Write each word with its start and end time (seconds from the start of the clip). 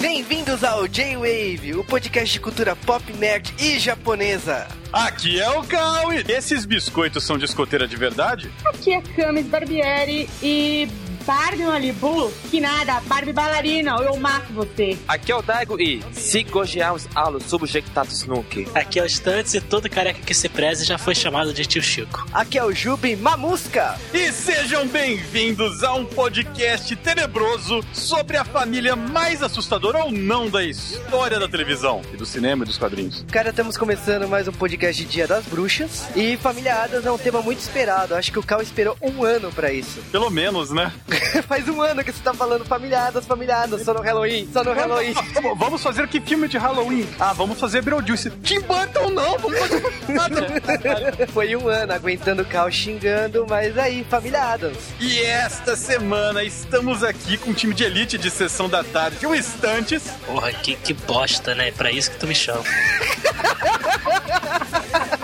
Bem-vindos 0.00 0.64
ao 0.64 0.86
J-Wave, 0.88 1.74
o 1.76 1.84
podcast 1.84 2.32
de 2.32 2.40
cultura 2.40 2.74
pop, 2.74 3.12
nerd 3.14 3.54
e 3.58 3.78
japonesa. 3.78 4.66
Aqui 4.92 5.40
é 5.40 5.48
o 5.48 5.62
Cal 5.62 6.12
e 6.12 6.24
esses 6.28 6.66
biscoitos 6.66 7.22
são 7.24 7.38
de 7.38 7.44
escoteira 7.44 7.86
de 7.86 7.94
verdade? 7.96 8.50
Aqui 8.64 8.92
é 8.92 9.00
Camis 9.00 9.46
Barbieri 9.46 10.28
e 10.42 10.88
Barbie 11.26 11.64
Malibu? 11.64 12.32
Que 12.50 12.60
nada, 12.60 13.00
Barbie 13.06 13.32
bailarina, 13.32 13.96
ou 13.96 14.02
eu 14.04 14.16
mato 14.16 14.52
você. 14.52 14.96
Aqui 15.08 15.32
é 15.32 15.34
o 15.36 15.42
Daigo 15.42 15.80
e 15.80 16.00
se 16.12 16.44
gojearmos 16.44 17.08
alu 17.16 17.40
subjectatus 17.42 18.24
nunc. 18.24 18.68
Aqui 18.72 19.00
é 19.00 19.02
o 19.02 19.06
Stantes 19.06 19.54
e 19.54 19.60
todo 19.60 19.90
careca 19.90 20.20
que 20.20 20.32
se 20.32 20.48
preze 20.48 20.84
já 20.84 20.96
foi 20.96 21.16
chamado 21.16 21.52
de 21.52 21.66
tio 21.66 21.82
Chico. 21.82 22.24
Aqui 22.32 22.56
é 22.58 22.64
o 22.64 22.72
Jubi 22.72 23.16
Mamusca. 23.16 23.98
E 24.14 24.30
sejam 24.30 24.86
bem-vindos 24.86 25.82
a 25.82 25.94
um 25.94 26.04
podcast 26.04 26.94
tenebroso 26.94 27.84
sobre 27.92 28.36
a 28.36 28.44
família 28.44 28.94
mais 28.94 29.42
assustadora 29.42 30.04
ou 30.04 30.12
não 30.12 30.48
da 30.48 30.62
história 30.62 31.40
da 31.40 31.48
televisão 31.48 32.02
e 32.14 32.16
do 32.16 32.24
cinema 32.24 32.62
e 32.62 32.66
dos 32.68 32.78
quadrinhos. 32.78 33.24
Cara, 33.32 33.50
estamos 33.50 33.76
começando 33.76 34.28
mais 34.28 34.46
um 34.46 34.52
podcast 34.52 35.04
de 35.04 35.10
Dia 35.10 35.26
das 35.26 35.44
Bruxas 35.44 36.06
e 36.14 36.36
Família 36.36 36.84
Adams 36.84 37.04
é 37.04 37.10
um 37.10 37.18
tema 37.18 37.42
muito 37.42 37.58
esperado. 37.58 38.14
Acho 38.14 38.30
que 38.30 38.38
o 38.38 38.42
Cal 38.44 38.62
esperou 38.62 38.96
um 39.02 39.24
ano 39.24 39.50
pra 39.50 39.72
isso. 39.72 40.00
Pelo 40.12 40.30
menos, 40.30 40.70
né? 40.70 40.92
Faz 41.46 41.68
um 41.68 41.80
ano 41.82 42.02
que 42.04 42.12
você 42.12 42.22
tá 42.22 42.34
falando 42.34 42.64
familiadas, 42.64 43.26
familiadas, 43.26 43.82
só 43.82 43.94
no 43.94 44.00
Halloween, 44.00 44.48
só 44.52 44.62
no 44.64 44.72
Halloween. 44.72 45.14
Vamos- 45.56 45.82
fazer 45.86 46.08
que 46.08 46.20
filme 46.20 46.48
de 46.48 46.58
Halloween? 46.58 47.06
Ah, 47.20 47.32
vamos 47.32 47.60
fazer 47.60 47.80
Beetlejuice. 47.82 48.30
Tim 48.42 48.60
Burton 48.60 49.10
não, 49.10 49.38
vamos 49.38 49.58
fazer 49.58 49.82
nada. 50.08 51.26
Foi 51.32 51.54
um 51.54 51.68
ano 51.68 51.92
aguentando 51.92 52.42
o 52.42 52.44
Cal 52.44 52.70
xingando, 52.70 53.46
mas 53.48 53.76
aí, 53.78 54.04
familiadas. 54.08 54.76
E 54.98 55.20
esta 55.20 55.76
semana 55.76 56.42
estamos 56.42 57.04
aqui 57.04 57.36
com 57.36 57.50
um 57.50 57.54
time 57.54 57.72
de 57.74 57.84
elite 57.84 58.18
de 58.18 58.30
sessão 58.30 58.68
da 58.68 58.82
tarde, 58.82 59.24
o 59.26 59.34
Estantes. 59.34 60.02
Porra, 60.26 60.52
que, 60.52 60.74
que 60.76 60.92
bosta, 60.92 61.54
né? 61.54 61.68
É 61.68 61.72
pra 61.72 61.90
isso 61.92 62.10
que 62.10 62.16
tu 62.18 62.26
me 62.26 62.34
chama. 62.34 62.64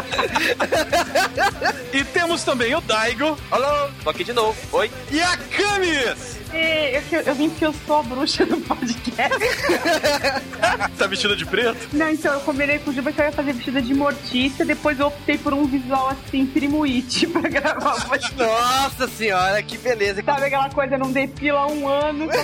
E 1.92 2.04
temos 2.04 2.42
também 2.42 2.74
o 2.74 2.80
Daigo 2.80 3.38
Alô, 3.50 3.88
tô 4.02 4.10
aqui 4.10 4.24
de 4.24 4.32
novo. 4.32 4.56
Oi. 4.72 4.90
e 5.10 5.20
a 5.20 5.36
Camis. 5.36 6.41
E 6.52 7.00
eu, 7.10 7.20
eu 7.22 7.34
vim 7.34 7.48
porque 7.48 7.64
eu 7.64 7.74
sou 7.86 7.98
a 8.00 8.02
bruxa 8.02 8.44
do 8.44 8.58
podcast. 8.58 9.02
Tá 10.96 11.06
vestida 11.06 11.34
de 11.34 11.44
preto? 11.44 11.88
Não, 11.92 12.08
então 12.08 12.32
eu 12.32 12.40
combinei 12.40 12.78
com 12.78 12.90
o 12.90 12.94
Juba 12.94 13.12
que 13.12 13.20
eu 13.20 13.24
ia 13.24 13.32
fazer 13.32 13.52
vestida 13.52 13.82
de 13.82 13.92
mortícia, 13.94 14.64
depois 14.64 14.98
eu 15.00 15.08
optei 15.08 15.36
por 15.36 15.52
um 15.52 15.66
visual 15.66 16.08
assim, 16.10 16.46
primo 16.46 16.84
it, 16.84 17.26
pra 17.28 17.48
gravar 17.48 17.96
o 17.96 18.08
podcast. 18.08 18.36
Nossa 18.36 19.08
senhora, 19.08 19.60
que 19.62 19.76
beleza. 19.78 20.22
Sabe 20.22 20.46
aquela 20.46 20.70
coisa, 20.70 20.96
não 20.96 21.10
depila 21.10 21.60
há 21.60 21.66
um 21.66 21.88
ano. 21.88 22.28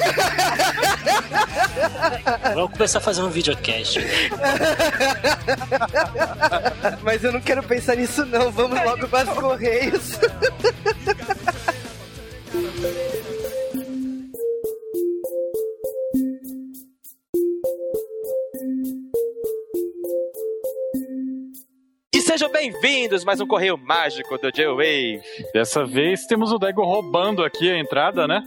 Vamos 2.54 2.72
começar 2.72 2.98
a 2.98 3.02
fazer 3.02 3.22
um 3.22 3.30
videocast. 3.30 3.98
Mas 7.02 7.22
eu 7.22 7.32
não 7.32 7.40
quero 7.40 7.62
pensar 7.62 7.94
nisso 7.96 8.26
não, 8.26 8.50
vamos 8.50 8.82
logo 8.84 9.06
para 9.08 9.30
os 9.30 9.38
Correios. 9.38 10.18
Sejam 22.28 22.52
bem-vindos 22.52 23.24
mais 23.24 23.40
um 23.40 23.46
correio 23.46 23.78
mágico 23.78 24.36
do 24.36 24.52
J-Wave. 24.52 25.22
Dessa 25.54 25.86
vez 25.86 26.26
temos 26.26 26.52
o 26.52 26.58
Daigo 26.58 26.84
roubando 26.84 27.42
aqui 27.42 27.70
a 27.70 27.78
entrada, 27.78 28.28
né? 28.28 28.42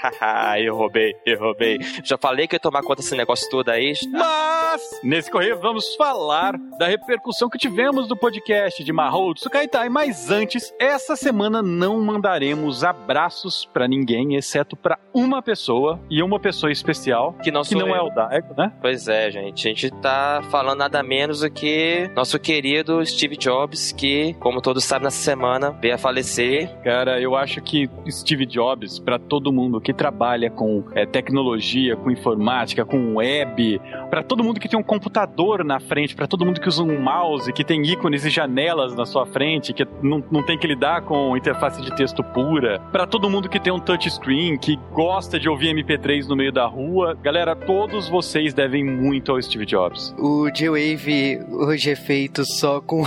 Eu 0.64 0.74
roubei, 0.74 1.14
eu 1.26 1.38
roubei. 1.38 1.78
Já 2.02 2.16
falei 2.16 2.48
que 2.48 2.56
ia 2.56 2.60
tomar 2.60 2.82
conta 2.82 3.02
desse 3.02 3.14
negócio 3.14 3.48
todo 3.50 3.68
aí. 3.68 3.92
Mas, 4.10 5.00
nesse 5.04 5.30
correio 5.30 5.58
vamos 5.60 5.94
falar 5.96 6.56
da 6.78 6.86
repercussão 6.86 7.50
que 7.50 7.58
tivemos 7.58 8.08
do 8.08 8.16
podcast 8.16 8.82
de 8.82 8.92
Mahou 8.92 9.34
Tsukaitai. 9.34 9.90
Mas 9.90 10.30
antes, 10.30 10.72
essa 10.78 11.14
semana 11.14 11.60
não 11.60 12.00
mandaremos 12.00 12.84
abraços 12.84 13.68
pra 13.70 13.86
ninguém, 13.86 14.34
exceto 14.34 14.76
pra 14.76 14.98
uma 15.12 15.42
pessoa 15.42 16.00
e 16.10 16.22
uma 16.22 16.40
pessoa 16.40 16.72
especial, 16.72 17.34
Que 17.42 17.50
não 17.50 17.62
que 17.62 17.74
não 17.74 17.94
é 17.94 18.00
o 18.00 18.08
Daigo, 18.08 18.54
né? 18.56 18.72
Pois 18.80 19.08
é, 19.08 19.30
gente. 19.30 19.68
A 19.68 19.70
gente 19.70 19.90
tá 19.90 20.42
falando 20.50 20.78
nada 20.78 21.02
menos 21.02 21.40
do 21.40 21.50
que 21.50 22.10
nosso 22.14 22.38
querido 22.38 23.04
Steve 23.04 23.25
Jobs, 23.34 23.92
que, 23.92 24.34
como 24.34 24.60
todos 24.60 24.84
sabem, 24.84 25.04
nessa 25.04 25.22
semana 25.22 25.70
veio 25.70 25.94
a 25.94 25.98
falecer. 25.98 26.68
Cara, 26.82 27.20
eu 27.20 27.34
acho 27.34 27.62
que 27.62 27.88
Steve 28.08 28.44
Jobs, 28.44 28.98
pra 28.98 29.18
todo 29.18 29.52
mundo 29.52 29.80
que 29.80 29.92
trabalha 29.92 30.50
com 30.50 30.84
é, 30.94 31.06
tecnologia, 31.06 31.96
com 31.96 32.10
informática, 32.10 32.84
com 32.84 33.16
web, 33.16 33.80
pra 34.10 34.22
todo 34.22 34.44
mundo 34.44 34.60
que 34.60 34.68
tem 34.68 34.78
um 34.78 34.82
computador 34.82 35.64
na 35.64 35.80
frente, 35.80 36.14
pra 36.14 36.26
todo 36.26 36.44
mundo 36.44 36.60
que 36.60 36.68
usa 36.68 36.82
um 36.82 37.00
mouse, 37.00 37.52
que 37.52 37.64
tem 37.64 37.82
ícones 37.82 38.24
e 38.24 38.30
janelas 38.30 38.94
na 38.94 39.06
sua 39.06 39.26
frente, 39.26 39.72
que 39.72 39.86
não, 40.02 40.22
não 40.30 40.42
tem 40.42 40.58
que 40.58 40.66
lidar 40.66 41.02
com 41.02 41.36
interface 41.36 41.80
de 41.82 41.94
texto 41.96 42.22
pura, 42.22 42.80
pra 42.92 43.06
todo 43.06 43.30
mundo 43.30 43.48
que 43.48 43.58
tem 43.58 43.72
um 43.72 43.80
touchscreen, 43.80 44.58
que 44.58 44.76
gosta 44.92 45.38
de 45.38 45.48
ouvir 45.48 45.74
MP3 45.74 46.26
no 46.26 46.36
meio 46.36 46.52
da 46.52 46.66
rua, 46.66 47.16
galera, 47.22 47.54
todos 47.54 48.08
vocês 48.08 48.52
devem 48.52 48.84
muito 48.84 49.32
ao 49.32 49.40
Steve 49.40 49.64
Jobs. 49.64 50.14
O 50.18 50.50
J-Wave 50.50 51.40
hoje 51.50 51.90
é 51.90 51.96
feito 51.96 52.44
só 52.44 52.80
com 52.80 53.04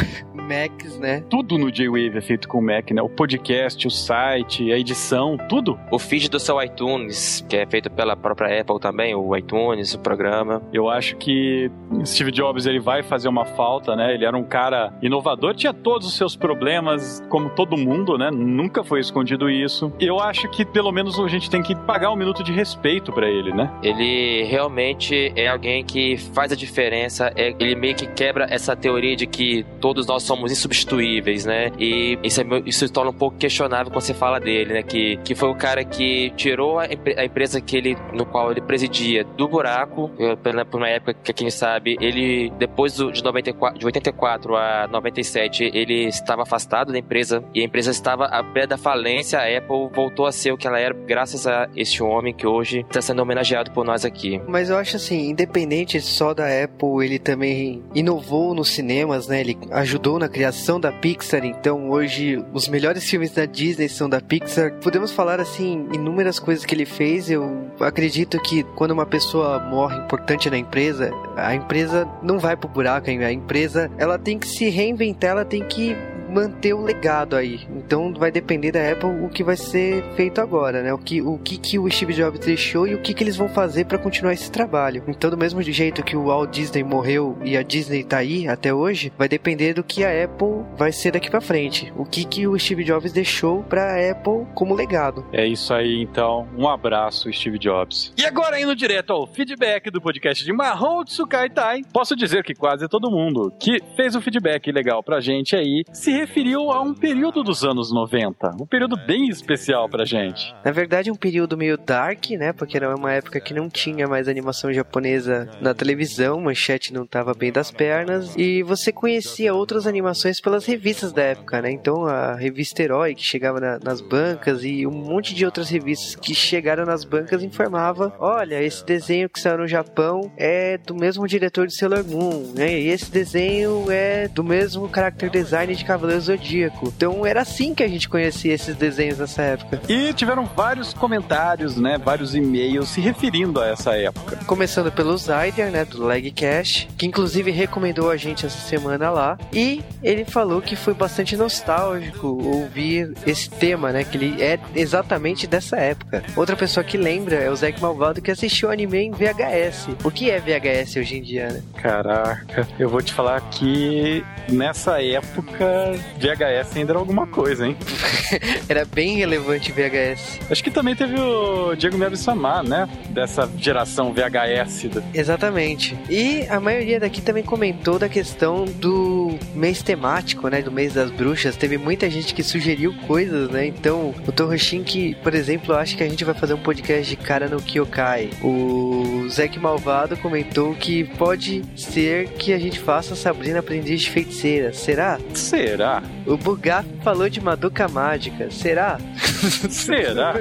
Macs, 0.50 0.98
né? 1.00 1.24
Tudo 1.30 1.58
no 1.58 1.72
J-Wave 1.72 2.18
é 2.18 2.22
feito 2.22 2.48
com 2.48 2.60
Mac, 2.62 2.90
né? 2.92 3.02
O 3.02 3.10
podcast, 3.10 3.86
o 3.88 3.92
site, 3.92 4.72
a 4.72 4.78
edição, 4.80 5.38
tudo. 5.48 5.80
O 5.92 6.00
feed 6.00 6.30
do 6.30 6.40
seu 6.40 6.62
iTunes, 6.62 7.46
que 7.48 7.56
é 7.56 7.66
feito 7.66 7.90
pela 7.90 8.16
própria 8.16 8.60
Apple 8.62 8.80
também, 8.80 9.14
o 9.14 9.36
iTunes, 9.38 9.94
o 9.94 10.00
programa. 10.00 10.62
Eu 10.74 10.90
acho 10.90 11.16
que 11.18 11.70
Steve 12.04 12.32
Jobs 12.32 12.66
ele 12.66 12.80
vai 12.80 13.04
fazer 13.04 13.28
uma 13.30 13.46
falta, 13.46 13.96
né? 13.96 14.14
Ele 14.14 14.26
era 14.26 14.36
um 14.36 14.44
cara 14.44 14.94
inovador, 15.02 15.54
tinha 15.54 15.74
todos 15.74 16.08
os 16.08 16.16
seus 16.18 16.36
problemas, 16.36 17.24
como 17.30 17.50
todo 17.50 17.78
mundo, 17.78 18.18
né? 18.18 18.32
Nunca 18.32 18.84
foi 18.84 19.00
escondido 19.00 19.50
isso. 19.50 19.92
Eu 20.00 20.20
acho 20.20 20.50
que 20.50 20.66
pelo 20.66 20.92
menos 20.92 21.20
a 21.20 21.28
gente 21.28 21.50
tem 21.50 21.62
que 21.62 21.76
pagar 21.76 22.12
um 22.12 22.16
minuto 22.16 22.44
de 22.44 22.52
respeito 22.52 23.12
pra 23.12 23.30
ele, 23.30 23.52
né? 23.54 23.72
Ele 23.84 24.44
realmente 24.44 25.32
é 25.36 25.48
alguém 25.48 25.84
que 25.84 26.18
faz 26.34 26.52
a 26.52 26.56
diferença, 26.56 27.32
é- 27.36 27.54
ele 27.60 27.76
meio 27.76 27.96
que 27.96 28.08
quebra 28.08 28.48
essa 28.50 28.76
teoria 28.76 29.16
de 29.16 29.28
que 29.28 29.66
todos 29.80 30.08
nós 30.08 30.24
somos 30.24 30.39
insubstituíveis, 30.48 31.46
né? 31.46 31.72
E 31.80 32.18
isso, 32.24 32.42
é 32.42 32.46
isso 32.66 32.80
se 32.88 32.92
torna 32.94 33.12
um 33.12 33.14
pouco 33.14 33.38
questionável 33.38 33.92
quando 33.92 34.02
você 34.04 34.14
fala 34.14 34.40
dele, 34.40 34.74
né? 34.74 34.84
Que, 34.84 35.18
que 35.24 35.36
foi 35.36 35.50
o 35.50 35.56
cara 35.56 35.84
que 35.84 36.32
tirou 36.36 36.80
a, 36.80 36.84
a 37.18 37.26
empresa 37.26 37.60
que 37.62 37.76
ele, 37.78 37.98
no 38.14 38.26
qual 38.26 38.52
ele 38.52 38.62
presidia 38.62 39.24
do 39.24 39.48
buraco, 39.48 40.12
eh, 40.20 40.36
pela- 40.38 40.66
por 40.66 40.78
uma 40.78 40.88
época 40.90 41.14
que, 41.14 41.34
quem 41.34 41.50
sabe, 41.50 41.98
ele, 42.00 42.52
depois 42.58 42.96
de, 42.96 43.24
94, 43.24 43.80
de 43.80 43.86
84 43.86 44.56
a 44.56 44.88
97, 44.88 45.72
ele 45.74 46.06
estava 46.08 46.44
afastado 46.44 46.92
da 46.92 46.98
empresa 46.98 47.44
e 47.54 47.62
a 47.62 47.64
empresa 47.64 47.92
estava 47.92 48.26
à 48.26 48.42
beira 48.42 48.68
da 48.68 48.78
falência. 48.78 49.40
A 49.40 49.58
Apple 49.58 49.90
voltou 49.94 50.26
a 50.26 50.32
ser 50.32 50.52
o 50.52 50.58
que 50.58 50.68
ela 50.68 50.80
era 50.80 50.94
graças 50.94 51.46
a 51.48 51.68
este 51.76 52.02
homem 52.04 52.34
que 52.34 52.48
hoje 52.48 52.80
está 52.82 53.02
sendo 53.02 53.22
homenageado 53.22 53.72
por 53.72 53.84
nós 53.86 54.06
aqui. 54.06 54.40
Mas 54.48 54.70
eu 54.70 54.78
acho 54.78 54.96
assim, 54.96 55.30
independente 55.30 56.00
só 56.02 56.34
da 56.34 56.46
Apple, 56.64 57.04
ele 57.06 57.20
também 57.20 57.84
inovou 57.94 58.54
nos 58.54 58.70
cinemas, 58.70 59.28
né? 59.28 59.42
Ele 59.42 59.58
ajudou 59.72 60.20
na 60.20 60.29
criação 60.30 60.80
da 60.80 60.92
Pixar, 60.92 61.44
então 61.44 61.90
hoje 61.90 62.44
os 62.54 62.68
melhores 62.68 63.04
filmes 63.04 63.32
da 63.32 63.46
Disney 63.46 63.90
são 63.90 64.08
da 64.08 64.22
Pixar. 64.22 64.74
Podemos 64.82 65.12
falar 65.12 65.40
assim 65.40 65.88
inúmeras 65.92 66.40
coisas 66.40 66.64
que 66.64 66.74
ele 66.74 66.86
fez. 66.86 67.30
Eu 67.30 67.68
acredito 67.80 68.40
que 68.42 68.64
quando 68.76 68.92
uma 68.92 69.06
pessoa 69.06 69.60
morre 69.60 69.98
importante 69.98 70.50
na 70.50 70.58
empresa, 70.58 71.12
a 71.36 71.54
empresa 71.56 72.08
não 72.22 72.40
vai 72.40 72.56
pro 72.56 72.70
buraco, 72.70 73.10
a 73.10 73.32
empresa 73.32 73.92
ela 73.98 74.18
tem 74.18 74.38
que 74.38 74.48
se 74.48 74.70
reinventar, 74.70 75.32
ela 75.32 75.46
tem 75.46 75.68
que 75.68 75.96
manter 76.30 76.74
o 76.74 76.82
legado 76.82 77.36
aí. 77.36 77.62
Então 77.76 78.14
vai 78.14 78.32
depender 78.32 78.72
da 78.72 78.92
Apple 78.92 79.10
o 79.24 79.30
que 79.30 79.44
vai 79.44 79.58
ser 79.58 80.04
feito 80.16 80.40
agora, 80.40 80.82
né? 80.82 80.94
O 80.94 80.98
que 80.98 81.22
o 81.22 81.38
que, 81.38 81.58
que 81.58 81.80
o 81.80 81.90
Steve 81.90 82.14
Jobs 82.14 82.40
deixou 82.40 82.88
e 82.88 82.96
o 82.96 83.02
que, 83.02 83.14
que 83.14 83.24
eles 83.24 83.36
vão 83.36 83.50
fazer 83.50 83.86
para 83.86 83.98
continuar 83.98 84.34
esse 84.34 84.52
trabalho. 84.52 85.04
Então 85.08 85.30
do 85.30 85.38
mesmo 85.38 85.62
jeito 85.62 86.04
que 86.04 86.16
o 86.16 86.26
Walt 86.26 86.52
Disney 86.52 86.84
morreu 86.84 87.38
e 87.44 87.58
a 87.58 87.64
Disney 87.64 88.04
tá 88.04 88.18
aí 88.18 88.48
até 88.48 88.74
hoje, 88.74 89.12
vai 89.18 89.28
depender 89.28 89.74
do 89.74 89.84
que 89.84 90.04
a 90.04 90.24
Apple 90.24 90.66
vai 90.78 90.92
ser 90.92 91.12
daqui 91.12 91.30
para 91.30 91.42
frente. 91.42 91.92
O 91.98 92.06
que 92.06 92.24
que 92.26 92.48
o 92.48 92.58
Steve 92.58 92.84
Jobs 92.84 93.12
deixou 93.12 93.64
para 93.64 93.94
a 93.94 94.12
Apple 94.12 94.46
como 94.54 94.76
legado. 94.76 95.26
É 95.32 95.46
isso 95.46 95.74
aí, 95.74 96.02
então. 96.02 96.48
Um 96.58 96.68
abraço, 96.68 97.32
Steve 97.32 97.58
Jobs. 97.58 98.14
E 98.18 98.26
agora, 98.26 98.60
indo 98.60 98.76
direto 98.76 99.14
ao 99.14 99.28
feedback 99.28 99.90
do 99.90 100.02
podcast 100.02 100.44
de 100.44 100.54
Mahou 100.54 101.04
Tsukai 101.04 101.50
Tai, 101.50 101.82
posso 101.94 102.16
dizer 102.16 102.44
que 102.44 102.54
quase 102.54 102.88
todo 102.88 103.12
mundo 103.12 103.54
que 103.60 103.82
fez 103.96 104.16
o 104.16 104.22
feedback 104.22 104.72
legal 104.72 105.04
pra 105.04 105.20
gente 105.20 105.56
aí 105.56 105.84
se 105.92 106.12
referiu 106.20 106.70
a 106.72 106.82
um 106.82 106.94
período 106.94 107.44
dos 107.44 107.64
anos 107.64 107.94
90, 107.94 108.58
um 108.60 108.66
período 108.66 108.98
bem 108.98 109.30
especial 109.30 109.88
pra 109.88 110.04
gente. 110.04 110.54
Na 110.66 110.72
verdade, 110.72 111.10
um 111.10 111.16
período 111.16 111.58
meio 111.58 111.78
dark, 111.78 112.32
né? 112.32 112.52
Porque 112.52 112.76
era 112.76 112.94
uma 112.94 113.14
época 113.14 113.40
que 113.40 113.54
não 113.54 113.70
tinha 113.70 114.06
mais 114.06 114.28
animação 114.28 114.74
japonesa 114.74 115.50
na 115.62 115.74
televisão, 115.74 116.42
manchete 116.42 116.94
não 116.94 117.06
tava 117.06 117.34
bem 117.34 117.52
das 117.52 117.72
pernas, 117.72 118.36
e 118.36 118.62
você 118.64 118.92
conhecia 118.92 119.54
outras 119.54 119.88
animações 119.88 120.42
pelas 120.42 120.66
revistas 120.66 121.14
da 121.14 121.22
época, 121.22 121.62
né? 121.62 121.72
Então 121.72 122.06
a 122.06 122.36
revista 122.36 122.84
Herói, 122.84 123.16
que 123.16 123.24
chegava 123.24 123.60
na, 123.60 123.80
nas 123.80 124.02
bancas, 124.02 124.64
e 124.64 124.86
um 124.86 124.92
monte 124.92 125.34
de 125.34 125.46
outras 125.46 125.70
revistas 125.70 126.16
que 126.16 126.36
chegaram 126.36 126.86
nas 126.86 127.06
bancas 127.06 127.44
informava: 127.44 128.14
olha, 128.20 128.62
esse 128.62 128.86
desenho 128.86 129.30
que 129.30 129.40
saiu 129.40 129.60
no 129.60 129.68
Japão 129.68 130.32
é 130.36 130.78
do 130.78 130.94
mesmo 130.94 131.26
diretor 131.28 131.66
de 131.66 131.76
Sailor 131.76 132.06
Moon, 132.06 132.52
né? 132.56 132.78
E 132.78 132.90
esse 132.90 133.10
desenho 133.10 133.90
é 133.90 134.28
do 134.28 134.44
mesmo 134.44 134.90
character 134.94 135.30
design 135.30 135.74
de 135.74 135.86
Cavaleiro 135.86 136.09
Zodíaco. 136.18 136.94
Então 136.96 137.26
era 137.26 137.42
assim 137.42 137.74
que 137.76 137.84
a 137.84 137.88
gente 137.88 138.08
conhecia 138.08 138.54
esses 138.54 138.76
desenhos 138.76 139.20
nessa 139.20 139.42
época. 139.42 139.82
E 139.90 140.14
tiveram 140.14 140.46
vários 140.46 140.94
comentários, 140.94 141.76
né? 141.76 141.98
Vários 141.98 142.36
e-mails 142.36 142.90
se 142.90 143.02
referindo 143.02 143.60
a 143.60 143.68
essa 143.68 143.96
época. 143.96 144.38
Começando 144.46 144.92
pelo 144.92 145.18
Zyder, 145.18 145.72
né? 145.72 145.86
Do 145.86 146.06
Legcast, 146.06 146.88
que 146.98 147.06
inclusive 147.06 147.52
recomendou 147.52 148.10
a 148.10 148.18
gente 148.18 148.46
essa 148.46 148.60
semana 148.60 149.10
lá. 149.10 149.38
E 149.52 149.84
ele 150.02 150.26
falou 150.26 150.62
que 150.62 150.76
foi 150.76 150.94
bastante 150.94 151.36
nostálgico 151.36 152.28
ouvir 152.28 153.14
esse 153.26 153.50
tema, 153.50 153.92
né? 153.92 154.04
Que 154.04 154.18
ele 154.18 154.42
é 154.42 154.60
exatamente 154.76 155.48
dessa 155.48 155.78
época. 155.78 156.24
Outra 156.36 156.56
pessoa 156.56 156.84
que 156.84 156.98
lembra 156.98 157.36
é 157.36 157.50
o 157.50 157.56
Zack 157.56 157.82
Malvado 157.82 158.22
que 158.22 158.32
assistiu 158.32 158.72
anime 158.72 159.00
em 159.00 159.12
VHS. 159.12 159.90
O 160.04 160.12
que 160.12 160.30
é 160.30 160.40
VHS 160.40 160.96
hoje 160.98 161.18
em 161.18 161.22
dia, 161.22 161.50
né? 161.50 161.62
Caraca, 161.76 162.68
eu 162.78 162.90
vou 162.90 163.02
te 163.02 163.14
falar 163.14 163.42
que 163.50 164.24
nessa 164.50 165.02
época 165.02 165.94
VHS 166.20 166.76
ainda 166.78 166.92
era 166.94 167.00
alguma 167.00 167.28
coisa, 167.28 167.66
hein? 167.68 167.76
Era 168.70 168.86
bem 168.86 169.18
relevante 169.18 169.72
VHS. 169.72 170.40
Acho 170.52 170.64
que 170.64 170.70
também 170.70 170.96
teve 170.96 171.20
o 171.20 171.76
Diego 171.76 171.98
Melo 171.98 172.16
Samar, 172.16 172.64
né? 172.64 172.88
Dessa 173.10 173.50
geração 173.58 174.14
VHS. 174.14 174.88
da- 174.90 175.02
Exatamente. 175.14 175.98
E 176.10 176.46
a 176.50 176.60
maioria 176.60 177.00
daqui 177.00 177.22
também 177.22 177.44
comentou 177.44 177.98
da 177.98 178.08
questão 178.08 178.66
do 178.66 179.38
mês 179.56 179.82
temático, 179.82 180.48
né? 180.50 180.62
Do 180.62 180.72
mês 180.72 180.94
das 180.94 181.10
bruxas. 181.10 181.56
Teve 181.56 181.78
muita 181.78 182.10
gente 182.10 182.34
que 182.34 182.44
sugeriu 182.44 182.94
coisas, 183.08 183.50
né? 183.50 183.66
Então, 183.66 184.14
o 184.28 184.32
Torroshin 184.32 184.84
que, 184.84 185.16
por 185.24 185.34
exemplo, 185.34 185.74
acha 185.76 185.96
que 185.98 186.04
a 186.04 186.10
gente 186.10 186.24
vai 186.24 186.36
fazer 186.36 186.54
um 186.54 186.60
podcast 186.62 187.10
de 187.10 187.16
cara 187.16 187.48
no 187.48 187.62
Kyokai. 187.62 188.30
O 188.44 189.28
Zack 189.30 189.58
Malvado 189.60 190.16
comentou 190.18 190.74
que 190.76 191.04
pode 191.18 191.64
ser 191.76 192.28
que 192.30 192.54
a 192.54 192.60
gente 192.60 192.80
faça 192.80 193.16
Sabrina 193.16 193.60
Aprendiz 193.60 194.02
de 194.02 194.10
Feiticeira. 194.10 194.74
Será? 194.74 195.18
Será? 195.34 195.89
O 196.30 196.38
Bugaf 196.38 196.88
falou 197.04 197.28
de 197.28 197.42
Madoka 197.42 197.88
Mágica. 197.88 198.52
Será? 198.52 199.00
Será? 199.70 200.36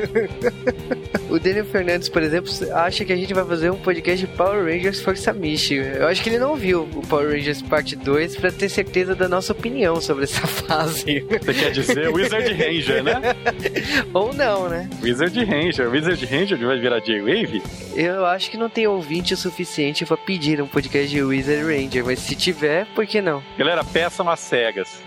O 1.28 1.38
Daniel 1.38 1.64
Fernandes, 1.66 2.08
por 2.08 2.22
exemplo, 2.22 2.50
acha 2.74 3.04
que 3.04 3.12
a 3.12 3.16
gente 3.16 3.32
vai 3.34 3.44
fazer 3.44 3.70
um 3.70 3.76
podcast 3.78 4.26
de 4.26 4.32
Power 4.32 4.64
Rangers 4.64 5.00
Força 5.00 5.32
Mística. 5.32 5.82
Eu 5.82 6.06
acho 6.08 6.22
que 6.22 6.28
ele 6.30 6.38
não 6.38 6.56
viu 6.56 6.82
o 6.94 7.06
Power 7.06 7.30
Rangers 7.30 7.62
Parte 7.62 7.94
2 7.96 8.36
pra 8.36 8.50
ter 8.50 8.68
certeza 8.68 9.14
da 9.14 9.28
nossa 9.28 9.52
opinião 9.52 10.00
sobre 10.00 10.24
essa 10.24 10.46
fase. 10.48 11.20
Você 11.20 11.54
quer 11.54 11.70
dizer 11.70 12.08
Wizard 12.08 12.52
Ranger, 12.52 13.04
né? 13.04 13.14
Ou 14.14 14.32
não, 14.32 14.68
né? 14.68 14.88
Wizard 15.02 15.44
Ranger. 15.44 15.90
Wizard 15.90 16.24
Ranger 16.26 16.58
vai 16.58 16.78
virar 16.78 17.00
J-Wave? 17.00 17.62
Eu 17.94 18.24
acho 18.26 18.50
que 18.50 18.56
não 18.56 18.68
tem 18.68 18.86
ouvinte 18.86 19.34
o 19.34 19.36
suficiente 19.36 20.04
pra 20.06 20.16
pedir 20.16 20.60
um 20.62 20.66
podcast 20.66 21.08
de 21.08 21.22
Wizard 21.22 21.62
Ranger, 21.62 22.04
mas 22.04 22.18
se 22.20 22.34
tiver, 22.34 22.86
por 22.94 23.06
que 23.06 23.20
não? 23.20 23.42
Galera, 23.56 23.84
peçam 23.84 24.28
as 24.30 24.40
cegas. 24.40 25.00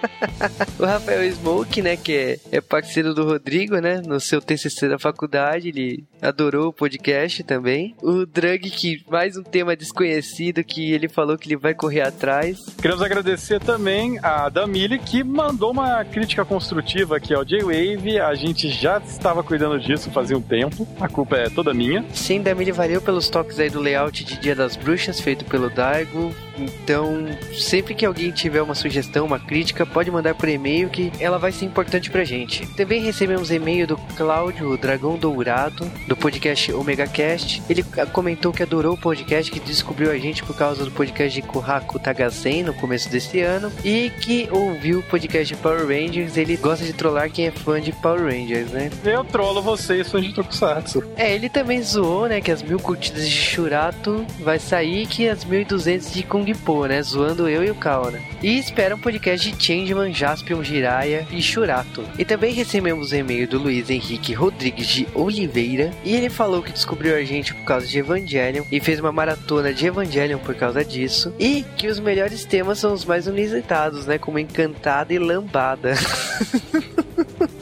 O 0.78 0.84
Rafael 0.84 1.30
Smoke, 1.32 1.82
né, 1.82 1.96
que 1.96 2.12
é, 2.12 2.38
é 2.52 2.60
parceiro 2.60 3.14
do 3.14 3.24
Rodrigo, 3.24 3.78
né, 3.78 4.00
no 4.06 4.18
seu 4.18 4.40
TCC 4.40 4.88
da 4.88 4.98
faculdade, 4.98 5.68
ele 5.68 6.04
adorou 6.22 6.68
o 6.68 6.72
podcast 6.72 7.42
também. 7.44 7.94
O 8.02 8.24
Drug, 8.24 8.70
que 8.70 9.02
mais 9.10 9.36
um 9.36 9.42
tema 9.42 9.76
desconhecido 9.76 10.64
que 10.64 10.92
ele 10.92 11.08
falou 11.08 11.36
que 11.36 11.48
ele 11.48 11.56
vai 11.56 11.74
correr 11.74 12.00
atrás. 12.00 12.58
Queremos 12.80 13.02
agradecer 13.02 13.60
também 13.60 14.18
a 14.22 14.48
Damile, 14.48 14.98
que 14.98 15.22
mandou 15.22 15.70
uma 15.70 16.04
crítica 16.04 16.44
construtiva 16.44 17.16
aqui 17.16 17.34
ao 17.34 17.44
J-Wave. 17.44 18.18
A 18.20 18.34
gente 18.34 18.68
já 18.70 18.98
estava 18.98 19.42
cuidando 19.42 19.78
disso 19.78 20.10
fazia 20.10 20.36
um 20.36 20.42
tempo. 20.42 20.86
A 21.00 21.08
culpa 21.08 21.36
é 21.36 21.50
toda 21.50 21.74
minha. 21.74 22.04
Sim, 22.12 22.42
Damile 22.42 22.72
valeu 22.72 23.00
pelos 23.00 23.28
toques 23.28 23.58
aí 23.58 23.70
do 23.70 23.80
layout 23.80 24.24
de 24.24 24.38
Dia 24.38 24.54
das 24.54 24.76
Bruxas, 24.76 25.20
feito 25.20 25.44
pelo 25.44 25.68
Daigo. 25.70 26.34
Então, 26.60 27.26
sempre 27.54 27.94
que 27.94 28.04
alguém 28.04 28.30
tiver 28.30 28.62
uma 28.62 28.74
sugestão, 28.74 29.26
uma 29.26 29.38
crítica, 29.38 29.86
pode 29.86 30.10
mandar 30.10 30.34
por 30.34 30.48
e-mail 30.48 30.88
que 30.88 31.12
ela 31.18 31.38
vai 31.38 31.52
ser 31.52 31.64
importante 31.64 32.10
pra 32.10 32.24
gente. 32.24 32.66
Também 32.74 33.02
recebemos 33.02 33.50
e-mail 33.50 33.86
do 33.86 33.96
Cláudio, 34.16 34.70
o 34.70 34.76
Dragão 34.76 35.16
Dourado, 35.16 35.90
do 36.06 36.16
podcast 36.16 36.72
Omega 36.72 37.06
Cast. 37.06 37.62
Ele 37.68 37.84
comentou 38.12 38.52
que 38.52 38.62
adorou 38.62 38.94
o 38.94 39.00
podcast, 39.00 39.50
que 39.50 39.60
descobriu 39.60 40.10
a 40.10 40.18
gente 40.18 40.42
por 40.42 40.56
causa 40.56 40.84
do 40.84 40.90
podcast 40.90 41.40
de 41.40 41.46
Kohaku 41.46 41.98
Tagasen 41.98 42.62
no 42.64 42.74
começo 42.74 43.08
desse 43.08 43.40
ano 43.40 43.72
e 43.84 44.10
que 44.20 44.48
ouviu 44.50 45.00
o 45.00 45.02
podcast 45.02 45.54
de 45.54 45.60
Power 45.60 45.86
Rangers. 45.86 46.36
Ele 46.36 46.56
gosta 46.56 46.84
de 46.84 46.92
trollar 46.92 47.30
quem 47.30 47.46
é 47.46 47.50
fã 47.50 47.80
de 47.80 47.92
Power 47.92 48.24
Rangers, 48.24 48.70
né? 48.70 48.90
Eu 49.04 49.24
trolo 49.24 49.62
vocês, 49.62 50.10
fãs 50.10 50.24
de 50.24 50.34
Tokusatsu. 50.34 51.02
É, 51.16 51.34
ele 51.34 51.48
também 51.48 51.82
zoou, 51.82 52.26
né, 52.26 52.40
que 52.40 52.50
as 52.50 52.62
mil 52.62 52.78
curtidas 52.78 53.28
de 53.28 53.34
Shurato 53.34 54.24
vai 54.40 54.58
sair 54.58 55.06
que 55.06 55.28
as 55.28 55.44
1200 55.44 56.12
de 56.12 56.22
Kung 56.22 56.49
Po, 56.54 56.86
né, 56.86 57.02
zoando 57.02 57.48
eu 57.48 57.64
e 57.64 57.70
o 57.70 57.74
Kao, 57.74 58.10
né. 58.10 58.22
E 58.42 58.58
espera 58.58 58.94
um 58.94 58.98
podcast 58.98 59.50
de 59.50 59.64
Changeman, 59.64 60.12
Jaspion, 60.12 60.62
Jiraiya 60.62 61.26
e 61.30 61.42
Shurato. 61.42 62.04
E 62.18 62.24
também 62.24 62.52
recebemos 62.52 63.12
um 63.12 63.16
e-mail 63.16 63.48
do 63.48 63.58
Luiz 63.58 63.90
Henrique 63.90 64.32
Rodrigues 64.32 64.86
de 64.86 65.06
Oliveira, 65.14 65.90
e 66.04 66.14
ele 66.14 66.30
falou 66.30 66.62
que 66.62 66.72
descobriu 66.72 67.14
a 67.14 67.22
gente 67.22 67.54
por 67.54 67.64
causa 67.64 67.86
de 67.86 67.98
Evangelion 67.98 68.64
e 68.70 68.80
fez 68.80 69.00
uma 69.00 69.12
maratona 69.12 69.72
de 69.72 69.86
Evangelion 69.86 70.38
por 70.38 70.54
causa 70.54 70.84
disso, 70.84 71.32
e 71.38 71.64
que 71.76 71.88
os 71.88 71.98
melhores 71.98 72.44
temas 72.44 72.78
são 72.78 72.92
os 72.92 73.04
mais 73.04 73.26
inusitados, 73.26 74.06
né, 74.06 74.18
como 74.18 74.38
Encantada 74.38 75.12
e 75.12 75.18
Lambada. 75.18 75.94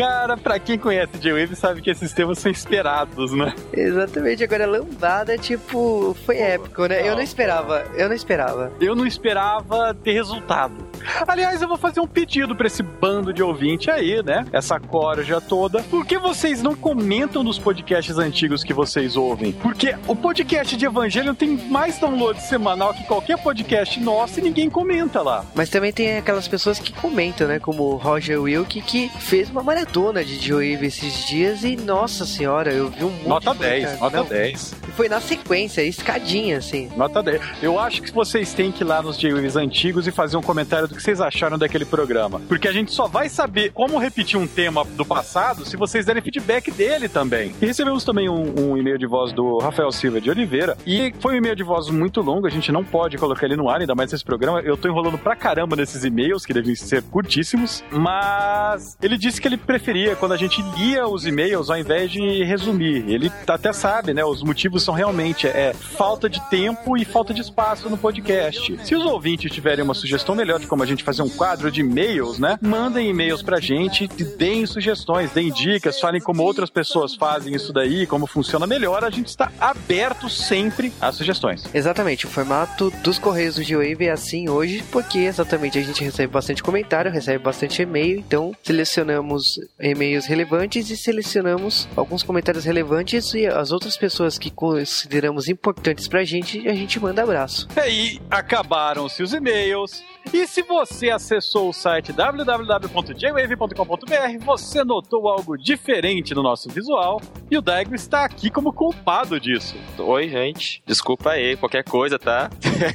Cara, 0.00 0.36
pra 0.36 0.58
quem 0.58 0.78
conhece 0.78 1.18
J-Wave 1.18 1.54
sabe 1.54 1.80
que 1.80 1.90
esses 1.90 2.12
temas 2.12 2.38
são 2.38 2.50
esperados, 2.50 3.32
né? 3.32 3.54
Exatamente, 3.72 4.42
agora 4.42 4.66
lambada, 4.66 5.36
tipo, 5.36 6.16
foi 6.24 6.38
épico, 6.38 6.86
né? 6.86 7.06
Eu 7.06 7.14
não 7.14 7.22
esperava, 7.22 7.84
eu 7.94 8.08
não 8.08 8.14
esperava. 8.14 8.72
Eu 8.80 8.94
não 8.94 9.06
esperava 9.06 9.94
ter 9.94 10.12
resultado. 10.12 10.89
Aliás, 11.26 11.60
eu 11.62 11.68
vou 11.68 11.76
fazer 11.76 12.00
um 12.00 12.06
pedido 12.06 12.54
pra 12.56 12.66
esse 12.66 12.82
bando 12.82 13.32
de 13.32 13.42
ouvinte 13.42 13.90
aí, 13.90 14.22
né? 14.22 14.44
Essa 14.52 14.78
corja 14.80 15.40
toda. 15.40 15.82
Por 15.84 16.06
que 16.06 16.18
vocês 16.18 16.62
não 16.62 16.74
comentam 16.74 17.42
nos 17.42 17.58
podcasts 17.58 18.18
antigos 18.18 18.64
que 18.64 18.72
vocês 18.72 19.16
ouvem? 19.16 19.52
Porque 19.52 19.94
o 20.06 20.16
podcast 20.16 20.76
de 20.76 20.86
Evangelho 20.86 21.34
tem 21.34 21.56
mais 21.68 21.98
download 21.98 22.40
semanal 22.42 22.94
que 22.94 23.04
qualquer 23.04 23.38
podcast 23.42 24.00
nosso 24.00 24.38
e 24.40 24.42
ninguém 24.42 24.70
comenta 24.70 25.22
lá. 25.22 25.44
Mas 25.54 25.68
também 25.68 25.92
tem 25.92 26.16
aquelas 26.16 26.48
pessoas 26.48 26.78
que 26.78 26.92
comentam, 26.92 27.46
né? 27.46 27.58
Como 27.58 27.82
o 27.82 27.96
Roger 27.96 28.40
Wilk, 28.40 28.80
que 28.82 29.10
fez 29.18 29.50
uma 29.50 29.62
maratona 29.62 30.24
de 30.24 30.38
Joe 30.38 30.70
esses 30.82 31.26
dias 31.26 31.64
e, 31.64 31.76
nossa 31.76 32.24
senhora, 32.24 32.72
eu 32.72 32.88
vi 32.90 33.04
um 33.04 33.10
monte 33.10 33.44
Nota 33.46 33.52
de 33.52 33.58
10, 33.58 33.84
comentário. 33.84 34.00
nota 34.00 34.16
Não, 34.16 34.24
10. 34.26 34.74
Foi 34.96 35.08
na 35.08 35.20
sequência, 35.20 35.82
escadinha, 35.82 36.58
assim. 36.58 36.90
Nota 36.96 37.22
10. 37.22 37.40
Eu 37.62 37.78
acho 37.78 38.02
que 38.02 38.12
vocês 38.12 38.52
têm 38.52 38.70
que 38.70 38.82
ir 38.82 38.86
lá 38.86 39.02
nos 39.02 39.18
J-Waves 39.18 39.56
antigos 39.56 40.06
e 40.06 40.10
fazer 40.10 40.36
um 40.36 40.42
comentário 40.42 40.89
do 40.90 40.96
que 40.96 41.02
vocês 41.02 41.20
acharam 41.20 41.58
daquele 41.58 41.84
programa. 41.84 42.40
Porque 42.48 42.68
a 42.68 42.72
gente 42.72 42.92
só 42.92 43.06
vai 43.06 43.28
saber 43.28 43.72
como 43.72 43.98
repetir 43.98 44.38
um 44.38 44.46
tema 44.46 44.84
do 44.84 45.04
passado 45.04 45.64
se 45.64 45.76
vocês 45.76 46.04
derem 46.04 46.22
feedback 46.22 46.70
dele 46.70 47.08
também. 47.08 47.54
E 47.60 47.66
recebemos 47.66 48.04
também 48.04 48.28
um, 48.28 48.72
um 48.72 48.76
e-mail 48.76 48.98
de 48.98 49.06
voz 49.06 49.32
do 49.32 49.58
Rafael 49.58 49.90
Silva 49.92 50.20
de 50.20 50.30
Oliveira. 50.30 50.76
E 50.86 51.12
foi 51.20 51.34
um 51.34 51.38
e-mail 51.38 51.56
de 51.56 51.62
voz 51.62 51.88
muito 51.88 52.20
longo, 52.20 52.46
a 52.46 52.50
gente 52.50 52.70
não 52.72 52.84
pode 52.84 53.16
colocar 53.16 53.46
ele 53.46 53.56
no 53.56 53.68
ar, 53.68 53.80
ainda 53.80 53.94
mais 53.94 54.12
nesse 54.12 54.24
programa. 54.24 54.60
Eu 54.60 54.76
tô 54.76 54.88
enrolando 54.88 55.18
pra 55.18 55.36
caramba 55.36 55.76
nesses 55.76 56.04
e-mails, 56.04 56.44
que 56.44 56.52
devem 56.52 56.74
ser 56.74 57.02
curtíssimos. 57.02 57.82
Mas 57.90 58.96
ele 59.02 59.16
disse 59.16 59.40
que 59.40 59.48
ele 59.48 59.56
preferia 59.56 60.16
quando 60.16 60.32
a 60.32 60.36
gente 60.36 60.62
lia 60.76 61.06
os 61.06 61.26
e-mails 61.26 61.70
ao 61.70 61.78
invés 61.78 62.10
de 62.10 62.42
resumir. 62.44 63.04
Ele 63.08 63.30
até 63.46 63.72
sabe, 63.72 64.12
né? 64.12 64.24
Os 64.24 64.42
motivos 64.42 64.82
são 64.82 64.94
realmente 64.94 65.46
é, 65.46 65.72
falta 65.72 66.28
de 66.28 66.40
tempo 66.48 66.96
e 66.96 67.04
falta 67.04 67.32
de 67.32 67.40
espaço 67.40 67.88
no 67.88 67.96
podcast. 67.96 68.78
Se 68.84 68.94
os 68.94 69.04
ouvintes 69.04 69.52
tiverem 69.52 69.84
uma 69.84 69.94
sugestão 69.94 70.34
melhor 70.34 70.58
de 70.58 70.66
como 70.66 70.79
a 70.82 70.86
gente 70.86 71.04
fazer 71.04 71.22
um 71.22 71.28
quadro 71.28 71.70
de 71.70 71.80
e-mails, 71.80 72.38
né? 72.38 72.58
Mandem 72.60 73.08
e-mails 73.08 73.42
pra 73.42 73.60
gente, 73.60 74.06
deem 74.06 74.66
sugestões, 74.66 75.30
deem 75.30 75.52
dicas, 75.52 76.00
falem 76.00 76.20
como 76.20 76.42
outras 76.42 76.70
pessoas 76.70 77.14
fazem 77.14 77.54
isso 77.54 77.72
daí, 77.72 78.06
como 78.06 78.26
funciona 78.26 78.66
melhor. 78.66 79.04
A 79.04 79.10
gente 79.10 79.28
está 79.28 79.52
aberto 79.60 80.28
sempre 80.28 80.92
às 81.00 81.16
sugestões. 81.16 81.64
Exatamente, 81.74 82.26
o 82.26 82.28
formato 82.28 82.90
dos 83.02 83.18
Correios 83.18 83.56
do 83.56 83.62
G-Wave 83.62 84.06
é 84.06 84.10
assim 84.10 84.48
hoje, 84.48 84.82
porque 84.90 85.18
exatamente 85.18 85.78
a 85.78 85.82
gente 85.82 86.02
recebe 86.02 86.32
bastante 86.32 86.62
comentário, 86.62 87.10
recebe 87.10 87.42
bastante 87.42 87.82
e-mail, 87.82 88.18
então 88.18 88.54
selecionamos 88.62 89.58
e-mails 89.80 90.26
relevantes 90.26 90.90
e 90.90 90.96
selecionamos 90.96 91.88
alguns 91.96 92.22
comentários 92.22 92.64
relevantes 92.64 93.34
e 93.34 93.46
as 93.46 93.72
outras 93.72 93.96
pessoas 93.96 94.38
que 94.38 94.50
consideramos 94.50 95.48
importantes 95.48 96.08
pra 96.08 96.24
gente, 96.24 96.68
a 96.68 96.74
gente 96.74 96.98
manda 97.00 97.22
abraço. 97.22 97.68
E 97.76 97.80
aí, 97.80 98.20
acabaram-se 98.30 99.22
os 99.22 99.32
e-mails. 99.32 100.02
E 100.32 100.46
se 100.46 100.62
Você 100.62 101.10
acessou 101.10 101.70
o 101.70 101.72
site 101.72 102.12
www.jwave.com.br, 102.12 104.44
você 104.44 104.84
notou 104.84 105.28
algo 105.28 105.58
diferente 105.58 106.32
no 106.34 106.42
nosso 106.42 106.68
visual 106.68 107.20
e 107.50 107.58
o 107.58 107.62
Daigo 107.62 107.94
está 107.94 108.24
aqui 108.24 108.50
como 108.50 108.72
culpado 108.72 109.40
disso. 109.40 109.74
Oi, 109.98 110.28
gente. 110.28 110.82
Desculpa 110.86 111.30
aí, 111.30 111.56
qualquer 111.56 111.82
coisa, 111.82 112.16
tá? 112.18 112.48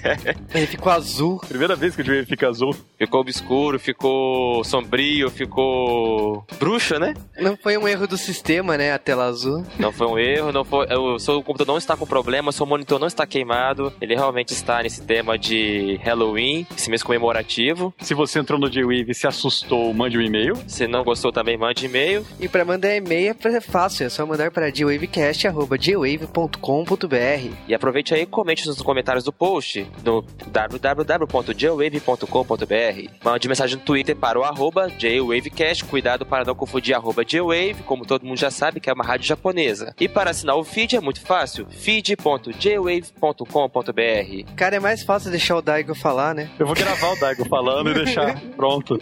Ele 0.55 0.67
ficou 0.67 0.91
azul. 0.91 1.39
Primeira 1.47 1.75
vez 1.75 1.95
que 1.95 2.01
o 2.01 2.05
Jwave 2.05 2.25
fica 2.25 2.47
azul. 2.47 2.73
Ficou 2.97 3.21
obscuro, 3.21 3.77
ficou 3.77 4.63
sombrio, 4.63 5.29
ficou 5.29 6.45
bruxo, 6.57 6.97
né? 6.97 7.13
Não 7.37 7.57
foi 7.57 7.77
um 7.77 7.85
erro 7.87 8.07
do 8.07 8.17
sistema, 8.17 8.77
né? 8.77 8.93
A 8.93 8.99
tela 8.99 9.25
azul. 9.25 9.65
Não 9.77 9.91
foi 9.91 10.07
um 10.07 10.17
erro, 10.17 10.53
não 10.53 10.63
foi. 10.63 10.87
O 10.95 11.19
seu 11.19 11.43
computador 11.43 11.73
não 11.73 11.77
está 11.77 11.97
com 11.97 12.07
problema, 12.07 12.53
seu 12.53 12.65
monitor 12.65 12.97
não 12.99 13.07
está 13.07 13.27
queimado. 13.27 13.91
Ele 13.99 14.15
realmente 14.15 14.53
está 14.53 14.81
nesse 14.81 15.01
tema 15.03 15.37
de 15.37 15.99
Halloween, 16.03 16.65
esse 16.75 16.89
mês 16.89 17.03
comemorativo. 17.25 17.93
Se 17.99 18.13
você 18.13 18.39
entrou 18.39 18.57
no 18.59 18.69
J-Wave 18.69 19.09
e 19.09 19.15
se 19.15 19.27
assustou, 19.27 19.93
mande 19.93 20.17
um 20.17 20.21
e-mail. 20.21 20.55
Se 20.67 20.87
não 20.87 21.03
gostou 21.03 21.31
também, 21.31 21.57
mande 21.57 21.85
e-mail. 21.85 22.25
E 22.39 22.47
para 22.47 22.63
mandar 22.63 22.95
e-mail 22.95 23.35
é 23.43 23.61
fácil, 23.61 24.05
é 24.05 24.09
só 24.09 24.25
mandar 24.25 24.51
para 24.51 24.69
jwavecast.jwave.com.br. 24.69 27.55
E 27.67 27.73
aproveite 27.73 28.13
aí 28.13 28.21
e 28.21 28.25
comente 28.25 28.65
nos 28.67 28.81
comentários 28.81 29.23
do 29.23 29.31
post 29.31 29.87
no 30.03 30.25
www.jwave.com.br. 30.47 33.11
Mande 33.23 33.47
mensagem 33.47 33.77
no 33.77 33.83
Twitter 33.83 34.15
para 34.15 34.39
o 34.39 34.43
arroba 34.43 34.89
jwavecast. 34.89 35.85
Cuidado 35.85 36.25
para 36.25 36.43
não 36.45 36.55
confundir 36.55 36.95
arroba 36.95 37.23
jwave, 37.27 37.83
como 37.85 38.05
todo 38.05 38.25
mundo 38.25 38.39
já 38.39 38.51
sabe 38.51 38.79
que 38.79 38.89
é 38.89 38.93
uma 38.93 39.03
rádio 39.03 39.27
japonesa. 39.27 39.93
E 39.99 40.07
para 40.07 40.29
assinar 40.31 40.55
o 40.55 40.63
feed 40.63 40.95
é 40.95 40.99
muito 40.99 41.21
fácil, 41.21 41.67
feed.jwave.com.br. 41.69 44.53
Cara, 44.55 44.75
é 44.75 44.79
mais 44.79 45.03
fácil 45.03 45.31
deixar 45.31 45.57
o 45.57 45.61
Daigo 45.61 45.95
falar, 45.95 46.35
né? 46.35 46.49
Eu 46.59 46.65
vou 46.65 46.75
gravar 46.75 47.04
o 47.13 47.19
Daigo 47.19 47.45
falando 47.47 47.89
e 47.89 47.93
deixar 47.93 48.39
pronto. 48.55 48.99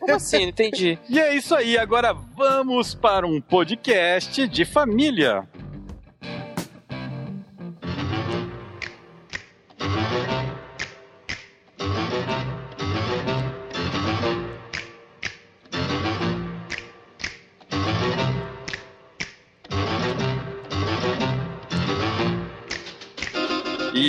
Como 0.00 0.14
assim? 0.14 0.42
Não 0.42 0.48
entendi. 0.48 0.98
E 1.08 1.18
é 1.18 1.34
isso 1.34 1.54
aí, 1.54 1.78
agora 1.78 2.12
vamos 2.12 2.94
para 2.94 3.26
um 3.26 3.40
podcast 3.40 4.46
de 4.46 4.64
família. 4.64 5.46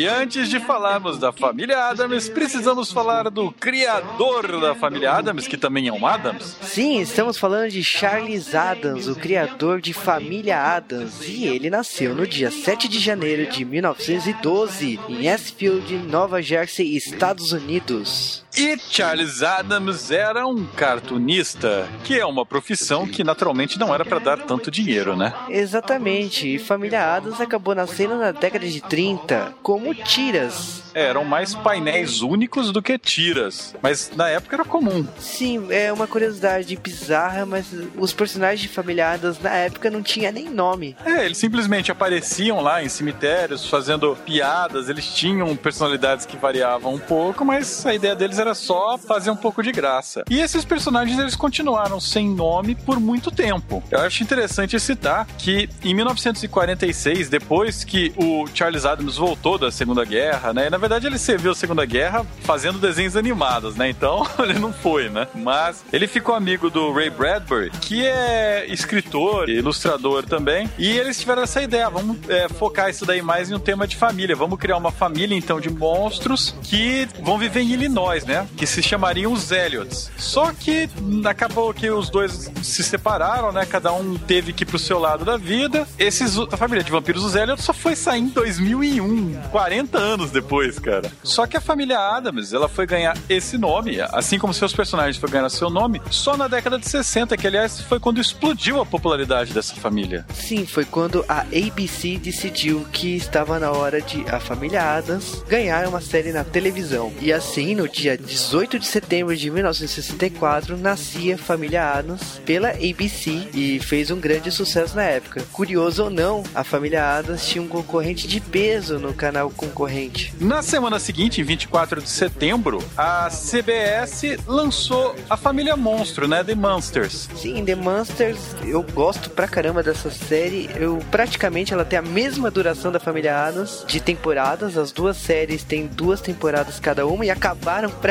Antes 0.10 0.50
de 0.50 0.60
falarmos 0.60 1.18
da 1.18 1.32
família 1.32 1.86
Adams, 1.86 2.28
precisamos 2.28 2.92
falar 2.92 3.30
do 3.30 3.52
criador 3.52 4.60
da 4.60 4.76
família 4.76 5.14
Adams, 5.14 5.48
que 5.48 5.58
também 5.58 5.88
é 5.88 5.94
um 5.94 6.06
Adams. 6.06 6.58
Sim, 6.62 7.00
estamos 7.00 7.38
falando 7.38 7.70
de 7.70 7.84
Charles 7.84 8.56
Adams, 8.56 9.08
o 9.08 9.16
criador 9.16 9.80
de 9.80 9.94
Família 9.94 10.60
Adams. 10.60 11.22
E 11.28 11.46
ele 11.46 11.70
nasceu 11.70 12.16
no 12.16 12.26
dia 12.26 12.50
7 12.52 12.88
de 12.88 13.00
janeiro 13.00 13.50
de 13.50 13.64
1912, 13.64 15.00
em 15.08 15.28
Esfield, 15.28 15.98
Nova 16.00 16.42
Jersey, 16.42 16.96
Estados 16.96 17.52
Unidos. 17.52 18.44
E 18.60 18.78
Charles 18.90 19.42
Adams 19.42 20.12
era 20.12 20.46
um 20.46 20.66
cartunista, 20.66 21.88
que 22.04 22.20
é 22.20 22.26
uma 22.26 22.46
profissão 22.46 23.08
que 23.08 23.24
naturalmente 23.24 23.80
não 23.80 23.94
era 23.96 24.04
para 24.04 24.20
dar 24.20 24.40
tanto 24.40 24.70
dinheiro, 24.70 25.16
né? 25.16 25.34
Exatamente, 25.48 26.56
e 26.56 26.60
Família 26.60 27.16
Adams 27.16 27.40
acabou 27.40 27.74
nascendo 27.74 28.18
na 28.18 28.34
década 28.34 28.68
de 28.68 28.82
30 28.82 29.54
como 29.64 29.96
tiras. 29.96 30.84
É, 30.94 31.06
eram 31.06 31.24
mais 31.24 31.56
painéis 31.56 32.22
únicos 32.22 32.72
do 32.74 32.82
que 32.82 32.98
tiras, 32.98 33.76
mas 33.82 34.12
na 34.14 34.28
época 34.28 34.58
era 34.58 34.66
comum. 34.66 35.08
Sim, 35.20 35.68
é 35.70 35.94
uma 35.94 36.08
curiosidade 36.08 36.76
bizarra, 36.76 37.46
mas 37.46 37.68
os 37.96 38.12
personagens 38.12 38.60
de 38.60 38.68
Família 38.68 39.14
Adams 39.14 39.40
na 39.40 39.52
época 39.52 39.90
não 39.90 40.02
tinha 40.04 40.34
nem 40.34 40.50
nome. 40.50 40.98
É, 41.06 41.26
eles 41.26 41.38
simplesmente 41.38 41.92
apareciam 41.92 42.60
lá 42.60 42.84
em 42.84 42.90
cemitérios 42.90 43.66
fazendo 43.66 44.18
piadas, 44.26 44.90
eles 44.90 45.06
tinham 45.14 45.56
personalidades 45.56 46.26
que 46.26 46.36
variavam 46.36 46.96
um 46.96 47.00
pouco, 47.00 47.46
mas 47.46 47.86
a 47.86 47.94
ideia 47.94 48.16
deles 48.16 48.38
era 48.38 48.49
só 48.54 48.98
fazer 48.98 49.32
um 49.32 49.36
pouco 49.36 49.62
de 49.64 49.72
graça. 49.72 50.24
E 50.30 50.40
esses 50.40 50.66
personagens 50.66 51.18
eles 51.20 51.36
continuaram 51.36 52.00
sem 52.00 52.30
nome 52.30 52.76
por 52.76 53.00
muito 53.00 53.32
tempo. 53.32 53.84
Eu 53.92 54.00
acho 54.00 54.24
interessante 54.24 54.80
citar 54.80 55.26
que 55.38 55.70
em 55.84 55.94
1946, 55.94 57.30
depois 57.30 57.84
que 57.84 58.14
o 58.18 58.46
Charles 58.54 58.86
Adams 58.86 59.18
voltou 59.18 59.58
da 59.58 59.72
Segunda 59.72 60.04
Guerra, 60.06 60.54
né? 60.54 60.68
E, 60.68 60.70
na 60.70 60.78
verdade 60.78 61.08
ele 61.08 61.18
serviu 61.18 61.52
a 61.52 61.56
Segunda 61.56 61.86
Guerra 61.86 62.26
fazendo 62.42 62.80
desenhos 62.80 63.16
animados, 63.16 63.76
né? 63.76 63.90
Então 63.90 64.26
ele 64.40 64.60
não 64.60 64.74
foi, 64.74 65.10
né? 65.10 65.28
Mas 65.36 65.84
ele 65.92 66.08
ficou 66.08 66.36
amigo 66.36 66.70
do 66.70 66.92
Ray 66.92 67.10
Bradbury, 67.10 67.72
que 67.82 68.06
é 68.06 68.66
escritor, 68.68 69.50
ilustrador 69.50 70.24
também, 70.26 70.70
e 70.78 70.88
eles 70.98 71.20
tiveram 71.20 71.44
essa 71.44 71.62
ideia, 71.62 71.90
vamos 71.90 72.18
é, 72.30 72.48
focar 72.50 72.90
isso 72.90 73.06
daí 73.06 73.22
mais 73.22 73.50
em 73.50 73.56
um 73.56 73.60
tema 73.60 73.88
de 73.88 73.96
família, 73.96 74.36
vamos 74.36 74.60
criar 74.60 74.78
uma 74.78 74.92
família 74.92 75.36
então 75.36 75.60
de 75.60 75.70
monstros 75.70 76.56
que 76.64 77.08
vão 77.22 77.38
viver 77.38 77.62
em 77.62 77.72
Illinois, 77.72 78.26
né? 78.30 78.48
Que 78.56 78.68
se 78.68 78.82
chamariam 78.84 79.34
os 79.34 79.52
Elliots. 79.52 80.12
Só 80.16 80.54
que 80.54 80.88
acabou 81.26 81.74
que 81.74 81.90
os 81.90 82.10
dois 82.10 82.52
se 82.62 82.84
separaram, 82.84 83.52
né? 83.52 83.66
Cada 83.66 83.92
um 83.92 84.16
teve 84.18 84.54
que 84.54 84.64
ir 84.64 84.68
pro 84.68 84.78
seu 84.78 85.00
lado 85.00 85.26
da 85.26 85.36
vida. 85.36 85.88
Esses, 85.98 86.38
a 86.38 86.56
família 86.56 86.84
de 86.84 86.92
vampiros, 86.92 87.26
os 87.26 87.36
Elliots, 87.36 87.66
só 87.66 87.74
foi 87.74 87.96
sair 87.96 88.20
em 88.22 88.28
2001, 88.28 89.42
40 89.50 89.98
anos 89.98 90.30
depois, 90.30 90.78
cara. 90.78 91.12
Só 91.24 91.48
que 91.48 91.58
a 91.58 91.62
família 91.62 91.98
Adams, 91.98 92.54
ela 92.54 92.70
foi 92.70 92.86
ganhar 92.86 93.18
esse 93.28 93.58
nome, 93.58 94.00
assim 94.00 94.38
como 94.38 94.54
seus 94.54 94.74
personagens 94.74 95.18
foram 95.18 95.34
ganhar 95.34 95.50
seu 95.50 95.70
nome, 95.70 96.00
só 96.12 96.38
na 96.38 96.48
década 96.48 96.78
de 96.78 96.88
60, 96.88 97.36
que 97.36 97.48
aliás 97.48 97.82
foi 97.82 98.00
quando 98.00 98.22
explodiu 98.22 98.80
a 98.80 98.86
popularidade 98.86 99.54
dessa 99.54 99.74
família. 99.74 100.26
Sim, 100.34 100.68
foi 100.68 100.86
quando 100.86 101.26
a 101.28 101.42
ABC 101.42 102.18
decidiu 102.18 102.86
que 102.92 103.16
estava 103.16 103.58
na 103.58 103.72
hora 103.72 104.00
de 104.00 104.24
a 104.30 104.40
família 104.40 104.84
Adams 104.84 105.44
ganhar 105.48 105.88
uma 105.88 106.02
série 106.02 106.32
na 106.32 106.44
televisão. 106.44 107.12
E 107.20 107.34
assim, 107.34 107.74
no 107.74 107.90
dia 107.90 108.19
18 108.26 108.78
de 108.80 108.86
setembro 108.86 109.36
de 109.36 109.50
1964, 109.50 110.78
nascia 110.78 111.38
Família 111.38 111.92
Adams 111.92 112.42
pela 112.46 112.70
ABC 112.70 113.48
e 113.54 113.80
fez 113.80 114.12
um 114.12 114.20
grande 114.20 114.52
sucesso 114.52 114.96
na 114.96 115.04
época. 115.04 115.44
Curioso 115.52 116.04
ou 116.04 116.10
não, 116.10 116.44
a 116.54 116.64
família 116.64 117.18
Adams 117.18 117.46
tinha 117.48 117.62
um 117.62 117.68
concorrente 117.68 118.28
de 118.28 118.40
peso 118.40 119.00
no 119.00 119.14
canal 119.14 119.50
concorrente. 119.50 120.34
Na 120.40 120.62
semana 120.62 121.00
seguinte, 121.00 121.42
em 121.42 121.44
24 121.44 122.02
de 122.02 122.10
setembro, 122.10 122.84
a 122.98 123.30
CBS 123.30 124.38
lançou 124.46 125.16
a 125.30 125.38
família 125.38 125.76
Monstro, 125.76 126.28
né? 126.28 126.44
The 126.44 126.56
Monsters. 126.56 127.30
Sim, 127.36 127.64
The 127.64 127.76
Monsters, 127.76 128.40
eu 128.66 128.84
gosto 128.84 129.30
pra 129.30 129.48
caramba 129.48 129.82
dessa 129.82 130.10
série. 130.10 130.70
Eu 130.76 131.00
praticamente 131.10 131.74
ela 131.74 131.86
tem 131.86 131.98
a 131.98 132.02
mesma 132.02 132.52
duração 132.52 132.92
da 132.92 133.00
família 133.00 133.48
Adams 133.48 133.84
de 133.88 134.00
temporadas. 134.00 134.78
As 134.78 134.92
duas 134.92 135.18
séries 135.18 135.64
têm 135.64 135.88
duas 135.88 136.22
temporadas 136.22 136.80
cada 136.80 137.08
uma 137.08 137.26
e 137.26 137.30
acabaram 137.30 137.90
praticamente 137.90 138.09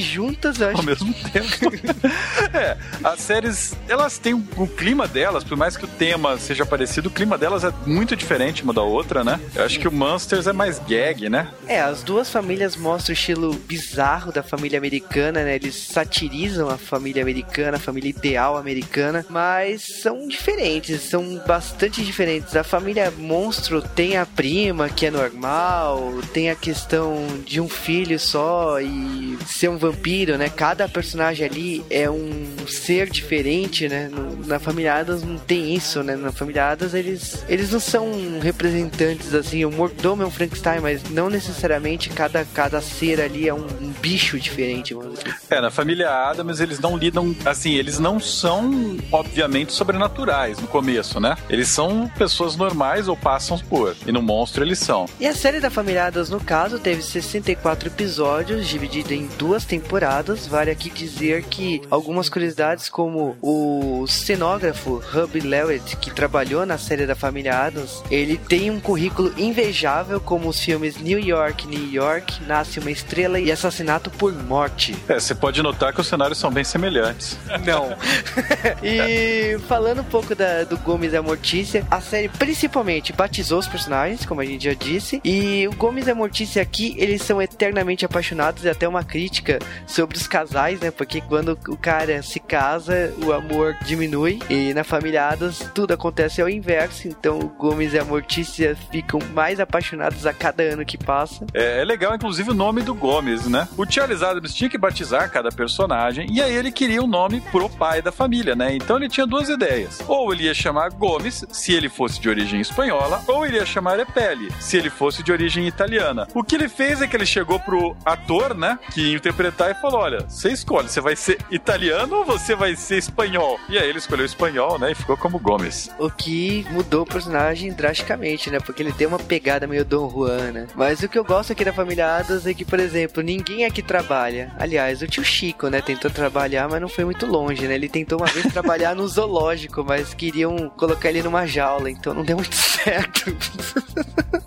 juntas, 0.00 0.60
eu 0.60 0.68
acho. 0.68 0.78
Ao 0.78 0.82
mesmo 0.82 1.12
tempo. 1.32 1.72
é, 2.56 2.76
as 3.02 3.20
séries, 3.20 3.74
elas 3.88 4.18
têm 4.18 4.34
o 4.34 4.66
clima 4.66 5.06
delas, 5.06 5.44
por 5.44 5.56
mais 5.56 5.76
que 5.76 5.84
o 5.84 5.88
tema 5.88 6.38
seja 6.38 6.64
parecido, 6.64 7.08
o 7.08 7.12
clima 7.12 7.36
delas 7.38 7.64
é 7.64 7.72
muito 7.86 8.16
diferente 8.16 8.62
uma 8.62 8.72
da 8.72 8.82
outra, 8.82 9.22
né? 9.22 9.40
Eu 9.54 9.64
acho 9.64 9.78
que 9.78 9.88
o 9.88 9.92
Monsters 9.92 10.46
é 10.46 10.52
mais 10.52 10.78
gag, 10.78 11.28
né? 11.28 11.48
É, 11.66 11.80
as 11.80 12.02
duas 12.02 12.30
famílias 12.30 12.76
mostram 12.76 13.12
o 13.12 13.14
estilo 13.14 13.54
bizarro 13.54 14.32
da 14.32 14.42
família 14.42 14.78
americana, 14.78 15.44
né? 15.44 15.54
Eles 15.56 15.74
satirizam 15.74 16.68
a 16.68 16.76
família 16.76 17.22
americana, 17.22 17.76
a 17.76 17.80
família 17.80 18.10
ideal 18.10 18.56
americana, 18.56 19.24
mas 19.28 19.82
são 19.82 20.26
diferentes, 20.28 21.00
são 21.02 21.40
bastante 21.46 22.04
diferentes. 22.04 22.56
A 22.56 22.64
família 22.64 23.10
monstro 23.10 23.82
tem 23.82 24.16
a 24.16 24.26
prima, 24.26 24.88
que 24.88 25.06
é 25.06 25.10
normal, 25.10 26.12
tem 26.32 26.50
a 26.50 26.54
questão 26.54 27.26
de 27.44 27.60
um 27.60 27.68
filho 27.68 28.18
só 28.18 28.80
e 28.80 29.05
ser 29.46 29.68
um 29.68 29.76
vampiro, 29.76 30.36
né? 30.36 30.48
Cada 30.48 30.88
personagem 30.88 31.46
ali 31.46 31.84
é 31.90 32.10
um 32.10 32.46
ser 32.66 33.08
diferente, 33.10 33.88
né? 33.88 34.08
No, 34.08 34.46
na 34.46 34.58
família 34.58 34.94
Adams 34.94 35.22
não 35.22 35.38
tem 35.38 35.74
isso, 35.74 36.02
né? 36.02 36.16
Na 36.16 36.32
família 36.32 36.70
Adams 36.70 36.94
eles, 36.94 37.44
eles 37.48 37.70
não 37.70 37.80
são 37.80 38.38
representantes 38.40 39.34
assim, 39.34 39.64
o 39.64 39.70
mordomo 39.70 40.22
é 40.22 40.26
um 40.26 40.30
Frankenstein, 40.30 40.80
mas 40.80 41.02
não 41.10 41.30
necessariamente 41.30 42.10
cada, 42.10 42.44
cada 42.44 42.80
ser 42.80 43.20
ali 43.20 43.48
é 43.48 43.54
um, 43.54 43.66
um 43.80 43.92
bicho 44.00 44.38
diferente, 44.38 44.94
vamos 44.94 45.18
dizer. 45.18 45.36
É, 45.50 45.60
na 45.60 45.70
família 45.70 46.10
Adams 46.10 46.60
eles 46.60 46.78
não 46.78 46.96
lidam, 46.96 47.34
assim, 47.44 47.74
eles 47.74 47.98
não 47.98 48.18
são, 48.18 48.96
obviamente, 49.12 49.72
sobrenaturais 49.72 50.58
no 50.58 50.66
começo, 50.66 51.20
né? 51.20 51.36
Eles 51.48 51.68
são 51.68 52.10
pessoas 52.16 52.56
normais 52.56 53.08
ou 53.08 53.16
passam 53.16 53.58
por. 53.58 53.96
E 54.06 54.12
no 54.12 54.22
monstro 54.22 54.64
eles 54.64 54.78
são. 54.78 55.06
E 55.20 55.26
a 55.26 55.34
série 55.34 55.60
da 55.60 55.70
família 55.70 56.06
Adams, 56.06 56.30
no 56.30 56.40
caso, 56.40 56.78
teve 56.78 57.02
64 57.02 57.88
episódios, 57.88 58.66
dividido 58.96 59.14
em 59.14 59.26
duas 59.38 59.64
temporadas. 59.64 60.46
Vale 60.46 60.70
aqui 60.70 60.90
dizer 60.90 61.44
que 61.44 61.82
algumas 61.90 62.28
curiosidades, 62.28 62.88
como 62.88 63.36
o 63.42 64.06
cenógrafo 64.06 65.02
Hub 65.14 65.40
Lewitt, 65.40 65.96
que 65.96 66.10
trabalhou 66.10 66.64
na 66.64 66.78
série 66.78 67.06
da 67.06 67.14
família 67.14 67.58
Adams, 67.58 68.02
ele 68.10 68.38
tem 68.38 68.70
um 68.70 68.80
currículo 68.80 69.32
invejável, 69.36 70.20
como 70.20 70.48
os 70.48 70.60
filmes 70.60 70.96
New 70.96 71.18
York, 71.18 71.66
New 71.66 71.90
York, 71.92 72.42
Nasce 72.46 72.78
uma 72.78 72.90
Estrela 72.90 73.38
e 73.38 73.50
Assassinato 73.50 73.66
assassinato 73.66 74.10
por 74.10 74.32
morte. 74.32 74.96
É, 75.08 75.14
você 75.14 75.34
pode 75.34 75.62
notar 75.62 75.92
que 75.92 76.00
os 76.00 76.06
cenários 76.06 76.38
são 76.38 76.50
bem 76.50 76.64
semelhantes. 76.64 77.38
Não. 77.64 77.96
e 78.82 79.58
falando 79.68 80.00
um 80.00 80.04
pouco 80.04 80.34
da, 80.34 80.64
do 80.64 80.76
Gomes 80.78 81.12
e 81.12 81.16
a 81.16 81.22
Mortícia, 81.22 81.86
a 81.90 82.00
série 82.00 82.28
principalmente 82.28 83.12
batizou 83.12 83.58
os 83.58 83.66
personagens, 83.66 84.24
como 84.24 84.40
a 84.40 84.44
gente 84.44 84.64
já 84.64 84.74
disse, 84.74 85.20
e 85.24 85.66
o 85.68 85.74
Gomes 85.74 86.06
e 86.06 86.10
a 86.10 86.14
Mortícia 86.14 86.62
aqui, 86.62 86.94
eles 86.98 87.22
são 87.22 87.42
eternamente 87.42 88.04
apaixonados 88.04 88.64
e 88.64 88.68
até 88.68 88.85
uma 88.88 89.04
crítica 89.04 89.58
sobre 89.86 90.16
os 90.16 90.26
casais, 90.26 90.80
né? 90.80 90.90
Porque 90.90 91.20
quando 91.20 91.58
o 91.68 91.76
cara 91.76 92.22
se 92.22 92.40
casa, 92.40 93.12
o 93.24 93.32
amor 93.32 93.76
diminui 93.84 94.38
e 94.48 94.72
na 94.74 94.84
família 94.84 95.28
Adams 95.28 95.70
tudo 95.74 95.92
acontece 95.92 96.40
ao 96.40 96.48
inverso, 96.48 97.08
então 97.08 97.38
o 97.38 97.48
Gomes 97.48 97.92
e 97.92 97.98
a 97.98 98.04
Mortícia 98.04 98.76
ficam 98.90 99.20
mais 99.32 99.60
apaixonados 99.60 100.26
a 100.26 100.32
cada 100.32 100.62
ano 100.62 100.84
que 100.84 100.98
passa. 100.98 101.46
É, 101.54 101.80
é 101.80 101.84
legal, 101.84 102.14
inclusive, 102.14 102.50
o 102.50 102.54
nome 102.54 102.82
do 102.82 102.94
Gomes, 102.94 103.46
né? 103.46 103.68
O 103.76 103.90
Charles 103.90 104.22
Adams 104.22 104.54
tinha 104.54 104.70
que 104.70 104.78
batizar 104.78 105.30
cada 105.30 105.50
personagem 105.50 106.26
e 106.30 106.40
aí 106.40 106.54
ele 106.54 106.72
queria 106.72 107.02
um 107.02 107.06
nome 107.06 107.40
pro 107.52 107.68
pai 107.68 108.02
da 108.02 108.12
família, 108.12 108.54
né? 108.54 108.74
Então 108.74 108.96
ele 108.96 109.08
tinha 109.08 109.26
duas 109.26 109.48
ideias. 109.48 110.00
Ou 110.06 110.32
ele 110.32 110.44
ia 110.44 110.54
chamar 110.54 110.90
Gomes, 110.90 111.44
se 111.50 111.72
ele 111.72 111.88
fosse 111.88 112.20
de 112.20 112.28
origem 112.28 112.60
espanhola, 112.60 113.22
ou 113.26 113.44
ele 113.44 113.56
ia 113.56 113.66
chamar 113.66 113.98
Epele, 113.98 114.50
se 114.60 114.76
ele 114.76 114.90
fosse 114.90 115.22
de 115.22 115.32
origem 115.32 115.66
italiana. 115.66 116.26
O 116.34 116.42
que 116.42 116.54
ele 116.54 116.68
fez 116.68 117.02
é 117.02 117.06
que 117.06 117.16
ele 117.16 117.26
chegou 117.26 117.58
pro 117.60 117.96
ator, 118.04 118.54
né, 118.54 118.75
que 118.92 119.12
ia 119.12 119.16
interpretar 119.16 119.70
e 119.70 119.74
falou: 119.74 120.00
Olha, 120.00 120.20
você 120.28 120.50
escolhe, 120.50 120.88
você 120.88 121.00
vai 121.00 121.16
ser 121.16 121.38
italiano 121.50 122.16
ou 122.16 122.24
você 122.24 122.54
vai 122.54 122.76
ser 122.76 122.98
espanhol? 122.98 123.58
E 123.68 123.78
aí 123.78 123.88
ele 123.88 123.98
escolheu 123.98 124.24
espanhol, 124.24 124.78
né, 124.78 124.92
e 124.92 124.94
ficou 124.94 125.16
como 125.16 125.38
Gomes. 125.38 125.90
O 125.98 126.10
que 126.10 126.66
mudou 126.70 127.02
o 127.02 127.06
personagem 127.06 127.72
drasticamente, 127.72 128.50
né? 128.50 128.58
Porque 128.60 128.82
ele 128.82 128.92
tem 128.92 129.06
uma 129.06 129.18
pegada 129.18 129.66
meio 129.66 129.84
Dom 129.84 130.10
Juan, 130.10 130.52
né? 130.52 130.66
Mas 130.74 131.02
o 131.02 131.08
que 131.08 131.18
eu 131.18 131.24
gosto 131.24 131.52
aqui 131.52 131.64
da 131.64 131.72
família 131.72 132.16
Adams 132.16 132.46
é 132.46 132.54
que, 132.54 132.64
por 132.64 132.80
exemplo, 132.80 133.22
ninguém 133.22 133.64
aqui 133.64 133.82
trabalha. 133.82 134.52
Aliás, 134.58 135.02
o 135.02 135.06
tio 135.06 135.24
Chico, 135.24 135.68
né, 135.68 135.80
tentou 135.80 136.10
trabalhar, 136.10 136.68
mas 136.68 136.80
não 136.80 136.88
foi 136.88 137.04
muito 137.04 137.26
longe, 137.26 137.66
né? 137.66 137.74
Ele 137.74 137.88
tentou 137.88 138.18
uma 138.18 138.26
vez 138.26 138.52
trabalhar 138.52 138.94
no 138.94 139.06
zoológico, 139.06 139.84
mas 139.84 140.14
queriam 140.14 140.68
colocar 140.70 141.08
ele 141.10 141.22
numa 141.22 141.46
jaula, 141.46 141.90
então 141.90 142.12
não 142.14 142.24
deu 142.24 142.36
muito 142.36 142.54
certo. 142.56 143.36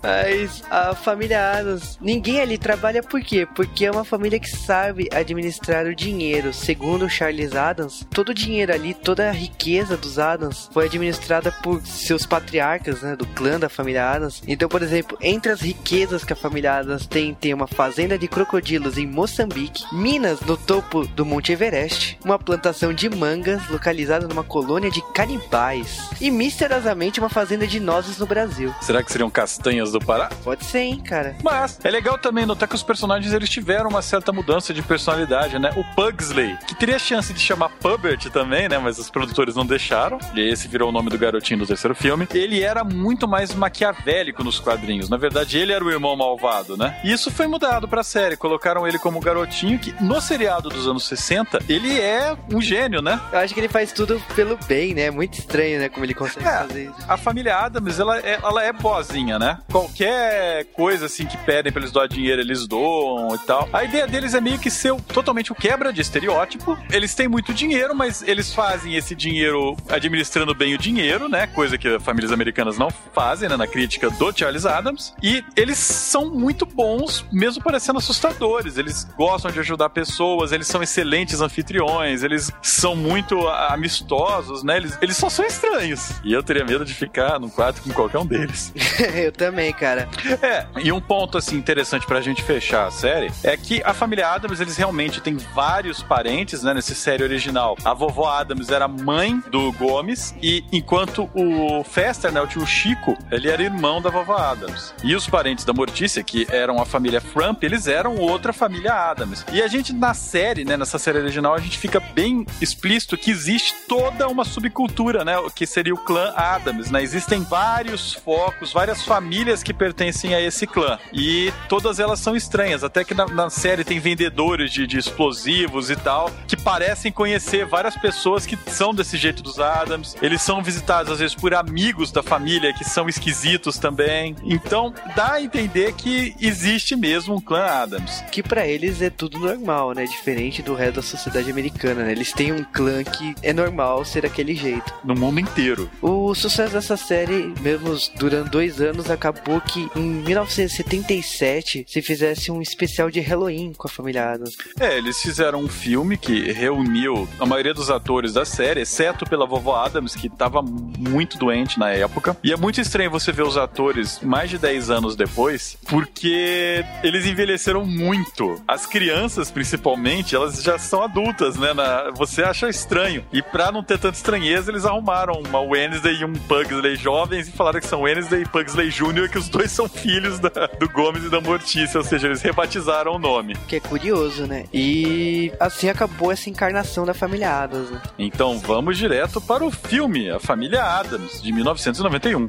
mas 0.02 0.62
a 0.70 0.94
família 0.94 1.52
Adams, 1.52 1.98
ninguém 2.00 2.40
ali 2.40 2.58
trabalha 2.58 3.02
por 3.02 3.20
quê? 3.20 3.46
Porque 3.54 3.86
é 3.86 3.90
uma 3.90 4.04
família 4.04 4.19
que 4.40 4.50
sabe 4.50 5.08
administrar 5.12 5.86
o 5.86 5.94
dinheiro. 5.94 6.52
Segundo 6.52 7.08
Charles 7.08 7.54
Adams, 7.54 8.06
todo 8.10 8.30
o 8.30 8.34
dinheiro 8.34 8.72
ali, 8.72 8.92
toda 8.92 9.28
a 9.28 9.32
riqueza 9.32 9.96
dos 9.96 10.18
Adams 10.18 10.68
foi 10.72 10.86
administrada 10.86 11.50
por 11.50 11.80
seus 11.82 12.26
patriarcas, 12.26 13.02
né, 13.02 13.16
do 13.16 13.26
clã 13.26 13.58
da 13.58 13.68
família 13.68 14.10
Adams. 14.10 14.42
Então, 14.46 14.68
por 14.68 14.82
exemplo, 14.82 15.16
entre 15.20 15.52
as 15.52 15.60
riquezas 15.60 16.24
que 16.24 16.32
a 16.32 16.36
família 16.36 16.78
Adams 16.78 17.06
tem, 17.06 17.34
tem 17.34 17.54
uma 17.54 17.66
fazenda 17.66 18.18
de 18.18 18.28
crocodilos 18.28 18.98
em 18.98 19.06
Moçambique, 19.06 19.84
minas 19.92 20.40
no 20.40 20.56
topo 20.56 21.06
do 21.06 21.24
Monte 21.24 21.52
Everest, 21.52 22.18
uma 22.24 22.38
plantação 22.38 22.92
de 22.92 23.08
mangas 23.08 23.68
localizada 23.68 24.26
numa 24.26 24.44
colônia 24.44 24.90
de 24.90 25.00
canibais 25.12 26.10
e 26.20 26.30
misteriosamente 26.30 27.20
uma 27.20 27.28
fazenda 27.28 27.66
de 27.66 27.80
nozes 27.80 28.18
no 28.18 28.26
Brasil. 28.26 28.74
Será 28.80 29.02
que 29.02 29.10
seriam 29.10 29.30
castanhas 29.30 29.92
do 29.92 30.00
Pará? 30.00 30.28
Pode 30.42 30.64
ser, 30.64 30.80
hein, 30.80 31.00
cara. 31.00 31.36
Mas 31.42 31.78
é 31.82 31.90
legal 31.90 32.18
também 32.18 32.44
notar 32.44 32.68
que 32.68 32.74
os 32.74 32.82
personagens 32.82 33.32
eles 33.32 33.48
tiveram 33.48 33.90
uma 33.90 33.99
certa 34.02 34.32
mudança 34.32 34.72
de 34.74 34.82
personalidade, 34.82 35.58
né? 35.58 35.70
O 35.76 35.84
Pugsley, 35.94 36.56
que 36.66 36.74
teria 36.74 36.98
chance 36.98 37.32
de 37.32 37.40
chamar 37.40 37.68
Pubert 37.70 38.30
também, 38.30 38.68
né? 38.68 38.78
Mas 38.78 38.98
os 38.98 39.10
produtores 39.10 39.54
não 39.56 39.66
deixaram. 39.66 40.18
E 40.34 40.40
esse 40.40 40.68
virou 40.68 40.88
o 40.88 40.92
nome 40.92 41.10
do 41.10 41.18
garotinho 41.18 41.58
do 41.60 41.66
terceiro 41.66 41.94
filme. 41.94 42.26
Ele 42.34 42.62
era 42.62 42.84
muito 42.84 43.26
mais 43.28 43.54
maquiavélico 43.54 44.42
nos 44.44 44.58
quadrinhos. 44.60 45.08
Na 45.08 45.16
verdade, 45.16 45.58
ele 45.58 45.72
era 45.72 45.84
o 45.84 45.90
irmão 45.90 46.16
malvado, 46.16 46.76
né? 46.76 46.98
E 47.04 47.12
isso 47.12 47.30
foi 47.30 47.46
mudado 47.46 47.88
pra 47.88 48.02
série. 48.02 48.36
Colocaram 48.36 48.86
ele 48.86 48.98
como 48.98 49.20
garotinho 49.20 49.78
que, 49.78 49.94
no 50.02 50.20
seriado 50.20 50.68
dos 50.68 50.86
anos 50.86 51.06
60, 51.06 51.60
ele 51.68 51.98
é 52.00 52.36
um 52.52 52.60
gênio, 52.60 53.00
né? 53.02 53.20
Eu 53.32 53.38
acho 53.40 53.54
que 53.54 53.60
ele 53.60 53.68
faz 53.68 53.92
tudo 53.92 54.20
pelo 54.34 54.56
bem, 54.66 54.94
né? 54.94 55.02
É 55.02 55.10
muito 55.10 55.38
estranho, 55.38 55.78
né? 55.80 55.88
Como 55.88 56.04
ele 56.04 56.14
consegue 56.14 56.46
É, 56.46 56.58
fazer 56.58 56.84
isso. 56.84 56.94
A 57.08 57.16
família 57.16 57.56
Adams, 57.56 57.98
ela 57.98 58.18
é, 58.18 58.38
ela 58.42 58.62
é 58.62 58.72
boazinha, 58.72 59.38
né? 59.38 59.58
Qualquer 59.70 60.64
coisa 60.66 61.06
assim 61.06 61.26
que 61.26 61.36
pedem 61.38 61.72
pra 61.72 61.80
eles 61.80 61.92
doar 61.92 62.06
dinheiro, 62.08 62.40
eles 62.40 62.66
doam 62.66 63.34
e 63.34 63.38
tal. 63.38 63.68
A 63.72 63.84
ideia 63.90 64.06
deles 64.06 64.34
é 64.34 64.40
meio 64.40 64.58
que 64.58 64.70
ser 64.70 64.94
totalmente 65.02 65.50
o 65.50 65.54
quebra 65.54 65.92
de 65.92 66.00
estereótipo. 66.00 66.78
Eles 66.92 67.12
têm 67.14 67.26
muito 67.26 67.52
dinheiro, 67.52 67.94
mas 67.94 68.22
eles 68.22 68.54
fazem 68.54 68.94
esse 68.94 69.16
dinheiro 69.16 69.76
administrando 69.88 70.54
bem 70.54 70.74
o 70.74 70.78
dinheiro, 70.78 71.28
né? 71.28 71.48
Coisa 71.48 71.76
que 71.76 71.98
famílias 71.98 72.30
americanas 72.30 72.78
não 72.78 72.88
fazem, 73.12 73.48
né? 73.48 73.56
Na 73.56 73.66
crítica 73.66 74.08
do 74.08 74.32
Charles 74.36 74.64
Adams. 74.64 75.12
E 75.20 75.44
eles 75.56 75.76
são 75.76 76.30
muito 76.30 76.64
bons, 76.64 77.26
mesmo 77.32 77.62
parecendo 77.62 77.98
assustadores. 77.98 78.78
Eles 78.78 79.04
gostam 79.16 79.50
de 79.50 79.58
ajudar 79.58 79.90
pessoas, 79.90 80.52
eles 80.52 80.68
são 80.68 80.82
excelentes 80.82 81.40
anfitriões, 81.40 82.22
eles 82.22 82.50
são 82.62 82.94
muito 82.94 83.48
amistosos, 83.48 84.62
né? 84.62 84.76
Eles, 84.76 84.98
eles 85.02 85.16
só 85.16 85.28
são 85.28 85.44
estranhos. 85.44 86.12
E 86.22 86.32
eu 86.32 86.42
teria 86.42 86.64
medo 86.64 86.84
de 86.84 86.94
ficar 86.94 87.40
no 87.40 87.50
quarto 87.50 87.82
com 87.82 87.90
qualquer 87.90 88.18
um 88.18 88.26
deles. 88.26 88.72
Eu 89.14 89.32
também, 89.32 89.72
cara. 89.72 90.08
É, 90.40 90.66
e 90.82 90.92
um 90.92 91.00
ponto 91.00 91.36
assim 91.36 91.56
interessante 91.56 92.06
pra 92.06 92.20
gente 92.20 92.42
fechar 92.42 92.86
a 92.86 92.90
série 92.90 93.30
é 93.42 93.56
que 93.56 93.79
a 93.84 93.92
família 93.92 94.28
Adams, 94.28 94.60
eles 94.60 94.76
realmente 94.76 95.20
têm 95.20 95.36
vários 95.36 96.02
parentes, 96.02 96.62
né, 96.62 96.74
nessa 96.74 96.94
série 96.94 97.22
original. 97.22 97.76
A 97.84 97.94
vovó 97.94 98.28
Adams 98.28 98.70
era 98.70 98.88
mãe 98.88 99.42
do 99.50 99.72
Gomes 99.72 100.34
e 100.42 100.64
enquanto 100.72 101.30
o 101.34 101.82
Fester, 101.84 102.32
né, 102.32 102.40
o 102.40 102.46
tio 102.46 102.66
Chico, 102.66 103.16
ele 103.30 103.48
era 103.48 103.62
irmão 103.62 104.00
da 104.00 104.10
vovó 104.10 104.36
Adams. 104.36 104.94
E 105.02 105.14
os 105.14 105.28
parentes 105.28 105.64
da 105.64 105.72
Mortícia, 105.72 106.22
que 106.22 106.46
eram 106.50 106.80
a 106.80 106.86
família 106.86 107.20
Frump, 107.20 107.62
eles 107.62 107.86
eram 107.86 108.16
outra 108.16 108.52
família 108.52 108.92
Adams. 108.92 109.44
E 109.52 109.62
a 109.62 109.68
gente 109.68 109.92
na 109.92 110.14
série, 110.14 110.64
né, 110.64 110.76
nessa 110.76 110.98
série 110.98 111.18
original, 111.18 111.54
a 111.54 111.60
gente 111.60 111.78
fica 111.78 112.00
bem 112.00 112.46
explícito 112.60 113.16
que 113.16 113.30
existe 113.30 113.74
toda 113.88 114.28
uma 114.28 114.44
subcultura, 114.44 115.24
né, 115.24 115.34
que 115.54 115.66
seria 115.66 115.94
o 115.94 115.98
clã 115.98 116.32
Adams, 116.36 116.90
né? 116.90 117.02
Existem 117.02 117.42
vários 117.42 118.14
focos, 118.14 118.72
várias 118.72 119.02
famílias 119.02 119.62
que 119.62 119.72
pertencem 119.72 120.34
a 120.34 120.40
esse 120.40 120.66
clã. 120.66 120.98
E 121.12 121.52
todas 121.68 121.98
elas 121.98 122.20
são 122.20 122.36
estranhas. 122.36 122.84
Até 122.84 123.04
que 123.04 123.14
na, 123.14 123.26
na 123.26 123.50
série 123.50 123.69
tem 123.84 123.98
vendedores 123.98 124.72
de, 124.72 124.86
de 124.86 124.98
explosivos 124.98 125.90
e 125.90 125.96
tal, 125.96 126.30
que 126.46 126.56
parecem 126.56 127.12
conhecer 127.12 127.64
várias 127.66 127.96
pessoas 127.96 128.44
que 128.46 128.58
são 128.70 128.94
desse 128.94 129.16
jeito 129.16 129.42
dos 129.42 129.58
Adams. 129.58 130.16
Eles 130.20 130.42
são 130.42 130.62
visitados, 130.62 131.12
às 131.12 131.18
vezes, 131.18 131.34
por 131.34 131.54
amigos 131.54 132.10
da 132.10 132.22
família 132.22 132.72
que 132.72 132.84
são 132.84 133.08
esquisitos 133.08 133.78
também. 133.78 134.34
Então, 134.42 134.92
dá 135.14 135.34
a 135.34 135.42
entender 135.42 135.92
que 135.94 136.34
existe 136.40 136.96
mesmo 136.96 137.36
um 137.36 137.40
clã 137.40 137.64
Adams. 137.64 138.22
Que 138.30 138.42
pra 138.42 138.66
eles 138.66 139.00
é 139.00 139.10
tudo 139.10 139.38
normal, 139.38 139.92
né? 139.92 140.04
Diferente 140.04 140.62
do 140.62 140.74
resto 140.74 140.96
da 140.96 141.02
sociedade 141.02 141.50
americana, 141.50 142.04
né? 142.04 142.12
Eles 142.12 142.32
têm 142.32 142.52
um 142.52 142.64
clã 142.64 143.02
que 143.04 143.34
é 143.42 143.52
normal 143.52 144.04
ser 144.04 144.22
daquele 144.22 144.54
jeito. 144.54 144.92
No 145.04 145.14
mundo 145.14 145.40
inteiro. 145.40 145.90
O 146.02 146.34
sucesso 146.34 146.72
dessa 146.72 146.96
série, 146.96 147.52
mesmo 147.60 147.96
durando 148.16 148.50
dois 148.50 148.80
anos, 148.80 149.10
acabou 149.10 149.60
que 149.60 149.88
em 149.94 150.02
1977 150.02 151.84
se 151.86 152.02
fizesse 152.02 152.50
um 152.50 152.60
especial 152.60 153.10
de 153.10 153.20
Halloween 153.20 153.59
com 153.76 153.86
a 153.86 153.90
família 153.90 154.32
Adams. 154.32 154.56
É, 154.78 154.96
eles 154.98 155.20
fizeram 155.20 155.60
um 155.60 155.68
filme 155.68 156.16
que 156.16 156.50
reuniu 156.52 157.28
a 157.38 157.46
maioria 157.46 157.74
dos 157.74 157.90
atores 157.90 158.32
da 158.32 158.44
série, 158.44 158.80
exceto 158.80 159.24
pela 159.24 159.46
vovó 159.46 159.76
Adams, 159.76 160.14
que 160.14 160.28
tava 160.28 160.62
muito 160.62 161.38
doente 161.38 161.78
na 161.78 161.90
época. 161.90 162.36
E 162.42 162.52
é 162.52 162.56
muito 162.56 162.80
estranho 162.80 163.10
você 163.10 163.32
ver 163.32 163.42
os 163.42 163.56
atores 163.56 164.20
mais 164.22 164.50
de 164.50 164.58
10 164.58 164.90
anos 164.90 165.14
depois, 165.16 165.76
porque 165.88 166.84
eles 167.02 167.26
envelheceram 167.26 167.84
muito. 167.84 168.60
As 168.66 168.86
crianças, 168.86 169.50
principalmente, 169.50 170.34
elas 170.34 170.62
já 170.62 170.78
são 170.78 171.02
adultas, 171.02 171.56
né? 171.56 171.72
Na- 171.74 172.10
você 172.14 172.42
acha 172.42 172.68
estranho. 172.68 173.24
E 173.32 173.42
pra 173.42 173.70
não 173.72 173.82
ter 173.82 173.98
tanta 173.98 174.16
estranheza, 174.16 174.70
eles 174.70 174.84
arrumaram 174.84 175.34
uma 175.46 175.60
Wednesday 175.60 176.16
e 176.20 176.24
um 176.24 176.32
Pugsley 176.32 176.96
jovens 176.96 177.48
e 177.48 177.52
falaram 177.52 177.80
que 177.80 177.86
são 177.86 178.02
Wednesday 178.02 178.42
e 178.42 178.46
Pugsley 178.48 178.88
Jr., 178.90 179.28
que 179.30 179.38
os 179.38 179.48
dois 179.48 179.70
são 179.70 179.88
filhos 179.88 180.38
da- 180.38 180.48
do 180.78 180.88
Gomes 180.88 181.24
e 181.24 181.28
da 181.28 181.40
Mortícia, 181.40 181.98
ou 181.98 182.04
seja, 182.04 182.26
eles 182.26 182.42
rebatizaram 182.42 183.12
o 183.14 183.18
nome. 183.18 183.49
Que 183.68 183.76
é 183.76 183.80
curioso, 183.80 184.46
né? 184.46 184.66
E 184.72 185.52
assim 185.58 185.88
acabou 185.88 186.30
essa 186.32 186.48
encarnação 186.50 187.04
da 187.04 187.14
família 187.14 187.62
Adams. 187.62 187.90
Né? 187.90 188.00
Então 188.18 188.58
vamos 188.58 188.96
direto 188.96 189.40
para 189.40 189.64
o 189.64 189.70
filme 189.70 190.30
A 190.30 190.38
Família 190.38 190.82
Adams, 190.82 191.42
de 191.42 191.52
1991. 191.52 192.48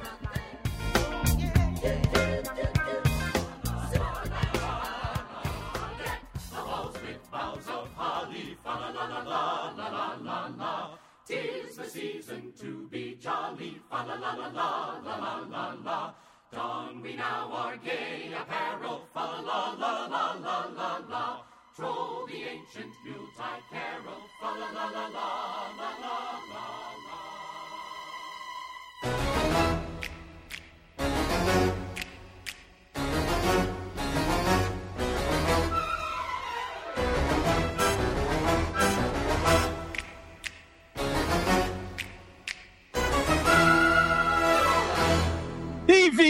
Season 11.92 12.54
to 12.58 12.88
be 12.90 13.18
jolly, 13.20 13.82
fa 13.90 14.06
la 14.08 14.16
la 14.16 14.32
la 14.32 14.48
la 14.48 15.02
la 15.04 15.16
la 15.18 15.34
la 15.52 15.76
la. 15.84 16.14
Put 16.52 17.02
we 17.02 17.16
now 17.16 17.50
our 17.50 17.78
gay 17.78 18.34
apparel, 18.38 19.08
fa 19.14 19.42
la 19.48 19.72
la 19.80 20.06
la 20.08 20.34
la 20.34 20.66
la 20.76 20.98
la. 21.10 21.44
Troll 21.74 22.28
the 22.28 22.44
ancient 22.44 22.94
Yuletide 23.06 23.64
carol, 23.72 24.22
fa 24.42 24.50
la 24.60 24.68
la 24.76 24.86
la 24.92 25.06
la 25.08 25.28
la 25.80 25.90
la 26.02 26.16
la 26.52 26.72
la. 29.72 29.81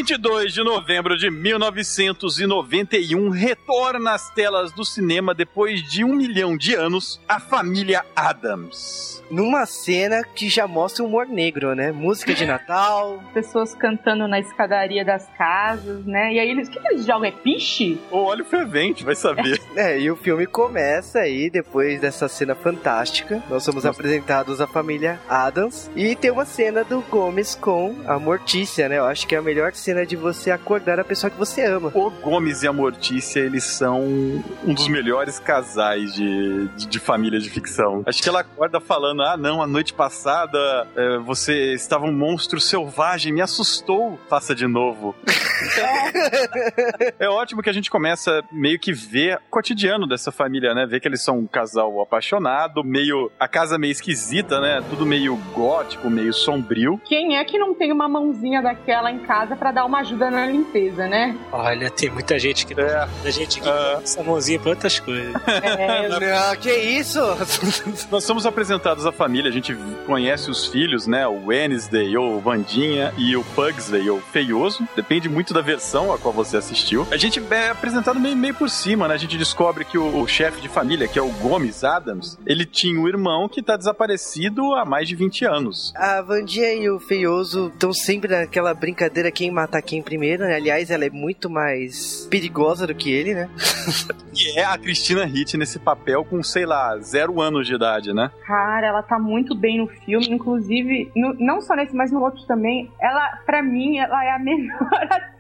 22 0.02 0.52
de 0.52 0.64
novembro 0.64 1.16
de 1.16 1.30
1991, 1.30 3.30
retorna 3.30 4.16
às 4.16 4.32
telas 4.32 4.72
do 4.72 4.84
cinema 4.84 5.32
depois 5.32 5.84
de 5.84 6.04
um 6.04 6.16
milhão 6.16 6.58
de 6.58 6.74
anos 6.74 7.22
a 7.30 7.40
família 7.40 8.04
Adams. 8.16 9.24
Numa 9.30 9.66
cena 9.66 10.24
que 10.24 10.50
já 10.50 10.68
mostra 10.68 11.04
o 11.04 11.08
humor 11.08 11.28
negro, 11.28 11.76
né? 11.76 11.92
Música 11.92 12.34
de 12.34 12.46
Natal. 12.46 13.24
Pessoas 13.34 13.76
cantando 13.76 14.28
na 14.28 14.40
escadaria 14.40 15.06
das 15.06 15.30
casas, 15.38 16.04
né? 16.04 16.34
E 16.34 16.40
aí 16.40 16.50
eles. 16.50 16.68
O 16.68 16.72
que, 16.72 16.80
que 16.80 16.88
eles 16.88 17.06
jogam? 17.06 17.26
É 17.26 17.32
piche? 17.32 17.98
Ou 18.10 18.26
óleo 18.26 18.44
fervente, 18.44 19.06
vai 19.06 19.16
saber. 19.16 19.62
É, 19.74 19.98
e 19.98 20.12
o 20.12 20.18
filme 20.18 20.46
começa 20.46 21.20
aí, 21.20 21.50
depois 21.50 22.02
dessa 22.02 22.28
cena 22.28 22.54
fantástica. 22.54 23.42
Nós 23.50 23.64
somos 23.64 23.86
apresentados 23.86 24.60
à 24.60 24.68
família 24.68 25.18
Adams. 25.30 25.90
E 25.96 26.14
tem 26.14 26.30
uma 26.30 26.44
cena 26.44 26.84
do 26.84 27.00
Gomes 27.02 27.56
com 27.56 27.96
a 28.06 28.20
Mortícia, 28.20 28.90
né? 28.90 28.98
Eu 28.98 29.06
acho 29.06 29.26
que 29.26 29.34
é 29.34 29.38
a 29.38 29.42
melhor 29.42 29.74
cena 29.74 29.91
de 30.06 30.16
você 30.16 30.52
acordar 30.52 31.00
a 31.00 31.04
pessoa 31.04 31.30
que 31.30 31.38
você 31.38 31.66
ama. 31.66 31.92
O 31.94 32.10
Gomes 32.10 32.64
e 32.64 32.68
a 32.68 32.74
Mortícia, 32.74 33.40
eles 33.40 33.64
são 33.64 34.02
um 34.02 34.74
dos 34.74 34.88
melhores 34.88 35.40
casais 35.40 36.14
de, 36.14 36.68
de, 36.70 36.88
de 36.88 37.00
família 37.00 37.40
de 37.40 37.50
ficção. 37.50 38.04
Acho 38.06 38.22
que 38.22 38.30
ela 38.30 38.42
acorda 38.42 38.80
falando: 38.80 39.22
ah, 39.22 39.38
não, 39.38 39.62
a 39.62 39.68
noite 39.68 39.94
passada 39.94 40.88
é, 40.96 41.18
você 41.20 41.74
estava 41.74 42.06
um 42.06 42.12
monstro 42.12 42.60
selvagem, 42.60 43.34
me 43.34 43.42
assustou, 43.42 44.20
faça 44.30 44.56
de 44.56 44.68
novo. 44.68 45.16
é 47.20 47.30
ótimo 47.30 47.62
que 47.62 47.70
a 47.70 47.74
gente 47.74 47.90
começa 47.90 48.44
meio 48.52 48.80
que 48.80 48.94
ver 48.94 49.38
o 49.38 49.50
cotidiano 49.50 50.08
dessa 50.08 50.32
família, 50.32 50.74
né? 50.74 50.86
Ver 50.86 51.00
que 51.00 51.08
eles 51.08 51.22
são 51.22 51.40
um 51.40 51.48
casal 51.48 52.02
apaixonado, 52.02 52.84
meio. 52.84 53.32
a 53.40 53.48
casa 53.48 53.78
meio 53.78 53.92
esquisita, 53.92 54.60
né? 54.60 54.84
Tudo 54.90 55.06
meio 55.06 55.36
gótico, 55.54 56.10
meio 56.10 56.34
sombrio. 56.34 57.00
Quem 57.06 57.38
é 57.38 57.44
que 57.44 57.58
não 57.58 57.74
tem 57.74 57.92
uma 57.92 58.08
mãozinha 58.08 58.62
daquela 58.62 59.12
em 59.12 59.20
casa 59.20 59.56
pra 59.56 59.72
dar 59.72 59.81
uma 59.86 60.00
ajuda 60.00 60.30
na 60.32 60.46
limpeza, 60.46 61.08
né? 61.08 61.38
Olha, 61.52 61.90
tem 61.90 62.10
muita 62.10 62.38
gente 62.40 62.66
que. 62.66 62.74
É. 62.80 63.06
Muita 63.06 63.32
gente 63.32 63.60
que 63.62 63.68
Ah. 63.70 63.94
usa 63.96 64.04
essa 64.04 64.24
mãozinha 64.24 64.60
pra 64.60 64.70
outras 64.72 65.00
coisas. 65.00 65.34
É, 65.48 66.08
Não, 66.10 66.56
que 66.58 66.72
isso? 66.72 67.20
Nós 68.12 68.24
somos 68.24 68.46
apresentados 68.46 69.06
à 69.06 69.12
família, 69.12 69.50
a 69.50 69.54
gente 69.54 69.76
conhece 70.06 70.50
os 70.50 70.68
filhos, 70.68 71.08
né? 71.08 71.28
O 71.28 71.48
Wednesday 71.48 72.16
ou 72.18 72.40
Vandinha 72.40 73.14
e 73.18 73.36
o 73.36 73.44
Pugsley 73.56 74.10
ou 74.10 74.20
Feioso. 74.22 74.88
Depende 74.96 75.30
muito 75.30 75.54
da 75.54 75.62
versão 75.62 76.12
a 76.14 76.18
qual 76.18 76.34
você 76.34 76.58
assistiu. 76.58 77.08
A 77.12 77.18
gente 77.18 77.42
é 77.52 77.70
apresentado 77.70 78.20
meio, 78.20 78.36
meio 78.36 78.54
por 78.54 78.70
cima, 78.70 79.08
né? 79.08 79.14
A 79.14 79.18
gente 79.18 79.38
descobre 79.38 79.86
que 79.86 79.98
o, 79.98 80.22
o 80.22 80.28
chefe 80.28 80.62
de 80.62 80.68
família, 80.70 81.08
que 81.08 81.18
é 81.20 81.22
o 81.22 81.30
Gomes 81.30 81.84
Adams, 81.84 82.38
ele 82.46 82.66
tinha 82.66 83.00
um 83.00 83.08
irmão 83.08 83.48
que 83.48 83.62
tá 83.62 83.76
desaparecido 83.78 84.74
há 84.76 84.86
mais 84.86 85.08
de 85.08 85.16
20 85.16 85.46
anos. 85.46 85.94
A 85.96 86.22
Vandinha 86.22 86.74
e 86.74 86.90
o 86.90 87.00
Feioso 87.00 87.68
estão 87.68 87.94
sempre 87.94 88.32
naquela 88.36 88.74
brincadeira 88.74 89.32
quem 89.32 89.52
matar 89.72 89.82
quem 89.82 90.02
primeiro, 90.02 90.44
né? 90.44 90.56
Aliás, 90.56 90.92
ela 90.92 91.06
é 91.06 91.10
muito 91.10 91.50
mais 91.50 92.28
perigosa 92.30 92.86
do 92.86 92.94
que 92.94 93.10
ele, 93.12 93.34
né? 93.34 93.50
E 94.34 94.58
é 94.58 94.64
a 94.64 94.78
Christina 94.78 95.26
Hitt 95.26 95.58
nesse 95.58 95.78
papel 95.78 96.24
com, 96.24 96.42
sei 96.42 96.66
lá, 96.66 96.98
zero 97.00 97.42
anos 97.42 97.68
de 97.68 97.76
idade, 97.76 98.14
né? 98.14 98.32
Cara, 98.48 98.88
ela 98.88 99.04
tá 99.04 99.20
muito 99.20 99.54
bem 99.54 99.78
no 99.80 99.88
filme, 99.88 100.30
inclusive, 100.30 101.12
no- 101.14 101.34
não 101.34 101.62
só 101.62 101.76
nesse, 101.76 101.94
mas 101.94 102.12
no 102.14 102.22
outro 102.22 102.42
também. 102.48 102.90
Ela, 103.00 103.40
pra 103.46 103.62
mim, 103.62 103.98
ela 103.98 104.24
é 104.24 104.32
a 104.32 104.40
melhor 104.40 104.80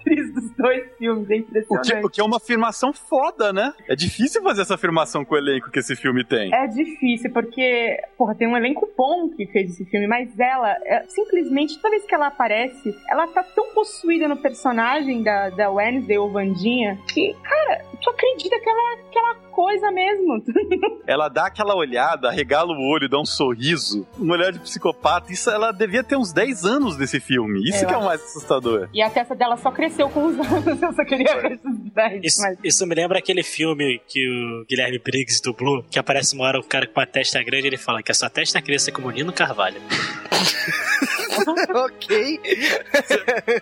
atriz 0.02 0.34
dos 0.34 0.50
dois 0.52 0.84
filmes, 0.98 1.30
é 1.30 1.34
O 1.34 1.36
que, 1.38 1.40
impressionante. 1.40 2.06
o 2.06 2.10
que 2.10 2.22
é 2.22 2.24
uma 2.24 2.38
afirmação 2.38 2.92
foda, 2.92 3.54
né? 3.54 3.74
É 3.88 3.96
difícil 3.96 4.42
fazer 4.42 4.64
essa 4.64 4.76
afirmação 4.76 5.24
com 5.24 5.36
o 5.36 5.38
elenco 5.38 5.70
que 5.72 5.80
esse 5.80 5.96
filme 5.96 6.24
tem. 6.24 6.54
É 6.54 6.68
difícil, 6.68 7.32
porque, 7.32 7.98
porra, 8.18 8.36
tem 8.36 8.48
um 8.48 8.58
elenco 8.58 8.90
bom 8.98 9.30
que 9.30 9.46
fez 9.48 9.72
esse 9.72 9.86
filme, 9.86 10.08
mas 10.08 10.38
ela, 10.40 10.72
é, 10.86 11.06
simplesmente, 11.08 11.78
toda 11.80 11.92
vez 11.92 12.06
que 12.06 12.14
ela 12.16 12.28
aparece, 12.28 12.96
ela 13.10 13.28
tá 13.28 13.44
tão 13.44 13.74
possuída 13.74 14.28
no 14.28 14.38
personagem 14.38 15.24
da, 15.24 15.50
da 15.50 15.70
Wednesday 15.72 16.18
ou 16.18 16.30
Vandinha, 16.32 16.98
que, 17.14 17.36
cara, 17.44 17.86
tu 18.02 18.10
acredita 18.10 18.60
que 18.60 18.70
ela 18.70 18.92
é 18.92 18.94
aquela 19.08 19.36
coisa 19.52 19.92
mesmo. 19.92 20.44
Ela 21.06 21.28
dá 21.28 21.48
aquela 21.48 21.76
olhada, 21.76 22.30
arregala 22.30 22.72
o 22.72 22.94
olho, 22.94 23.10
dá 23.10 23.20
um 23.20 23.26
sorriso, 23.26 24.08
um 24.20 24.32
olhar 24.32 24.52
de 24.52 24.60
psicopata. 24.60 25.32
Isso 25.32 25.50
ela 25.50 25.72
devia 25.72 26.04
ter 26.04 26.16
uns 26.16 26.32
10 26.32 26.64
anos 26.64 26.98
nesse 26.98 27.20
filme. 27.20 27.60
Isso 27.68 27.84
Eu 27.84 27.88
que 27.88 27.94
é 27.94 27.98
o 27.98 28.06
mais 28.06 28.24
assustador. 28.24 28.88
E 28.94 29.02
a 29.02 29.10
testa 29.10 29.36
dela 29.36 29.58
só 29.58 29.72
cresceu 29.72 30.10
com 30.10 30.26
os 30.26 30.40
anos, 30.40 30.82
eu 30.82 30.94
só 30.94 31.04
queria 31.04 31.36
ver 31.42 31.54
esses 31.54 31.80
10. 31.94 32.24
Isso, 32.24 32.42
Mas... 32.42 32.58
isso 32.64 32.88
me 32.88 32.96
lembra 32.96 33.20
aquele 33.20 33.44
filme 33.44 34.02
que 34.08 34.26
o 34.30 34.66
Guilherme 34.70 35.00
Briggs 35.00 35.42
dublou, 35.44 35.84
que 35.90 36.00
aparece 36.00 36.34
uma 36.34 36.46
hora 36.46 36.60
um 36.60 36.64
cara 36.64 36.88
com 36.88 37.00
uma 37.00 37.06
testa 37.06 37.44
grande 37.44 37.66
e 37.66 37.70
ele 37.70 37.78
fala 37.78 38.02
que 38.02 38.12
a 38.12 38.16
sua 38.16 38.30
testa 38.30 38.62
cresça 38.62 38.92
como 38.92 39.08
o 39.08 39.12
Nino 39.12 39.34
Carvalho. 39.34 39.82
ok. 41.74 42.40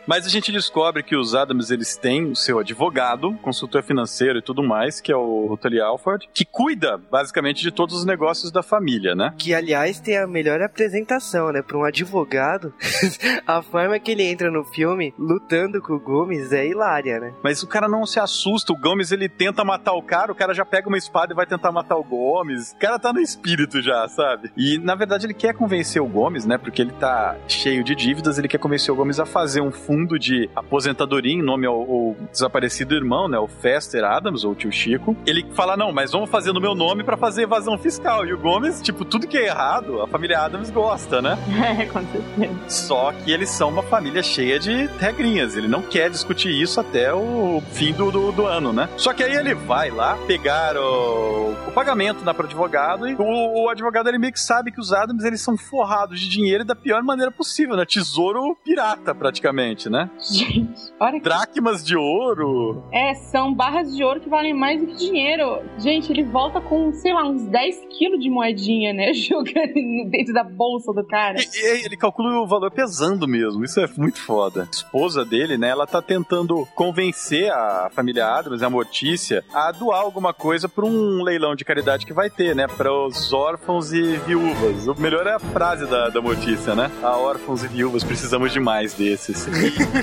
Mas 0.07 0.25
a 0.25 0.29
gente 0.29 0.51
descobre 0.51 1.03
que 1.03 1.15
os 1.15 1.35
Adams 1.35 1.71
eles 1.71 1.95
têm 1.95 2.31
o 2.31 2.35
seu 2.35 2.59
advogado, 2.59 3.33
consultor 3.41 3.83
financeiro 3.83 4.39
e 4.39 4.41
tudo 4.41 4.63
mais, 4.63 4.99
que 5.01 5.11
é 5.11 5.15
o 5.15 5.57
Tully 5.61 5.79
Alford, 5.79 6.29
que 6.33 6.45
cuida 6.45 6.97
basicamente 6.97 7.61
de 7.61 7.71
todos 7.71 7.95
os 7.95 8.05
negócios 8.05 8.51
da 8.51 8.63
família, 8.63 9.15
né? 9.15 9.33
Que, 9.37 9.53
aliás, 9.53 9.99
tem 9.99 10.17
a 10.17 10.27
melhor 10.27 10.61
apresentação, 10.61 11.51
né? 11.51 11.61
Pra 11.61 11.77
um 11.77 11.83
advogado, 11.83 12.73
a 13.45 13.61
forma 13.61 13.99
que 13.99 14.11
ele 14.11 14.23
entra 14.23 14.51
no 14.51 14.63
filme 14.63 15.13
lutando 15.17 15.81
com 15.81 15.93
o 15.93 15.99
Gomes 15.99 16.51
é 16.51 16.67
hilária, 16.67 17.19
né? 17.19 17.33
Mas 17.43 17.63
o 17.63 17.67
cara 17.67 17.87
não 17.87 18.05
se 18.05 18.19
assusta. 18.19 18.73
O 18.73 18.77
Gomes 18.77 19.11
ele 19.11 19.29
tenta 19.29 19.63
matar 19.63 19.93
o 19.93 20.03
cara, 20.03 20.31
o 20.31 20.35
cara 20.35 20.53
já 20.53 20.65
pega 20.65 20.87
uma 20.87 20.97
espada 20.97 21.33
e 21.33 21.35
vai 21.35 21.45
tentar 21.45 21.71
matar 21.71 21.95
o 21.97 22.03
Gomes. 22.03 22.71
O 22.71 22.77
cara 22.77 22.99
tá 22.99 23.13
no 23.13 23.19
espírito 23.19 23.81
já, 23.81 24.07
sabe? 24.07 24.51
E 24.57 24.77
na 24.77 24.95
verdade 24.95 25.25
ele 25.25 25.33
quer 25.33 25.53
convencer 25.53 26.01
o 26.01 26.07
Gomes, 26.07 26.45
né? 26.45 26.57
Porque 26.57 26.81
ele 26.81 26.91
tá 26.93 27.35
cheio 27.59 27.83
de 27.83 27.93
dívidas, 27.93 28.37
ele 28.37 28.47
quer 28.47 28.57
convencer 28.57 28.93
o 28.93 28.95
Gomes 28.95 29.19
a 29.19 29.25
fazer 29.25 29.61
um 29.61 29.71
fundo 29.71 30.17
de 30.17 30.49
aposentadoria 30.55 31.33
em 31.33 31.41
nome 31.41 31.67
ao, 31.67 31.75
ao 31.75 32.15
desaparecido 32.31 32.95
irmão, 32.95 33.27
né? 33.27 33.37
O 33.37 33.47
Fester 33.47 34.03
Adams, 34.03 34.45
ou 34.45 34.51
o 34.53 34.55
tio 34.55 34.71
Chico. 34.71 35.15
Ele 35.25 35.45
fala: 35.53 35.75
não, 35.75 35.91
mas 35.91 36.11
vamos 36.11 36.29
fazer 36.29 36.53
no 36.53 36.61
meu 36.61 36.73
nome 36.73 37.03
pra 37.03 37.17
fazer 37.17 37.43
evasão 37.43 37.77
fiscal. 37.77 38.25
E 38.25 38.33
o 38.33 38.37
Gomes, 38.37 38.81
tipo, 38.81 39.03
tudo 39.03 39.27
que 39.27 39.37
é 39.37 39.47
errado, 39.47 40.01
a 40.01 40.07
família 40.07 40.39
Adams 40.39 40.69
gosta, 40.69 41.21
né? 41.21 41.37
É, 41.69 41.85
com 41.85 42.01
certeza. 42.01 42.59
Só 42.67 43.11
que 43.11 43.31
eles 43.31 43.49
são 43.49 43.69
uma 43.69 43.83
família 43.83 44.23
cheia 44.23 44.57
de 44.57 44.87
regrinhas. 44.97 45.55
Ele 45.55 45.67
não 45.67 45.81
quer 45.81 46.09
discutir 46.09 46.49
isso 46.49 46.79
até 46.79 47.13
o 47.13 47.61
fim 47.73 47.93
do, 47.93 48.09
do, 48.09 48.31
do 48.31 48.45
ano, 48.45 48.73
né? 48.73 48.89
Só 48.97 49.13
que 49.13 49.23
aí 49.23 49.35
ele 49.35 49.53
vai 49.53 49.91
lá 49.91 50.17
pegar 50.25 50.75
o, 50.77 51.53
o 51.67 51.71
pagamento 51.71 52.23
dá 52.23 52.33
pro 52.33 52.45
advogado 52.45 53.07
e 53.07 53.15
o, 53.15 53.63
o 53.63 53.69
advogado 53.69 54.07
ele 54.09 54.17
meio 54.17 54.33
que 54.33 54.39
sabe 54.39 54.71
que 54.71 54.79
os 54.79 54.91
Adams 54.93 55.23
eles 55.23 55.41
são 55.41 55.57
forrados 55.57 56.19
de 56.19 56.29
dinheiro 56.29 56.63
da 56.65 56.75
pior 56.75 57.03
maneira 57.03 57.31
possível, 57.31 57.48
né? 57.75 57.85
Tesouro 57.85 58.57
pirata 58.63 59.13
praticamente, 59.13 59.89
né? 59.89 60.09
Gente, 60.19 60.79
olha 60.99 61.13
que... 61.13 61.21
Dracmas 61.21 61.83
de 61.83 61.95
ouro. 61.95 62.83
É, 62.91 63.13
são 63.13 63.53
barras 63.53 63.95
de 63.95 64.03
ouro 64.03 64.19
que 64.19 64.29
valem 64.29 64.53
mais 64.53 64.81
do 64.81 64.87
que 64.87 64.95
dinheiro. 64.95 65.61
Gente, 65.77 66.11
ele 66.11 66.23
volta 66.23 66.61
com, 66.61 66.91
sei 66.93 67.13
lá, 67.13 67.27
uns 67.27 67.43
10 67.45 67.87
quilos 67.97 68.19
de 68.19 68.29
moedinha, 68.29 68.93
né? 68.93 69.13
Jogando 69.13 70.09
dentro 70.09 70.33
da 70.33 70.43
bolsa 70.43 70.93
do 70.93 71.05
cara. 71.05 71.37
E, 71.39 71.81
e 71.81 71.85
ele 71.85 71.97
calcula 71.97 72.39
o 72.39 72.47
valor 72.47 72.71
pesando 72.71 73.27
mesmo. 73.27 73.63
Isso 73.63 73.79
é 73.79 73.87
muito 73.97 74.19
foda. 74.19 74.63
A 74.63 74.71
esposa 74.71 75.25
dele, 75.25 75.57
né? 75.57 75.69
Ela 75.69 75.87
tá 75.87 76.01
tentando 76.01 76.67
convencer 76.75 77.51
a 77.51 77.89
família 77.91 78.27
Adams, 78.27 78.63
a 78.63 78.69
Mortícia, 78.69 79.43
a 79.53 79.71
doar 79.71 80.01
alguma 80.01 80.33
coisa 80.33 80.67
pra 80.67 80.85
um 80.85 81.23
leilão 81.23 81.55
de 81.55 81.65
caridade 81.65 82.05
que 82.05 82.13
vai 82.13 82.29
ter, 82.29 82.55
né? 82.55 82.67
Para 82.67 82.91
os 82.91 83.33
órfãos 83.33 83.91
e 83.93 84.17
viúvas. 84.17 84.87
O 84.87 84.99
melhor 84.99 85.25
é 85.27 85.33
a 85.33 85.39
frase 85.39 85.85
da, 85.85 86.09
da 86.09 86.21
Mortícia, 86.21 86.75
né? 86.75 86.91
A 87.03 87.17
órfãos 87.39 87.63
e 87.63 87.67
viúvas, 87.67 88.03
precisamos 88.03 88.51
de 88.51 88.59
mais 88.59 88.93
desses. 88.93 89.47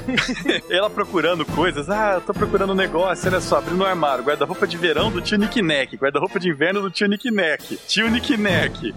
Ela 0.70 0.88
procurando 0.88 1.44
coisas. 1.44 1.88
Ah, 1.90 2.14
eu 2.14 2.20
tô 2.22 2.32
procurando 2.32 2.72
um 2.72 2.76
negócio, 2.76 3.28
olha 3.30 3.40
só, 3.40 3.58
abrindo 3.58 3.82
um 3.82 3.86
armário. 3.86 4.24
Guarda-roupa 4.24 4.66
de 4.66 4.76
verão 4.76 5.10
do 5.10 5.20
tio 5.20 5.38
Nick 5.38 5.60
Neck. 5.60 5.96
Guarda-roupa 5.96 6.40
de 6.40 6.48
inverno 6.48 6.80
do 6.80 6.90
tio 6.90 7.06
Nick 7.06 7.30
Neck. 7.30 7.76
Tio 7.86 8.08
Nick 8.10 8.36
Neck. 8.36 8.94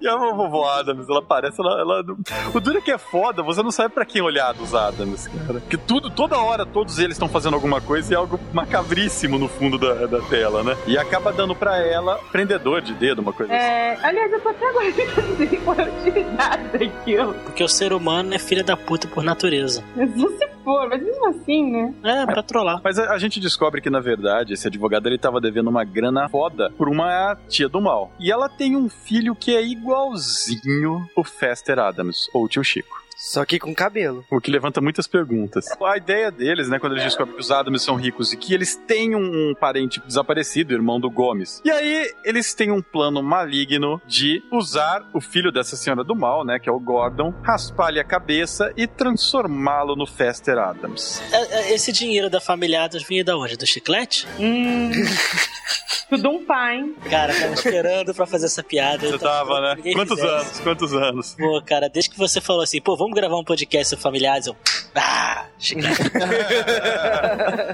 E 0.00 0.08
a 0.08 0.16
vovó 0.16 0.68
Adams, 0.68 1.08
ela 1.08 1.22
parece, 1.22 1.60
ela, 1.60 1.80
ela- 1.80 2.04
O 2.52 2.60
duro 2.60 2.78
é 2.78 2.80
que 2.80 2.90
é 2.90 2.98
foda, 2.98 3.42
você 3.42 3.62
não 3.62 3.70
sabe 3.70 3.94
pra 3.94 4.04
quem 4.04 4.20
olhar 4.20 4.52
dos 4.52 4.74
Adams, 4.74 5.28
cara. 5.28 5.60
Porque 5.60 5.76
tudo, 5.76 6.10
toda 6.10 6.36
hora, 6.38 6.66
todos 6.66 6.98
eles 6.98 7.12
estão 7.14 7.28
fazendo 7.28 7.54
alguma 7.54 7.80
coisa 7.80 8.12
e 8.12 8.14
é 8.14 8.16
algo 8.16 8.38
macabríssimo 8.52 9.38
no 9.38 9.48
fundo 9.48 9.78
da, 9.78 10.06
da 10.06 10.20
tela, 10.22 10.62
né? 10.64 10.76
E 10.86 10.98
acaba 10.98 11.32
dando 11.32 11.54
pra 11.54 11.78
ela 11.78 12.18
prendedor 12.32 12.80
de 12.80 12.94
dedo, 12.94 13.20
uma 13.22 13.32
coisa 13.32 13.52
assim. 13.54 13.62
É, 13.62 13.98
aliás, 14.02 14.32
eu 14.32 14.40
tô 14.40 14.48
até 14.48 14.68
agora 14.68 14.86
é 14.86 15.82
a 15.82 16.00
utilidade 16.00 16.71
daquilo. 16.72 17.34
Porque 17.44 17.62
o 17.62 17.68
ser 17.68 17.92
humano 17.92 18.34
é 18.34 18.38
filha 18.38 18.64
da 18.64 18.76
puta 18.76 19.06
por 19.08 19.22
natureza. 19.22 19.82
Mas 19.94 20.10
se 20.10 20.48
for, 20.64 20.88
mas 20.88 21.02
mesmo 21.02 21.26
assim, 21.28 21.70
né? 21.70 21.94
É, 22.02 22.26
pra 22.26 22.42
trollar. 22.42 22.80
Mas 22.82 22.98
a, 22.98 23.12
a 23.12 23.18
gente 23.18 23.40
descobre 23.40 23.80
que, 23.80 23.90
na 23.90 24.00
verdade, 24.00 24.54
esse 24.54 24.66
advogado 24.66 25.06
ele 25.08 25.18
tava 25.18 25.40
devendo 25.40 25.68
uma 25.68 25.84
grana 25.84 26.28
foda 26.28 26.70
por 26.76 26.88
uma 26.88 27.36
tia 27.48 27.68
do 27.68 27.80
mal. 27.80 28.12
E 28.18 28.30
ela 28.30 28.48
tem 28.48 28.76
um 28.76 28.88
filho 28.88 29.34
que 29.34 29.54
é 29.54 29.64
igualzinho 29.64 31.08
o 31.16 31.24
Fester 31.24 31.78
Adams, 31.78 32.28
ou 32.32 32.44
o 32.44 32.48
tio 32.48 32.64
Chico. 32.64 33.01
Só 33.30 33.44
que 33.44 33.60
com 33.60 33.72
cabelo. 33.72 34.24
O 34.28 34.40
que 34.40 34.50
levanta 34.50 34.80
muitas 34.80 35.06
perguntas. 35.06 35.66
A 35.80 35.96
ideia 35.96 36.28
deles, 36.28 36.68
né, 36.68 36.80
quando 36.80 36.94
eles 36.94 37.04
descobrem 37.04 37.36
que 37.36 37.40
os 37.40 37.52
Adams 37.52 37.82
são 37.82 37.94
ricos 37.94 38.32
e 38.32 38.36
que 38.36 38.52
eles 38.52 38.74
têm 38.74 39.14
um 39.14 39.54
parente 39.54 40.00
desaparecido, 40.04 40.74
irmão 40.74 40.98
do 40.98 41.08
Gomes. 41.08 41.62
E 41.64 41.70
aí, 41.70 42.12
eles 42.24 42.52
têm 42.52 42.72
um 42.72 42.82
plano 42.82 43.22
maligno 43.22 44.02
de 44.08 44.42
usar 44.50 45.08
o 45.14 45.20
filho 45.20 45.52
dessa 45.52 45.76
senhora 45.76 46.02
do 46.02 46.16
mal, 46.16 46.44
né, 46.44 46.58
que 46.58 46.68
é 46.68 46.72
o 46.72 46.80
Gordon, 46.80 47.32
raspar-lhe 47.44 48.00
a 48.00 48.04
cabeça 48.04 48.72
e 48.76 48.88
transformá-lo 48.88 49.94
no 49.94 50.04
Fester 50.06 50.58
Adams. 50.58 51.22
É, 51.32 51.58
é, 51.58 51.72
Esse 51.74 51.92
dinheiro 51.92 52.28
da 52.28 52.40
família 52.40 52.82
Adams 52.82 53.06
vinha 53.06 53.22
da 53.24 53.36
onde? 53.36 53.56
Do 53.56 53.66
chiclete? 53.66 54.26
Hum. 54.40 54.90
Tudo 56.12 56.28
um 56.28 56.44
pai. 56.44 56.84
Cara, 57.08 57.32
tava 57.34 57.54
esperando 57.54 58.12
pra 58.12 58.26
fazer 58.26 58.44
essa 58.44 58.62
piada. 58.62 59.08
Você 59.08 59.18
tava, 59.18 59.60
né? 59.62 59.74
Ninguém 59.76 59.94
Quantos 59.94 60.20
fizesse. 60.20 60.34
anos? 60.44 60.60
Quantos 60.60 60.92
anos? 60.94 61.34
Pô, 61.38 61.62
cara, 61.64 61.88
desde 61.88 62.10
que 62.10 62.18
você 62.18 62.38
falou 62.38 62.62
assim, 62.62 62.82
pô, 62.82 62.94
vamos 62.96 63.11
gravar 63.14 63.36
um 63.36 63.44
podcast 63.44 63.96
familiares, 63.96 64.46
eu. 64.46 64.56
Ah. 64.94 65.46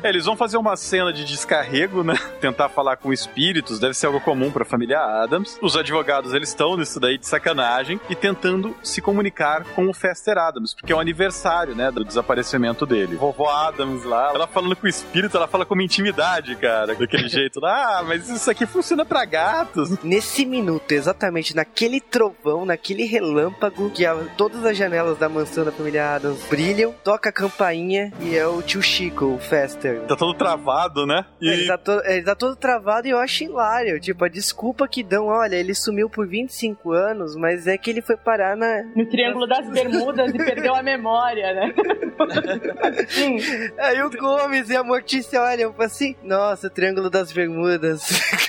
É, 0.03 0.09
Eles 0.09 0.24
vão 0.27 0.37
fazer 0.37 0.57
uma 0.57 0.77
cena 0.77 1.12
de 1.12 1.24
descarrego, 1.24 2.03
né? 2.05 2.14
Tentar 2.40 2.68
falar 2.68 2.96
com 2.96 3.12
espíritos, 3.12 3.79
deve 3.79 3.94
ser 3.94 4.07
algo 4.07 4.20
comum 4.20 4.51
pra 4.51 4.64
família 4.64 4.98
Adams. 5.01 5.59
Os 5.62 5.77
advogados, 5.77 6.33
eles 6.35 6.51
estão 6.51 6.77
nisso 6.77 7.01
daí 7.01 7.18
de 7.18 7.27
sacanagem 7.27 8.01
e 8.09 8.14
tentando 8.14 8.74
se 8.83 9.01
comunicar 9.01 9.64
com 9.74 9.88
o 9.88 9.94
Fester 9.94 10.37
Adams, 10.38 10.74
porque 10.74 10.92
é 10.92 10.96
o 10.96 11.01
aniversário, 11.01 11.74
né, 11.74 11.90
do 11.90 12.05
desaparecimento 12.05 12.85
dele. 12.87 13.16
Vovó 13.16 13.48
Adams 13.48 14.05
lá, 14.05 14.33
ela 14.35 14.46
falando 14.46 14.77
com 14.77 14.87
o 14.87 14.90
espírito, 14.90 15.37
ela 15.37 15.48
fala 15.48 15.64
com 15.64 15.74
uma 15.74 15.83
intimidade, 15.83 16.55
cara, 16.57 16.94
daquele 16.94 17.29
jeito. 17.31 17.64
Ah, 17.64 18.03
mas 18.07 18.29
isso 18.29 18.51
aqui 18.51 18.66
funciona 18.66 19.05
pra 19.05 19.24
gatos. 19.24 19.90
Nesse 20.03 20.44
minuto, 20.44 20.92
exatamente 20.92 21.55
naquele 21.57 22.01
trovão, 22.01 22.64
naquele 22.66 23.05
relâmpago, 23.05 23.90
que 23.90 24.05
a- 24.05 24.14
todas 24.37 24.64
as 24.64 24.77
janelas 24.77 25.18
da 25.18 25.27
mansão 25.28 25.64
da 25.64 25.72
família 25.72 26.14
Adams 26.14 26.42
brilham, 26.48 26.94
toca 27.04 27.28
a 27.30 27.32
campainha 27.32 28.12
e 28.20 28.36
é 28.36 28.46
o 28.46 28.62
tio 28.62 28.82
Chico, 28.82 29.24
o 29.26 29.38
Fester. 29.38 30.00
Tá 30.02 30.16
todo 30.16 30.34
travado, 30.34 31.06
né? 31.06 31.24
Ele 31.40 31.64
E 31.64 31.66
tá, 31.66 31.78
to- 31.78 32.02
ele 32.04 32.22
tá 32.22 32.34
todo 32.34 32.56
travado 32.56 33.06
e 33.06 33.10
eu 33.10 33.18
acho 33.18 33.44
hilário. 33.44 34.00
Tipo, 34.00 34.24
a 34.24 34.28
desculpa 34.28 34.86
que 34.88 35.02
dão, 35.02 35.26
olha, 35.26 35.56
ele 35.56 35.74
sumiu 35.74 36.08
por 36.08 36.26
25 36.26 36.92
anos, 36.92 37.36
mas 37.36 37.66
é 37.66 37.76
que 37.76 37.90
ele 37.90 38.00
foi 38.02 38.16
parar 38.16 38.56
na. 38.56 38.82
No 38.94 39.06
Triângulo 39.06 39.46
das 39.46 39.68
Bermudas 39.70 40.30
e 40.34 40.38
perdeu 40.38 40.74
a 40.74 40.82
memória, 40.82 41.52
né? 41.54 41.74
Sim. 43.08 43.38
Aí 43.78 44.02
o 44.02 44.10
Gomes 44.10 44.68
e 44.70 44.76
a 44.76 44.82
Mortícia 44.82 45.40
olham 45.42 45.74
assim, 45.78 46.16
nossa, 46.22 46.68
Triângulo 46.70 47.10
das 47.10 47.32
Bermudas. 47.32 48.08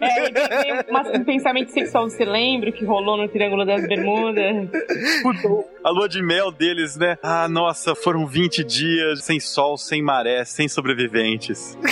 É, 0.00 0.30
tem 0.62 0.72
uma- 0.88 1.08
um 1.18 1.24
pensamento 1.24 1.70
sexual, 1.70 2.08
você 2.08 2.24
lembra 2.24 2.72
que 2.72 2.84
rolou 2.84 3.16
no 3.16 3.28
Triângulo 3.28 3.64
das 3.64 3.86
Bermudas? 3.86 4.68
a 5.84 5.90
lua 5.98 6.08
de 6.08 6.22
mel 6.22 6.52
deles, 6.52 6.96
né? 6.96 7.18
Ah, 7.20 7.48
nossa, 7.48 7.92
foram 7.94 8.24
20 8.24 8.62
dias 8.62 9.24
sem 9.24 9.40
sol, 9.40 9.76
sem 9.76 10.00
maré, 10.00 10.44
sem 10.44 10.68
sobreviventes. 10.68 11.76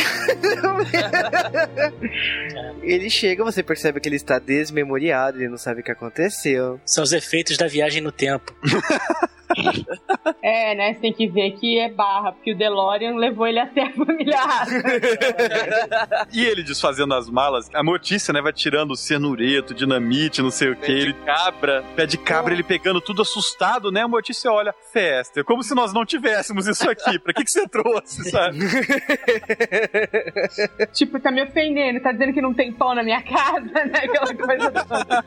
ele 2.82 3.10
chega, 3.10 3.42
você 3.42 3.64
percebe 3.64 3.98
que 3.98 4.08
ele 4.08 4.14
está 4.14 4.38
desmemoriado, 4.38 5.38
ele 5.38 5.48
não 5.48 5.58
sabe 5.58 5.80
o 5.80 5.84
que 5.84 5.90
aconteceu. 5.90 6.80
São 6.86 7.02
os 7.02 7.12
efeitos 7.12 7.56
da 7.56 7.66
viagem 7.66 8.00
no 8.00 8.12
tempo. 8.12 8.54
É, 10.42 10.74
né? 10.74 10.94
Você 10.94 11.00
tem 11.00 11.12
que 11.12 11.26
ver 11.26 11.52
que 11.52 11.78
é 11.78 11.90
barra, 11.90 12.32
porque 12.32 12.52
o 12.52 12.56
DeLorean 12.56 13.16
levou 13.16 13.46
ele 13.46 13.58
até 13.58 13.82
a 13.82 13.92
família 13.92 14.38
Adams. 14.38 14.82
E 16.32 16.44
ele 16.44 16.62
desfazendo 16.62 17.14
as 17.14 17.28
malas, 17.28 17.68
a 17.74 17.82
Mortícia, 17.82 18.32
né, 18.32 18.40
vai 18.40 18.52
tirando 18.52 18.92
o 18.92 18.96
cianureto, 18.96 19.74
dinamite, 19.74 20.42
não 20.42 20.50
sei 20.50 20.70
o 20.70 20.76
que. 20.76 20.92
Ele 20.92 21.12
Cabra. 21.24 21.84
pé 21.94 22.06
de 22.06 22.18
cabra, 22.18 22.52
ele 22.52 22.62
pegando 22.62 23.00
tudo 23.00 23.22
assustado, 23.22 23.90
né? 23.90 24.02
A 24.02 24.08
Mortícia 24.08 24.50
olha, 24.50 24.74
festa, 24.92 25.42
como 25.44 25.62
se 25.62 25.74
nós 25.74 25.92
não 25.92 26.04
tivéssemos 26.04 26.66
isso 26.66 26.88
aqui. 26.88 27.18
Pra 27.18 27.32
que, 27.32 27.44
que 27.44 27.50
você 27.50 27.66
trouxe, 27.68 28.30
sabe? 28.30 28.58
tipo, 30.92 31.18
tá 31.20 31.30
me 31.30 31.42
ofendendo, 31.42 32.00
tá 32.00 32.12
dizendo 32.12 32.32
que 32.32 32.40
não 32.40 32.54
tem 32.54 32.72
pão 32.72 32.94
na 32.94 33.02
minha 33.02 33.22
casa, 33.22 33.84
né? 33.84 34.00
Aquela 34.04 34.34
coisa 34.34 34.70
toda. 34.70 35.24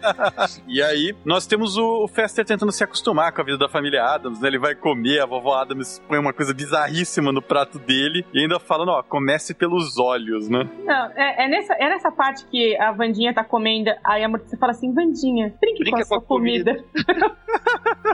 E 0.67 0.81
aí, 0.81 1.15
nós 1.25 1.45
temos 1.45 1.77
o 1.77 2.07
Fester 2.07 2.45
tentando 2.45 2.71
se 2.71 2.83
acostumar 2.83 3.31
com 3.31 3.41
a 3.41 3.43
vida 3.43 3.57
da 3.57 3.69
família 3.69 4.03
Adams, 4.15 4.39
né? 4.41 4.47
Ele 4.47 4.59
vai 4.59 4.75
comer, 4.75 5.19
a 5.21 5.25
vovó 5.25 5.55
Adams 5.55 6.01
põe 6.07 6.17
uma 6.19 6.33
coisa 6.33 6.53
bizarríssima 6.53 7.31
no 7.31 7.41
prato 7.41 7.79
dele 7.79 8.25
e 8.33 8.41
ainda 8.41 8.59
falando, 8.59 8.89
ó, 8.89 9.01
comece 9.03 9.53
pelos 9.53 9.97
olhos, 9.97 10.49
né? 10.49 10.67
Não, 10.85 11.11
é, 11.15 11.45
é 11.45 11.47
nessa, 11.47 11.73
é 11.73 11.89
nessa 11.89 12.11
parte 12.11 12.45
que 12.45 12.77
a 12.77 12.91
Vandinha 12.91 13.33
tá 13.33 13.43
comendo, 13.43 13.91
aí 14.05 14.23
a 14.23 14.29
Mortícia 14.29 14.57
fala 14.57 14.71
assim, 14.71 14.93
Vandinha, 14.93 15.53
brinque 15.59 15.79
Brinca 15.83 15.97
com 15.97 16.01
a 16.01 16.05
sua 16.05 16.19
com 16.19 16.25
a 16.25 16.27
comida." 16.37 16.75
comida. 16.75 16.85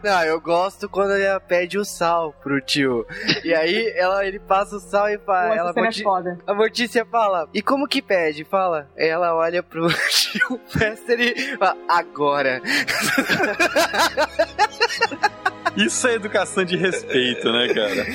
Não, 0.04 0.24
eu 0.24 0.40
gosto 0.42 0.90
quando 0.90 1.12
ela 1.14 1.40
pede 1.40 1.78
o 1.78 1.86
sal 1.86 2.34
pro 2.44 2.60
tio. 2.62 3.06
E 3.44 3.54
aí 3.54 3.92
ela, 3.96 4.26
ele 4.26 4.40
passa 4.40 4.76
o 4.76 4.80
sal 4.80 5.10
e 5.10 5.18
fala. 5.20 5.56
Ela 5.56 5.72
é 5.76 5.82
Morti- 5.82 6.04
foda. 6.04 6.38
a 6.46 6.54
Mortícia 6.54 7.06
fala, 7.06 7.48
e 7.54 7.62
como 7.62 7.88
que 7.88 8.02
pede? 8.02 8.44
Fala. 8.44 8.88
Ela 8.96 9.34
olha 9.36 9.64
pro 9.64 9.88
tio 10.12 10.60
Fester 10.68 11.20
e 11.20 11.58
fala, 11.58 11.78
agora. 11.88 12.62
Isso 15.86 16.08
é 16.08 16.14
educação 16.16 16.64
de 16.64 16.76
respeito, 16.78 17.52
né, 17.52 17.68
cara? 17.74 18.06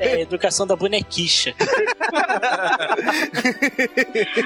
É 0.00 0.14
a 0.14 0.20
educação 0.20 0.66
da 0.66 0.74
bonequicha. 0.76 1.54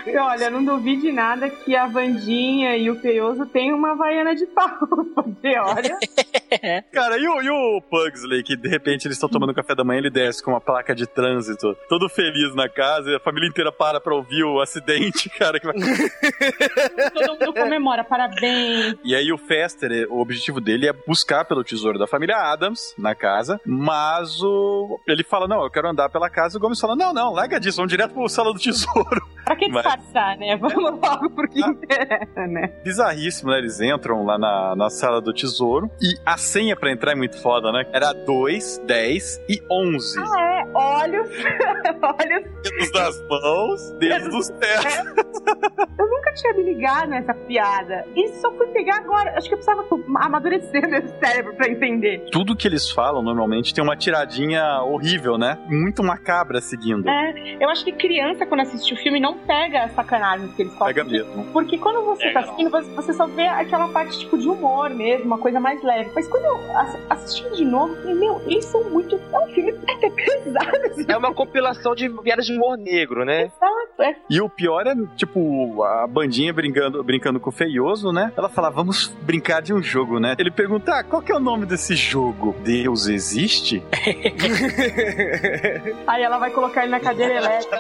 E 0.07 0.17
olha, 0.19 0.51
não 0.51 0.65
duvide 0.65 1.13
nada 1.13 1.49
que 1.49 1.75
a 1.77 1.87
Vandinha 1.87 2.77
e 2.77 2.91
o 2.91 2.99
Feioso 3.01 3.47
têm 3.47 3.73
uma 3.73 3.95
vaiana 3.95 4.35
de 4.35 4.47
pau. 4.47 4.69
Porque, 5.15 5.59
olha, 5.59 5.97
Cara, 6.93 7.17
e 7.19 7.27
o, 7.27 7.43
e 7.43 7.51
o 7.51 7.81
Pugsley, 7.83 8.43
que 8.43 8.57
de 8.57 8.69
repente 8.69 9.07
eles 9.07 9.17
estão 9.17 9.29
tomando 9.29 9.55
café 9.55 9.75
da 9.75 9.85
manhã, 9.85 9.99
ele 10.01 10.11
desce 10.11 10.43
com 10.43 10.51
uma 10.51 10.61
placa 10.61 10.95
de 10.95 11.07
trânsito, 11.07 11.77
todo 11.89 12.09
feliz 12.09 12.55
na 12.55 12.69
casa, 12.69 13.11
e 13.11 13.15
a 13.17 13.21
família 13.21 13.49
inteira 13.49 13.73
para 13.73 14.01
pra 14.01 14.15
ouvir 14.15 14.45
o 14.45 14.61
acidente, 14.61 15.29
cara. 15.31 15.59
que 15.59 15.67
vai- 15.67 15.75
todo 17.15 17.39
mundo 17.41 17.53
comemora, 17.55 18.05
parabéns. 18.05 18.95
E 19.05 19.15
aí 19.15 19.33
o 19.33 19.39
Fester, 19.39 20.07
o 20.11 20.21
objetivo 20.21 20.61
dele 20.61 20.89
é 20.89 20.93
buscar 20.93 21.45
pelo 21.45 21.65
tesouro 21.65 21.99
da 21.99 22.07
família 22.07 22.32
Adams 22.39 22.95
na 22.99 23.15
casa, 23.15 23.61
mas 23.67 24.43
o 24.43 25.01
ele 25.07 25.25
fala, 25.25 25.49
não, 25.49 25.63
eu 25.63 25.71
quero 25.71 25.89
andar 25.89 26.09
pela 26.09 26.31
casa, 26.31 26.57
e 26.57 26.59
o 26.59 26.61
Gomes 26.61 26.81
fala, 26.81 26.97
não, 26.97 27.13
não, 27.13 27.33
larga 27.33 27.59
disso, 27.59 27.77
vamos 27.77 27.91
direto 27.91 28.15
pro 28.15 28.29
sala 28.29 28.53
do 28.53 28.59
tesouro. 28.59 29.23
Pra 29.45 29.57
que 29.57 29.69
disfarçar, 29.69 30.39
né? 30.39 30.57
Vamos 30.57 31.01
logo 31.01 31.31
pro 31.31 31.49
que 31.49 31.61
interessa, 31.61 32.47
né? 32.47 32.69
Bizarríssimo, 32.85 33.51
né? 33.51 33.59
Eles 33.59 33.81
entram 33.81 34.25
lá 34.25 34.39
na, 34.39 34.77
na 34.77 34.89
sala 34.89 35.21
do 35.21 35.33
tesouro, 35.33 35.91
e 36.01 36.15
a 36.25 36.37
senha 36.37 36.77
pra 36.77 36.93
entrar 36.93 37.11
é 37.11 37.15
muito 37.17 37.37
foda, 37.43 37.73
né? 37.73 37.85
Era 37.93 38.13
2, 38.13 38.83
10 38.87 39.41
e 39.49 39.61
11. 39.69 40.21
É, 40.21 40.65
olhos, 40.73 41.29
olhos. 42.21 42.63
Dedos 42.63 42.93
das 42.93 43.29
mãos, 43.29 43.91
dedos 43.99 44.29
dos 44.31 44.51
pés. 44.53 45.03
Eu 45.99 46.09
nunca 46.09 46.33
tinha 46.35 46.53
me 46.55 46.63
ligado 46.63 47.09
nessa 47.09 47.35
piada. 47.35 48.05
E 48.15 48.29
só 48.41 48.51
fui 48.53 48.67
pegar 48.69 48.99
agora. 48.99 49.37
Acho 49.37 49.49
que 49.49 49.55
eu 49.55 49.59
precisava 49.59 49.87
amadurecer 50.17 50.89
meu 50.89 51.03
cérebro 51.19 51.55
pra 51.55 51.69
entender. 51.69 52.22
Tudo 52.31 52.57
que 52.57 52.67
eles 52.67 52.91
falam 52.91 53.23
normalmente 53.23 53.75
tem 53.75 53.83
uma 53.83 53.97
tiradinha 53.97 54.81
horrível, 54.83 55.37
né? 55.37 55.59
Muito 55.69 56.03
macabra 56.03 56.61
seguindo. 56.61 57.09
É, 57.09 57.57
eu 57.61 57.69
acho 57.69 57.85
que 57.85 57.93
criança, 57.93 58.47
quando 58.47 58.61
assiste 58.61 58.95
o 58.95 58.97
filme, 58.97 59.21
não 59.21 59.37
pega 59.39 59.85
a 59.85 59.89
sacanagem 59.91 60.49
que 60.49 60.63
eles 60.63 60.73
falam. 60.75 60.95
Pega 60.95 61.05
mesmo. 61.09 61.45
Porque 61.53 61.77
quando 61.79 62.03
você 62.05 62.23
Pega 62.25 62.35
tá 62.35 62.41
assistindo, 62.41 62.71
você- 62.71 63.13
só 63.13 63.27
vê 63.27 63.47
aquela 63.47 63.89
parte 63.89 64.19
tipo 64.19 64.39
de 64.39 64.49
humor 64.49 64.89
mesmo, 64.91 65.27
uma 65.27 65.39
coisa 65.39 65.61
mais 65.61 65.83
leve. 65.83 66.11
Mas 66.15 66.27
quando 66.29 66.45
eu 66.45 66.77
ass- 66.79 66.99
assistindo 67.11 67.55
de 67.57 67.65
novo, 67.65 67.95
falei, 67.97 68.15
meu, 68.15 68.41
eles 68.47 68.65
são 68.65 68.83
muito. 68.91 69.17
É 69.33 69.39
um 69.39 69.47
filme 69.49 69.73
até 69.89 70.09
pesado. 70.11 70.71
É 71.09 71.17
uma 71.17 71.35
compilação 71.35 71.95
de 71.95 72.09
piadas 72.09 72.47
de 72.47 72.53
humor 72.55 72.79
negro, 72.79 73.25
né? 73.25 73.43
Exato, 73.43 74.03
é 74.03 74.17
E 74.31 74.41
o 74.41 74.49
pior 74.49 74.87
é, 74.87 74.95
tipo, 75.17 75.83
a 75.85 76.07
bandinha 76.07 76.53
brincando, 76.53 77.03
brincando 77.05 77.39
com 77.39 77.51
o 77.51 77.53
feioso, 77.53 78.11
né? 78.13 78.33
Ela 78.37 78.49
fala, 78.49 78.71
vamos 78.71 79.09
brincar 79.23 79.61
de 79.61 79.75
um 79.75 79.83
jogo, 79.83 80.19
né? 80.19 80.35
Ele 80.39 80.51
pergunta, 80.51 80.93
ah, 80.95 81.05
qual 81.05 81.21
que 81.21 81.31
é 81.31 81.35
o 81.35 81.41
nome 81.41 81.67
desse 81.67 81.95
jogo? 81.95 82.12
Deus 82.63 83.07
existe? 83.07 83.83
Aí 86.07 86.23
ela 86.23 86.39
vai 86.39 86.51
colocar 86.51 86.83
ele 86.83 86.91
na 86.91 87.01
cadeira 87.01 87.35
elétrica 87.35 87.79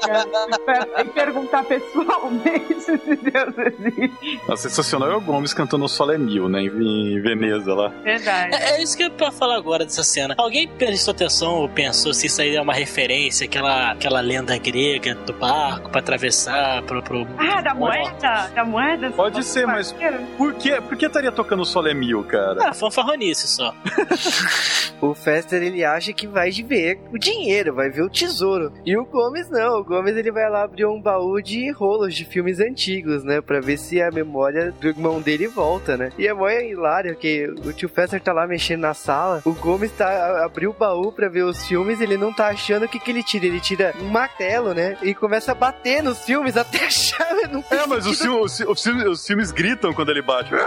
pra- 0.64 1.02
e 1.02 1.04
perguntar 1.04 1.64
pessoalmente 1.64 2.80
se 2.80 2.96
Deus 2.96 3.54
existe. 3.58 4.40
Nossa, 4.48 4.68
sensacional 4.68 5.10
é 5.10 5.16
o 5.16 5.20
Gomes 5.20 5.52
cantando 5.52 5.84
o 5.84 5.88
Sol 5.88 6.12
é 6.12 6.18
Mil, 6.18 6.48
né? 6.48 6.62
Em, 6.62 7.20
Veneza 7.20 7.74
lá. 7.74 7.88
Verdade. 8.02 8.54
É, 8.54 8.70
é 8.76 8.82
isso 8.82 8.96
que 8.96 9.02
eu 9.04 9.10
ia 9.20 9.32
falar 9.32 9.56
agora 9.56 9.84
dessa 9.84 10.02
cena. 10.02 10.34
Alguém 10.38 10.66
prestou 10.68 11.12
atenção 11.12 11.54
ou 11.56 11.68
pensou 11.68 12.12
se 12.14 12.26
isso 12.26 12.40
aí 12.40 12.56
é 12.56 12.60
uma 12.62 12.74
referência 12.74 13.44
àquela, 13.46 13.92
àquela 13.92 14.20
lenda 14.20 14.56
grega 14.58 15.14
do 15.14 15.32
barco 15.32 15.90
pra 15.90 16.00
atravessar 16.00 16.82
pro. 16.82 17.02
pro 17.02 17.26
Ah, 17.38 17.60
da 17.60 17.74
moeda? 17.74 18.50
Da 18.54 18.64
moeda? 18.64 19.10
Pode 19.10 19.44
ser, 19.44 19.66
mas 19.66 19.94
por 20.36 20.54
que, 20.54 20.80
por 20.80 20.96
que 20.96 21.06
estaria 21.06 21.30
tocando 21.32 21.64
Sole 21.64 21.94
Mil, 21.94 22.22
cara? 22.24 22.68
Ah, 22.68 22.74
fanfarronice 22.74 23.46
só. 23.48 23.74
O 25.02 25.14
Fester 25.14 25.60
ele 25.64 25.84
acha 25.84 26.12
que 26.12 26.28
vai 26.28 26.48
ver 26.52 27.00
o 27.12 27.18
dinheiro, 27.18 27.74
vai 27.74 27.90
ver 27.90 28.02
o 28.02 28.08
tesouro. 28.08 28.72
E 28.86 28.96
o 28.96 29.04
Gomes 29.04 29.50
não, 29.50 29.80
o 29.80 29.84
Gomes 29.84 30.14
ele 30.16 30.30
vai 30.30 30.48
lá 30.48 30.62
abrir 30.62 30.84
um 30.86 31.02
baú 31.02 31.42
de 31.42 31.72
rolos 31.72 32.14
de 32.14 32.24
filmes 32.24 32.60
antigos, 32.60 33.24
né, 33.24 33.40
Pra 33.40 33.58
ver 33.60 33.78
se 33.78 34.00
a 34.00 34.12
memória 34.12 34.70
do 34.80 34.86
irmão 34.86 35.20
dele 35.20 35.48
volta, 35.48 35.96
né? 35.96 36.10
E 36.16 36.28
é 36.28 36.32
mó 36.32 36.48
hilário 36.48 37.16
que 37.16 37.48
o 37.64 37.72
tio 37.72 37.88
Fester 37.88 38.20
tá 38.20 38.32
lá 38.32 38.46
mexendo 38.46 38.82
na 38.82 38.94
sala, 38.94 39.42
o 39.44 39.52
Gomes 39.52 39.90
tá 39.90 40.44
abriu 40.44 40.70
o 40.70 40.72
baú 40.72 41.10
pra 41.10 41.28
ver 41.28 41.42
os 41.42 41.66
filmes, 41.66 42.00
ele 42.00 42.16
não 42.16 42.32
tá 42.32 42.46
achando 42.46 42.84
o 42.84 42.88
que 42.88 43.00
que 43.00 43.10
ele 43.10 43.24
tira, 43.24 43.46
ele 43.46 43.58
tira 43.58 43.92
um 44.00 44.06
martelo, 44.08 44.72
né? 44.72 44.96
E 45.02 45.16
começa 45.16 45.50
a 45.50 45.54
bater 45.56 46.00
nos 46.00 46.20
filmes 46.24 46.56
até 46.56 46.78
achar, 46.86 47.26
não 47.50 47.64
É, 47.72 47.84
mas 47.88 48.06
os 48.06 48.20
filmes, 48.20 48.60
os, 48.60 48.68
os 48.68 48.82
filmes- 48.84 49.06
os 49.06 49.26
filmes 49.26 49.50
gritam 49.50 49.92
quando 49.92 50.10
ele 50.10 50.22
bate. 50.22 50.52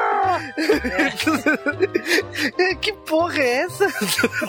que 2.81 2.91
porra 2.91 3.39
é 3.39 3.44
essa? 3.45 3.86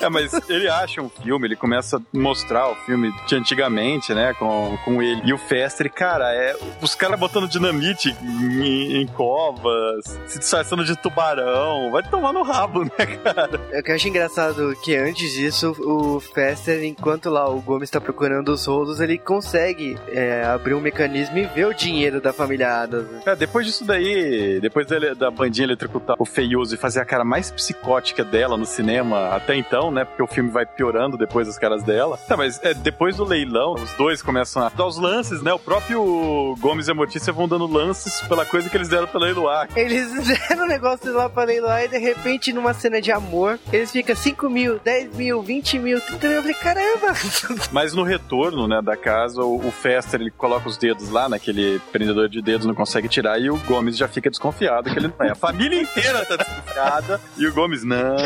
É, 0.00 0.08
mas 0.08 0.32
ele 0.48 0.68
acha 0.68 1.00
um 1.00 1.08
filme, 1.08 1.46
ele 1.46 1.56
começa 1.56 1.96
a 1.96 2.00
mostrar 2.12 2.68
o 2.70 2.74
filme 2.76 3.12
de 3.26 3.34
antigamente, 3.34 4.12
né, 4.14 4.34
com, 4.34 4.76
com 4.84 5.02
ele. 5.02 5.22
E 5.24 5.32
o 5.32 5.38
Fester, 5.38 5.90
cara, 5.92 6.32
é 6.34 6.54
os 6.82 6.94
caras 6.94 7.18
botando 7.18 7.48
dinamite 7.48 8.14
em, 8.22 9.00
em 9.02 9.06
covas, 9.06 10.04
se 10.26 10.38
disfarçando 10.38 10.84
de 10.84 10.96
tubarão. 10.96 11.90
Vai 11.90 12.02
tomar 12.02 12.32
no 12.32 12.42
rabo, 12.42 12.84
né, 12.84 13.06
cara? 13.22 13.60
É 13.70 13.82
que 13.82 13.90
eu 13.90 13.94
acho 13.94 14.08
engraçado 14.08 14.74
que 14.82 14.94
antes 14.96 15.32
disso, 15.32 15.72
o 15.80 16.20
Fester, 16.20 16.84
enquanto 16.84 17.30
lá 17.30 17.48
o 17.48 17.60
Gomes 17.60 17.90
tá 17.90 18.00
procurando 18.00 18.50
os 18.50 18.66
rolos, 18.66 19.00
ele 19.00 19.18
consegue 19.18 19.96
é, 20.08 20.44
abrir 20.44 20.74
um 20.74 20.80
mecanismo 20.80 21.38
e 21.38 21.44
ver 21.46 21.66
o 21.66 21.74
dinheiro 21.74 22.20
da 22.20 22.32
família 22.32 22.82
Adams. 22.82 23.10
né? 23.10 23.20
É, 23.26 23.36
depois 23.36 23.66
disso 23.66 23.84
daí, 23.84 24.58
depois 24.60 24.86
dele- 24.86 25.14
da 25.14 25.30
bandinha 25.30 25.66
eletrocutar 25.66 26.16
o 26.18 26.24
Feioso 26.24 26.74
e 26.74 26.78
fazer 26.78 27.00
a 27.00 27.04
cara 27.04 27.24
mais 27.24 27.50
psicótica 27.50 28.24
dela 28.24 28.56
no 28.56 28.66
cinema 28.66 28.85
até 29.32 29.56
então, 29.56 29.90
né? 29.90 30.04
Porque 30.04 30.22
o 30.22 30.26
filme 30.26 30.50
vai 30.50 30.66
piorando 30.66 31.16
depois 31.16 31.46
das 31.46 31.58
caras 31.58 31.82
dela. 31.82 32.18
Tá, 32.28 32.36
mas 32.36 32.60
é, 32.62 32.74
depois 32.74 33.16
do 33.16 33.24
leilão, 33.24 33.74
os 33.74 33.92
dois 33.94 34.22
começam 34.22 34.62
a 34.62 34.68
dar 34.68 34.86
os 34.86 34.98
lances, 34.98 35.42
né? 35.42 35.52
O 35.52 35.58
próprio 35.58 36.54
Gomes 36.60 36.88
e 36.88 36.90
a 36.90 36.94
Mortícia 36.94 37.32
vão 37.32 37.48
dando 37.48 37.66
lances 37.66 38.20
pela 38.22 38.44
coisa 38.44 38.68
que 38.68 38.76
eles 38.76 38.88
deram 38.88 39.06
pra 39.06 39.20
leiloar. 39.20 39.68
Eles 39.76 40.12
deram 40.48 40.64
um 40.64 40.68
negócio 40.68 41.12
lá 41.12 41.28
pra 41.28 41.44
leiloar 41.44 41.84
e 41.84 41.88
de 41.88 41.98
repente, 41.98 42.52
numa 42.52 42.74
cena 42.74 43.00
de 43.00 43.10
amor, 43.12 43.58
eles 43.72 43.90
ficam 43.90 44.14
5 44.14 44.48
mil, 44.48 44.78
10 44.78 45.16
mil, 45.16 45.42
20 45.42 45.78
mil, 45.78 46.00
30 46.00 46.28
mil. 46.28 46.36
Eu 46.36 46.42
falei, 46.42 46.56
caramba! 46.56 47.14
Mas 47.72 47.92
no 47.92 48.02
retorno, 48.02 48.66
né, 48.66 48.80
da 48.82 48.96
casa, 48.96 49.42
o, 49.42 49.66
o 49.66 49.70
Fester, 49.70 50.20
ele 50.20 50.30
coloca 50.30 50.68
os 50.68 50.76
dedos 50.76 51.10
lá 51.10 51.28
naquele 51.28 51.78
prendedor 51.92 52.28
de 52.28 52.40
dedos, 52.42 52.66
não 52.66 52.74
consegue 52.74 53.08
tirar, 53.08 53.40
e 53.40 53.50
o 53.50 53.56
Gomes 53.58 53.96
já 53.96 54.08
fica 54.08 54.30
desconfiado 54.30 54.90
que 54.90 54.98
ele 54.98 55.08
não 55.08 55.26
é. 55.26 55.30
A 55.30 55.34
família 55.34 55.80
inteira 55.80 56.24
tá 56.24 56.36
desconfiada, 56.36 57.20
e 57.36 57.46
o 57.46 57.52
Gomes, 57.52 57.84
não, 57.84 58.16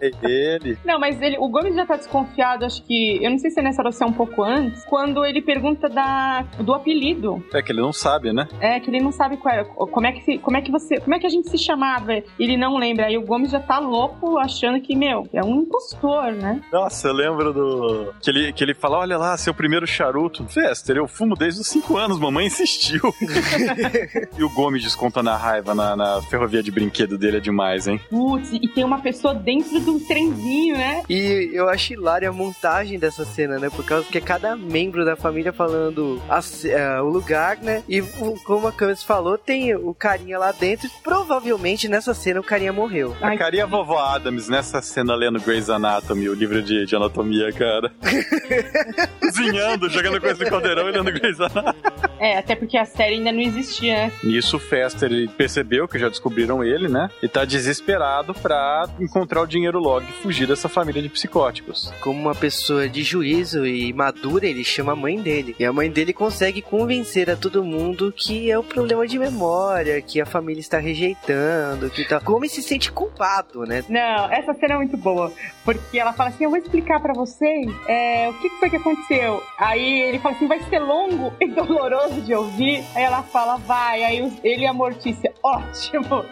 é 0.00 0.10
ele. 0.22 0.78
Não, 0.84 0.98
mas 0.98 1.20
ele, 1.20 1.36
o 1.38 1.48
Gomes 1.48 1.74
já 1.74 1.86
tá 1.86 1.96
desconfiado, 1.96 2.64
acho 2.64 2.82
que. 2.82 3.18
Eu 3.22 3.30
não 3.30 3.38
sei 3.38 3.50
se 3.50 3.60
é 3.60 3.62
nessa 3.62 3.82
hora 3.82 3.92
se 3.92 4.02
é 4.02 4.06
um 4.06 4.12
pouco 4.12 4.42
antes, 4.42 4.84
quando 4.84 5.24
ele 5.24 5.40
pergunta 5.40 5.88
da, 5.88 6.42
do 6.58 6.74
apelido. 6.74 7.44
É 7.52 7.62
que 7.62 7.72
ele 7.72 7.80
não 7.80 7.92
sabe, 7.92 8.32
né? 8.32 8.48
É, 8.60 8.80
que 8.80 8.90
ele 8.90 9.00
não 9.00 9.12
sabe 9.12 9.36
qual 9.36 9.54
era. 9.54 9.64
Como 9.64 10.06
é 10.06 10.12
que, 10.12 10.38
como 10.38 10.56
é 10.56 10.62
que 10.62 10.70
você. 10.70 11.00
Como 11.00 11.14
é 11.14 11.18
que 11.18 11.26
a 11.26 11.30
gente 11.30 11.48
se 11.48 11.58
chamava? 11.58 12.12
Ele 12.38 12.56
não 12.56 12.76
lembra. 12.76 13.06
Aí 13.06 13.16
o 13.16 13.22
Gomes 13.24 13.50
já 13.50 13.60
tá 13.60 13.78
louco 13.78 14.38
achando 14.38 14.80
que, 14.80 14.94
meu, 14.94 15.26
é 15.32 15.42
um 15.42 15.62
impostor, 15.62 16.32
né? 16.32 16.60
Nossa, 16.72 17.08
eu 17.08 17.14
lembro 17.14 17.52
do. 17.52 18.14
Que 18.22 18.30
ele, 18.30 18.52
que 18.52 18.64
ele 18.64 18.74
fala: 18.74 18.98
olha 18.98 19.18
lá, 19.18 19.36
seu 19.36 19.54
primeiro 19.54 19.86
charuto. 19.86 20.44
Fester, 20.48 20.96
eu 20.96 21.06
fumo 21.08 21.34
desde 21.34 21.60
os 21.60 21.68
5 21.68 21.96
anos, 21.96 22.18
mamãe 22.18 22.46
insistiu. 22.46 23.02
e 24.38 24.42
o 24.42 24.50
Gomes 24.50 24.82
descontando 24.82 25.30
a 25.30 25.36
raiva 25.36 25.74
na, 25.74 25.96
na 25.96 26.22
ferrovia 26.22 26.62
de 26.62 26.70
brinquedo 26.70 27.18
dele 27.18 27.38
é 27.38 27.40
demais, 27.40 27.86
hein? 27.86 28.00
Putz, 28.08 28.52
e 28.52 28.68
tem 28.68 28.84
uma 28.84 29.00
pessoa 29.00 29.34
dentro 29.34 29.73
do 29.80 29.98
trenzinho, 30.00 30.76
né? 30.76 31.02
E 31.08 31.50
eu 31.52 31.68
acho 31.68 31.92
hilária 31.92 32.28
a 32.28 32.32
montagem 32.32 32.98
dessa 32.98 33.24
cena, 33.24 33.58
né? 33.58 33.70
Por 33.70 33.84
causa 33.84 34.06
que 34.08 34.18
é 34.18 34.20
cada 34.20 34.56
membro 34.56 35.04
da 35.04 35.16
família 35.16 35.52
falando 35.52 36.20
a 36.28 36.40
ce- 36.42 36.70
é, 36.70 37.00
o 37.00 37.08
lugar, 37.08 37.58
né? 37.58 37.82
E 37.88 38.00
o- 38.00 38.38
como 38.44 38.66
a 38.66 38.72
Camis 38.72 39.02
falou, 39.02 39.36
tem 39.38 39.74
o 39.74 39.94
carinha 39.94 40.38
lá 40.38 40.52
dentro. 40.52 40.88
Provavelmente 41.02 41.88
nessa 41.88 42.14
cena 42.14 42.40
o 42.40 42.44
carinha 42.44 42.72
morreu. 42.72 43.14
A 43.20 43.28
Ai, 43.28 43.38
carinha 43.38 43.66
vovó 43.66 43.98
Adams 43.98 44.48
nessa 44.48 44.80
cena 44.82 45.14
lendo 45.14 45.40
Grey's 45.40 45.70
Anatomy, 45.70 46.28
o 46.28 46.34
livro 46.34 46.62
de, 46.62 46.86
de 46.86 46.96
anatomia, 46.96 47.52
cara. 47.52 47.92
Cozinhando, 49.20 49.88
jogando 49.90 50.20
coisa 50.20 50.42
no 50.44 50.50
caldeirão 50.50 50.88
e 50.88 50.92
lendo 50.92 51.12
Grey's 51.12 51.40
Anatomy. 51.40 51.74
É, 52.18 52.38
até 52.38 52.54
porque 52.54 52.76
a 52.76 52.84
série 52.84 53.14
ainda 53.16 53.32
não 53.32 53.40
existia, 53.40 53.94
né? 53.94 54.12
Nisso 54.22 54.56
o 54.56 54.60
Fester 54.60 55.10
ele 55.10 55.28
percebeu 55.28 55.86
que 55.88 55.98
já 55.98 56.08
descobriram 56.08 56.62
ele, 56.62 56.88
né? 56.88 57.10
E 57.22 57.28
tá 57.28 57.44
desesperado 57.44 58.32
pra 58.34 58.84
encontrar 59.00 59.42
o 59.42 59.46
dinheiro 59.46 59.63
logo 59.72 60.06
e 60.08 60.22
fugir 60.22 60.46
dessa 60.46 60.68
família 60.68 61.02
de 61.02 61.08
psicóticos. 61.08 61.92
Como 62.00 62.20
uma 62.20 62.34
pessoa 62.34 62.88
de 62.88 63.02
juízo 63.02 63.66
e 63.66 63.92
madura, 63.92 64.46
ele 64.46 64.64
chama 64.64 64.92
a 64.92 64.96
mãe 64.96 65.20
dele. 65.20 65.54
E 65.58 65.64
a 65.64 65.72
mãe 65.72 65.90
dele 65.90 66.12
consegue 66.12 66.62
convencer 66.62 67.30
a 67.30 67.36
todo 67.36 67.64
mundo 67.64 68.12
que 68.16 68.50
é 68.50 68.58
o 68.58 68.62
problema 68.62 69.06
de 69.06 69.18
memória, 69.18 70.00
que 70.00 70.20
a 70.20 70.26
família 70.26 70.60
está 70.60 70.78
rejeitando, 70.78 71.90
que 71.90 72.06
tal. 72.06 72.20
Como 72.20 72.44
ele 72.44 72.52
se 72.52 72.62
sente 72.62 72.90
culpado, 72.90 73.64
né? 73.64 73.84
Não, 73.88 74.32
essa 74.32 74.54
cena 74.54 74.74
é 74.74 74.76
muito 74.76 74.96
boa. 74.96 75.32
Porque 75.64 75.98
ela 75.98 76.12
fala 76.12 76.30
assim: 76.30 76.44
Eu 76.44 76.50
vou 76.50 76.58
explicar 76.58 77.00
pra 77.00 77.14
vocês 77.14 77.66
é, 77.88 78.28
o 78.28 78.34
que 78.34 78.48
foi 78.60 78.70
que 78.70 78.76
aconteceu. 78.76 79.42
Aí 79.58 80.02
ele 80.02 80.18
fala 80.18 80.34
assim: 80.34 80.46
Vai 80.46 80.60
ser 80.64 80.78
longo 80.78 81.32
e 81.40 81.48
doloroso 81.52 82.20
de 82.20 82.34
ouvir. 82.34 82.84
Aí 82.94 83.02
ela 83.02 83.22
fala: 83.22 83.56
Vai. 83.56 84.04
Aí 84.04 84.32
ele 84.42 84.62
e 84.62 84.66
a 84.66 84.72
Mortícia: 84.72 85.32
Ótimo. 85.42 86.24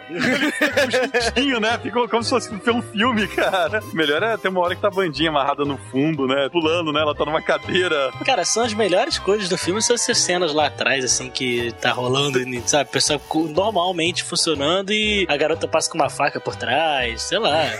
Puxadinho, 1.11 1.59
né? 1.59 1.77
Ficou 1.79 2.07
como 2.07 2.23
se 2.23 2.29
fosse 2.29 2.53
um 2.69 2.81
filme, 2.81 3.22
cara. 3.35 3.81
Melhor 3.93 4.21
é 4.23 4.37
ter 4.37 4.47
uma 4.49 4.61
hora 4.61 4.75
que 4.75 4.81
tá 4.81 4.87
a 4.87 4.91
bandinha 4.91 5.29
amarrada 5.29 5.65
no 5.65 5.77
fundo, 5.77 6.27
né? 6.27 6.49
Pulando, 6.49 6.91
né? 6.91 7.01
Ela 7.01 7.15
tá 7.15 7.25
numa 7.25 7.41
cadeira. 7.41 8.11
Cara, 8.25 8.43
são 8.45 8.63
as 8.63 8.73
melhores 8.73 9.17
coisas 9.19 9.49
do 9.49 9.57
filme, 9.57 9.81
são 9.81 9.95
essas 9.95 10.17
cenas 10.17 10.53
lá 10.53 10.67
atrás, 10.67 11.03
assim, 11.03 11.29
que 11.29 11.71
tá 11.81 11.91
rolando, 11.91 12.39
sabe? 12.67 12.89
O 12.89 12.93
pessoal 12.93 13.19
normalmente 13.49 14.23
funcionando 14.23 14.91
e 14.91 15.25
a 15.29 15.37
garota 15.37 15.67
passa 15.67 15.89
com 15.89 15.97
uma 15.97 16.09
faca 16.09 16.39
por 16.39 16.55
trás, 16.55 17.21
sei 17.23 17.39
lá. 17.39 17.63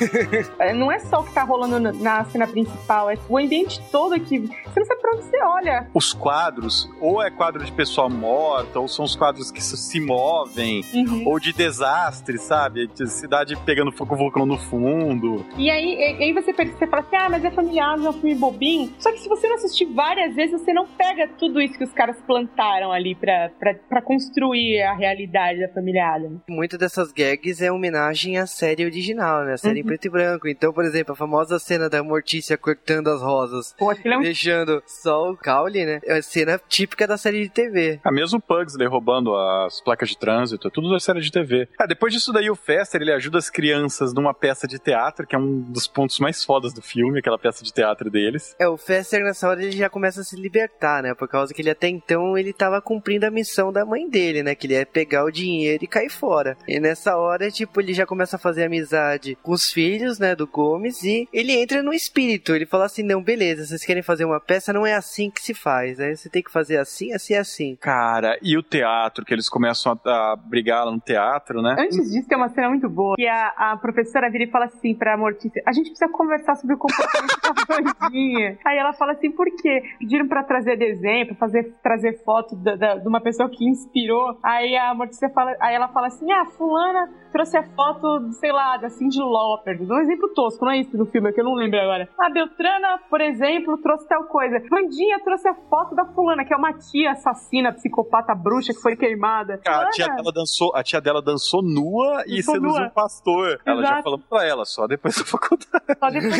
É, 0.59 0.73
Não 0.73 0.91
é 0.91 0.99
só 0.99 1.19
o 1.21 1.23
que 1.23 1.33
tá 1.33 1.43
rolando 1.43 1.79
na- 1.79 1.91
na 1.93 2.25
cena 2.25 2.47
principal, 2.47 3.09
é 3.09 3.17
o 3.27 3.37
ambiente 3.37 3.81
todo 3.91 4.19
que 4.19 4.39
você 4.39 4.79
não 4.79 4.85
sabe 4.85 5.01
pra 5.01 5.11
onde 5.15 5.23
você 5.23 5.43
olha. 5.43 5.87
Os 5.93 6.13
quadros, 6.13 6.89
ou 6.99 7.21
é 7.21 7.29
quadro 7.31 7.63
de 7.63 7.71
pessoa 7.71 8.09
morta, 8.09 8.79
ou 8.79 8.87
são 8.87 9.05
os 9.05 9.15
quadros 9.15 9.51
que 9.51 9.61
se 9.63 9.77
se 9.77 9.99
movem, 9.99 10.83
Uhum. 10.93 11.23
ou 11.27 11.39
de 11.39 11.51
desastre, 11.53 12.37
sabe? 12.37 12.87
De 12.87 13.07
cidade 13.09 13.55
pegando 13.65 13.91
fogo 13.91 14.15
vulcão 14.15 14.45
no 14.45 14.57
fundo. 14.57 15.32
E 15.57 15.69
aí, 15.69 15.93
e- 15.95 16.23
aí 16.23 16.33
você, 16.33 16.53
percebe, 16.53 16.77
você 16.77 16.87
fala 16.87 17.01
assim, 17.03 17.15
ah, 17.15 17.29
mas 17.29 17.45
é 17.45 17.51
familiar, 17.51 17.97
não 17.97 18.07
é 18.07 18.09
um 18.09 18.13
filme 18.13 18.35
bobinho. 18.35 18.93
Só 18.99 19.11
que 19.11 19.19
se 19.19 19.29
você 19.29 19.47
não 19.47 19.55
assistir 19.55 19.85
várias 19.85 20.35
vezes, 20.35 20.59
você 20.61 20.73
não 20.73 20.87
pega 20.87 21.27
tudo 21.37 21.61
isso 21.61 21.77
que 21.77 21.83
os 21.83 21.91
caras 21.93 22.17
plantaram 22.25 22.91
ali 22.91 23.15
pra, 23.15 23.49
pra, 23.59 23.73
pra 23.73 24.01
construir 24.01 24.81
a 24.81 24.93
realidade 24.95 25.59
da 25.59 25.69
família 25.69 26.07
Adams. 26.15 26.41
Muitas 26.47 26.79
dessas 26.79 27.11
gags 27.11 27.61
é 27.61 27.71
homenagem 27.71 28.37
à 28.37 28.45
série 28.47 28.85
original, 28.85 29.43
né? 29.45 29.53
A 29.53 29.57
série 29.57 29.79
em 29.79 29.81
Uhum. 29.81 29.87
preto 29.87 30.05
e 30.05 30.09
branco. 30.09 30.47
Então, 30.47 30.71
por 30.73 30.85
exemplo, 30.85 31.13
a 31.13 31.15
famosa 31.15 31.59
cena 31.59 31.89
da 31.89 32.01
Mortícia 32.03 32.57
cortando 32.57 33.09
as 33.09 33.21
rosas, 33.21 33.73
Pô, 33.77 33.89
aquilo 33.89 34.13
é 34.15 34.17
um... 34.17 34.21
deixando 34.21 34.81
só 34.85 35.31
o 35.31 35.37
caule, 35.37 35.85
né? 35.85 35.99
É 36.05 36.17
a 36.17 36.21
cena 36.21 36.59
típica 36.69 37.05
da 37.07 37.17
série 37.17 37.43
de 37.43 37.49
TV. 37.49 37.99
Ah, 38.03 38.11
mesmo 38.11 38.39
o 38.39 38.41
Pugsley 38.41 38.87
roubando 38.87 39.35
as 39.35 39.81
placas 39.81 40.09
de 40.09 40.17
trânsito, 40.17 40.67
é 40.67 40.71
tudo 40.71 40.89
da 40.89 40.99
série 40.99 41.21
de 41.21 41.31
TV. 41.31 41.67
Ah, 41.79 41.85
depois 41.85 42.13
disso 42.13 42.31
daí 42.31 42.49
o 42.49 42.55
Fester, 42.55 43.01
ele 43.01 43.11
ajuda 43.11 43.37
as 43.37 43.49
crianças 43.49 44.13
numa 44.13 44.33
peça 44.33 44.67
de 44.67 44.79
teatro, 44.79 45.22
que 45.25 45.35
é 45.35 45.39
um 45.39 45.61
dos 45.61 45.87
pontos 45.87 46.19
mais 46.19 46.43
fodas 46.43 46.73
do 46.73 46.81
filme, 46.81 47.19
aquela 47.19 47.37
peça 47.37 47.63
de 47.63 47.73
teatro 47.73 48.09
deles. 48.09 48.55
É, 48.59 48.67
o 48.67 48.77
Fester 48.77 49.23
nessa 49.23 49.47
hora 49.47 49.61
ele 49.61 49.71
já 49.71 49.89
começa 49.89 50.21
a 50.21 50.23
se 50.23 50.35
libertar, 50.35 51.03
né? 51.03 51.13
Por 51.13 51.27
causa 51.27 51.53
que 51.53 51.61
ele 51.61 51.69
até 51.69 51.87
então 51.87 52.37
ele 52.37 52.53
tava 52.53 52.81
cumprindo 52.81 53.25
a 53.25 53.31
missão 53.31 53.71
da 53.71 53.85
mãe 53.85 54.09
dele, 54.09 54.43
né? 54.43 54.55
Que 54.55 54.67
ele 54.67 54.75
é 54.75 54.85
pegar 54.85 55.25
o 55.25 55.31
dinheiro 55.31 55.83
e 55.83 55.87
cair 55.87 56.09
fora. 56.09 56.57
E 56.67 56.79
nessa 56.79 57.17
hora, 57.17 57.49
tipo, 57.49 57.79
ele 57.81 57.93
já 57.93 58.05
começa 58.05 58.35
a 58.35 58.39
fazer 58.39 58.65
amizade 58.65 59.37
com 59.41 59.51
os 59.51 59.71
filhos, 59.71 60.19
né? 60.19 60.35
Do 60.35 60.47
Gomes 60.47 61.03
e 61.03 61.27
ele 61.31 61.53
entra 61.53 61.81
no 61.81 61.93
espírito. 61.93 62.53
Ele 62.53 62.65
fala 62.65 62.85
assim: 62.85 63.03
não, 63.03 63.21
beleza, 63.21 63.65
vocês 63.65 63.85
querem 63.85 64.03
fazer 64.03 64.25
uma 64.25 64.39
peça, 64.39 64.73
não 64.73 64.85
é 64.85 64.93
assim 64.93 65.29
que 65.29 65.41
se 65.41 65.53
faz. 65.53 65.99
Aí 65.99 66.15
você 66.15 66.29
tem 66.29 66.43
que 66.43 66.51
fazer 66.51 66.77
assim, 66.77 67.13
assim, 67.13 67.35
assim. 67.35 67.75
Cara, 67.75 68.37
e 68.41 68.57
o 68.57 68.63
teatro, 68.63 69.25
que 69.25 69.33
eles 69.33 69.49
começam 69.49 69.99
a, 70.05 70.33
a 70.33 70.35
brigar 70.35 70.85
lá 70.85 70.91
no 70.91 70.99
teatro, 70.99 71.61
né? 71.61 71.75
Antes 71.77 72.11
disso, 72.11 72.27
tem 72.27 72.37
uma 72.37 72.49
cena 72.49 72.69
muito 72.69 72.89
boa. 72.89 73.15
Que 73.15 73.27
a, 73.27 73.53
a 73.57 73.77
professora 73.77 74.29
vira 74.29 74.45
e 74.45 74.51
fala 74.51 74.65
assim 74.65 74.93
pra 75.13 75.17
Mortícia, 75.17 75.61
a 75.65 75.71
gente 75.71 75.89
precisa 75.89 76.11
conversar 76.11 76.55
sobre 76.55 76.75
o 76.75 76.77
comportamento 76.77 77.39
da 77.41 77.53
Vandinha. 78.01 78.57
Aí 78.65 78.77
ela 78.77 78.93
fala 78.93 79.13
assim, 79.13 79.31
por 79.31 79.45
quê? 79.61 79.81
Pediram 79.99 80.27
pra 80.27 80.43
trazer 80.43 80.75
desenho, 80.77 81.27
pra 81.27 81.35
fazer, 81.35 81.73
trazer 81.83 82.23
foto 82.23 82.55
da, 82.55 82.75
da, 82.75 82.95
de 82.95 83.07
uma 83.07 83.21
pessoa 83.21 83.49
que 83.49 83.63
inspirou. 83.65 84.37
Aí 84.43 84.75
a 84.75 84.93
Mortícia 84.93 85.29
fala, 85.29 85.55
aí 85.59 85.75
ela 85.75 85.87
fala 85.89 86.07
assim, 86.07 86.31
ah, 86.31 86.45
fulana 86.57 87.09
trouxe 87.31 87.57
a 87.57 87.63
foto, 87.63 88.31
sei 88.33 88.51
lá, 88.51 88.77
da 88.77 88.89
Cindy 88.89 89.19
Lauper. 89.19 89.81
Um 89.81 89.99
exemplo 90.01 90.29
tosco, 90.35 90.63
não 90.65 90.71
é 90.71 90.77
isso 90.79 90.95
do 90.95 91.05
filme, 91.07 91.29
é 91.29 91.33
que 91.33 91.41
eu 91.41 91.45
não 91.45 91.55
lembro 91.55 91.79
agora. 91.79 92.07
A 92.19 92.29
Beltrana, 92.29 92.99
por 93.09 93.19
exemplo, 93.21 93.75
trouxe 93.81 94.07
tal 94.07 94.25
coisa. 94.25 94.59
Vandinha 94.69 95.19
trouxe 95.19 95.47
a 95.47 95.55
foto 95.55 95.95
da 95.95 96.05
fulana, 96.05 96.45
que 96.45 96.53
é 96.53 96.57
uma 96.57 96.73
tia 96.73 97.11
assassina, 97.11 97.73
psicopata, 97.73 98.35
bruxa, 98.35 98.71
que 98.71 98.79
foi 98.79 98.95
queimada. 98.95 99.59
A 99.65 99.89
tia 99.89 100.05
dela 100.07 100.31
dançou, 100.31 100.75
a 100.75 100.83
tia 100.83 101.01
dela 101.01 101.23
dançou 101.23 101.63
nua 101.63 102.23
e 102.27 102.35
Dançou 102.37 102.53
seduziu 102.53 102.79
nua. 102.79 102.87
um 102.87 102.89
pastor. 102.91 103.59
Ela 103.65 103.81
já 103.81 103.87
Exato. 103.87 104.03
falou 104.03 104.19
pra 104.19 104.45
ela, 104.45 104.63
só 104.63 104.85
depois 104.85 105.02
da 105.03 105.25
faculdade. 105.25 105.83
Só 105.99 106.09
depois 106.09 106.33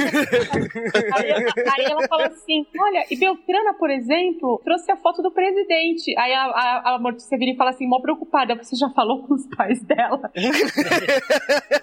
aí, 1.16 1.32
aí 1.78 1.86
ela 1.86 2.08
fala 2.08 2.28
assim: 2.28 2.66
olha, 2.80 3.06
e 3.10 3.16
Beltrana, 3.18 3.74
por 3.74 3.90
exemplo, 3.90 4.62
trouxe 4.64 4.92
a 4.92 4.98
foto 4.98 5.22
do 5.22 5.32
presidente. 5.32 6.18
Aí 6.18 6.34
a, 6.34 6.44
a, 6.46 6.96
a 6.96 7.00
Mortícia 7.00 7.38
vira 7.38 7.52
e 7.52 7.56
fala 7.58 7.72
assim, 7.72 7.88
mó 7.88 8.00
preocupada, 8.02 8.56
você 8.56 8.76
já 8.76 8.90
falou 8.90 9.24
com 9.28 9.34
os 9.34 9.46
pais 9.56 9.82
dela? 9.84 10.20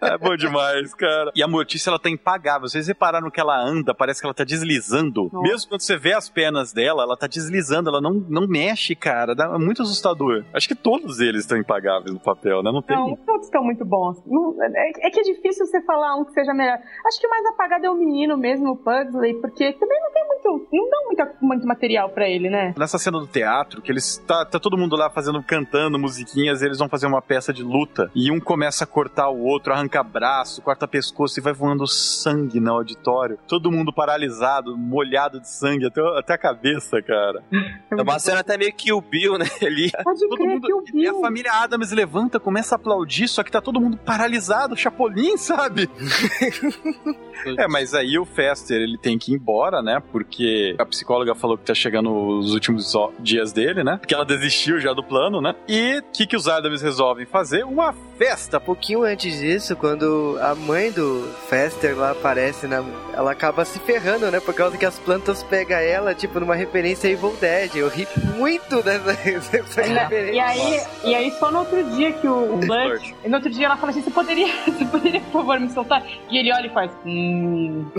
É 0.00 0.18
bom 0.18 0.36
demais, 0.36 0.92
cara. 0.94 1.30
E 1.34 1.42
a 1.42 1.48
Mortícia, 1.48 1.90
ela 1.90 1.98
tá 1.98 2.10
impagável. 2.10 2.68
Vocês 2.68 2.86
repararam 2.88 3.30
que 3.30 3.40
ela 3.40 3.58
anda, 3.58 3.94
parece 3.94 4.20
que 4.20 4.26
ela 4.26 4.34
tá 4.34 4.44
deslizando. 4.44 5.30
Nossa. 5.32 5.40
Mesmo 5.48 5.68
quando 5.68 5.80
você 5.80 5.96
vê 5.96 6.12
as 6.12 6.28
pernas 6.28 6.72
dela, 6.72 7.02
ela 7.04 7.16
tá 7.16 7.26
deslizando, 7.26 7.88
ela 7.88 8.00
não, 8.00 8.12
não 8.28 8.46
mexe, 8.46 8.94
cara. 8.94 9.34
Dá- 9.34 9.52
É 9.54 9.58
muito 9.58 9.82
assustador. 9.82 10.44
Acho 10.52 10.68
que 10.68 10.74
todos 10.74 11.20
eles 11.20 11.42
estão 11.42 11.56
impagáveis 11.56 12.12
no 12.12 12.20
papel, 12.20 12.62
né? 12.62 12.70
Não 12.72 12.82
tem. 12.82 12.96
Não, 12.96 13.16
todos 13.24 13.46
estão 13.46 13.62
muito 13.64 13.84
bons. 13.84 14.20
Não- 14.26 14.56
é, 14.62 14.90
é 15.06 15.10
que 15.10 15.20
é 15.20 15.22
difícil 15.22 15.66
você 15.72 15.80
falar 15.82 16.16
um 16.16 16.24
que 16.24 16.32
seja 16.32 16.52
melhor. 16.52 16.78
Acho 17.06 17.18
que 17.18 17.26
o 17.26 17.30
mais 17.30 17.44
apagado 17.46 17.86
é 17.86 17.90
o 17.90 17.94
menino 17.94 18.36
mesmo, 18.36 18.72
o 18.72 18.76
Pugsley, 18.76 19.40
porque 19.40 19.72
também 19.72 20.00
não 20.00 20.12
tem 20.12 20.26
muito. 20.28 20.68
Não 20.72 20.90
dão 20.90 21.04
muita, 21.06 21.34
muito 21.40 21.66
material 21.66 22.10
pra 22.10 22.28
ele, 22.28 22.50
né? 22.50 22.74
Nessa 22.76 22.98
cena 22.98 23.18
do 23.18 23.26
teatro, 23.26 23.80
que 23.80 23.90
eles 23.90 24.18
tá, 24.26 24.44
tá 24.44 24.60
todo 24.60 24.76
mundo 24.76 24.96
lá 24.96 25.10
fazendo, 25.10 25.42
cantando 25.42 25.98
musiquinhas, 25.98 26.62
eles 26.62 26.78
vão 26.78 26.88
fazer 26.88 27.06
uma 27.06 27.22
peça 27.22 27.52
de 27.52 27.62
luta. 27.62 28.10
E 28.14 28.30
um 28.30 28.38
começa 28.38 28.84
a 28.84 28.86
cortar 28.86 29.30
o 29.30 29.42
outro, 29.42 29.72
arranca 29.72 30.02
braço, 30.02 30.62
corta 30.62 30.86
pescoço 30.86 31.38
e 31.40 31.42
vai 31.42 31.52
voando 31.52 31.86
sangue 31.86 32.60
no 32.60 32.72
auditório. 32.72 33.38
Todo 33.48 33.70
mundo 33.70 33.92
paralisado, 33.92 34.76
molhado 34.76 35.40
de 35.40 35.48
sangue 35.48 35.86
até, 35.86 36.00
até 36.18 36.34
a 36.34 36.38
cabeça, 36.38 37.00
cara. 37.02 37.42
É 37.90 38.02
uma 38.02 38.18
cena 38.18 38.40
até 38.40 38.58
meio 38.58 38.72
que 38.74 38.92
o 38.92 39.00
Bill, 39.00 39.38
né? 39.38 39.46
Ali. 39.62 39.90
Pode 40.02 40.20
Todo 40.20 40.36
crer 40.36 40.48
mundo, 40.48 40.66
que 40.66 40.74
o 40.74 40.82
e 40.94 41.08
a 41.08 41.14
família 41.14 41.52
Adams 41.52 41.92
levanta, 41.92 42.38
começa 42.38 42.74
a 42.74 42.76
aplaudir, 42.76 43.28
só 43.28 43.42
que 43.42 43.50
tá 43.50 43.60
todo 43.60 43.80
mundo 43.80 43.96
paralisado, 43.96 44.76
chapolim, 44.76 45.36
sabe? 45.36 45.61
é, 47.58 47.68
mas 47.68 47.94
aí 47.94 48.18
o 48.18 48.24
Fester, 48.24 48.80
ele 48.80 48.98
tem 48.98 49.18
que 49.18 49.32
ir 49.32 49.34
embora, 49.34 49.82
né? 49.82 50.02
Porque 50.12 50.74
a 50.78 50.86
psicóloga 50.86 51.34
falou 51.34 51.58
que 51.58 51.64
tá 51.64 51.74
chegando 51.74 52.12
os 52.12 52.52
últimos 52.52 52.92
dias 53.18 53.52
dele, 53.52 53.82
né? 53.82 53.96
Porque 53.98 54.14
ela 54.14 54.24
desistiu 54.24 54.80
já 54.80 54.92
do 54.92 55.02
plano, 55.02 55.40
né? 55.40 55.54
E 55.68 55.98
o 55.98 56.02
que, 56.12 56.26
que 56.26 56.36
os 56.36 56.48
Adams 56.48 56.82
resolvem 56.82 57.26
fazer? 57.26 57.64
Uma 57.64 57.94
festa. 58.22 58.58
Um 58.58 58.60
pouquinho 58.60 59.02
antes 59.02 59.40
disso, 59.40 59.74
quando 59.74 60.38
a 60.40 60.54
mãe 60.54 60.92
do 60.92 61.28
Fester 61.48 61.96
lá 61.98 62.12
aparece, 62.12 62.68
na, 62.68 62.84
ela 63.12 63.32
acaba 63.32 63.64
se 63.64 63.80
ferrando, 63.80 64.30
né? 64.30 64.38
Por 64.38 64.54
causa 64.54 64.78
que 64.78 64.86
as 64.86 64.96
plantas 64.96 65.42
pegam 65.42 65.78
ela, 65.78 66.14
tipo, 66.14 66.38
numa 66.38 66.54
referência 66.54 67.10
a 67.10 67.12
Evil 67.12 67.36
Dead. 67.40 67.74
Eu 67.74 67.88
ri 67.88 68.06
muito 68.36 68.80
dessa, 68.82 69.12
dessa 69.12 69.82
referência. 69.82 70.32
E 70.32 70.38
aí, 70.38 70.80
e 71.04 71.14
aí, 71.14 71.30
só 71.32 71.50
no 71.50 71.60
outro 71.60 71.82
dia 71.96 72.12
que 72.12 72.28
o, 72.28 72.54
o 72.54 72.58
Burt. 72.58 73.12
No 73.26 73.34
outro 73.34 73.50
dia 73.50 73.66
ela 73.66 73.76
fala 73.76 73.90
assim: 73.90 74.02
você 74.02 74.10
poderia, 74.10 74.46
você 74.66 74.84
poderia, 74.84 75.20
por 75.20 75.32
favor, 75.32 75.58
me 75.58 75.70
soltar? 75.70 76.06
E 76.30 76.38
ele 76.38 76.52
olha 76.52 76.66
e 76.66 76.70
faz. 76.70 76.92
Hum. 77.04 77.90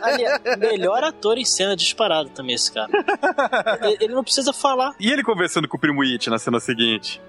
Aliás, 0.00 0.40
melhor 0.58 1.04
ator 1.04 1.36
em 1.36 1.44
cena 1.44 1.76
disparado 1.76 2.30
também, 2.30 2.54
esse 2.54 2.72
cara. 2.72 2.88
Ele, 3.82 3.98
ele 4.00 4.14
não 4.14 4.24
precisa 4.24 4.52
falar. 4.52 4.94
E 4.98 5.10
ele 5.10 5.22
conversando 5.22 5.68
com 5.68 5.76
o 5.76 5.80
primo 5.80 6.02
It 6.02 6.30
na 6.30 6.38
cena 6.38 6.58
seguinte. 6.58 7.20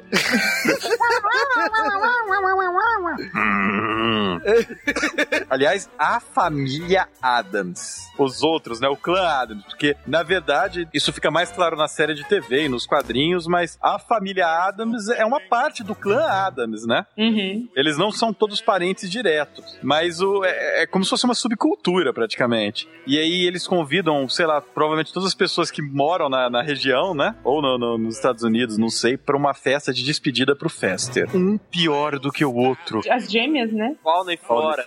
Aliás, 5.50 5.89
a 5.97 6.20
família 6.20 7.08
Adams. 7.22 8.08
Os 8.18 8.43
outros, 8.43 8.80
né? 8.80 8.88
O 8.88 8.95
clã 8.95 9.22
Adams. 9.28 9.64
Porque, 9.66 9.95
na 10.06 10.24
verdade, 10.24 10.88
isso 10.93 11.12
fica 11.12 11.32
mais 11.32 11.52
claro 11.52 11.76
na 11.76 11.88
série 11.88 12.14
de 12.14 12.24
TV 12.26 12.66
e 12.66 12.70
nos 12.70 12.86
quadrinhos, 12.86 13.47
mas 13.47 13.78
a 13.82 13.97
família 14.00 14.47
Adams 14.47 15.10
é 15.10 15.26
uma 15.26 15.39
parte 15.39 15.84
do 15.84 15.95
clã 15.95 16.24
Adams, 16.26 16.86
né? 16.86 17.06
Uhum. 17.18 17.68
Eles 17.76 17.97
não 17.97 18.12
são 18.12 18.34
todos 18.34 18.62
parentes 18.62 19.10
diretos, 19.10 19.78
mas 19.82 20.22
o, 20.22 20.43
é, 20.43 20.84
é 20.84 20.88
como 20.88 21.04
se 21.04 21.10
fosse 21.10 21.26
uma 21.26 21.36
subcultura, 21.36 22.14
praticamente. 22.14 22.88
E 23.08 23.18
aí 23.18 23.45
eles 23.45 23.68
convidam, 23.68 24.28
sei 24.30 24.45
lá, 24.45 24.62
provavelmente 24.62 25.14
todas 25.14 25.28
as 25.28 25.36
pessoas 25.36 25.72
que 25.72 25.82
moram 25.82 26.30
na, 26.30 26.50
na 26.50 26.62
região, 26.62 27.14
né? 27.14 27.36
Ou 27.43 27.62
no- 27.62 27.78
no- 27.78 27.97
nos 27.97 28.16
Estados 28.16 28.43
Unidos, 28.43 28.78
não 28.78 28.89
sei, 28.89 29.18
pra 29.18 29.36
uma 29.38 29.54
festa 29.54 29.93
de 29.93 30.04
despedida 30.04 30.56
pro 30.56 30.70
Fester. 30.70 31.30
Um 31.40 31.58
pior 31.58 32.20
do 32.20 32.32
que 32.32 32.44
o 32.44 32.54
outro. 32.54 33.02
As 33.10 33.30
gêmeas, 33.30 33.72
né? 33.72 33.96
Fauna 34.04 34.34
e 34.34 34.38
Flora. 34.38 34.84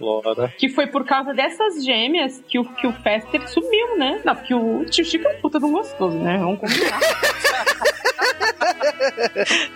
Que 0.59 0.69
foi 0.69 0.87
por 0.87 1.05
causa 1.05 1.33
dessas 1.33 1.85
gêmeas 1.85 2.43
que 2.47 2.59
o, 2.59 2.65
que 2.65 2.87
o 2.87 2.93
Fester 2.93 3.49
sumiu, 3.49 3.99
né? 3.99 4.21
Não, 4.25 4.35
porque 4.35 4.55
o 4.55 4.85
tio 4.85 5.05
Chico 5.05 5.27
é 5.27 5.37
um 5.37 5.41
puta 5.41 5.59
de 5.59 5.65
um 5.65 5.73
gostoso, 5.73 6.17
né? 6.17 6.39
Vamos 6.39 6.61
combinar. 6.61 7.01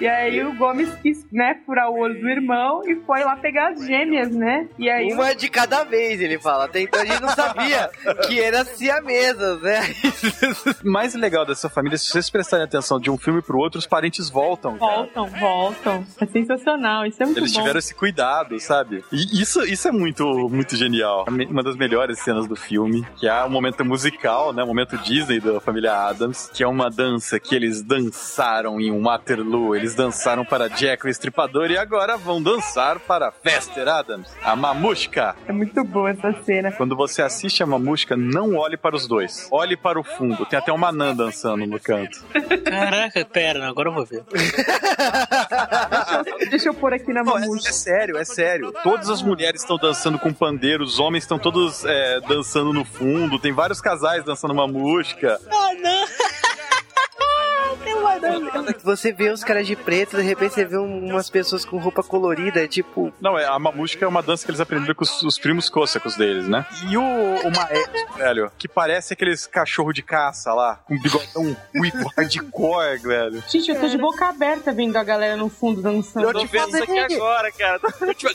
e 0.00 0.06
aí 0.06 0.44
o 0.44 0.54
Gomes 0.54 0.92
quis, 1.02 1.26
né, 1.32 1.60
furar 1.64 1.90
o 1.90 1.98
olho 1.98 2.20
do 2.20 2.28
irmão 2.28 2.82
e 2.86 2.96
foi 3.04 3.24
lá 3.24 3.36
pegar 3.36 3.72
as 3.72 3.84
gêmeas, 3.84 4.30
né? 4.30 4.68
E 4.78 4.88
aí 4.88 5.12
Uma 5.12 5.34
de 5.34 5.48
cada 5.48 5.84
vez, 5.84 6.20
ele 6.20 6.38
fala. 6.38 6.64
Até 6.64 6.80
então 6.80 7.00
a 7.00 7.04
gente 7.04 7.20
não 7.20 7.28
sabia 7.30 7.90
que 8.26 8.40
era 8.40 8.64
siamesas, 8.64 9.60
né? 9.62 9.80
O 10.84 10.86
mais 10.88 11.14
legal 11.14 11.44
dessa 11.44 11.68
família, 11.68 11.98
se 11.98 12.10
vocês 12.10 12.30
prestarem 12.30 12.64
atenção 12.64 12.98
de 12.98 13.10
um 13.10 13.16
filme 13.16 13.42
pro 13.42 13.58
outro, 13.58 13.78
os 13.78 13.86
parentes 13.86 14.28
voltam. 14.28 14.76
voltam, 14.76 15.26
voltam. 15.26 16.06
É 16.20 16.26
sensacional, 16.26 16.55
isso 16.56 17.22
é 17.22 17.26
muito 17.26 17.38
Eles 17.38 17.52
bom. 17.52 17.60
tiveram 17.60 17.78
esse 17.78 17.94
cuidado, 17.94 18.58
sabe? 18.60 19.04
E 19.12 19.40
isso, 19.42 19.62
isso 19.64 19.88
é 19.88 19.92
muito, 19.92 20.24
muito 20.48 20.76
genial. 20.76 21.26
Uma 21.48 21.62
das 21.62 21.76
melhores 21.76 22.18
cenas 22.20 22.46
do 22.46 22.56
filme, 22.56 23.06
que 23.16 23.28
é 23.28 23.44
o 23.44 23.50
momento 23.50 23.84
musical, 23.84 24.52
né? 24.52 24.62
O 24.62 24.66
momento 24.66 24.96
Disney 24.98 25.40
da 25.40 25.60
família 25.60 25.94
Adams, 25.94 26.50
que 26.52 26.62
é 26.62 26.66
uma 26.66 26.90
dança 26.90 27.38
que 27.38 27.54
eles 27.54 27.82
dançaram 27.82 28.80
em 28.80 29.02
Waterloo. 29.02 29.76
Eles 29.76 29.94
dançaram 29.94 30.44
para 30.44 30.68
Jack 30.68 31.06
o 31.06 31.08
Estripador 31.08 31.70
e 31.70 31.78
agora 31.78 32.16
vão 32.16 32.42
dançar 32.42 32.98
para 33.00 33.30
Fester 33.30 33.88
Adams, 33.88 34.28
a 34.42 34.56
Mamushka. 34.56 35.36
É 35.46 35.52
muito 35.52 35.82
boa 35.84 36.10
essa 36.10 36.32
cena. 36.44 36.72
Quando 36.72 36.96
você 36.96 37.22
assiste 37.22 37.62
a 37.62 37.66
Mamushka, 37.66 38.16
não 38.16 38.56
olhe 38.56 38.76
para 38.76 38.96
os 38.96 39.06
dois. 39.06 39.48
Olhe 39.50 39.76
para 39.76 39.98
o 39.98 40.04
fundo. 40.04 40.44
Tem 40.46 40.58
até 40.58 40.72
uma 40.72 40.92
Nan 40.92 41.14
dançando 41.14 41.66
no 41.66 41.80
canto. 41.80 42.24
Caraca, 42.64 43.24
pera, 43.24 43.68
agora 43.68 43.88
eu 43.88 43.94
vou 43.94 44.04
ver. 44.06 44.24
Deixa 46.50 46.68
eu, 46.68 46.74
pôr 46.74 46.92
aqui 46.92 47.12
na 47.12 47.20
é, 47.20 47.24
mamuxa. 47.24 47.68
é 47.68 47.72
sério, 47.72 48.16
é 48.16 48.24
sério. 48.24 48.72
Todas 48.82 49.10
as 49.10 49.22
mulheres 49.22 49.60
estão 49.60 49.76
dançando 49.76 50.18
com 50.18 50.32
pandeiro, 50.32 50.84
os 50.84 50.98
homens 50.98 51.24
estão 51.24 51.38
todos 51.38 51.84
é, 51.84 52.20
dançando 52.20 52.72
no 52.72 52.84
fundo, 52.84 53.38
tem 53.38 53.52
vários 53.52 53.80
casais 53.80 54.24
dançando 54.24 54.52
uma 54.52 54.66
música. 54.66 55.40
Ah, 55.50 55.74
não! 55.74 56.06
Você 58.82 59.12
vê 59.12 59.30
os 59.30 59.42
caras 59.42 59.66
de 59.66 59.74
preto, 59.76 60.16
de 60.16 60.22
repente 60.22 60.54
você 60.54 60.64
vê 60.64 60.76
um- 60.78 61.06
umas 61.10 61.28
pessoas 61.28 61.64
com 61.64 61.76
roupa 61.78 62.02
colorida, 62.02 62.62
é 62.62 62.68
tipo. 62.68 63.12
Não, 63.20 63.38
é, 63.38 63.44
a 63.46 63.58
mamusca 63.58 64.04
é 64.04 64.08
uma 64.08 64.22
dança 64.22 64.44
que 64.44 64.50
eles 64.50 64.60
aprenderam 64.60 64.94
com 64.94 65.04
os, 65.04 65.22
os 65.22 65.38
primos 65.38 65.68
côssacos 65.68 66.16
deles, 66.16 66.48
né? 66.48 66.64
E 66.88 66.96
o, 66.96 67.02
o 67.02 67.50
maestro, 67.54 68.14
velho, 68.16 68.52
que 68.58 68.68
parece 68.68 69.12
aqueles 69.12 69.46
cachorro 69.46 69.92
de 69.92 70.02
caça 70.02 70.52
lá, 70.54 70.76
com 70.86 70.98
bigodão 70.98 71.56
ruivo, 71.76 72.10
hardcore, 72.16 72.98
velho. 72.98 73.42
Gente, 73.48 73.70
eu 73.70 73.80
tô 73.80 73.88
de 73.88 73.98
boca 73.98 74.26
aberta 74.28 74.72
vendo 74.72 74.96
a 74.96 75.04
galera 75.04 75.36
no 75.36 75.48
fundo 75.48 75.82
dançando. 75.82 76.26
Eu 76.26 76.32
tô 76.32 76.44
vendo 76.46 76.68
isso 76.68 76.82
aqui 76.82 77.14
agora, 77.14 77.52
cara. 77.52 77.80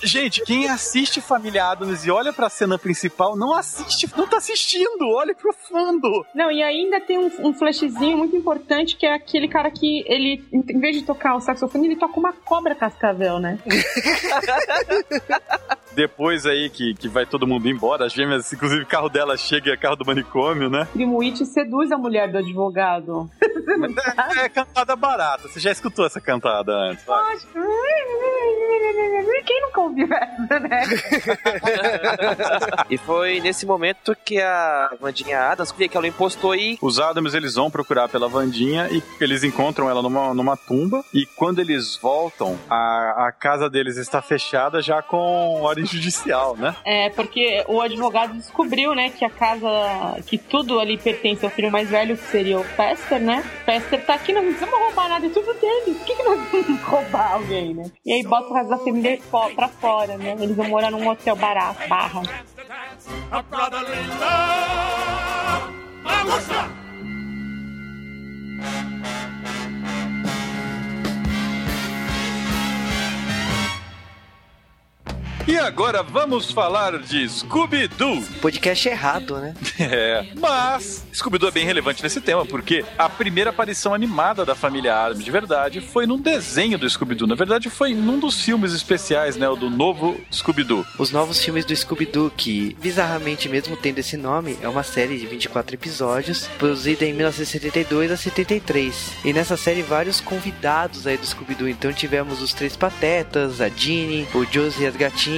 Gente, 0.04 0.42
quem 0.44 0.70
assiste 0.70 1.22
Família 1.22 1.66
Adams 1.66 2.06
e 2.06 2.12
olha 2.12 2.34
pra 2.34 2.50
cena 2.50 2.78
principal, 2.78 3.36
não 3.36 3.54
assiste, 3.54 4.10
não 4.16 4.28
tá 4.28 4.38
assistindo, 4.38 5.08
olha 5.10 5.34
pro 5.34 5.54
fundo. 5.54 6.26
Não, 6.36 6.52
e 6.52 6.62
ainda 6.62 7.00
tem 7.00 7.18
um, 7.18 7.32
um 7.50 7.54
flashzinho 7.54 8.18
muito 8.18 8.36
importante 8.36 8.96
que 8.96 9.06
é 9.06 9.14
aquele 9.22 9.48
cara 9.48 9.72
que 9.72 10.04
ele, 10.08 10.44
em 10.52 10.80
vez 10.80 10.98
de 10.98 11.04
tocar 11.04 11.36
o 11.36 11.42
saxofone, 11.42 11.88
ele 11.88 11.96
toca 11.96 12.20
uma 12.20 12.34
cobra 12.34 12.76
cascavel, 12.76 13.40
né? 13.40 13.58
Depois 15.94 16.46
aí 16.46 16.70
que, 16.70 16.94
que 16.94 17.08
vai 17.08 17.26
todo 17.26 17.48
mundo 17.48 17.68
embora, 17.68 18.06
as 18.06 18.14
gêmeas, 18.14 18.52
inclusive 18.52 18.84
o 18.84 18.88
carro 18.88 19.10
dela 19.10 19.38
chega 19.38 19.70
e 19.70 19.74
é 19.74 19.78
carro 19.78 19.96
do 19.96 20.06
manicômio, 20.06 20.70
né? 20.70 20.88
Primo 20.94 21.22
It 21.22 21.46
seduz 21.46 21.92
a 21.92 21.98
mulher 21.98 22.32
do 22.32 22.38
advogado. 22.38 23.30
É, 24.38 24.46
é 24.46 24.50
cantada 24.50 24.96
barata, 24.96 25.48
você 25.48 25.60
já 25.60 25.72
escutou 25.72 26.06
essa 26.06 26.20
cantada 26.22 26.72
antes? 26.74 27.06
vai? 27.06 27.38
Quem 29.46 29.62
nunca 29.62 29.82
vice-versa, 29.90 30.60
né? 30.60 30.84
e 32.90 32.98
foi 32.98 33.40
nesse 33.40 33.66
momento 33.66 34.16
que 34.16 34.42
a 34.42 34.92
Vandinha 35.00 35.40
Adams 35.52 35.72
que 35.72 35.98
ela 35.98 36.08
impostou 36.08 36.56
e. 36.56 36.78
Os 36.82 37.00
Adams 37.00 37.34
eles 37.34 37.56
vão 37.56 37.72
procurar 37.72 38.10
pela 38.10 38.28
Vandinha 38.28 38.88
e 38.90 39.02
eles 39.20 39.44
encontram 39.44 39.90
ela 39.90 40.02
numa, 40.02 40.34
numa 40.34 40.58
tumba. 40.58 41.04
E 41.14 41.26
quando 41.26 41.60
eles 41.60 41.98
voltam, 41.98 42.58
a, 42.70 43.28
a 43.28 43.32
casa 43.32 43.70
deles 43.70 43.98
está 43.98 44.22
fechada 44.22 44.82
já 44.82 45.02
com 45.02 45.62
ordem 45.82 45.86
judicial, 45.86 46.56
né? 46.56 46.76
É, 46.86 47.10
porque 47.10 47.64
o 47.68 47.82
advogado 47.82 48.34
descobriu, 48.34 48.94
né, 48.96 49.10
que 49.10 49.26
a 49.26 49.30
casa, 49.30 49.68
que 50.26 50.38
tudo 50.38 50.80
ali 50.80 50.98
pertence 50.98 51.44
ao 51.46 51.52
filho 51.52 51.72
mais 51.72 51.90
velho, 51.90 52.18
que 52.18 52.24
seria 52.26 52.60
o 52.60 52.64
Fester, 52.64 53.20
né? 53.20 53.44
Fester 53.66 54.06
tá 54.06 54.14
aqui, 54.14 54.32
não 54.34 54.44
precisamos 54.44 54.78
roubar 54.78 55.10
nada, 55.10 55.26
é 55.26 55.30
tudo 55.30 55.54
dele. 55.54 55.98
Por 55.98 56.06
que, 56.06 56.16
que 56.16 56.24
nós 56.24 56.40
vamos 56.52 56.82
roubar 56.84 57.34
alguém, 57.34 57.74
né? 57.74 57.92
E 58.06 58.14
aí 58.14 58.24
bota 58.24 58.50
o 58.50 58.54
resto 58.54 58.70
da 58.70 58.78
família 58.78 59.20
pra 59.56 59.68
fora, 59.68 60.18
né? 60.18 60.36
Eles 60.40 60.56
vão 60.56 60.68
morar 60.68 60.92
num 60.92 61.08
hotel 61.08 61.36
barato, 61.36 61.88
barra. 61.88 62.22
A 63.32 63.44
E 75.48 75.58
agora 75.58 76.04
vamos 76.04 76.52
falar 76.52 77.00
de 77.00 77.28
Scooby-Doo. 77.28 78.22
Podcast 78.42 78.88
errado, 78.88 79.38
né? 79.38 79.54
É. 79.82 80.28
Mas 80.40 81.04
Scooby-Doo 81.12 81.50
é 81.50 81.52
bem 81.52 81.66
relevante 81.66 82.04
nesse 82.04 82.22
tema, 82.22 82.46
porque 82.46 82.86
a 83.00 83.10
primeira 83.10 83.50
aparição 83.50 83.96
animada 83.96 84.46
da 84.46 84.54
família 84.54 84.96
Adams, 84.96 85.26
de 85.26 85.32
verdade, 85.32 85.82
foi 85.82 86.06
num 86.06 86.20
desenho 86.20 86.78
do 86.78 86.88
Scooby-Doo. 86.88 87.28
Na 87.28 87.34
verdade, 87.34 87.68
foi 87.68 87.96
num 87.96 88.20
dos 88.20 88.42
filmes 88.42 88.74
especiais, 88.74 89.36
né? 89.36 89.50
O 89.50 89.56
do 89.56 89.72
novo 89.72 90.22
Scooby-Doo. 90.32 90.86
Os 91.00 91.12
novos 91.12 91.44
filmes 91.44 91.66
do 91.66 91.76
Scooby-Doo, 91.76 92.32
que 92.38 92.78
bizarramente, 92.80 93.50
mesmo 93.50 93.76
tendo 93.76 93.98
esse 93.98 94.16
nome, 94.16 94.58
é 94.62 94.70
uma 94.70 94.84
série 94.84 95.18
de 95.18 95.26
24 95.26 95.76
episódios, 95.76 96.48
produzida 96.60 97.04
em 97.06 97.14
1972 97.14 98.12
a 98.12 98.18
73. 98.18 99.14
E 99.26 99.34
nessa 99.34 99.58
série, 99.58 99.82
vários 99.82 100.22
convidados 100.22 101.08
aí 101.08 101.18
do 101.18 101.26
Scooby-Doo. 101.26 101.68
Então 101.68 101.92
tivemos 101.92 102.40
os 102.40 102.54
Três 102.54 102.76
Patetas, 102.76 103.60
a 103.60 103.68
Ginny, 103.68 104.28
o 104.36 104.46
Josie 104.46 104.84
e 104.84 104.88
as 104.88 104.96
Gatinhas 104.96 105.31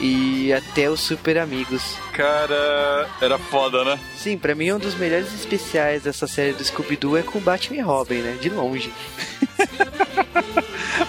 e 0.00 0.52
até 0.52 0.90
os 0.90 1.00
Super 1.00 1.38
Amigos. 1.38 1.96
Cara, 2.12 3.08
era 3.20 3.38
foda, 3.38 3.84
né? 3.84 3.98
Sim, 4.16 4.38
para 4.38 4.54
mim 4.54 4.72
um 4.72 4.78
dos 4.78 4.94
melhores 4.94 5.32
especiais 5.34 6.02
dessa 6.02 6.26
série 6.26 6.52
do 6.52 6.64
Scooby-Doo 6.64 7.16
é 7.16 7.22
com 7.22 7.38
o 7.38 7.42
Batman 7.42 7.76
e 7.78 7.80
Robin, 7.80 8.18
né? 8.18 8.36
De 8.40 8.48
longe. 8.50 8.92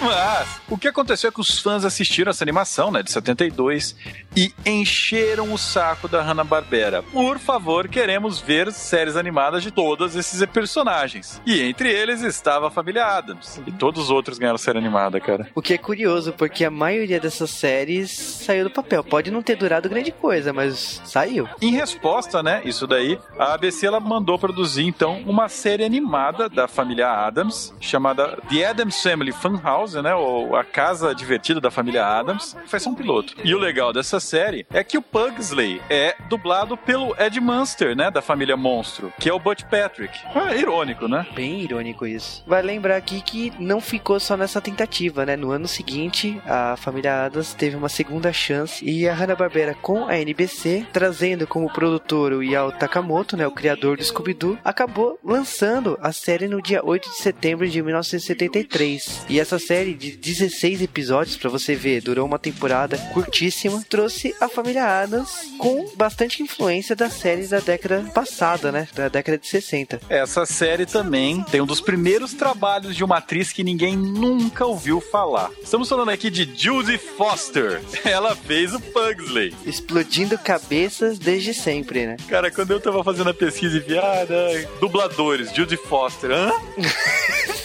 Mas 0.01 0.61
o 0.69 0.77
que 0.77 0.87
aconteceu 0.87 1.29
é 1.29 1.31
que 1.31 1.41
os 1.41 1.59
fãs 1.59 1.83
assistiram 1.83 2.29
essa 2.29 2.43
animação, 2.43 2.91
né, 2.91 3.01
de 3.03 3.11
72 3.11 3.95
e 4.35 4.53
encheram 4.65 5.51
o 5.53 5.57
saco 5.57 6.07
da 6.07 6.21
Hanna-Barbera. 6.21 7.03
Por 7.03 7.39
favor, 7.39 7.87
queremos 7.87 8.39
ver 8.39 8.71
séries 8.71 9.15
animadas 9.15 9.63
de 9.63 9.71
todos 9.71 10.15
esses 10.15 10.45
personagens. 10.47 11.41
E 11.45 11.61
entre 11.61 11.91
eles 11.91 12.21
estava 12.21 12.67
a 12.67 12.71
família 12.71 13.05
Adams. 13.05 13.61
E 13.65 13.71
todos 13.71 14.05
os 14.05 14.09
outros 14.09 14.37
ganharam 14.37 14.57
série 14.57 14.77
animada, 14.77 15.19
cara. 15.19 15.47
O 15.55 15.61
que 15.61 15.73
é 15.73 15.77
curioso, 15.77 16.33
porque 16.33 16.63
a 16.63 16.71
maioria 16.71 17.19
dessas 17.19 17.49
séries 17.49 18.11
saiu 18.11 18.65
do 18.65 18.71
papel. 18.71 19.03
Pode 19.03 19.31
não 19.31 19.41
ter 19.41 19.55
durado 19.55 19.89
grande 19.89 20.11
coisa, 20.11 20.53
mas 20.53 21.01
saiu. 21.05 21.47
Em 21.61 21.71
resposta, 21.71 22.43
né, 22.43 22.61
isso 22.65 22.85
daí, 22.87 23.19
a 23.37 23.53
ABC 23.53 23.85
ela 23.85 23.99
mandou 23.99 24.37
produzir 24.37 24.85
então 24.85 25.21
uma 25.25 25.49
série 25.49 25.83
animada 25.83 26.47
da 26.47 26.67
família 26.67 27.09
Adams 27.09 27.73
chamada 27.79 28.37
The 28.49 28.65
Adams 28.65 29.01
Family 29.01 29.28
Funhouse, 29.31 30.01
né, 30.01 30.13
ou 30.15 30.55
a 30.55 30.63
casa 30.63 31.13
divertida 31.13 31.59
da 31.59 31.71
família 31.71 32.05
Adams. 32.05 32.55
Só 32.65 32.89
um 32.89 32.95
piloto. 32.95 33.35
E 33.43 33.53
o 33.53 33.59
legal 33.59 33.91
dessa 33.91 34.19
série 34.19 34.65
é 34.71 34.83
que 34.83 34.97
o 34.97 35.01
Pugsley 35.01 35.81
é 35.89 36.15
dublado 36.29 36.77
pelo 36.77 37.13
Ed 37.19 37.39
Munster, 37.39 37.95
né, 37.95 38.09
da 38.09 38.21
família 38.21 38.55
Monstro, 38.55 39.11
que 39.19 39.29
é 39.29 39.33
o 39.33 39.39
Butch 39.39 39.63
Patrick. 39.65 40.17
É 40.33 40.57
irônico, 40.57 41.07
né? 41.07 41.25
Bem 41.35 41.61
irônico 41.61 42.05
isso. 42.05 42.43
Vai 42.47 42.61
lembrar 42.61 42.95
aqui 42.95 43.21
que 43.21 43.51
não 43.59 43.81
ficou 43.81 44.19
só 44.19 44.37
nessa 44.37 44.61
tentativa, 44.61 45.25
né? 45.25 45.35
No 45.35 45.51
ano 45.51 45.67
seguinte, 45.67 46.41
a 46.45 46.75
família 46.77 47.25
Adams 47.25 47.53
teve 47.53 47.75
uma 47.75 47.89
segunda 47.89 48.31
chance 48.31 48.83
e 48.83 49.07
a 49.07 49.13
Hanna-Barbera 49.13 49.75
com 49.75 50.07
a 50.07 50.17
NBC, 50.17 50.85
trazendo 50.93 51.45
como 51.45 51.71
produtor 51.71 52.31
o 52.31 52.43
Yao 52.43 52.71
Takamoto, 52.71 53.35
né, 53.35 53.45
o 53.45 53.51
criador 53.51 53.97
do 53.97 54.03
Scooby-Doo, 54.03 54.57
acabou 54.63 55.19
lançando 55.23 55.97
a 56.01 56.11
série 56.11 56.47
no 56.47 56.61
dia 56.61 56.81
8 56.83 57.09
de 57.09 57.17
setembro 57.17 57.67
de 57.67 57.81
1973. 57.81 59.18
E 59.27 59.39
essa 59.39 59.59
série 59.59 59.93
de 59.93 60.11
16 60.11 60.81
episódios, 60.81 61.37
para 61.37 61.49
você 61.49 61.75
ver, 61.75 62.01
durou 62.01 62.25
uma 62.25 62.39
temporada 62.39 62.97
curtíssima, 63.13 63.83
trouxe 63.89 64.35
a 64.39 64.47
família 64.47 65.01
Adams 65.01 65.29
com 65.57 65.91
bastante 65.95 66.41
influência 66.41 66.95
das 66.95 67.13
séries 67.13 67.49
da 67.49 67.59
década 67.59 68.03
passada, 68.13 68.71
né, 68.71 68.87
da 68.95 69.07
década 69.09 69.37
de 69.37 69.47
60. 69.47 70.01
Essa 70.09 70.45
série 70.45 70.85
também 70.85 71.43
tem 71.43 71.61
um 71.61 71.65
dos 71.65 71.81
primeiros 71.81 72.33
trabalhos 72.33 72.95
de 72.95 73.03
uma 73.03 73.17
atriz 73.17 73.51
que 73.51 73.63
ninguém 73.63 73.95
nunca 73.95 74.65
ouviu 74.65 74.99
falar. 75.01 75.51
Estamos 75.61 75.87
falando 75.89 76.09
aqui 76.09 76.29
de 76.29 76.49
Judy 76.55 76.97
Foster. 76.97 77.81
Ela 78.03 78.35
fez 78.35 78.73
o 78.73 78.79
Pugsley. 78.79 79.53
Explodindo 79.65 80.37
cabeças 80.37 81.19
desde 81.19 81.53
sempre, 81.53 82.05
né? 82.05 82.17
Cara, 82.27 82.49
quando 82.51 82.71
eu 82.71 82.79
tava 82.79 83.03
fazendo 83.03 83.29
a 83.29 83.33
pesquisa 83.33 83.77
e 83.77 83.79
vi, 83.79 83.97
ah, 83.97 84.25
né, 84.27 84.67
dubladores, 84.79 85.53
Judy 85.53 85.77
Foster, 85.77 86.31
hã? 86.31 86.51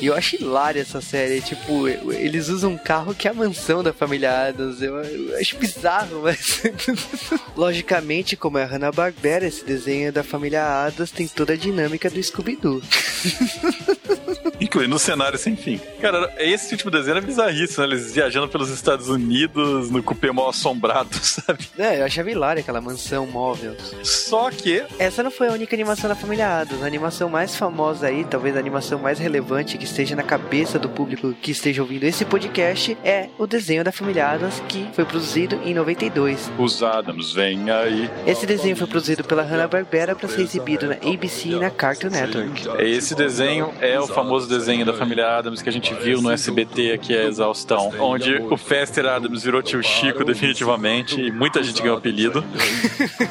E 0.00 0.06
eu 0.06 0.14
acho 0.14 0.36
hilária 0.36 0.80
essa 0.80 1.00
série. 1.00 1.40
Tipo, 1.40 1.88
eles 1.88 2.48
usam 2.48 2.72
um 2.72 2.78
carro 2.78 3.14
que 3.14 3.26
é 3.28 3.30
a 3.30 3.34
mansão 3.34 3.82
da 3.82 3.92
família 3.92 4.48
Adams. 4.48 4.82
Eu, 4.82 4.96
eu 4.96 5.38
acho 5.38 5.56
bizarro, 5.56 6.22
mas. 6.22 6.62
Logicamente, 7.56 8.36
como 8.36 8.58
é 8.58 8.64
Hanna-Barbera, 8.64 9.46
esse 9.46 9.64
desenho 9.64 10.12
da 10.12 10.22
família 10.22 10.84
Adams 10.86 11.10
tem 11.10 11.26
toda 11.26 11.54
a 11.54 11.56
dinâmica 11.56 12.10
do 12.10 12.22
Scooby-Doo. 12.22 12.82
Incluindo 14.64 14.96
o 14.96 14.98
cenário 14.98 15.38
sem 15.38 15.54
fim. 15.54 15.78
Cara, 16.00 16.32
esse 16.38 16.74
tipo 16.74 16.90
de 16.90 16.96
desenho 16.96 17.18
é 17.18 17.20
bizarríssimo, 17.20 17.86
né? 17.86 17.92
Eles 17.92 18.14
viajando 18.14 18.48
pelos 18.48 18.70
Estados 18.70 19.10
Unidos 19.10 19.90
no 19.90 20.02
cupê 20.02 20.32
mal 20.32 20.48
assombrado, 20.48 21.14
sabe? 21.20 21.68
É, 21.78 22.00
eu 22.00 22.04
achava 22.06 22.30
hilária 22.30 22.60
aquela 22.60 22.80
mansão 22.80 23.26
móvel. 23.26 23.76
Só 24.02 24.50
que. 24.50 24.82
Essa 24.98 25.22
não 25.22 25.30
foi 25.30 25.48
a 25.48 25.52
única 25.52 25.76
animação 25.76 26.08
da 26.08 26.14
família 26.14 26.60
Adams. 26.60 26.82
A 26.82 26.86
animação 26.86 27.28
mais 27.28 27.54
famosa 27.54 28.06
aí, 28.06 28.24
talvez 28.24 28.56
a 28.56 28.58
animação 28.58 28.98
mais 28.98 29.18
relevante 29.18 29.76
que 29.76 29.84
esteja 29.84 30.16
na 30.16 30.22
cabeça 30.22 30.78
do 30.78 30.88
público 30.88 31.34
que 31.42 31.50
esteja 31.50 31.82
ouvindo 31.82 32.04
esse 32.04 32.24
podcast, 32.24 32.96
é 33.04 33.28
o 33.38 33.46
desenho 33.46 33.84
da 33.84 33.92
família 33.92 34.28
Adams, 34.30 34.62
que 34.66 34.88
foi 34.94 35.04
produzido 35.04 35.60
em 35.62 35.74
92. 35.74 36.50
Os 36.58 36.82
Adams, 36.82 37.32
vem 37.32 37.70
aí. 37.70 38.08
Esse 38.26 38.46
desenho 38.46 38.76
foi 38.76 38.86
produzido 38.86 39.24
pela 39.24 39.42
Hanna-Barbera 39.42 40.16
para 40.16 40.26
ser 40.26 40.40
exibido 40.40 40.86
na 40.86 40.94
ABC 40.94 41.50
e 41.50 41.56
na 41.56 41.68
Cartoon 41.68 42.08
Network. 42.08 42.66
Esse 42.78 43.14
desenho 43.14 43.74
é 43.78 44.00
o 44.00 44.06
famoso 44.06 44.53
desenho 44.58 44.86
da 44.86 44.94
família 44.94 45.38
Adams 45.38 45.60
que 45.60 45.68
a 45.68 45.72
gente 45.72 45.92
viu 45.94 46.22
no 46.22 46.30
SBT 46.30 46.92
aqui, 46.92 47.16
a 47.16 47.24
exaustão, 47.24 47.92
onde 47.98 48.36
o 48.36 48.56
Fester 48.56 49.06
Adams 49.06 49.42
virou 49.42 49.62
tio 49.62 49.82
Chico 49.82 50.24
definitivamente 50.24 51.20
e 51.20 51.32
muita 51.32 51.62
gente 51.62 51.82
ganhou 51.82 51.98
apelido. 51.98 52.44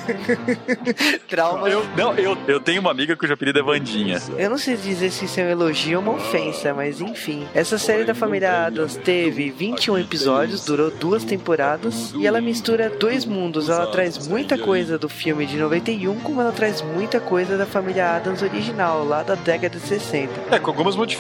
Trauma. 1.28 1.70
Eu, 1.70 1.86
não, 1.96 2.14
eu, 2.16 2.38
eu 2.48 2.60
tenho 2.60 2.82
uma 2.82 2.92
amiga 2.92 3.16
cujo 3.16 3.34
apelido 3.34 3.60
é 3.60 3.64
Vandinha. 3.64 4.22
Eu 4.38 4.50
não 4.50 4.58
sei 4.58 4.76
dizer 4.76 5.12
se 5.12 5.26
isso 5.26 5.40
é 5.40 5.46
um 5.46 5.50
elogio 5.50 5.98
ou 5.98 6.04
uma 6.04 6.14
ofensa, 6.14 6.74
mas 6.74 7.00
enfim. 7.00 7.48
Essa 7.54 7.78
série 7.78 8.04
da 8.04 8.14
família 8.14 8.66
Adams 8.68 8.98
teve 8.98 9.50
21 9.50 10.00
episódios, 10.00 10.66
durou 10.66 10.92
duas 10.92 11.24
temporadas 11.24 12.14
e 12.18 12.28
ela 12.28 12.42
mistura 12.42 12.90
dois 12.90 13.26
mundos. 13.26 13.70
Ela 13.70 13.88
traz 13.88 14.28
muita 14.28 14.58
coisa 14.58 14.98
do 14.98 15.08
filme 15.08 15.46
de 15.46 15.58
91, 15.58 16.20
como 16.20 16.42
ela 16.42 16.52
traz 16.52 16.82
muita 16.82 17.20
coisa 17.20 17.58
da 17.58 17.66
família 17.66 18.18
Adams 18.18 18.42
original, 18.42 19.06
lá 19.06 19.24
da 19.24 19.36
década 19.36 19.80
de 19.80 19.86
60. 19.86 20.34
É, 20.52 20.60
com 20.60 20.70
algumas 20.70 20.96
modificações, 20.96 21.13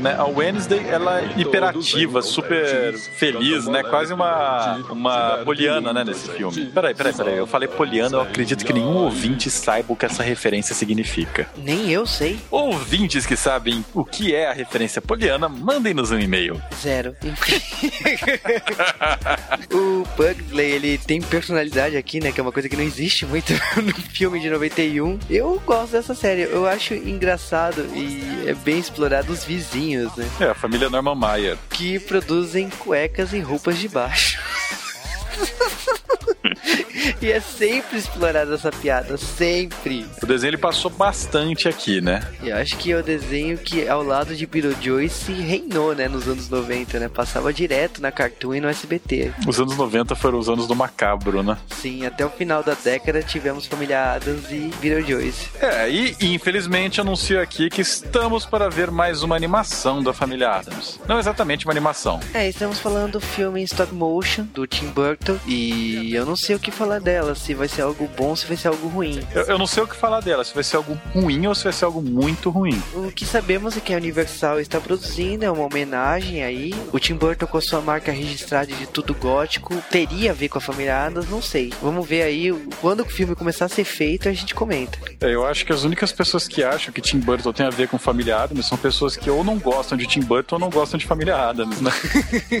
né? 0.00 0.14
A 0.16 0.24
Wednesday, 0.24 0.86
ela 0.88 1.20
é 1.20 1.34
hiperativa, 1.36 2.22
super 2.22 2.94
feliz, 2.96 3.66
né? 3.66 3.82
Quase 3.82 4.12
uma, 4.12 4.76
uma 4.90 5.38
poliana, 5.44 5.92
né, 5.92 6.04
nesse 6.04 6.30
filme. 6.30 6.66
Peraí, 6.66 6.94
peraí, 6.94 7.12
peraí. 7.12 7.36
Eu 7.36 7.46
falei 7.46 7.68
poliana, 7.68 8.16
eu 8.16 8.20
acredito 8.20 8.64
que 8.64 8.72
nenhum 8.72 8.96
ouvinte 8.96 9.50
saiba 9.50 9.92
o 9.92 9.96
que 9.96 10.06
essa 10.06 10.22
referência 10.22 10.74
significa. 10.74 11.48
Nem 11.56 11.90
eu 11.90 12.06
sei. 12.06 12.38
Ouvintes 12.50 13.26
que 13.26 13.36
sabem 13.36 13.84
o 13.94 14.04
que 14.04 14.34
é 14.34 14.48
a 14.48 14.52
referência 14.52 15.02
poliana, 15.02 15.48
mandem-nos 15.48 16.10
um 16.10 16.18
e-mail. 16.18 16.60
Zero. 16.80 17.16
o 19.72 20.06
Pugsley, 20.16 20.70
ele 20.70 20.98
tem 20.98 21.20
personalidade 21.20 21.96
aqui, 21.96 22.20
né? 22.20 22.30
Que 22.32 22.40
é 22.40 22.42
uma 22.42 22.52
coisa 22.52 22.68
que 22.68 22.76
não 22.76 22.84
existe 22.84 23.26
muito 23.26 23.52
no 23.82 23.94
filme 23.94 24.40
de 24.40 24.50
91. 24.50 25.18
Eu 25.28 25.60
gosto 25.64 25.92
dessa 25.92 26.14
série. 26.14 26.42
Eu 26.42 26.66
acho 26.66 26.94
engraçado 26.94 27.84
e 27.94 28.48
é 28.48 28.54
bem 28.54 28.78
explorado 28.78 29.07
os 29.28 29.44
vizinhos, 29.44 30.14
né? 30.16 30.28
É, 30.40 30.44
a 30.44 30.54
família 30.54 30.90
Norman 30.90 31.14
Maier. 31.14 31.56
Que 31.70 31.98
produzem 31.98 32.68
cuecas 32.70 33.32
e 33.32 33.40
roupas 33.40 33.78
de 33.78 33.88
baixo. 33.88 34.38
e 37.20 37.30
é 37.30 37.40
sempre 37.40 37.98
explorada 37.98 38.54
essa 38.54 38.70
piada, 38.70 39.16
sempre. 39.16 40.06
O 40.22 40.26
desenho 40.26 40.50
ele 40.50 40.58
passou 40.58 40.90
bastante 40.90 41.68
aqui, 41.68 42.00
né? 42.00 42.20
E 42.42 42.48
eu 42.48 42.56
acho 42.56 42.76
que 42.76 42.92
é 42.92 42.96
o 42.96 43.02
desenho 43.02 43.58
que 43.58 43.88
ao 43.88 44.02
lado 44.02 44.34
de 44.34 44.46
Beetlejuice 44.46 45.32
reinou, 45.32 45.94
né, 45.94 46.08
nos 46.08 46.26
anos 46.26 46.48
90, 46.48 46.98
né? 46.98 47.08
Passava 47.08 47.52
direto 47.52 48.00
na 48.00 48.10
Cartoon 48.10 48.54
e 48.54 48.60
no 48.60 48.68
SBT. 48.68 49.32
Os 49.46 49.60
anos 49.60 49.76
90 49.76 50.14
foram 50.14 50.38
os 50.38 50.48
anos 50.48 50.66
do 50.66 50.74
macabro, 50.74 51.42
né? 51.42 51.56
Sim, 51.68 52.06
até 52.06 52.24
o 52.24 52.30
final 52.30 52.62
da 52.62 52.74
década 52.74 53.22
tivemos 53.22 53.66
Família 53.66 54.14
Adams 54.14 54.50
e 54.50 54.70
Beetlejuice. 54.80 55.48
É, 55.60 55.88
e 55.90 56.16
infelizmente 56.20 57.00
anuncio 57.00 57.40
aqui 57.40 57.68
que 57.70 57.80
estamos 57.80 58.44
para 58.46 58.68
ver 58.68 58.90
mais 58.90 59.22
uma 59.22 59.36
animação 59.36 60.02
da 60.02 60.12
família 60.12 60.50
Adams. 60.50 60.98
Não 61.06 61.18
exatamente 61.18 61.66
uma 61.66 61.72
animação. 61.72 62.20
É, 62.34 62.48
estamos 62.48 62.78
falando 62.78 63.12
do 63.12 63.20
filme 63.20 63.60
em 63.60 63.64
stop 63.64 63.94
motion 63.94 64.44
do 64.54 64.66
Tim 64.66 64.88
Burton 64.88 65.38
e 65.46 66.14
eu 66.14 66.26
não 66.26 66.36
sei 66.36 66.56
o 66.56 66.58
que 66.58 66.70
falar 66.70 66.87
dela, 66.98 67.34
se 67.34 67.52
vai 67.52 67.68
ser 67.68 67.82
algo 67.82 68.08
bom, 68.16 68.34
se 68.34 68.46
vai 68.46 68.56
ser 68.56 68.68
algo 68.68 68.88
ruim. 68.88 69.20
Eu, 69.34 69.42
eu 69.42 69.58
não 69.58 69.66
sei 69.66 69.82
o 69.82 69.86
que 69.86 69.94
falar 69.94 70.20
dela, 70.20 70.42
se 70.42 70.54
vai 70.54 70.64
ser 70.64 70.76
algo 70.76 70.98
ruim 71.14 71.46
ou 71.46 71.54
se 71.54 71.64
vai 71.64 71.72
ser 71.72 71.84
algo 71.84 72.00
muito 72.00 72.48
ruim. 72.48 72.82
O 72.94 73.12
que 73.12 73.26
sabemos 73.26 73.76
é 73.76 73.80
que 73.80 73.92
a 73.92 73.96
Universal 73.96 74.60
está 74.60 74.80
produzindo, 74.80 75.44
é 75.44 75.50
uma 75.50 75.66
homenagem 75.66 76.42
aí. 76.42 76.74
O 76.92 76.98
Tim 76.98 77.14
Burton 77.14 77.46
com 77.46 77.58
a 77.58 77.60
sua 77.60 77.80
marca 77.80 78.10
registrada 78.10 78.72
de 78.72 78.86
tudo 78.86 79.14
gótico 79.14 79.76
teria 79.90 80.30
a 80.30 80.34
ver 80.34 80.48
com 80.48 80.58
a 80.58 80.60
família 80.60 81.06
Adams, 81.06 81.28
não 81.28 81.42
sei. 81.42 81.72
Vamos 81.82 82.08
ver 82.08 82.22
aí 82.22 82.52
quando 82.80 83.00
o 83.00 83.04
filme 83.04 83.34
começar 83.34 83.66
a 83.66 83.68
ser 83.68 83.84
feito, 83.84 84.28
a 84.28 84.32
gente 84.32 84.54
comenta. 84.54 84.98
É, 85.20 85.34
eu 85.34 85.44
acho 85.46 85.66
que 85.66 85.72
as 85.72 85.84
únicas 85.84 86.12
pessoas 86.12 86.48
que 86.48 86.62
acham 86.62 86.92
que 86.92 87.00
Tim 87.00 87.18
Burton 87.18 87.52
tem 87.52 87.66
a 87.66 87.70
ver 87.70 87.88
com 87.88 87.98
família 87.98 88.38
Adams 88.38 88.66
são 88.66 88.78
pessoas 88.78 89.16
que 89.16 89.28
ou 89.28 89.44
não 89.44 89.58
gostam 89.58 89.98
de 89.98 90.06
Tim 90.06 90.20
Burton 90.20 90.56
ou 90.56 90.60
não 90.60 90.70
gostam 90.70 90.98
de 90.98 91.06
família 91.06 91.36
Adams, 91.36 91.80
né? 91.80 91.90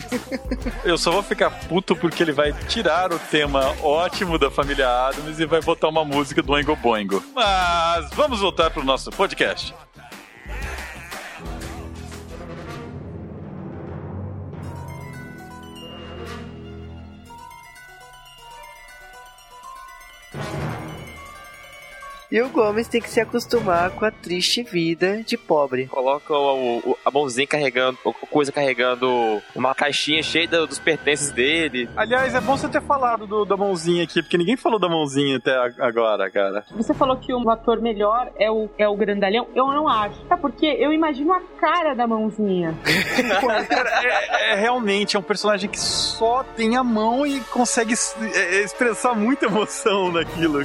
eu 0.84 0.98
só 0.98 1.10
vou 1.10 1.22
ficar 1.22 1.50
puto 1.50 1.94
porque 1.94 2.22
ele 2.22 2.32
vai 2.32 2.52
tirar 2.68 3.12
o 3.12 3.18
tema 3.18 3.74
ótimo 3.82 4.17
da 4.38 4.50
família 4.50 4.88
Adams 4.88 5.38
e 5.38 5.46
vai 5.46 5.60
botar 5.60 5.88
uma 5.88 6.04
música 6.04 6.42
do 6.42 6.52
Oingo 6.52 6.74
Boingo. 6.74 7.22
Mas 7.34 8.10
vamos 8.14 8.40
voltar 8.40 8.70
pro 8.70 8.84
nosso 8.84 9.10
podcast. 9.10 9.72
E 22.30 22.42
o 22.42 22.50
Gomes 22.50 22.86
tem 22.86 23.00
que 23.00 23.08
se 23.08 23.20
acostumar 23.22 23.90
com 23.90 24.04
a 24.04 24.10
triste 24.10 24.62
vida 24.62 25.22
de 25.22 25.38
pobre. 25.38 25.86
Coloca 25.86 26.34
o, 26.34 26.78
o, 26.78 26.98
a 27.02 27.10
mãozinha 27.10 27.46
carregando, 27.46 27.98
a 28.04 28.26
coisa 28.26 28.52
carregando 28.52 29.40
uma 29.56 29.74
caixinha 29.74 30.22
cheia 30.22 30.46
dos 30.46 30.78
pertences 30.78 31.30
dele. 31.30 31.88
Aliás, 31.96 32.34
é 32.34 32.40
bom 32.42 32.54
você 32.54 32.68
ter 32.68 32.82
falado 32.82 33.26
do, 33.26 33.46
da 33.46 33.56
mãozinha 33.56 34.04
aqui, 34.04 34.20
porque 34.20 34.36
ninguém 34.36 34.58
falou 34.58 34.78
da 34.78 34.90
mãozinha 34.90 35.38
até 35.38 35.56
agora, 35.78 36.30
cara. 36.30 36.66
Você 36.72 36.92
falou 36.92 37.16
que 37.16 37.32
o 37.32 37.48
ator 37.48 37.80
melhor 37.80 38.30
é 38.38 38.50
o, 38.50 38.68
é 38.76 38.86
o 38.86 38.94
grandalhão. 38.94 39.48
Eu 39.54 39.68
não 39.68 39.88
acho. 39.88 40.22
Sabe 40.28 40.42
por 40.42 40.52
quê? 40.52 40.76
Eu 40.78 40.92
imagino 40.92 41.32
a 41.32 41.40
cara 41.58 41.94
da 41.94 42.06
mãozinha. 42.06 42.74
cara, 43.66 43.88
é, 44.02 44.52
é, 44.52 44.54
realmente 44.54 45.16
é 45.16 45.18
um 45.18 45.22
personagem 45.22 45.70
que 45.70 45.80
só 45.80 46.42
tem 46.42 46.76
a 46.76 46.84
mão 46.84 47.26
e 47.26 47.40
consegue 47.40 47.94
é, 48.34 48.60
expressar 48.60 49.14
muita 49.14 49.46
emoção 49.46 50.12
naquilo. 50.12 50.60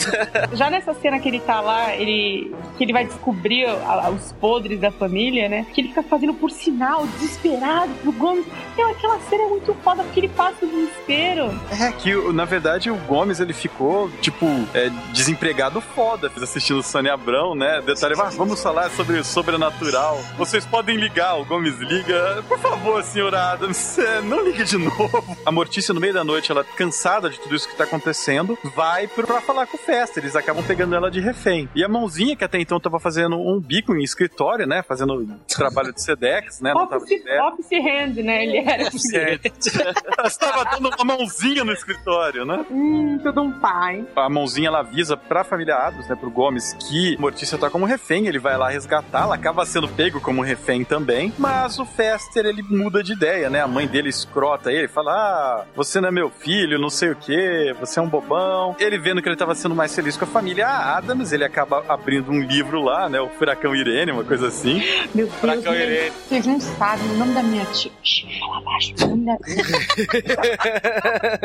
Já 0.51 0.70
nessa 0.70 0.93
cena 0.95 1.20
que 1.20 1.30
ele 1.30 1.39
tá 1.39 1.53
lá, 1.62 1.95
ele 1.95 2.54
que 2.78 2.84
ele 2.84 2.93
vai 2.93 3.06
descobrir 3.06 3.66
a, 3.66 4.10
os 4.10 4.32
podres 4.34 4.80
da 4.80 4.91
família, 4.91 5.47
né? 5.47 5.66
Que 5.74 5.82
ele 5.82 5.89
fica 5.89 6.04
fazendo 6.04 6.34
por 6.34 6.49
sinal, 6.49 7.06
desesperado 7.08 7.93
pro 8.01 8.12
Gomes. 8.12 8.45
Então, 8.74 8.89
aquela 8.89 9.20
cena 9.22 9.43
é 9.43 9.47
muito 9.47 9.74
foda 9.76 10.04
porque 10.04 10.20
ele 10.22 10.30
passa 10.30 10.66
o 10.66 10.68
desespero. 10.68 11.60
É 11.80 11.91
que, 11.91 12.16
na 12.34 12.45
verdade, 12.45 12.89
o 12.89 12.95
Gomes 12.95 13.39
ele 13.39 13.54
ficou, 13.54 14.10
tipo, 14.22 14.45
é, 14.74 14.89
desempregado 15.12 15.80
foda 15.82 16.32
assistindo 16.41 16.82
Sônia 16.82 17.14
Abrão, 17.14 17.56
né? 17.56 17.82
Detalhe, 17.86 18.16
ah, 18.18 18.30
vamos 18.36 18.62
falar 18.62 18.89
sobre 18.91 19.18
o 19.18 19.24
sobrenatural. 19.24 20.20
Vocês 20.38 20.66
podem 20.66 20.97
ligar, 20.97 21.39
o 21.39 21.45
Gomes 21.45 21.78
liga. 21.80 22.43
Por 22.47 22.60
favor, 22.60 23.04
senhora 23.04 23.51
Adams, 23.54 23.97
é, 23.99 24.22
não 24.22 24.43
ligue 24.43 24.64
de 24.64 24.78
novo. 24.80 25.38
A 25.45 25.51
Mortícia, 25.51 25.93
no 25.93 25.99
meio 25.99 26.14
da 26.14 26.24
noite, 26.24 26.51
ela 26.51 26.64
cansada 26.64 27.30
de 27.30 27.39
tudo 27.39 27.56
isso 27.56 27.68
que 27.68 27.76
tá 27.76 27.84
acontecendo, 27.84 28.58
vai 28.76 29.08
pra 29.08 29.41
falar 29.41 29.68
com 29.68 29.78
o 29.78 29.80
Fester. 29.80 30.24
Eles 30.24 30.36
acabam 30.36 30.64
pegando 30.64 30.95
ela 30.95 31.12
de 31.12 31.20
refém 31.20 31.42
refém. 31.43 31.69
E 31.75 31.83
a 31.83 31.89
mãozinha, 31.89 32.35
que 32.35 32.43
até 32.43 32.59
então 32.59 32.79
tava 32.79 32.99
fazendo 32.99 33.37
um 33.37 33.59
bico 33.59 33.93
em 33.95 34.03
escritório, 34.03 34.65
né? 34.65 34.81
Fazendo 34.81 35.27
trabalho 35.47 35.93
de 35.93 36.01
SEDEX, 36.01 36.61
né? 36.61 36.73
Office, 36.73 37.21
office 37.51 37.71
hand, 37.71 38.23
né? 38.23 38.45
Ele 38.45 38.57
era. 38.57 38.87
Office 38.87 39.13
Ela 39.13 40.27
estava 40.27 40.63
dando 40.65 40.89
uma 40.89 41.17
mãozinha 41.17 41.63
no 41.63 41.73
escritório, 41.73 42.45
né? 42.45 42.65
Hum, 42.71 43.19
tudo 43.21 43.41
um 43.41 43.51
pai. 43.59 44.05
A 44.15 44.29
mãozinha, 44.29 44.69
ela 44.69 44.79
avisa 44.79 45.17
pra 45.17 45.43
família 45.43 45.75
Adams, 45.75 46.07
né? 46.07 46.15
Pro 46.15 46.31
Gomes, 46.31 46.73
que 46.73 47.17
Mortícia 47.19 47.57
tá 47.57 47.69
como 47.69 47.85
refém. 47.85 48.27
Ele 48.27 48.39
vai 48.39 48.57
lá 48.57 48.69
resgatar, 48.69 49.23
ela 49.23 49.35
acaba 49.35 49.65
sendo 49.65 49.87
pego 49.87 50.21
como 50.21 50.41
refém 50.41 50.85
também. 50.85 51.33
Mas 51.37 51.77
o 51.79 51.85
Fester, 51.85 52.45
ele 52.45 52.63
muda 52.63 53.03
de 53.03 53.13
ideia, 53.13 53.49
né? 53.49 53.61
A 53.61 53.67
mãe 53.67 53.87
dele 53.87 54.09
escrota 54.09 54.71
ele, 54.71 54.87
fala: 54.87 55.11
Ah, 55.11 55.65
você 55.75 55.99
não 55.99 56.07
é 56.09 56.11
meu 56.11 56.29
filho, 56.29 56.79
não 56.79 56.89
sei 56.89 57.09
o 57.09 57.15
que, 57.15 57.75
você 57.79 57.99
é 57.99 58.01
um 58.01 58.07
bobão. 58.07 58.75
Ele 58.79 58.97
vendo 58.97 59.21
que 59.21 59.27
ele 59.27 59.35
tava 59.35 59.55
sendo 59.55 59.75
mais 59.75 59.93
feliz 59.93 60.15
com 60.15 60.25
a 60.25 60.27
família 60.27 60.67
Adams, 60.67 61.32
ele 61.34 61.43
acaba 61.43 61.84
abrindo 61.88 62.31
um 62.31 62.39
livro 62.39 62.81
lá, 62.81 63.09
né? 63.09 63.19
O 63.19 63.29
Furacão 63.29 63.75
Irene, 63.75 64.11
uma 64.11 64.23
coisa 64.23 64.47
assim. 64.47 64.81
Meu 65.13 65.27
Deus, 65.27 65.39
Furacão 65.39 65.73
Irene. 65.73 66.11
Vocês 66.11 66.45
não 66.45 66.59
sabem 66.59 67.09
o 67.11 67.17
nome 67.17 67.34
da 67.34 67.43
minha 67.43 67.65
tia. 67.65 67.91
Fala 68.39 68.57
abaixo. 68.57 68.93
O 69.03 69.07
nome 69.07 69.25
da, 69.25 69.38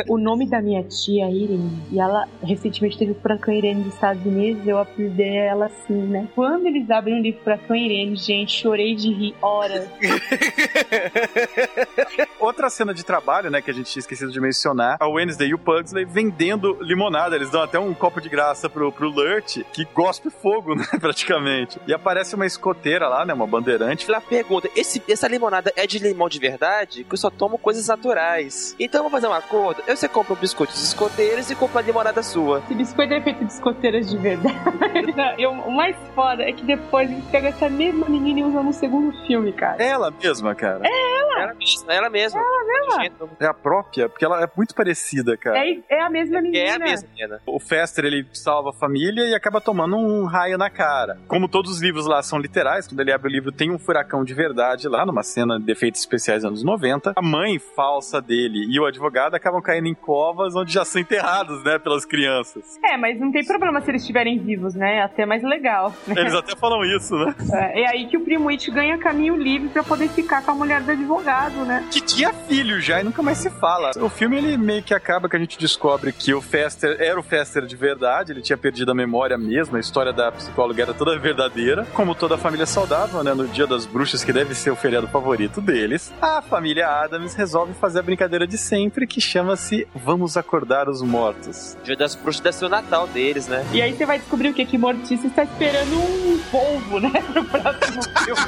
o 0.08 0.18
nome 0.18 0.46
da 0.46 0.60
minha 0.60 0.82
tia 0.84 1.30
Irene. 1.30 1.78
E 1.90 2.00
ela 2.00 2.26
recentemente 2.42 2.98
teve 2.98 3.12
o 3.12 3.14
Furacão 3.14 3.54
Irene 3.54 3.84
dos 3.84 3.94
Estados 3.94 4.24
Unidos. 4.24 4.66
Eu 4.66 4.78
apelidei 4.78 5.36
ela 5.36 5.66
assim, 5.66 5.94
né? 5.94 6.28
Quando 6.34 6.66
eles 6.66 6.90
abrem 6.90 7.18
o 7.18 7.22
livro 7.22 7.40
Furacão 7.42 7.76
Irene, 7.76 8.16
gente, 8.16 8.52
chorei 8.52 8.94
de 8.94 9.12
rir 9.12 9.34
horas. 9.40 9.88
Outra 12.38 12.70
cena 12.70 12.94
de 12.94 13.04
trabalho, 13.04 13.50
né, 13.50 13.60
que 13.60 13.70
a 13.70 13.74
gente 13.74 13.90
tinha 13.90 14.00
esquecido 14.00 14.30
de 14.30 14.40
mencionar, 14.40 14.96
a 15.00 15.08
Wednesday 15.08 15.48
e 15.48 15.54
o 15.54 15.58
Pugsley 15.58 16.04
vendendo 16.04 16.78
limonada. 16.80 17.36
Eles 17.36 17.50
dão 17.50 17.62
até 17.62 17.78
um 17.78 17.94
copo 17.94 18.20
de 18.20 18.28
graça 18.28 18.68
pro, 18.68 18.92
pro 18.92 19.08
Lurt, 19.08 19.58
que 19.78 19.94
gospe 19.94 20.30
fogo, 20.30 20.74
né, 20.76 20.84
praticamente. 21.00 21.78
E 21.86 21.94
aparece 21.94 22.34
uma 22.34 22.46
escoteira 22.46 23.08
lá, 23.08 23.24
né, 23.24 23.32
uma 23.32 23.46
bandeirante. 23.46 24.08
Ela 24.08 24.20
pergunta, 24.20 24.68
esse, 24.74 25.02
essa 25.08 25.28
limonada 25.28 25.72
é 25.76 25.86
de 25.86 25.98
limão 25.98 26.28
de 26.28 26.38
verdade? 26.38 27.04
Que 27.04 27.14
eu 27.14 27.18
só 27.18 27.30
tomo 27.30 27.58
coisas 27.58 27.86
naturais. 27.86 28.74
Então 28.78 29.04
vamos 29.04 29.12
fazer 29.12 29.28
um 29.28 29.32
acordo. 29.32 29.82
Eu, 29.86 29.96
você 29.96 30.08
compra 30.08 30.34
um 30.34 30.36
biscoito 30.36 30.72
de 30.72 30.80
escoteiras 30.80 31.50
e 31.50 31.54
compra 31.54 31.80
a 31.80 31.82
limonada 31.82 32.22
sua. 32.22 32.58
Esse 32.64 32.74
biscoito 32.74 33.14
é 33.14 33.20
feito 33.20 33.44
de 33.44 33.52
escoteiras 33.52 34.10
de 34.10 34.16
verdade. 34.16 34.58
eu, 35.38 35.50
o 35.50 35.70
mais 35.70 35.96
foda 36.14 36.42
é 36.42 36.52
que 36.52 36.64
depois 36.64 37.10
eles 37.10 37.24
pegam 37.26 37.50
essa 37.50 37.68
mesma 37.68 38.08
menina 38.08 38.40
e 38.40 38.44
usam 38.44 38.64
no 38.64 38.72
segundo 38.72 39.12
filme, 39.26 39.52
cara. 39.52 39.82
Ela 39.82 40.10
mesma, 40.10 40.54
cara. 40.54 40.80
É 40.84 41.20
ela. 41.20 41.42
Ela 41.42 41.54
mesma, 41.54 41.94
ela 41.94 42.10
mesma. 42.10 42.40
Ela 42.40 42.98
mesma. 42.98 43.30
É 43.38 43.46
a 43.46 43.54
própria, 43.54 44.08
porque 44.08 44.24
ela 44.24 44.42
é 44.42 44.50
muito 44.56 44.74
parecida, 44.74 45.36
cara. 45.36 45.58
É, 45.58 45.78
é 45.88 46.00
a 46.00 46.10
mesma 46.10 46.40
menina. 46.40 46.64
É 46.64 46.70
a 46.72 46.78
mesma 46.78 47.08
menina. 47.08 47.40
O 47.46 47.60
Fester, 47.60 48.04
ele 48.04 48.26
salva 48.32 48.70
a 48.70 48.72
família 48.72 49.22
e 49.24 49.34
acaba 49.34 49.60
tomando 49.68 49.98
um 49.98 50.24
raio 50.24 50.56
na 50.56 50.70
cara. 50.70 51.18
Como 51.28 51.46
todos 51.46 51.72
os 51.72 51.82
livros 51.82 52.06
lá 52.06 52.22
são 52.22 52.38
literais, 52.38 52.88
quando 52.88 53.00
ele 53.00 53.12
abre 53.12 53.28
o 53.28 53.30
livro 53.30 53.52
tem 53.52 53.70
um 53.70 53.78
furacão 53.78 54.24
de 54.24 54.32
verdade 54.32 54.88
lá, 54.88 55.04
numa 55.04 55.22
cena 55.22 55.60
de 55.60 55.70
efeitos 55.70 56.00
especiais 56.00 56.42
anos 56.42 56.64
90. 56.64 57.12
A 57.14 57.20
mãe 57.20 57.58
falsa 57.58 58.18
dele 58.18 58.66
e 58.66 58.80
o 58.80 58.86
advogado 58.86 59.34
acabam 59.34 59.60
caindo 59.60 59.86
em 59.86 59.94
covas 59.94 60.56
onde 60.56 60.72
já 60.72 60.86
são 60.86 61.02
enterrados, 61.02 61.62
né, 61.64 61.78
pelas 61.78 62.06
crianças. 62.06 62.64
É, 62.82 62.96
mas 62.96 63.20
não 63.20 63.30
tem 63.30 63.44
problema 63.44 63.78
se 63.82 63.90
eles 63.90 64.00
estiverem 64.00 64.38
vivos, 64.38 64.74
né? 64.74 64.96
É 64.96 65.02
até 65.02 65.26
mais 65.26 65.42
legal. 65.42 65.92
Né? 66.06 66.14
Eles 66.16 66.32
até 66.32 66.56
falam 66.56 66.82
isso, 66.82 67.14
né? 67.14 67.34
É, 67.52 67.82
é 67.82 67.88
aí 67.90 68.06
que 68.06 68.16
o 68.16 68.24
primo 68.24 68.48
It 68.48 68.70
ganha 68.70 68.96
caminho 68.96 69.36
livre 69.36 69.68
para 69.68 69.84
poder 69.84 70.08
ficar 70.08 70.42
com 70.42 70.52
a 70.52 70.54
mulher 70.54 70.80
do 70.80 70.92
advogado, 70.92 71.66
né? 71.66 71.86
Que 71.90 72.00
tinha 72.00 72.32
filho 72.32 72.80
já 72.80 73.02
e 73.02 73.04
nunca 73.04 73.22
mais 73.22 73.36
se 73.36 73.50
fala. 73.50 73.90
O 74.00 74.08
filme, 74.08 74.38
ele 74.38 74.56
meio 74.56 74.82
que 74.82 74.94
acaba 74.94 75.28
que 75.28 75.36
a 75.36 75.38
gente 75.38 75.58
descobre 75.58 76.10
que 76.10 76.32
o 76.32 76.40
Fester 76.40 76.96
era 76.98 77.20
o 77.20 77.22
Fester 77.22 77.66
de 77.66 77.76
verdade, 77.76 78.32
ele 78.32 78.40
tinha 78.40 78.56
perdido 78.56 78.92
a 78.92 78.94
memória 78.94 79.36
mesmo, 79.36 79.57
a 79.60 79.80
história 79.80 80.12
da 80.12 80.30
psicóloga 80.32 80.82
era 80.82 80.94
toda 80.94 81.18
verdadeira. 81.18 81.86
Como 81.92 82.14
toda 82.14 82.38
família 82.38 82.66
saudável, 82.66 83.22
né, 83.24 83.34
no 83.34 83.46
dia 83.48 83.66
das 83.66 83.84
bruxas, 83.86 84.22
que 84.22 84.32
deve 84.32 84.54
ser 84.54 84.70
o 84.70 84.76
feriado 84.76 85.08
favorito 85.08 85.60
deles, 85.60 86.12
a 86.20 86.40
família 86.40 86.88
Adams 86.88 87.34
resolve 87.34 87.74
fazer 87.74 87.98
a 88.00 88.02
brincadeira 88.02 88.46
de 88.46 88.56
sempre, 88.56 89.06
que 89.06 89.20
chama-se 89.20 89.86
Vamos 89.94 90.36
Acordar 90.36 90.88
os 90.88 91.02
Mortos. 91.02 91.76
Dia 91.82 91.96
das 91.96 92.14
bruxas 92.14 92.40
deve 92.40 92.56
ser 92.56 92.64
o 92.66 92.68
Natal 92.68 93.06
deles, 93.08 93.48
né? 93.48 93.66
E 93.72 93.82
aí 93.82 93.92
você 93.92 94.06
vai 94.06 94.18
descobrir 94.18 94.50
o 94.50 94.54
que? 94.54 94.64
Que 94.64 94.78
Mortícia 94.78 95.26
está 95.26 95.42
esperando 95.42 95.94
um 95.96 96.38
polvo, 96.50 97.00
né? 97.00 97.10
Pro 97.32 97.44
próximo 97.44 98.02
filme. 98.24 98.40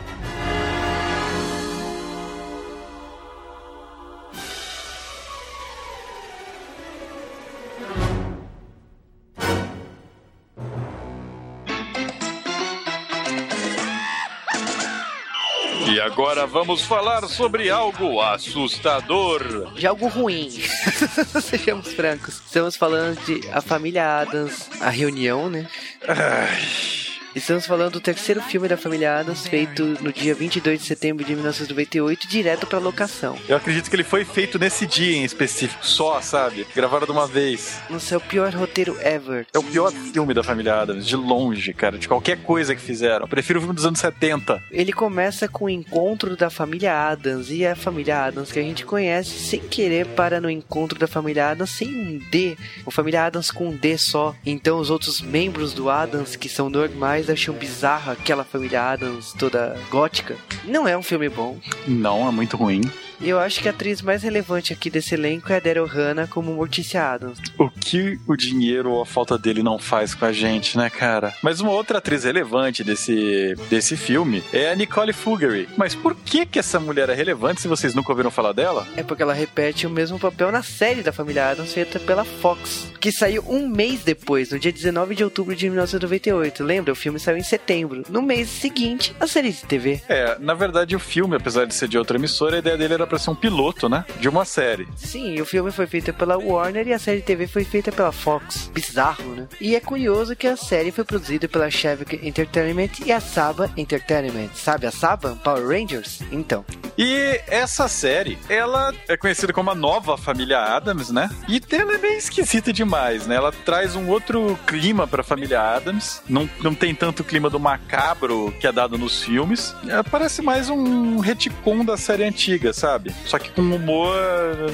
E 15.91 15.99
agora 15.99 16.47
vamos 16.47 16.83
falar 16.83 17.27
sobre 17.27 17.69
algo 17.69 18.21
assustador. 18.21 19.73
De 19.73 19.85
algo 19.85 20.07
ruim. 20.07 20.49
Sejamos 21.41 21.91
francos. 21.91 22.41
Estamos 22.45 22.77
falando 22.77 23.19
de 23.25 23.45
A 23.49 23.59
Família 23.59 24.21
Adams, 24.21 24.69
a 24.79 24.89
reunião, 24.89 25.49
né? 25.49 25.67
Ai. 26.07 27.10
Estamos 27.33 27.65
falando 27.65 27.93
do 27.93 28.01
terceiro 28.01 28.41
filme 28.41 28.67
da 28.67 28.75
família 28.75 29.19
Adams, 29.19 29.47
feito 29.47 29.85
no 30.01 30.11
dia 30.11 30.35
22 30.35 30.81
de 30.81 30.85
setembro 30.85 31.23
de 31.23 31.33
1998, 31.33 32.27
direto 32.27 32.67
pra 32.67 32.77
locação. 32.77 33.37
Eu 33.47 33.55
acredito 33.55 33.89
que 33.89 33.95
ele 33.95 34.03
foi 34.03 34.25
feito 34.25 34.59
nesse 34.59 34.85
dia 34.85 35.15
em 35.15 35.23
específico, 35.23 35.85
só, 35.85 36.19
sabe? 36.19 36.67
Gravaram 36.75 37.05
de 37.05 37.11
uma 37.11 37.25
vez. 37.25 37.79
Nossa, 37.89 38.15
é 38.15 38.17
o 38.17 38.21
pior 38.21 38.53
roteiro 38.53 38.97
ever. 39.01 39.47
É 39.53 39.57
o 39.57 39.63
pior 39.63 39.91
filme 39.91 40.33
da 40.33 40.43
família 40.43 40.81
Adams, 40.81 41.07
de 41.07 41.15
longe, 41.15 41.73
cara, 41.73 41.97
de 41.97 42.05
qualquer 42.05 42.43
coisa 42.43 42.75
que 42.75 42.81
fizeram. 42.81 43.21
Eu 43.21 43.29
prefiro 43.29 43.59
o 43.59 43.61
filme 43.61 43.75
dos 43.75 43.85
anos 43.85 43.99
70. 43.99 44.61
Ele 44.69 44.91
começa 44.91 45.47
com 45.47 45.65
o 45.65 45.69
encontro 45.69 46.35
da 46.35 46.49
família 46.49 46.93
Adams, 46.93 47.49
e 47.49 47.65
a 47.65 47.77
família 47.77 48.25
Adams 48.25 48.51
que 48.51 48.59
a 48.59 48.63
gente 48.63 48.85
conhece, 48.85 49.39
sem 49.39 49.61
querer, 49.61 50.05
para 50.05 50.41
no 50.41 50.49
encontro 50.49 50.99
da 50.99 51.07
família 51.07 51.51
Adams 51.51 51.71
sem 51.71 51.87
um 51.87 52.19
D. 52.29 52.57
O 52.85 52.91
família 52.91 53.23
Adams 53.23 53.51
com 53.51 53.69
um 53.69 53.75
D 53.75 53.97
só. 53.97 54.35
Então 54.45 54.79
os 54.79 54.89
outros 54.89 55.21
membros 55.21 55.73
do 55.73 55.89
Adams, 55.89 56.35
que 56.35 56.49
são 56.49 56.69
normais, 56.69 57.20
acham 57.29 57.53
bizarra 57.53 58.13
aquela 58.13 58.43
família 58.43 58.81
Adams 58.83 59.33
toda 59.33 59.77
gótica. 59.89 60.35
Não 60.65 60.87
é 60.87 60.97
um 60.97 61.03
filme 61.03 61.29
bom. 61.29 61.59
Não, 61.87 62.27
é 62.27 62.31
muito 62.31 62.57
ruim. 62.57 62.81
E 63.21 63.29
eu 63.29 63.39
acho 63.39 63.61
que 63.61 63.67
a 63.67 63.71
atriz 63.71 64.01
mais 64.01 64.23
relevante 64.23 64.73
aqui 64.73 64.89
desse 64.89 65.13
elenco 65.13 65.53
é 65.53 65.57
a 65.57 65.59
Daryl 65.59 65.85
Hannah 65.85 66.25
como 66.25 66.53
Morticia 66.53 67.03
Adams. 67.03 67.37
O 67.55 67.69
que 67.69 68.19
o 68.27 68.35
dinheiro 68.35 68.91
ou 68.91 69.01
a 69.03 69.05
falta 69.05 69.37
dele 69.37 69.61
não 69.61 69.77
faz 69.77 70.15
com 70.15 70.25
a 70.25 70.31
gente, 70.31 70.75
né, 70.75 70.89
cara? 70.89 71.31
Mas 71.43 71.59
uma 71.59 71.71
outra 71.71 71.99
atriz 71.99 72.23
relevante 72.23 72.83
desse, 72.83 73.53
desse 73.69 73.95
filme 73.95 74.43
é 74.51 74.71
a 74.71 74.75
Nicole 74.75 75.13
Fuggery. 75.13 75.69
Mas 75.77 75.93
por 75.93 76.15
que 76.15 76.47
que 76.47 76.57
essa 76.57 76.79
mulher 76.79 77.09
é 77.09 77.13
relevante 77.13 77.61
se 77.61 77.67
vocês 77.67 77.93
nunca 77.93 78.11
ouviram 78.11 78.31
falar 78.31 78.53
dela? 78.53 78.87
É 78.97 79.03
porque 79.03 79.21
ela 79.21 79.33
repete 79.33 79.85
o 79.85 79.89
mesmo 79.91 80.17
papel 80.17 80.51
na 80.51 80.63
série 80.63 81.03
da 81.03 81.11
família 81.11 81.49
Adams 81.49 81.73
feita 81.73 81.99
pela 81.99 82.25
Fox, 82.25 82.91
que 82.99 83.11
saiu 83.11 83.43
um 83.47 83.67
mês 83.67 84.03
depois, 84.03 84.49
no 84.51 84.57
dia 84.57 84.71
19 84.71 85.13
de 85.13 85.23
outubro 85.23 85.55
de 85.55 85.69
1998. 85.69 86.63
Lembra? 86.63 86.91
O 86.91 86.95
filme 86.95 87.19
saiu 87.19 87.37
em 87.37 87.43
setembro. 87.43 88.03
No 88.09 88.23
mês 88.23 88.49
seguinte, 88.49 89.15
a 89.19 89.27
série 89.27 89.51
de 89.51 89.63
TV. 89.63 90.01
É, 90.09 90.39
na 90.39 90.55
verdade 90.55 90.95
o 90.95 90.99
filme, 90.99 91.35
apesar 91.35 91.65
de 91.65 91.75
ser 91.75 91.87
de 91.87 91.99
outra 91.99 92.17
emissora, 92.17 92.55
a 92.55 92.59
ideia 92.59 92.77
dele 92.77 92.95
era 92.95 93.10
pra 93.11 93.19
ser 93.19 93.29
um 93.29 93.35
piloto, 93.35 93.89
né? 93.89 94.05
De 94.21 94.29
uma 94.29 94.45
série. 94.45 94.87
Sim, 94.95 95.41
o 95.41 95.45
filme 95.45 95.69
foi 95.69 95.85
feito 95.85 96.13
pela 96.13 96.37
Warner 96.37 96.87
e 96.87 96.93
a 96.93 96.99
série 96.99 97.17
de 97.17 97.25
TV 97.25 97.45
foi 97.45 97.65
feita 97.65 97.91
pela 97.91 98.13
Fox. 98.13 98.71
Bizarro, 98.73 99.35
né? 99.35 99.49
E 99.59 99.75
é 99.75 99.81
curioso 99.81 100.33
que 100.33 100.47
a 100.47 100.55
série 100.55 100.91
foi 100.91 101.03
produzida 101.03 101.45
pela 101.49 101.69
Chevy 101.69 102.21
Entertainment 102.23 102.91
e 103.05 103.11
a 103.11 103.19
Saba 103.19 103.69
Entertainment. 103.75 104.51
Sabe 104.55 104.87
a 104.87 104.91
Saba? 104.91 105.37
Power 105.43 105.67
Rangers? 105.67 106.21
Então. 106.31 106.63
E 106.97 107.41
essa 107.47 107.89
série, 107.89 108.37
ela 108.47 108.93
é 109.09 109.17
conhecida 109.17 109.51
como 109.51 109.71
a 109.71 109.75
nova 109.75 110.17
família 110.17 110.59
Adams, 110.59 111.11
né? 111.11 111.29
E 111.49 111.61
ela 111.71 111.95
é 111.95 111.97
bem 111.97 112.17
esquisita 112.17 112.71
demais, 112.71 113.27
né? 113.27 113.35
Ela 113.35 113.51
traz 113.51 113.93
um 113.93 114.07
outro 114.07 114.57
clima 114.65 115.05
pra 115.05 115.21
família 115.21 115.59
Adams. 115.59 116.21
Não, 116.29 116.49
não 116.61 116.73
tem 116.73 116.95
tanto 116.95 117.25
clima 117.25 117.49
do 117.49 117.59
macabro 117.59 118.53
que 118.59 118.67
é 118.67 118.71
dado 118.71 118.97
nos 118.97 119.21
filmes. 119.21 119.75
É, 119.87 120.01
parece 120.03 120.41
mais 120.41 120.69
um 120.69 121.19
retcon 121.19 121.83
da 121.83 121.97
série 121.97 122.23
antiga, 122.23 122.71
sabe? 122.71 123.00
Só 123.25 123.39
que 123.39 123.49
com 123.49 123.61
humor 123.61 124.15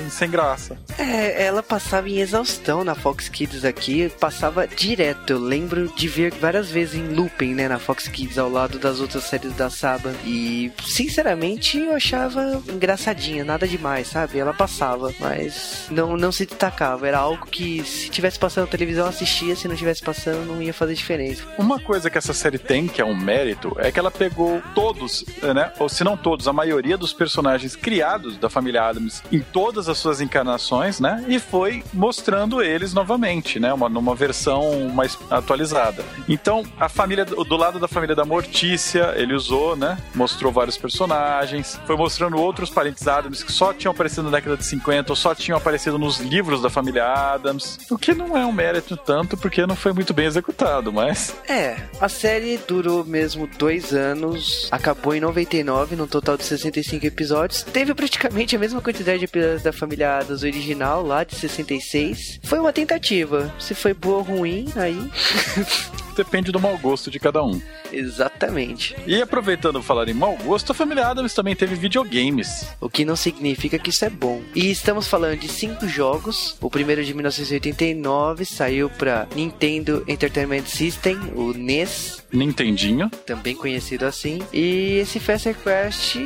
sem 0.10 0.30
graça. 0.30 0.78
É, 0.98 1.44
ela 1.46 1.62
passava 1.62 2.10
em 2.10 2.20
exaustão 2.20 2.84
na 2.84 2.96
Fox 2.96 3.30
Kids 3.30 3.64
aqui, 3.64 4.10
passava 4.20 4.68
direto. 4.68 5.34
Eu 5.34 5.40
lembro 5.40 5.92
de 5.96 6.08
ver 6.08 6.34
várias 6.34 6.70
vezes 6.70 6.96
em 6.96 7.14
looping, 7.14 7.54
né, 7.54 7.68
na 7.68 7.80
Fox 7.80 8.08
Kids 8.08 8.38
ao 8.38 8.50
lado 8.50 8.80
das 8.80 9.00
outras 9.00 9.24
séries 9.24 9.54
da 9.54 9.70
Saba. 9.70 10.14
E, 10.26 10.72
sinceramente, 10.86 11.78
eu 11.78 11.94
achava 11.94 12.62
engraçadinha, 12.70 13.44
nada 13.44 13.68
demais, 13.68 14.08
sabe? 14.08 14.40
Ela 14.40 14.54
passava, 14.54 15.14
mas 15.20 15.86
não, 15.90 16.18
não 16.18 16.32
se 16.32 16.46
destacava. 16.46 17.08
Era 17.08 17.20
algo 17.20 17.46
que, 17.46 17.84
se 17.84 18.10
tivesse 18.10 18.40
passando 18.40 18.66
na 18.66 18.72
televisão, 18.72 19.06
eu 19.06 19.10
assistia, 19.10 19.56
se 19.56 19.68
não 19.68 19.76
tivesse 19.76 20.02
passando, 20.02 20.46
não 20.46 20.62
ia 20.62 20.74
fazer 20.74 20.94
diferença. 20.94 21.44
Uma 21.58 21.80
coisa 21.80 22.10
que 22.10 22.18
essa 22.18 22.34
série 22.34 22.58
tem, 22.58 22.88
que 22.88 23.02
é 23.02 23.06
um 23.06 23.16
mérito, 23.16 23.76
é 23.80 23.92
que 23.92 24.00
ela 24.00 24.12
pegou 24.12 24.62
todos, 24.74 25.26
né? 25.42 25.72
Ou 25.80 25.90
se 25.90 26.04
não 26.04 26.18
todos, 26.18 26.48
a 26.48 26.54
maioria 26.54 26.98
dos 26.98 27.14
personagens 27.14 27.76
criados 27.76 28.17
da 28.18 28.50
família 28.50 28.84
Adams 28.84 29.24
em 29.32 29.40
todas 29.40 29.90
as 29.90 29.98
suas 29.98 30.22
encarnações, 30.22 31.00
né? 31.00 31.24
E 31.28 31.40
foi 31.40 31.84
mostrando 31.94 32.62
eles 32.62 32.94
novamente, 32.94 33.60
né? 33.60 33.74
Uma, 33.74 33.90
numa 33.90 34.16
versão 34.16 34.90
mais 34.90 35.18
atualizada. 35.30 36.04
Então, 36.28 36.64
a 36.80 36.90
família, 36.90 37.26
do 37.26 37.56
lado 37.56 37.80
da 37.80 37.88
família 37.88 38.16
da 38.16 38.26
Mortícia, 38.26 39.14
ele 39.16 39.34
usou, 39.34 39.76
né? 39.76 39.98
Mostrou 40.14 40.52
vários 40.52 40.78
personagens, 40.78 41.80
foi 41.86 41.96
mostrando 41.96 42.38
outros 42.38 42.70
parentes 42.70 43.08
Adams 43.08 43.44
que 43.44 43.52
só 43.52 43.74
tinham 43.74 43.92
aparecido 43.92 44.24
na 44.24 44.32
década 44.32 44.58
de 44.58 44.66
50 44.66 45.12
ou 45.12 45.16
só 45.16 45.34
tinham 45.34 45.58
aparecido 45.58 45.98
nos 45.98 46.20
livros 46.20 46.62
da 46.62 46.70
família 46.70 47.06
Adams. 47.06 47.80
O 47.90 47.98
que 47.98 48.14
não 48.14 48.38
é 48.38 48.46
um 48.46 48.52
mérito 48.52 48.98
tanto, 48.98 49.38
porque 49.38 49.66
não 49.66 49.76
foi 49.76 49.94
muito 49.94 50.14
bem 50.14 50.26
executado, 50.26 50.92
mas. 50.92 51.36
É, 51.48 51.78
a 52.00 52.10
série 52.10 52.58
durou 52.68 53.06
mesmo 53.06 53.48
dois 53.58 53.94
anos, 53.94 54.68
acabou 54.72 55.14
em 55.16 55.20
99, 55.20 55.96
num 55.96 56.08
total 56.08 56.38
de 56.38 56.44
65 56.44 57.06
episódios. 57.06 57.64
Teve 57.64 57.92
praticamente 57.98 58.56
a 58.56 58.60
mesma 58.60 58.80
quantidade 58.80 59.20
de 59.20 59.26
episódios 59.26 59.64
da 59.64 59.74
família 59.74 60.20
Adams 60.20 60.44
original, 60.44 61.06
lá 61.06 61.24
de 61.24 61.36
66. 61.36 62.40
Foi 62.44 62.60
uma 62.60 62.72
tentativa. 62.72 63.54
Se 63.60 63.74
foi 63.74 63.94
boa 63.94 64.20
ou 64.20 64.24
ruim, 64.24 64.72
aí. 64.76 65.12
Depende 66.18 66.52
do 66.52 66.60
mau 66.60 66.76
gosto 66.80 67.12
de 67.12 67.20
cada 67.20 67.44
um. 67.44 67.62
Exatamente. 67.94 68.96
E 69.06 69.22
aproveitando 69.22 69.84
falar 69.84 70.10
em 70.10 70.14
mau 70.14 70.36
gosto, 70.38 70.72
a 70.72 70.76
família 70.76 71.08
Adams 71.08 71.34
também 71.34 71.56
teve 71.56 71.76
videogames. 71.76 72.68
O 72.82 72.90
que 72.90 73.06
não 73.06 73.16
significa 73.16 73.78
que 73.78 73.92
isso 73.92 74.04
é 74.04 74.10
bom. 74.10 74.42
E 74.56 74.72
estamos 74.72 75.08
falando 75.08 75.38
de 75.38 75.48
cinco 75.48 75.88
jogos. 75.88 76.58
O 76.60 76.72
primeiro 76.72 77.04
de 77.04 77.14
1989 77.14 78.46
saiu 78.46 78.90
para 78.90 79.28
Nintendo 79.36 80.04
Entertainment 80.08 80.66
System, 80.66 81.18
o 81.36 81.54
NES. 81.54 82.24
Nintendinho. 82.34 83.10
Também 83.26 83.56
conhecido 83.56 84.06
assim. 84.06 84.40
E 84.52 84.98
esse 85.00 85.20
Faster 85.20 85.56
Quest 85.56 86.18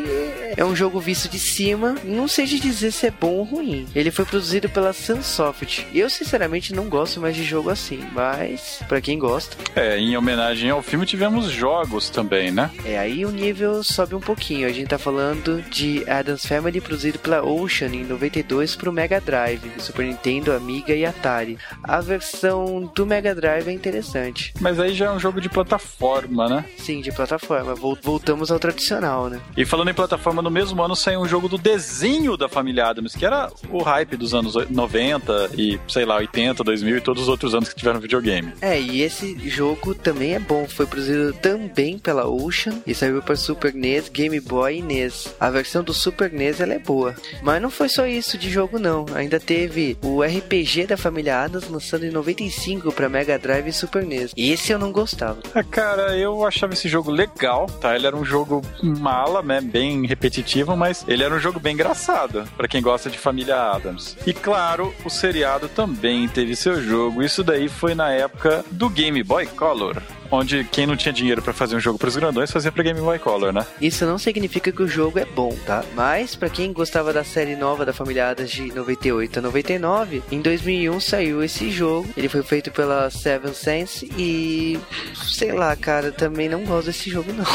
é 0.55 0.63
um 0.63 0.75
jogo 0.75 0.99
visto 0.99 1.29
de 1.29 1.37
cima. 1.37 1.95
Não 2.03 2.27
sei 2.27 2.45
de 2.45 2.59
dizer 2.59 2.91
se 2.91 3.07
é 3.07 3.11
bom 3.11 3.35
ou 3.35 3.43
ruim. 3.43 3.87
Ele 3.93 4.09
foi 4.09 4.25
produzido 4.25 4.69
pela 4.69 4.93
Sunsoft. 4.93 5.85
Eu, 5.93 6.09
sinceramente, 6.09 6.73
não 6.73 6.89
gosto 6.89 7.19
mais 7.19 7.35
de 7.35 7.43
jogo 7.43 7.69
assim. 7.69 7.99
Mas, 8.13 8.79
para 8.87 9.01
quem 9.01 9.19
gosta. 9.19 9.57
É, 9.75 9.80
em 9.97 10.15
homenagem 10.17 10.69
ao 10.69 10.81
filme, 10.81 11.05
tivemos 11.05 11.49
jogos 11.49 12.09
também, 12.09 12.51
né? 12.51 12.69
É, 12.85 12.97
aí 12.97 13.25
o 13.25 13.31
nível 13.31 13.83
sobe 13.83 14.15
um 14.15 14.19
pouquinho. 14.19 14.67
A 14.67 14.71
gente 14.71 14.87
tá 14.87 14.97
falando 14.97 15.61
de 15.69 16.03
Adams 16.09 16.45
Family, 16.45 16.81
produzido 16.81 17.19
pela 17.19 17.43
Ocean 17.43 17.89
em 17.89 18.03
92 18.03 18.75
pro 18.75 18.91
Mega 18.91 19.19
Drive, 19.19 19.71
Super 19.77 20.05
Nintendo, 20.05 20.53
Amiga 20.53 20.93
e 20.93 21.05
Atari. 21.05 21.57
A 21.83 22.01
versão 22.01 22.91
do 22.93 23.05
Mega 23.05 23.33
Drive 23.33 23.67
é 23.67 23.71
interessante. 23.71 24.53
Mas 24.59 24.79
aí 24.79 24.93
já 24.93 25.07
é 25.07 25.11
um 25.11 25.19
jogo 25.19 25.41
de 25.41 25.49
plataforma, 25.49 26.47
né? 26.47 26.65
Sim, 26.77 27.01
de 27.01 27.11
plataforma. 27.11 27.75
Voltamos 27.75 28.51
ao 28.51 28.59
tradicional, 28.59 29.29
né? 29.29 29.39
E 29.55 29.65
falando 29.65 29.89
em 29.89 29.93
plataforma, 29.93 30.41
no 30.41 30.51
mesmo 30.51 30.81
ano 30.81 30.95
saiu 30.95 31.21
um 31.21 31.27
jogo 31.27 31.47
do 31.47 31.57
desenho 31.57 32.37
da 32.37 32.47
família 32.47 32.87
Adams, 32.87 33.15
que 33.15 33.25
era 33.25 33.51
o 33.69 33.81
hype 33.81 34.15
dos 34.17 34.33
anos 34.33 34.55
90 34.69 35.51
e, 35.57 35.79
sei 35.87 36.05
lá, 36.05 36.17
80, 36.17 36.63
2000 36.63 36.97
e 36.97 37.01
todos 37.01 37.23
os 37.23 37.29
outros 37.29 37.53
anos 37.55 37.69
que 37.69 37.75
tiveram 37.75 37.99
videogame. 37.99 38.53
É, 38.61 38.79
e 38.79 39.01
esse 39.01 39.37
jogo 39.49 39.70
também 40.03 40.35
é 40.35 40.39
bom. 40.39 40.67
Foi 40.67 40.85
produzido 40.85 41.33
também 41.33 41.97
pela 41.97 42.27
Ocean 42.27 42.81
e 42.85 42.93
saiu 42.93 43.21
para 43.21 43.35
Super 43.35 43.73
NES, 43.73 44.09
Game 44.09 44.39
Boy 44.39 44.77
e 44.77 44.81
NES. 44.81 45.33
A 45.39 45.49
versão 45.49 45.83
do 45.83 45.93
Super 45.93 46.31
NES 46.31 46.59
ela 46.59 46.73
é 46.73 46.79
boa. 46.79 47.15
Mas 47.41 47.61
não 47.61 47.69
foi 47.69 47.89
só 47.89 48.05
isso 48.05 48.37
de 48.37 48.49
jogo 48.49 48.79
não. 48.79 49.05
Ainda 49.13 49.39
teve 49.39 49.97
o 50.01 50.21
RPG 50.21 50.87
da 50.87 50.97
família 50.97 51.41
Adams 51.43 51.67
lançando 51.69 52.05
em 52.05 52.11
95 52.11 52.91
para 52.91 53.09
Mega 53.09 53.37
Drive 53.37 53.67
e 53.67 53.73
Super 53.73 54.05
NES. 54.05 54.31
E 54.35 54.51
esse 54.51 54.71
eu 54.71 54.79
não 54.79 54.91
gostava. 54.91 55.39
Ah, 55.53 55.63
cara, 55.63 56.17
eu 56.17 56.45
achava 56.45 56.73
esse 56.73 56.87
jogo 56.87 57.11
legal, 57.11 57.67
tá? 57.67 57.95
Ele 57.95 58.07
era 58.07 58.15
um 58.15 58.25
jogo 58.25 58.61
mala, 58.81 59.41
né? 59.41 59.61
Bem 59.61 60.05
repetitivo, 60.05 60.75
mas 60.75 61.05
ele 61.07 61.23
era 61.23 61.33
um 61.33 61.39
jogo 61.39 61.59
bem 61.59 61.73
engraçado 61.73 62.43
para 62.57 62.67
quem 62.67 62.81
gosta 62.81 63.09
de 63.09 63.17
família 63.17 63.71
Adams. 63.71 64.17
E 64.25 64.33
claro, 64.33 64.93
o 65.05 65.09
seriado 65.09 65.67
também 65.69 66.27
teve 66.27 66.55
seu 66.55 66.81
jogo. 66.81 67.23
Isso 67.23 67.43
daí 67.43 67.67
foi 67.69 67.95
na 67.95 68.11
época 68.11 68.63
do 68.71 68.89
Game 68.89 69.21
Boy 69.23 69.45
Color 69.61 70.20
onde 70.31 70.63
quem 70.63 70.87
não 70.87 70.95
tinha 70.95 71.11
dinheiro 71.13 71.41
para 71.41 71.53
fazer 71.53 71.75
um 71.75 71.79
jogo 71.79 71.99
pros 71.99 72.15
grandões 72.15 72.49
fazia 72.51 72.71
pra 72.71 72.83
Game 72.83 72.99
Boy 72.99 73.19
Color, 73.19 73.51
né? 73.51 73.67
Isso 73.81 74.05
não 74.05 74.17
significa 74.17 74.71
que 74.71 74.81
o 74.81 74.87
jogo 74.87 75.19
é 75.19 75.25
bom, 75.25 75.55
tá? 75.65 75.83
Mas 75.93 76.35
para 76.35 76.49
quem 76.49 76.71
gostava 76.71 77.11
da 77.11 77.23
série 77.23 77.55
nova 77.55 77.85
da 77.85 77.93
família 77.93 78.29
Adams 78.29 78.49
de 78.49 78.73
98 78.73 79.39
a 79.39 79.41
99, 79.41 80.23
em 80.31 80.41
2001 80.41 80.99
saiu 80.99 81.43
esse 81.43 81.69
jogo. 81.69 82.07
Ele 82.15 82.29
foi 82.29 82.41
feito 82.43 82.71
pela 82.71 83.09
Seven 83.09 83.53
Sense 83.53 84.09
e 84.17 84.79
sei 85.13 85.51
lá, 85.51 85.75
cara, 85.75 86.11
também 86.11 86.47
não 86.47 86.63
gosto 86.63 86.87
desse 86.87 87.09
jogo 87.09 87.31
não. 87.33 87.45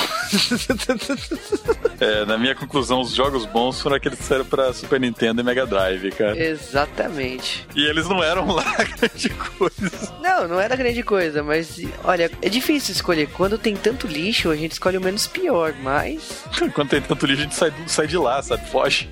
é, 2.00 2.24
na 2.26 2.36
minha 2.36 2.54
conclusão, 2.54 3.00
os 3.00 3.12
jogos 3.12 3.46
bons 3.46 3.80
foram 3.80 3.96
aqueles 3.96 4.18
que 4.18 4.24
saíram 4.24 4.44
pra 4.44 4.72
Super 4.72 5.00
Nintendo 5.00 5.40
e 5.40 5.44
Mega 5.44 5.66
Drive, 5.66 6.10
cara. 6.12 6.38
Exatamente. 6.38 7.66
E 7.74 7.86
eles 7.86 8.06
não 8.08 8.22
eram 8.22 8.46
lá 8.48 8.64
grande 8.98 9.30
coisa. 9.30 10.16
Não, 10.20 10.46
não 10.48 10.60
era 10.60 10.76
grande 10.76 11.02
coisa, 11.02 11.42
mas 11.42 11.80
olha, 12.04 12.30
é 12.42 12.48
difícil 12.48 12.65
escolher. 12.72 13.28
Quando 13.28 13.58
tem 13.58 13.76
tanto 13.76 14.06
lixo, 14.06 14.50
a 14.50 14.56
gente 14.56 14.72
escolhe 14.72 14.96
o 14.96 15.00
menos 15.00 15.26
pior, 15.26 15.74
mas. 15.82 16.44
Quando 16.74 16.88
tem 16.88 17.00
tanto 17.00 17.26
lixo, 17.26 17.40
a 17.40 17.44
gente 17.44 17.54
sai, 17.54 17.72
sai 17.86 18.06
de 18.06 18.18
lá, 18.18 18.42
sabe? 18.42 18.68
Foge. 18.70 19.08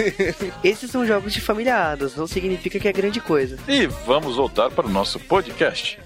Esses 0.62 0.90
são 0.90 1.06
jogos 1.06 1.32
de 1.32 1.40
família 1.40 1.92
Adams, 1.92 2.16
não 2.16 2.26
significa 2.26 2.78
que 2.78 2.88
é 2.88 2.92
grande 2.92 3.20
coisa. 3.20 3.58
E 3.68 3.86
vamos 3.86 4.36
voltar 4.36 4.70
para 4.70 4.86
o 4.86 4.90
nosso 4.90 5.18
podcast. 5.20 5.98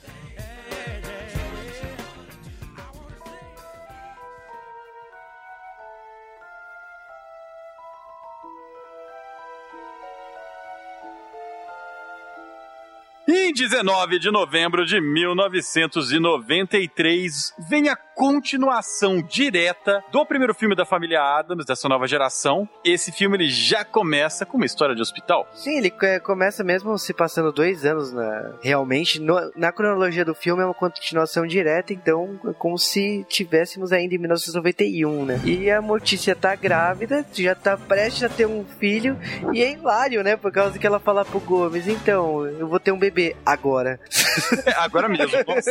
Em 13.31 13.53
19 13.53 14.19
de 14.19 14.31
novembro 14.31 14.87
de 14.87 14.99
1993, 15.03 17.53
vem 17.69 17.91
a 17.91 17.97
continuação 18.19 19.23
direta 19.23 20.03
do 20.11 20.27
primeiro 20.27 20.53
filme 20.53 20.75
da 20.75 20.85
família 20.85 21.23
Adams, 21.23 21.65
dessa 21.65 21.89
nova 21.89 22.05
geração. 22.09 22.69
Esse 22.85 23.13
filme 23.13 23.37
ele 23.37 23.49
já 23.49 23.85
começa 23.85 24.45
com 24.45 24.57
uma 24.57 24.67
história 24.67 24.93
de 24.93 25.01
hospital. 25.01 25.49
Sim, 25.55 25.79
ele 25.79 25.95
é, 26.03 26.19
começa 26.19 26.65
mesmo 26.65 26.99
se 26.99 27.15
passando 27.15 27.53
dois 27.53 27.85
anos 27.85 28.13
na, 28.13 28.55
realmente. 28.61 29.21
No, 29.21 29.53
na 29.55 29.71
cronologia 29.71 30.25
do 30.25 30.35
filme 30.35 30.65
é 30.65 30.65
uma 30.65 30.75
continuação 30.75 31.47
direta, 31.47 31.93
então 31.93 32.41
é 32.45 32.53
como 32.55 32.77
se 32.77 33.25
tivéssemos 33.29 33.93
ainda 33.93 34.17
em 34.17 34.19
1991, 34.19 35.25
né? 35.25 35.41
E 35.45 35.71
a 35.71 35.81
Mortícia 35.81 36.35
tá 36.35 36.57
grávida, 36.57 37.25
já 37.33 37.55
tá 37.55 37.77
prestes 37.77 38.25
a 38.25 38.29
ter 38.29 38.49
um 38.49 38.65
filho, 38.81 39.17
e 39.53 39.63
é 39.63 39.71
hilário, 39.71 40.25
né? 40.25 40.37
Por 40.37 40.51
causa 40.51 40.77
que 40.77 40.85
ela 40.85 40.99
fala 40.99 41.25
pro 41.25 41.39
Gomes, 41.39 41.87
então, 41.87 42.45
eu 42.45 42.67
vou 42.67 42.81
ter 42.81 42.91
um 42.91 42.99
bebê 42.99 43.37
agora. 43.47 44.01
agora 44.77 45.09
mesmo, 45.09 45.39
nossa. 45.47 45.71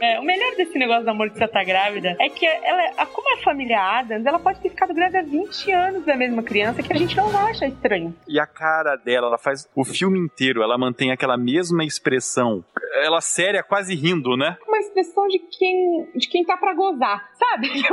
É, 0.00 0.18
o 0.18 0.24
melhor 0.24 0.56
desse 0.56 0.78
negócio 0.78 1.04
da 1.04 1.12
Mortícia 1.12 1.33
tá 1.34 1.64
grávida 1.64 2.16
é 2.20 2.28
que 2.28 2.46
ela, 2.46 3.06
como 3.06 3.30
é 3.30 3.42
família 3.42 3.80
Adams, 3.80 4.26
ela 4.26 4.38
pode 4.38 4.60
ter 4.60 4.70
ficado 4.70 4.94
grávida 4.94 5.20
há 5.20 5.22
20 5.22 5.72
anos 5.72 6.04
da 6.04 6.16
mesma 6.16 6.42
criança 6.42 6.82
que 6.82 6.92
a 6.92 6.96
gente 6.96 7.16
não 7.16 7.28
acha 7.36 7.66
estranho. 7.66 8.14
E 8.26 8.40
a 8.40 8.46
cara 8.46 8.96
dela, 8.96 9.26
ela 9.26 9.38
faz 9.38 9.68
o 9.74 9.84
filme 9.84 10.18
inteiro, 10.18 10.62
ela 10.62 10.78
mantém 10.78 11.12
aquela 11.12 11.36
mesma 11.36 11.84
expressão. 11.84 12.64
Ela 13.02 13.20
séria, 13.20 13.62
quase 13.62 13.94
rindo, 13.94 14.36
né? 14.36 14.56
Expressão 14.84 15.26
de 15.28 15.38
quem, 15.38 16.10
de 16.14 16.28
quem 16.28 16.44
tá 16.44 16.56
pra 16.56 16.74
gozar, 16.74 17.30
sabe? 17.38 17.70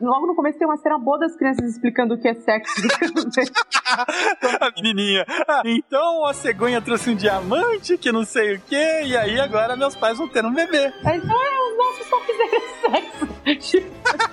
Logo 0.00 0.26
no 0.26 0.34
começo 0.34 0.58
tem 0.58 0.66
uma 0.66 0.76
cena 0.76 0.98
boa 0.98 1.16
das 1.18 1.36
crianças 1.36 1.70
explicando 1.70 2.14
o 2.14 2.18
que 2.18 2.26
é 2.28 2.34
sexo. 2.34 2.74
a 4.60 4.70
menininha. 4.76 5.24
Ah, 5.48 5.62
então 5.64 6.26
a 6.26 6.34
cegonha 6.34 6.80
trouxe 6.80 7.10
um 7.10 7.14
diamante 7.14 7.98
que 7.98 8.10
não 8.12 8.24
sei 8.24 8.56
o 8.56 8.60
que, 8.60 8.74
e 8.74 9.16
aí 9.16 9.40
agora 9.40 9.76
meus 9.76 9.96
pais 9.96 10.18
vão 10.18 10.28
ter 10.28 10.44
um 10.44 10.52
bebê. 10.52 10.92
Então 11.00 11.12
é, 11.12 11.16
os 11.16 11.76
nossos 11.76 12.06
só 12.06 12.20
fizeram 12.20 12.60
sexo. 12.80 13.26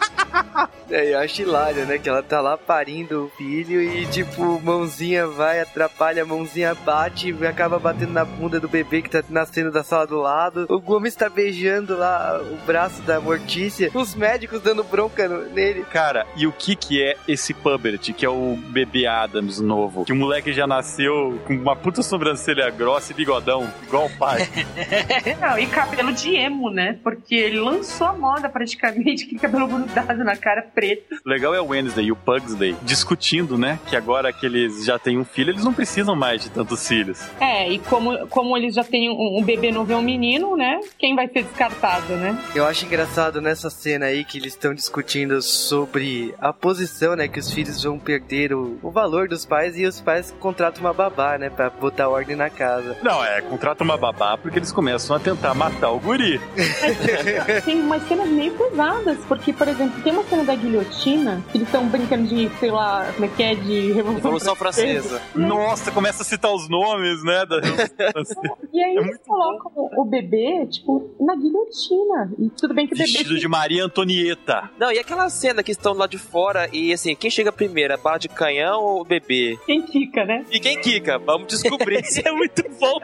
É, 0.90 1.14
eu 1.14 1.20
acho 1.20 1.42
hilário, 1.42 1.86
né? 1.86 1.98
Que 1.98 2.08
ela 2.08 2.24
tá 2.24 2.40
lá 2.40 2.58
parindo 2.58 3.26
o 3.26 3.30
filho 3.30 3.82
e, 3.82 4.06
tipo, 4.06 4.60
mãozinha 4.62 5.28
vai, 5.28 5.60
atrapalha, 5.60 6.26
mãozinha 6.26 6.74
bate 6.74 7.36
e 7.38 7.46
acaba 7.46 7.78
batendo 7.78 8.14
na 8.14 8.24
bunda 8.24 8.60
do 8.60 8.70
bebê 8.70 9.02
que 9.02 9.10
tá 9.10 9.22
nascendo 9.30 9.70
da 9.70 9.84
sala 9.84 10.08
do 10.08 10.18
lado. 10.18 10.66
O 10.70 10.80
Gomes 10.80 11.14
tá 11.14 11.30
beijando 11.30 11.98
lá 11.98 12.42
o 12.42 12.66
braço 12.66 13.02
da 13.02 13.20
Mortícia. 13.20 13.92
Os 13.94 14.16
médicos 14.16 14.62
dando 14.62 14.84
bronca 14.84 15.28
nele. 15.28 15.84
Cara, 15.92 16.26
e 16.38 16.48
o 16.48 16.54
que 16.54 16.76
que 16.76 17.04
é 17.04 17.18
esse 17.28 17.54
Pubert, 17.54 18.00
que 18.14 18.26
é 18.26 18.30
o 18.30 18.56
bebê 18.56 19.06
Adams 19.08 19.60
novo? 19.60 20.06
Que 20.06 20.14
o 20.14 20.16
moleque 20.16 20.54
já 20.54 20.66
nasceu 20.66 21.38
com 21.46 21.54
uma 21.54 21.76
puta 21.76 22.02
sobrancelha 22.02 22.70
grossa 22.70 23.12
e 23.12 23.16
bigodão, 23.16 23.70
igual 23.84 24.06
o 24.06 24.18
pai. 24.18 24.48
Não, 25.42 25.60
e 25.60 25.68
cabelo 25.68 26.14
de 26.14 26.34
emo, 26.36 26.70
né? 26.70 26.98
Porque 27.04 27.36
ele 27.36 27.60
lançou 27.60 28.08
a 28.08 28.14
moda 28.14 28.48
praticamente, 28.48 29.26
que 29.26 29.38
cabelo 29.38 29.68
grudado 29.68 30.17
na 30.24 30.36
cara 30.36 30.62
preto. 30.62 31.16
O 31.26 31.30
legal 31.30 31.54
é 31.54 31.62
o 31.62 31.68
Wednesday 31.68 32.06
e 32.06 32.12
o 32.12 32.16
Pugsley 32.16 32.76
discutindo, 32.84 33.58
né? 33.58 33.80
Que 33.88 33.96
agora 33.96 34.32
que 34.32 34.46
eles 34.46 34.86
já 34.86 34.98
têm 34.98 35.18
um 35.18 35.26
filho, 35.26 35.52
eles 35.52 35.64
não 35.64 35.74
precisam 35.74 36.16
mais 36.16 36.42
de 36.44 36.50
tantos 36.50 36.88
filhos. 36.88 37.20
É, 37.40 37.70
e 37.70 37.80
como, 37.80 38.28
como 38.28 38.58
eles 38.58 38.76
já 38.76 38.84
têm 38.84 39.10
um, 39.10 39.40
um 39.40 39.44
bebê 39.44 39.72
novo 39.72 39.92
e 39.92 39.96
um 39.96 40.02
menino, 40.02 40.56
né? 40.56 40.80
Quem 40.98 41.16
vai 41.16 41.28
ser 41.28 41.44
descartado, 41.44 42.14
né? 42.16 42.38
Eu 42.56 42.66
acho 42.66 42.86
engraçado 42.86 43.42
nessa 43.42 43.70
cena 43.70 44.08
aí 44.08 44.24
que 44.24 44.38
eles 44.38 44.54
estão 44.54 44.74
discutindo 44.74 45.42
sobre 45.42 46.34
a 46.40 46.52
posição, 46.54 47.16
né? 47.16 47.28
Que 47.28 47.40
os 47.40 47.52
filhos 47.52 47.84
vão 47.84 48.00
perder 48.00 48.54
o, 48.54 48.80
o 48.82 48.92
valor 48.92 49.28
dos 49.28 49.46
pais 49.46 49.78
e 49.78 49.86
os 49.86 50.02
pais 50.02 50.34
contratam 50.40 50.82
uma 50.82 50.94
babá, 50.94 51.38
né? 51.38 51.50
Pra 51.50 51.70
botar 51.70 52.10
ordem 52.10 52.36
na 52.36 52.50
casa. 52.50 52.98
Não, 53.02 53.24
é, 53.24 53.42
contratam 53.42 53.86
uma 53.86 53.98
babá 53.98 54.38
porque 54.38 54.60
eles 54.60 54.72
começam 54.72 55.16
a 55.16 55.20
tentar 55.20 55.54
matar 55.54 55.92
o 55.92 56.00
guri. 56.00 56.40
tem 57.66 57.82
umas 57.82 58.08
cenas 58.08 58.28
meio 58.30 58.52
pesadas, 58.54 59.18
porque, 59.28 59.54
por 59.54 59.68
exemplo, 59.68 60.02
tem 60.08 60.14
uma 60.14 60.24
cena 60.24 60.46
da 60.46 60.56
guilhotina 60.56 61.44
que 61.52 61.58
eles 61.58 61.68
estão 61.68 61.86
brincando 61.90 62.28
de, 62.28 62.50
sei 62.62 62.72
lá, 62.72 63.12
como 63.12 63.26
é 63.26 63.28
que 63.28 63.44
é, 63.44 63.56
de 63.56 63.92
Revolução, 63.92 64.14
Revolução 64.14 64.56
Francesa. 64.56 65.20
Francesa. 65.20 65.38
Nossa, 65.38 65.92
começa 65.92 66.22
a 66.22 66.26
citar 66.26 66.50
os 66.54 66.70
nomes, 66.70 67.22
né? 67.26 67.46
Da 67.46 67.58
e 68.72 68.82
aí 68.82 68.96
é 68.96 69.02
eles 69.02 69.18
colocam 69.28 69.70
bom. 69.70 69.90
o 69.98 70.06
bebê, 70.06 70.66
tipo, 70.68 71.14
na 71.20 71.36
guilhotina. 71.36 72.32
E 72.40 72.50
tudo 72.52 72.74
bem 72.74 72.88
que 72.88 72.94
o 72.94 72.98
bebê. 72.98 73.12
Vestido 73.12 73.38
de 73.38 73.50
Maria 73.50 73.84
Antonieta. 73.84 74.72
Não, 74.80 74.94
e 74.94 74.98
aquela 74.98 75.28
cena 75.30 75.62
que 75.62 75.74
estão 75.74 75.92
lá 75.92 76.08
de 76.08 76.18
fora 76.18 76.70
e 76.72 76.94
assim, 76.94 77.14
quem 77.14 77.30
chega 77.30 77.52
primeiro? 77.52 77.94
A 77.94 77.98
bala 77.98 78.18
de 78.18 78.30
canhão 78.30 78.82
ou 78.82 79.02
o 79.02 79.04
bebê? 79.04 79.60
Quem 79.66 79.82
quica, 79.82 80.24
né? 80.24 80.46
E 80.50 80.58
quem 80.58 80.80
quica? 80.80 81.20
Vamos 81.20 81.48
descobrir. 81.48 82.00
Isso 82.08 82.26
é 82.26 82.32
muito 82.32 82.64
bom. 82.80 82.98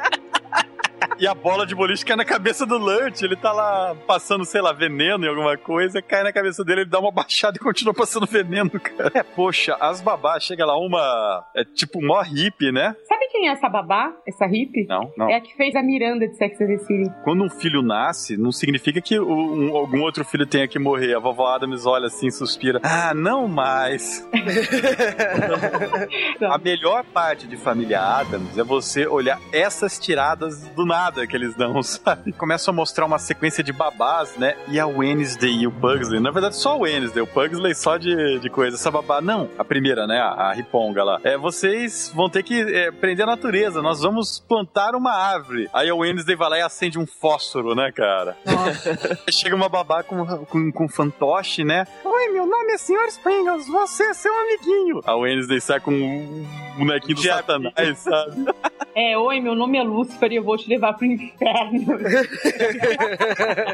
e 1.19 1.27
a 1.27 1.33
bola 1.33 1.65
de 1.65 1.75
boliche 1.75 2.05
cai 2.05 2.15
na 2.15 2.25
cabeça 2.25 2.65
do 2.65 2.77
Lurch. 2.77 3.23
Ele 3.23 3.35
tá 3.35 3.51
lá 3.51 3.95
passando, 4.07 4.45
sei 4.45 4.61
lá, 4.61 4.71
veneno 4.71 5.25
em 5.25 5.29
alguma 5.29 5.57
coisa, 5.57 6.01
cai 6.01 6.23
na 6.23 6.31
cabeça 6.31 6.63
dele, 6.63 6.81
ele 6.81 6.89
dá 6.93 6.99
uma 6.99 7.11
baixada 7.11 7.57
e 7.57 7.59
continua 7.59 7.93
passando 7.93 8.27
veneno, 8.27 8.69
cara. 8.79 9.11
É, 9.15 9.23
poxa, 9.23 9.75
as 9.79 9.99
babás, 9.99 10.43
chega 10.43 10.63
lá 10.63 10.77
uma. 10.77 11.43
É 11.55 11.65
tipo 11.65 11.99
mó 11.99 12.21
hippie, 12.21 12.71
né? 12.71 12.95
Sabe 13.07 13.27
quem 13.31 13.49
é 13.49 13.51
essa 13.51 13.67
babá? 13.67 14.13
Essa 14.27 14.45
hippie? 14.45 14.85
Não, 14.87 15.11
não. 15.17 15.27
É 15.27 15.35
a 15.35 15.41
que 15.41 15.57
fez 15.57 15.75
a 15.75 15.81
Miranda 15.81 16.27
de 16.27 16.37
Sex 16.37 16.61
and 16.61 16.67
the 16.67 16.77
City. 16.77 17.11
Quando 17.23 17.43
um 17.43 17.49
filho 17.49 17.81
nasce, 17.81 18.37
não 18.37 18.51
significa 18.51 19.01
que 19.01 19.19
um, 19.19 19.75
algum 19.75 20.01
outro 20.01 20.23
filho 20.23 20.45
tenha 20.45 20.67
que 20.67 20.77
morrer. 20.77 21.15
A 21.15 21.19
vovó 21.19 21.47
Adams 21.47 21.87
olha 21.87 22.05
assim, 22.05 22.29
suspira. 22.29 22.79
Ah, 22.83 23.11
não 23.15 23.47
mais. 23.47 24.29
a 26.47 26.57
melhor 26.59 27.03
parte 27.05 27.47
de 27.47 27.57
Família 27.57 28.01
Adams 28.01 28.55
é 28.55 28.63
você 28.63 29.07
olhar 29.07 29.39
essas 29.51 29.97
tiradas 29.97 30.67
do 30.69 30.85
nada 30.85 31.25
que 31.25 31.35
eles 31.35 31.55
dão, 31.55 31.81
sabe? 31.85 32.33
Começam 32.33 32.71
a 32.71 32.75
mostrar 32.75 33.05
uma 33.05 33.17
sequência 33.17 33.63
de 33.63 33.73
babás, 33.73 34.37
né? 34.37 34.55
E 34.67 34.79
a 34.79 34.85
Wednesday 34.85 35.61
e 35.61 35.67
o 35.67 35.71
Pugsley. 35.71 36.19
Na 36.19 36.29
verdade, 36.29 36.55
só 36.55 36.77
o 36.77 36.82
Wednesday. 36.83 37.21
O 37.21 37.27
Pugsley 37.27 37.73
só 37.75 37.97
de, 37.97 38.39
de 38.39 38.49
coisa. 38.49 38.75
Essa 38.75 38.91
babá, 38.91 39.21
não. 39.21 39.49
A 39.57 39.63
primeira, 39.63 40.05
né? 40.05 40.19
A, 40.19 40.49
a 40.49 40.53
Riponga 40.53 41.03
lá. 41.03 41.19
É, 41.23 41.37
vocês 41.37 42.11
vão 42.13 42.29
ter 42.29 42.43
que 42.43 42.61
é, 42.61 42.91
prender 42.91 43.23
a 43.23 43.31
natureza. 43.31 43.81
Nós 43.81 44.01
vamos 44.01 44.39
plantar 44.39 44.95
uma 44.95 45.11
árvore. 45.11 45.69
Aí 45.73 45.89
a 45.89 45.95
Wednesday 45.95 46.35
vai 46.35 46.49
lá 46.49 46.57
e 46.59 46.61
acende 46.61 46.99
um 46.99 47.05
fósforo, 47.07 47.73
né, 47.75 47.91
cara? 47.91 48.37
Chega 49.31 49.55
uma 49.55 49.69
babá 49.69 50.03
com, 50.03 50.25
com, 50.45 50.71
com 50.71 50.89
fantoche, 50.89 51.63
né? 51.63 51.87
Oi, 52.03 52.27
meu 52.29 52.45
nome 52.45 52.73
é 52.73 52.77
Sr. 52.77 53.07
Springles. 53.07 53.67
Você 53.67 54.03
é 54.03 54.13
seu 54.13 54.33
amiguinho. 54.33 55.01
A 55.05 55.15
Wednesday 55.15 55.61
sai 55.61 55.79
com 55.79 55.91
um 55.91 56.45
bonequinho 56.77 57.15
do 57.15 57.21
Diabo. 57.21 57.39
satanás, 57.47 57.99
sabe? 57.99 58.45
É, 58.95 59.17
oi, 59.17 59.39
meu 59.39 59.55
nome 59.55 59.77
é 59.77 59.83
Lúcifer 59.83 60.31
e 60.31 60.35
eu 60.35 60.43
vou 60.43 60.55
te 60.57 60.69
levar 60.69 60.93
pro 60.93 61.05
inferno. 61.05 61.97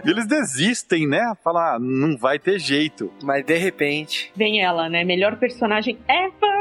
E 0.05 0.09
eles 0.09 0.25
desistem, 0.25 1.07
né? 1.07 1.33
Falar, 1.43 1.75
ah, 1.75 1.79
não 1.79 2.17
vai 2.17 2.39
ter 2.39 2.57
jeito. 2.59 3.11
Mas 3.23 3.45
de 3.45 3.57
repente. 3.57 4.31
Vem 4.35 4.61
ela, 4.61 4.89
né? 4.89 5.03
Melhor 5.03 5.37
personagem 5.37 5.97
ever! 6.07 6.59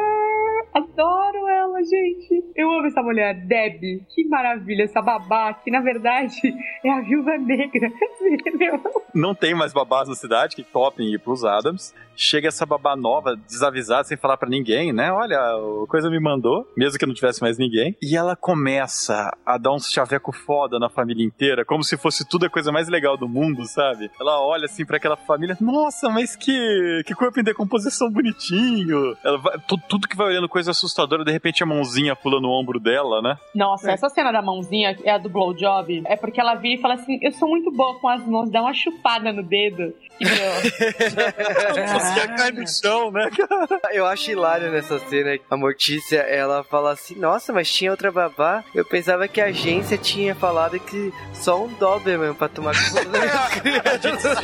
Adoro 0.74 1.48
ela, 1.48 1.78
gente. 1.82 2.44
Eu 2.54 2.70
amo 2.70 2.86
essa 2.86 3.02
mulher, 3.02 3.34
Debbie. 3.34 4.04
Que 4.14 4.24
maravilha, 4.28 4.84
essa 4.84 5.00
babá, 5.00 5.54
que 5.54 5.70
na 5.70 5.80
verdade 5.80 6.36
é 6.84 6.90
a 6.90 7.00
viúva 7.00 7.36
negra. 7.38 7.90
Meu. 8.58 8.80
Não 9.14 9.34
tem 9.34 9.54
mais 9.54 9.72
babás 9.72 10.08
na 10.08 10.14
cidade 10.14 10.54
que 10.54 10.62
topem 10.62 11.12
ir 11.12 11.18
pros 11.20 11.44
Adams. 11.44 11.94
Chega 12.20 12.48
essa 12.48 12.66
babá 12.66 12.96
nova, 12.96 13.36
desavisada, 13.36 14.02
sem 14.02 14.16
falar 14.16 14.36
pra 14.36 14.48
ninguém, 14.48 14.92
né? 14.92 15.12
Olha, 15.12 15.38
a 15.38 15.86
coisa 15.88 16.10
me 16.10 16.18
mandou, 16.18 16.66
mesmo 16.76 16.98
que 16.98 17.06
não 17.06 17.14
tivesse 17.14 17.40
mais 17.40 17.56
ninguém. 17.56 17.96
E 18.02 18.16
ela 18.16 18.34
começa 18.34 19.32
a 19.46 19.56
dar 19.56 19.72
uns 19.72 19.88
chaveco 19.88 20.32
foda 20.32 20.80
na 20.80 20.90
família 20.90 21.24
inteira, 21.24 21.64
como 21.64 21.84
se 21.84 21.96
fosse 21.96 22.28
tudo 22.28 22.46
a 22.46 22.50
coisa 22.50 22.72
mais 22.72 22.88
legal 22.88 23.16
do 23.16 23.28
mundo, 23.28 23.64
sabe? 23.66 24.10
Ela 24.20 24.44
olha 24.44 24.64
assim 24.64 24.84
pra 24.84 24.96
aquela 24.96 25.16
família, 25.16 25.56
nossa, 25.60 26.10
mas 26.10 26.34
que, 26.34 27.02
que 27.06 27.14
corpo 27.14 27.38
em 27.38 27.44
decomposição 27.44 28.10
bonitinho. 28.10 29.16
Ela 29.24 29.38
vai, 29.38 29.56
tudo, 29.68 29.82
tudo 29.88 30.08
que 30.08 30.16
vai 30.16 30.26
olhando 30.26 30.48
coisa 30.48 30.72
assustadora, 30.72 31.24
de 31.24 31.30
repente 31.30 31.62
a 31.62 31.66
mãozinha 31.66 32.16
pula 32.16 32.40
no 32.40 32.50
ombro 32.50 32.80
dela, 32.80 33.22
né? 33.22 33.38
Nossa, 33.54 33.92
essa 33.92 34.08
cena 34.08 34.32
da 34.32 34.42
mãozinha 34.42 34.96
é 35.04 35.12
a 35.12 35.18
do 35.18 35.28
blowjob. 35.28 36.02
É 36.04 36.16
porque 36.16 36.40
ela 36.40 36.56
vira 36.56 36.80
e 36.80 36.82
fala 36.82 36.94
assim: 36.94 37.20
Eu 37.22 37.30
sou 37.30 37.48
muito 37.48 37.70
boa 37.70 37.96
com 38.00 38.08
as 38.08 38.26
mãos, 38.26 38.50
dá 38.50 38.60
uma 38.60 38.74
chupada 38.74 39.32
no 39.32 39.44
dedo. 39.44 39.94
E, 40.20 40.24
meu, 40.24 40.34
Mortícia 42.08 42.36
cai 42.36 42.50
no 42.52 42.66
chão, 42.68 43.10
né, 43.10 43.30
cara? 43.36 43.80
Eu 43.92 44.06
acho 44.06 44.30
hilário 44.30 44.70
nessa 44.70 44.98
cena. 45.00 45.38
A 45.50 45.56
Mortícia, 45.56 46.18
ela 46.20 46.62
fala 46.64 46.92
assim: 46.92 47.14
Nossa, 47.16 47.52
mas 47.52 47.70
tinha 47.72 47.90
outra 47.90 48.10
babá. 48.10 48.64
Eu 48.74 48.84
pensava 48.84 49.26
que 49.28 49.40
a 49.40 49.46
agência 49.46 49.96
tinha 49.98 50.34
falado 50.34 50.78
que 50.80 51.12
só 51.32 51.64
um 51.64 51.68
Doberman 51.74 52.34
pra 52.34 52.48
tomar 52.48 52.74
conta 52.90 53.08
das 53.08 53.54
crianças. 53.60 54.38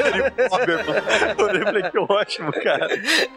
Eu 1.39 1.47
lembrei 1.47 1.83
que 1.91 1.99
ótimo, 1.99 2.53
cara. 2.53 2.89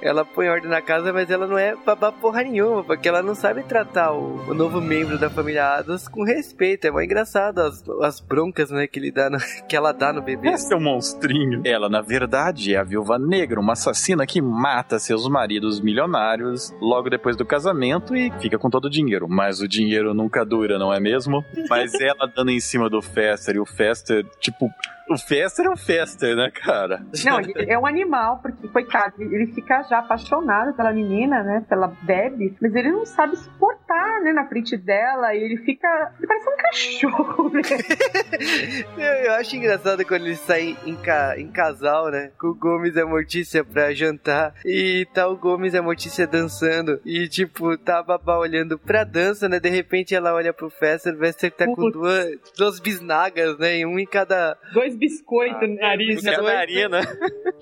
Ela 0.02 0.26
põe 0.26 0.48
ordem 0.50 0.70
na 0.70 0.82
casa, 0.82 1.12
mas 1.14 1.30
ela 1.30 1.48
não 1.48 1.58
é 1.58 1.76
babá 1.76 2.12
porra 2.12 2.44
nenhuma, 2.44 2.84
porque 2.84 3.08
ela 3.08 3.22
não 3.22 3.36
sabe 3.36 3.64
tratar 3.64 4.12
o, 4.14 4.50
o 4.50 4.54
novo 4.54 4.80
membro 4.82 5.18
da 5.18 5.30
família 5.30 5.76
Adams 5.76 6.08
com 6.08 6.24
respeito. 6.24 6.86
É 6.86 6.92
mais 6.92 7.06
engraçado 7.06 7.60
as, 7.60 7.84
as 8.02 8.20
broncas, 8.20 8.70
né, 8.72 8.88
que, 8.88 9.00
ele 9.00 9.12
dá 9.12 9.30
no- 9.30 9.38
que 9.68 9.76
ela 9.76 9.92
dá 9.92 10.12
no 10.14 10.22
bebê. 10.22 10.50
Esse 10.50 10.74
é 10.74 10.78
um 10.78 10.82
monstrinho. 10.82 11.62
Ela, 11.66 11.90
na 11.90 12.02
verdade, 12.02 12.74
é 12.74 12.78
a 12.78 12.84
viúva 12.84 13.18
negra, 13.20 13.60
uma 13.60 13.74
assassina 13.74 14.17
que 14.26 14.42
mata 14.42 14.98
seus 15.00 15.28
maridos 15.28 15.80
milionários 15.80 16.74
logo 16.82 17.10
depois 17.10 17.36
do 17.36 17.46
casamento 17.46 18.16
e 18.16 18.32
fica 18.40 18.58
com 18.58 18.70
todo 18.70 18.86
o 18.86 18.90
dinheiro. 18.90 19.28
Mas 19.30 19.60
o 19.60 19.68
dinheiro 19.68 20.14
nunca 20.14 20.46
dura, 20.46 20.80
não 20.80 20.94
é 20.94 21.00
mesmo? 21.00 21.44
Mas 21.70 21.94
ela 22.00 22.26
dando 22.34 22.52
em 22.52 22.60
cima 22.60 22.90
do 22.90 23.02
Fester 23.02 23.56
e 23.56 23.60
o 23.60 23.66
Fester, 23.66 24.26
tipo. 24.40 24.70
O 25.10 25.18
Fester 25.18 25.66
é 25.66 25.70
o 25.70 25.78
Fester, 25.78 26.36
né, 26.36 26.52
cara? 26.52 27.02
Não, 27.26 27.40
ele 27.40 27.54
é 27.72 27.78
um 27.80 27.86
animal, 27.86 28.40
porque, 28.42 28.68
coitado, 28.68 29.14
ele 29.22 29.48
fica 29.54 29.82
já 29.84 30.00
apaixonado 30.00 30.74
pela 30.76 30.92
menina, 30.92 31.42
né? 31.44 31.66
Pela 31.70 31.88
Debbie, 32.04 32.56
mas 32.62 32.76
ele 32.76 32.92
não 32.92 33.06
sabe 33.06 33.36
se 33.38 33.50
portar, 33.52 34.22
né? 34.22 34.34
Na 34.34 34.46
frente 34.48 34.76
dela, 34.78 35.34
e 35.34 35.44
ele 35.44 35.58
fica. 35.58 35.88
Ele 36.18 36.28
parece 36.28 36.50
um 36.50 36.58
cachorro, 36.58 37.50
né? 37.52 37.62
Eu, 38.98 39.04
eu 39.26 39.32
acho 39.34 39.56
engraçado 39.56 40.04
quando 40.06 40.26
eles 40.26 40.40
saem 40.40 40.76
em, 40.86 40.96
ca- 40.96 41.36
em 41.38 41.48
casal, 41.48 42.10
né? 42.10 42.32
Com 42.40 42.48
o 42.48 42.56
Gomes 42.56 42.96
e 42.96 43.00
a 43.02 43.06
Mortícia 43.06 43.64
pra 43.64 43.94
jantar. 43.94 44.54
E 44.66 45.08
tá 45.14 45.28
o 45.28 45.38
Gomes 45.38 45.74
e 45.74 45.78
a 45.78 45.82
Mortícia 45.82 46.28
dançando. 46.28 47.00
E, 47.06 47.28
tipo, 47.28 47.78
tá 47.78 48.00
a 48.00 48.04
babá 48.04 48.38
olhando 48.38 48.78
pra 48.78 49.04
dança, 49.04 49.48
né? 49.48 49.60
De 49.60 49.70
repente 49.70 50.16
ela 50.16 50.34
olha 50.34 50.54
pro 50.54 50.70
Fester, 50.70 51.14
o 51.14 51.20
Fester 51.20 51.52
tá 51.52 51.66
com 51.66 51.90
duas, 51.90 52.28
duas 52.58 52.80
bisnagas, 52.80 53.58
né? 53.58 53.78
E 53.80 53.86
um 53.86 53.98
em 54.00 54.06
cada. 54.06 54.58
Dois 54.74 54.96
biscoitos 54.98 55.68
no 55.70 55.76
nariz. 55.76 56.16
biscoito. 56.16 56.42
né? 56.44 56.48
Catarina. 56.52 57.00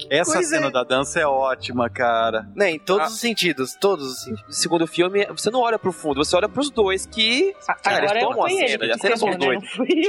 Essa 0.10 0.34
Pois 0.34 0.50
cena 0.50 0.68
é. 0.68 0.72
da 0.72 0.84
dança 0.84 1.20
é 1.20 1.26
ótima, 1.26 1.90
cara. 1.90 2.48
Né? 2.56 2.72
Em 2.72 2.80
todos 2.80 3.08
Ah. 3.08 3.10
os 3.10 3.20
sentidos, 3.20 3.76
todos 3.80 4.06
os 4.12 4.24
sentidos. 4.24 4.58
Segundo 4.58 4.86
filme, 4.88 5.26
você 5.28 5.50
não 5.50 5.60
olha 5.62 5.80
pro 5.80 5.92
fundo, 5.92 6.24
você 6.24 6.36
olha 6.36 6.50
pros 6.50 6.70
dois 6.70 7.06
que. 7.06 7.54
Cara, 7.84 7.98
Agora 8.04 8.20
eles 8.20 8.24
tomam 8.30 8.46
a 8.46 8.50
cena, 8.50 8.94
a 8.94 8.98
cena 8.98 9.18
são 9.18 9.30
os 9.30 9.38
dois. 9.38 9.60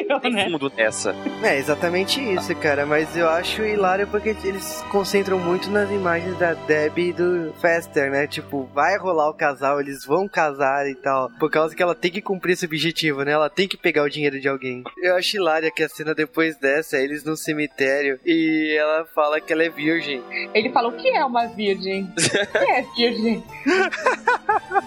Eu, 0.08 0.20
Tem 0.20 0.32
né? 0.32 0.50
fundo 0.50 0.72
nessa. 0.76 1.14
É 1.42 1.56
exatamente 1.58 2.20
isso, 2.20 2.54
cara. 2.56 2.84
Mas 2.86 3.16
eu 3.16 3.28
acho 3.28 3.62
hilário 3.64 4.06
porque 4.08 4.30
eles 4.44 4.82
concentram 4.90 5.38
muito 5.38 5.70
nas 5.70 5.90
imagens 5.90 6.36
da 6.38 6.54
Debbie 6.54 7.08
e 7.08 7.12
do 7.12 7.52
Fester, 7.60 8.10
né? 8.10 8.26
Tipo, 8.26 8.64
vai 8.74 8.96
rolar 8.98 9.28
o 9.30 9.34
casal, 9.34 9.80
eles 9.80 10.04
vão 10.04 10.28
casar 10.28 10.88
e 10.88 10.94
tal. 10.94 11.30
Por 11.38 11.50
causa 11.50 11.74
que 11.74 11.82
ela 11.82 11.94
tem 11.94 12.10
que 12.10 12.20
cumprir 12.20 12.52
esse 12.52 12.64
objetivo, 12.66 13.22
né? 13.22 13.32
Ela 13.32 13.48
tem 13.50 13.68
que 13.68 13.76
pegar 13.76 14.02
o 14.02 14.08
dinheiro 14.08 14.40
de 14.40 14.48
alguém. 14.48 14.82
Eu 14.98 15.16
acho 15.16 15.36
hilária 15.36 15.70
que 15.70 15.82
a 15.82 15.88
cena 15.88 16.14
depois 16.14 16.56
dessa, 16.58 16.96
eles 16.98 17.15
no 17.24 17.36
cemitério 17.36 18.18
e 18.24 18.76
ela 18.78 19.04
fala 19.14 19.40
que 19.40 19.52
ela 19.52 19.64
é 19.64 19.68
virgem. 19.68 20.22
Ele 20.54 20.70
falou 20.70 20.92
o 20.92 20.96
que 20.96 21.08
é 21.08 21.24
uma 21.24 21.46
virgem. 21.46 22.04
O 22.04 22.58
que 22.58 22.70
é 22.70 22.82
virgem? 22.96 23.44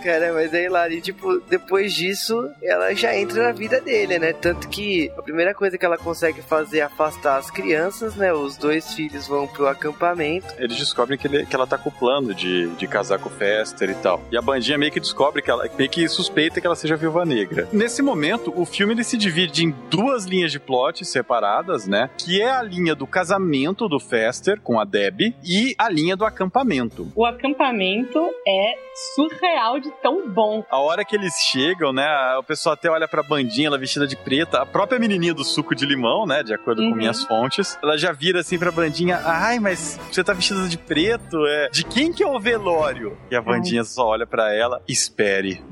Cara, 0.03 0.33
mas 0.33 0.53
é 0.53 0.65
hilário. 0.65 0.97
E, 0.97 1.01
tipo, 1.01 1.39
depois 1.49 1.93
disso, 1.93 2.49
ela 2.61 2.93
já 2.93 3.15
entra 3.15 3.43
na 3.43 3.51
vida 3.51 3.79
dele, 3.81 4.19
né? 4.19 4.33
Tanto 4.33 4.67
que 4.69 5.11
a 5.17 5.21
primeira 5.21 5.53
coisa 5.53 5.77
que 5.77 5.85
ela 5.85 5.97
consegue 5.97 6.41
fazer 6.41 6.79
é 6.79 6.81
afastar 6.83 7.37
as 7.37 7.49
crianças, 7.51 8.15
né? 8.15 8.31
Os 8.33 8.57
dois 8.57 8.93
filhos 8.93 9.27
vão 9.27 9.47
pro 9.47 9.67
acampamento. 9.67 10.47
Eles 10.57 10.77
descobrem 10.77 11.17
que, 11.17 11.27
ele- 11.27 11.45
que 11.45 11.55
ela 11.55 11.67
tá 11.67 11.77
com 11.77 11.89
o 11.89 11.91
plano 11.91 12.33
de, 12.33 12.67
de 12.75 12.87
casar 12.87 13.19
com 13.19 13.29
o 13.29 13.31
Fester 13.31 13.89
e 13.89 13.95
tal. 13.95 14.21
E 14.31 14.37
a 14.37 14.41
bandinha 14.41 14.77
meio 14.77 14.91
que 14.91 14.99
descobre 14.99 15.41
que 15.41 15.49
ela 15.51 15.67
meio 15.77 15.89
que 15.89 16.07
suspeita 16.07 16.59
que 16.61 16.67
ela 16.67 16.75
seja 16.75 16.95
viúva 16.95 17.25
negra. 17.25 17.67
Nesse 17.71 18.01
momento, 18.01 18.53
o 18.55 18.65
filme 18.65 18.93
ele 18.93 19.03
se 19.03 19.17
divide 19.17 19.63
em 19.65 19.71
duas 19.89 20.25
linhas 20.25 20.51
de 20.51 20.59
plot 20.59 21.03
separadas, 21.05 21.87
né? 21.87 22.09
Que 22.17 22.41
é 22.41 22.49
a 22.51 22.61
linha 22.61 22.95
do 22.95 23.05
casamento 23.07 23.87
do 23.87 23.99
Fester 23.99 24.59
com 24.61 24.79
a 24.79 24.85
Debbie 24.85 25.35
e 25.43 25.75
a 25.77 25.89
linha 25.89 26.15
do 26.15 26.25
acampamento. 26.25 27.11
O 27.15 27.25
acampamento 27.25 28.19
é 28.47 28.73
surreal 29.15 29.78
de 29.79 29.89
tão 30.01 30.27
bom. 30.29 30.63
A 30.69 30.79
hora 30.79 31.03
que 31.05 31.15
eles 31.15 31.33
chegam, 31.51 31.91
né? 31.93 32.05
O 32.37 32.43
pessoal 32.43 32.73
até 32.73 32.89
olha 32.89 33.07
pra 33.07 33.21
bandinha, 33.23 33.67
ela 33.67 33.77
vestida 33.77 34.05
de 34.07 34.15
preta. 34.15 34.61
A 34.61 34.65
própria 34.65 34.99
menininha 34.99 35.33
do 35.33 35.43
suco 35.43 35.73
de 35.75 35.85
limão, 35.85 36.25
né? 36.25 36.43
De 36.43 36.53
acordo 36.53 36.81
Uhum. 36.81 36.91
com 36.91 36.95
minhas 36.95 37.23
fontes. 37.23 37.77
Ela 37.81 37.97
já 37.97 38.11
vira 38.11 38.39
assim 38.41 38.57
pra 38.59 38.71
bandinha. 38.71 39.19
Ai, 39.25 39.59
mas 39.59 39.99
você 40.11 40.23
tá 40.23 40.33
vestida 40.33 40.67
de 40.67 40.77
preto? 40.77 41.37
É. 41.47 41.69
De 41.69 41.83
quem 41.83 42.11
que 42.13 42.23
é 42.23 42.27
o 42.27 42.39
velório? 42.39 43.17
E 43.31 43.35
a 43.35 43.41
bandinha 43.41 43.83
só 43.83 44.07
olha 44.07 44.25
pra 44.27 44.53
ela. 44.53 44.81
Espere. 44.87 45.61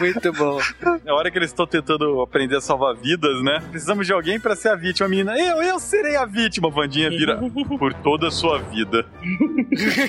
Muito 0.00 0.32
bom. 0.32 0.58
Na 1.04 1.14
hora 1.14 1.30
que 1.30 1.38
eles 1.38 1.50
estão 1.50 1.66
tentando 1.66 2.20
aprender 2.20 2.56
a 2.56 2.60
salvar 2.60 2.94
vidas, 2.94 3.42
né? 3.42 3.60
Precisamos 3.70 4.06
de 4.06 4.12
alguém 4.12 4.38
pra 4.40 4.54
ser 4.56 4.68
a 4.70 4.74
vítima. 4.76 5.06
A 5.06 5.08
menina, 5.10 5.38
eu, 5.38 5.62
eu 5.62 5.78
serei 5.78 6.16
a 6.16 6.24
vítima. 6.24 6.68
A 6.68 6.70
bandinha 6.70 7.08
vira 7.10 7.38
por 7.78 7.92
toda 7.94 8.28
a 8.28 8.30
sua 8.30 8.58
vida. 8.58 9.04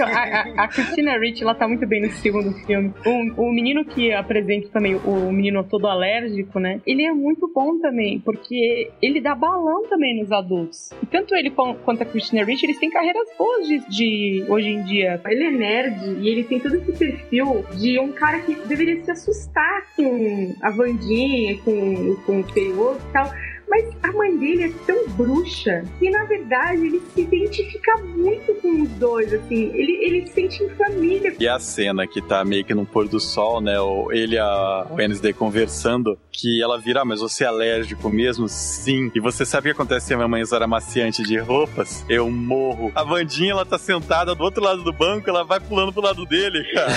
A, 0.00 0.64
a- 0.64 0.68
Christina 0.68 1.18
Ricci, 1.18 1.42
ela 1.42 1.54
tá 1.54 1.66
muito 1.68 1.86
bem 1.86 2.02
no 2.02 2.10
segundo 2.12 2.52
filme. 2.64 2.92
O, 3.36 3.42
o 3.48 3.52
menino 3.52 3.84
que 3.84 4.12
apresenta 4.12 4.68
também, 4.68 4.94
o 4.96 5.30
menino 5.32 5.62
todo 5.64 5.86
alérgico, 5.86 6.58
né? 6.58 6.80
Ele 6.86 7.04
é 7.04 7.12
muito 7.12 7.50
bom 7.52 7.78
também, 7.78 8.18
porque 8.20 8.90
ele 9.00 9.20
dá 9.20 9.34
balão 9.34 9.86
também 9.88 10.18
nos 10.20 10.30
adultos. 10.32 10.90
E 11.02 11.06
tanto 11.06 11.34
ele 11.34 11.50
quanto 11.50 12.02
a 12.02 12.06
Christina 12.06 12.44
Ricci, 12.44 12.66
eles 12.66 12.78
têm 12.78 12.90
carreiras 12.90 13.28
boas 13.38 13.66
de, 13.66 13.78
de 13.88 14.44
hoje 14.48 14.68
em 14.68 14.82
dia. 14.84 15.20
Ele 15.26 15.44
é 15.44 15.50
nerd 15.50 16.18
e 16.20 16.28
ele 16.28 16.44
tem 16.44 16.58
todo 16.60 16.76
esse 16.76 16.92
perfil 16.92 17.64
de 17.78 17.98
um 17.98 18.12
cara 18.12 18.40
que 18.40 18.54
deveria 18.54 19.02
se 19.02 19.10
assustar 19.10 19.86
com 19.96 20.54
a 20.62 20.70
Vandinha, 20.70 21.56
com, 21.58 22.16
com 22.26 22.40
o 22.40 22.44
Feioso 22.52 23.00
e 23.08 23.12
tal. 23.12 23.30
Mas 23.68 23.88
a 24.02 24.12
mãe 24.12 24.36
dele 24.36 24.64
é 24.64 24.72
tão 24.86 25.08
bruxa 25.10 25.84
que, 25.98 26.10
na 26.10 26.24
verdade, 26.24 26.86
ele 26.86 27.02
se 27.14 27.22
identifica 27.22 27.96
muito 27.98 28.54
com 28.60 28.82
os 28.82 28.88
dois, 28.90 29.32
assim. 29.32 29.70
Ele, 29.74 29.98
ele 30.04 30.26
se 30.26 30.34
sente 30.34 30.62
em 30.62 30.68
família. 30.70 31.34
E 31.38 31.48
a 31.48 31.58
cena 31.58 32.06
que 32.06 32.20
tá 32.20 32.44
meio 32.44 32.64
que 32.64 32.74
no 32.74 32.84
pôr 32.84 33.08
do 33.08 33.18
sol, 33.18 33.60
né? 33.60 33.74
Ele 34.10 34.34
e 34.34 34.38
a 34.38 34.86
Wednesday 34.90 35.32
conversando, 35.32 36.18
que 36.34 36.60
ela 36.60 36.78
vira, 36.78 37.02
ah, 37.02 37.04
mas 37.04 37.20
você 37.20 37.44
é 37.44 37.46
alérgico 37.46 38.10
mesmo? 38.10 38.48
Sim. 38.48 39.10
E 39.14 39.20
você 39.20 39.46
sabe 39.46 39.70
o 39.70 39.74
que 39.74 39.80
acontece 39.80 40.08
se 40.08 40.14
a 40.14 40.16
minha 40.16 40.28
mãe 40.28 40.42
usar 40.42 40.62
amaciante 40.62 41.22
de 41.22 41.38
roupas? 41.38 42.04
Eu 42.08 42.28
morro. 42.30 42.90
A 42.94 43.04
Vandinha, 43.04 43.52
ela 43.52 43.64
tá 43.64 43.78
sentada 43.78 44.34
do 44.34 44.42
outro 44.42 44.62
lado 44.62 44.82
do 44.82 44.92
banco, 44.92 45.30
ela 45.30 45.44
vai 45.44 45.60
pulando 45.60 45.92
pro 45.92 46.02
lado 46.02 46.26
dele, 46.26 46.64
cara. 46.74 46.90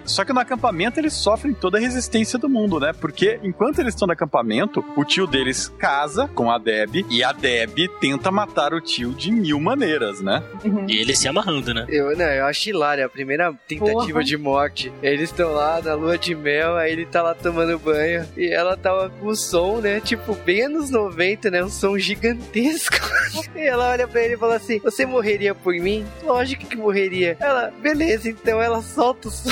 Só 0.04 0.24
que 0.24 0.32
no 0.32 0.40
acampamento 0.40 1.00
eles 1.00 1.12
sofrem 1.12 1.52
toda 1.52 1.78
a 1.78 1.80
resistência 1.80 2.38
do 2.38 2.48
mundo, 2.48 2.78
né? 2.78 2.92
Porque 2.92 3.40
enquanto 3.42 3.80
eles 3.80 3.94
estão 3.94 4.06
no 4.06 4.12
acampamento, 4.12 4.84
o 4.96 5.04
tio 5.04 5.26
deles 5.26 5.68
casa 5.78 6.28
com 6.28 6.50
a 6.50 6.58
Deb 6.58 7.04
e 7.10 7.24
a 7.24 7.32
Deb 7.32 7.88
tenta 8.00 8.30
matar 8.30 8.72
o 8.72 8.80
tio 8.80 9.12
de 9.12 9.32
mil 9.32 9.58
maneiras, 9.58 10.20
né? 10.20 10.42
E 10.86 11.00
ele 11.00 11.16
se 11.16 11.26
amarrando, 11.26 11.74
né? 11.74 11.86
Eu, 11.88 12.16
não, 12.16 12.24
eu 12.24 12.46
acho 12.46 12.68
hilário. 12.68 13.04
A 13.04 13.08
primeira 13.08 13.52
tentativa 13.66 14.12
Porra. 14.12 14.24
de 14.24 14.36
morte. 14.36 14.92
Eles 15.02 15.30
estão 15.30 15.52
lá 15.52 15.80
na 15.82 15.94
lua 15.94 16.16
de 16.16 16.34
mel, 16.34 16.76
aí 16.76 16.99
ele 17.00 17.06
tá 17.06 17.22
lá 17.22 17.34
tomando 17.34 17.78
banho. 17.78 18.28
E 18.36 18.52
ela 18.52 18.76
tava 18.76 19.08
com 19.08 19.26
o 19.28 19.36
som, 19.36 19.80
né? 19.80 20.00
Tipo, 20.00 20.34
bem 20.34 20.62
anos 20.62 20.90
90, 20.90 21.50
né? 21.50 21.64
Um 21.64 21.70
som 21.70 21.98
gigantesco. 21.98 22.96
e 23.56 23.60
ela 23.60 23.90
olha 23.90 24.06
pra 24.06 24.22
ele 24.22 24.34
e 24.34 24.38
fala 24.38 24.56
assim: 24.56 24.78
Você 24.80 25.06
morreria 25.06 25.54
por 25.54 25.74
mim? 25.74 26.06
Lógico 26.22 26.66
que 26.66 26.76
morreria. 26.76 27.36
Ela, 27.40 27.72
beleza, 27.80 28.28
então 28.28 28.60
ela 28.60 28.82
solta 28.82 29.28
o 29.28 29.30
som 29.30 29.50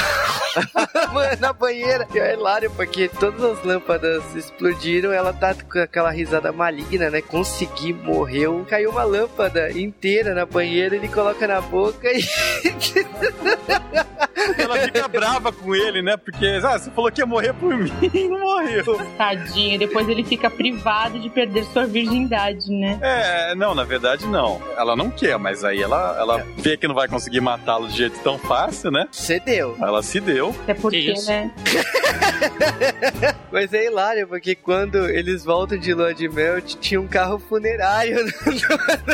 na 1.41 1.53
banheira. 1.53 2.07
E 2.15 2.19
é 2.19 2.35
hilário, 2.35 2.71
porque 2.73 3.09
todas 3.09 3.43
as 3.43 3.65
lâmpadas 3.65 4.23
explodiram. 4.35 5.13
Ela 5.13 5.33
tá 5.33 5.55
com 5.55 5.79
aquela 5.79 6.11
risada 6.11 6.53
maligna, 6.53 7.09
né? 7.11 7.23
Consegui, 7.23 7.93
morreu. 7.93 8.67
Caiu 8.69 8.91
uma 8.91 9.05
lâmpada 9.05 9.71
inteira 9.73 10.35
na 10.35 10.45
banheira, 10.45 10.97
ele 10.97 11.09
coloca 11.09 11.47
na 11.47 11.61
boca 11.61 12.09
e 12.13 12.23
Ela 14.57 14.79
fica 14.81 15.09
brava 15.09 15.53
com 15.53 15.75
ele, 15.75 16.03
né? 16.03 16.17
Porque, 16.17 16.47
ah, 16.63 16.79
você 16.79 16.91
falou 16.91 17.11
que 17.11 17.21
ia 17.21 17.27
morrer 17.27 17.38
por 17.53 17.77
mim, 17.77 17.93
não 18.29 18.41
morreu. 18.41 18.85
Tadinho. 19.17 19.75
E 19.75 19.79
depois 19.79 20.09
ele 20.09 20.25
fica 20.25 20.51
privado 20.51 21.19
de 21.19 21.31
perder 21.31 21.65
sua 21.67 21.87
virgindade, 21.87 22.71
né? 22.71 22.99
É, 23.01 23.55
não, 23.55 23.75
na 23.75 23.85
verdade 23.85 24.27
não. 24.27 24.61
Ela 24.77 24.97
não 24.97 25.11
quer, 25.11 25.39
mas 25.39 25.65
aí 25.65 25.83
ela, 25.83 26.17
ela 26.19 26.47
vê 26.57 26.77
que 26.77 26.89
não 26.89 26.95
vai 26.95 27.09
conseguir 27.09 27.41
matá-lo 27.41 27.89
de 27.89 27.97
jeito 27.97 28.19
tão 28.21 28.39
fácil, 28.39 28.91
né? 28.91 29.07
cedeu. 29.11 29.77
Ela 29.81 30.03
se 30.03 30.21
deu. 30.21 30.55
Até 30.63 30.75
porque, 30.75 31.15
né? 31.27 31.53
Mas 33.53 33.73
é 33.73 33.87
hilário, 33.87 34.29
porque 34.29 34.55
quando 34.55 35.09
eles 35.09 35.45
voltam 35.45 35.79
de 35.79 35.93
lua 35.95 36.15
de 36.15 36.29
mel, 36.29 36.61
tinha 36.61 37.01
um 37.01 37.07
carro 37.07 37.39
funerário. 37.39 38.17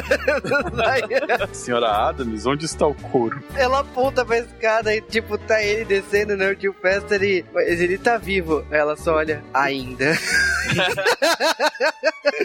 Senhora 1.52 1.90
Adams, 2.08 2.46
onde 2.46 2.64
está 2.64 2.86
o 2.86 2.94
couro? 2.94 3.42
Ela 3.54 3.80
aponta 3.80 4.24
pra 4.24 4.38
escada 4.38 4.94
e, 4.94 5.00
tipo, 5.00 5.38
tá 5.38 5.62
ele 5.62 5.84
descendo, 5.84 6.36
né? 6.36 6.50
O 6.50 6.56
tio 6.56 6.74
Fester 6.80 7.22
e... 7.22 7.44
Mas 7.52 7.80
ele 7.80 7.98
tá 7.98 8.13
vivo. 8.18 8.64
Ela 8.70 8.96
só 8.96 9.16
olha, 9.16 9.42
ainda. 9.52 10.12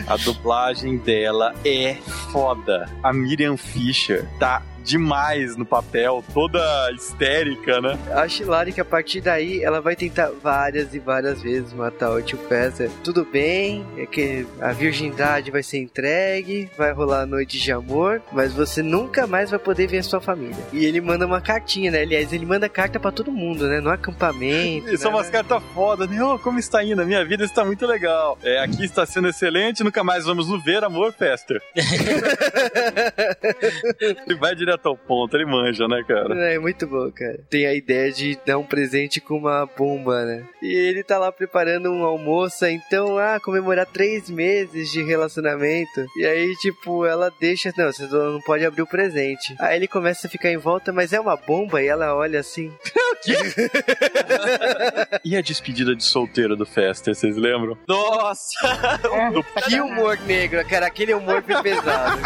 A 0.07 0.17
dublagem 0.17 0.97
dela 0.97 1.53
é 1.65 1.95
foda. 2.31 2.89
A 3.01 3.13
Miriam 3.13 3.57
Fisher 3.57 4.27
tá 4.39 4.61
demais 4.89 5.55
no 5.55 5.65
papel, 5.65 6.23
toda 6.33 6.59
histérica, 6.93 7.79
né? 7.79 7.97
Acho 8.11 8.41
hilário 8.41 8.73
que 8.73 8.81
a 8.81 8.85
partir 8.85 9.21
daí 9.21 9.63
ela 9.63 9.79
vai 9.79 9.95
tentar 9.95 10.31
várias 10.41 10.95
e 10.95 10.99
várias 10.99 11.43
vezes 11.43 11.71
matar 11.73 12.09
o 12.11 12.21
tio 12.21 12.39
Pester. 12.39 12.89
Tudo 13.03 13.23
bem, 13.23 13.85
é 13.97 14.07
que 14.07 14.47
a 14.59 14.71
virgindade 14.71 15.51
vai 15.51 15.61
ser 15.61 15.77
entregue, 15.77 16.71
vai 16.75 16.91
rolar 16.91 17.21
a 17.21 17.25
noite 17.25 17.59
de 17.59 17.71
amor, 17.71 18.21
mas 18.31 18.51
você 18.51 18.81
nunca 18.81 19.27
mais 19.27 19.51
vai 19.51 19.59
poder 19.59 19.85
ver 19.87 19.99
a 19.99 20.03
sua 20.03 20.19
família. 20.19 20.57
E 20.73 20.83
ele 20.83 20.99
manda 20.99 21.27
uma 21.27 21.39
cartinha, 21.39 21.91
né? 21.91 22.01
Aliás, 22.01 22.33
ele 22.33 22.45
manda 22.45 22.67
carta 22.67 22.99
para 22.99 23.11
todo 23.11 23.31
mundo, 23.31 23.67
né? 23.67 23.79
No 23.79 23.91
acampamento. 23.91 24.97
São 24.97 25.11
né? 25.11 25.17
umas 25.17 25.29
cartas 25.29 25.61
foda, 25.75 26.07
né? 26.07 26.23
Oh, 26.23 26.39
como 26.39 26.57
está 26.57 26.83
indo? 26.83 27.01
A 27.01 27.05
minha 27.05 27.23
vida 27.23 27.43
está 27.43 27.63
muito 27.63 27.85
legal. 27.85 28.39
É, 28.43 28.63
aqui 28.63 28.83
está 28.85 29.05
sendo 29.05 29.27
excelente, 29.27 29.83
nunca 29.83 30.03
mais 30.03 30.25
vamos 30.25 30.49
nos 30.49 30.63
ver, 30.63 30.83
amor, 30.83 31.13
Pester. 31.13 31.61
ele 34.01 34.35
vai 34.35 34.55
direto 34.55 34.78
ao 34.87 34.97
ponto, 34.97 35.35
ele 35.35 35.45
manja, 35.45 35.87
né, 35.87 36.03
cara? 36.07 36.35
É 36.51 36.59
muito 36.59 36.87
bom, 36.87 37.11
cara. 37.11 37.39
Tem 37.49 37.65
a 37.65 37.73
ideia 37.73 38.11
de 38.11 38.37
dar 38.45 38.57
um 38.57 38.65
presente 38.65 39.19
com 39.19 39.37
uma 39.37 39.65
bomba, 39.65 40.25
né? 40.25 40.45
E 40.61 40.73
ele 40.73 41.03
tá 41.03 41.17
lá 41.17 41.31
preparando 41.31 41.91
um 41.91 42.03
almoço, 42.03 42.65
então, 42.65 43.17
ah, 43.17 43.39
comemorar 43.39 43.85
três 43.85 44.29
meses 44.29 44.91
de 44.91 45.03
relacionamento. 45.03 46.05
E 46.17 46.25
aí, 46.25 46.55
tipo, 46.57 47.05
ela 47.05 47.31
deixa, 47.39 47.73
não, 47.77 47.91
você 47.91 48.05
não 48.07 48.41
pode 48.41 48.65
abrir 48.65 48.81
o 48.81 48.87
presente. 48.87 49.55
Aí 49.59 49.75
ele 49.75 49.87
começa 49.87 50.27
a 50.27 50.29
ficar 50.29 50.51
em 50.51 50.57
volta, 50.57 50.91
mas 50.91 51.13
é 51.13 51.19
uma 51.19 51.35
bomba, 51.35 51.81
e 51.81 51.87
ela 51.87 52.15
olha 52.15 52.39
assim. 52.39 52.71
E 55.23 55.35
a 55.35 55.41
despedida 55.41 55.95
de 55.95 56.03
solteiro 56.03 56.55
do 56.55 56.65
Fester, 56.65 57.13
vocês 57.13 57.35
lembram? 57.35 57.77
Nossa! 57.87 58.57
Que 59.67 59.79
humor 59.79 60.17
negro, 60.25 60.65
cara, 60.67 60.87
aquele 60.87 61.13
humor 61.13 61.41
pesado. 61.43 62.21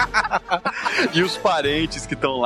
E 1.14 1.22
os 1.22 1.38
parentes 1.38 2.06
que 2.06 2.14
estão 2.14 2.38
lá, 2.38 2.43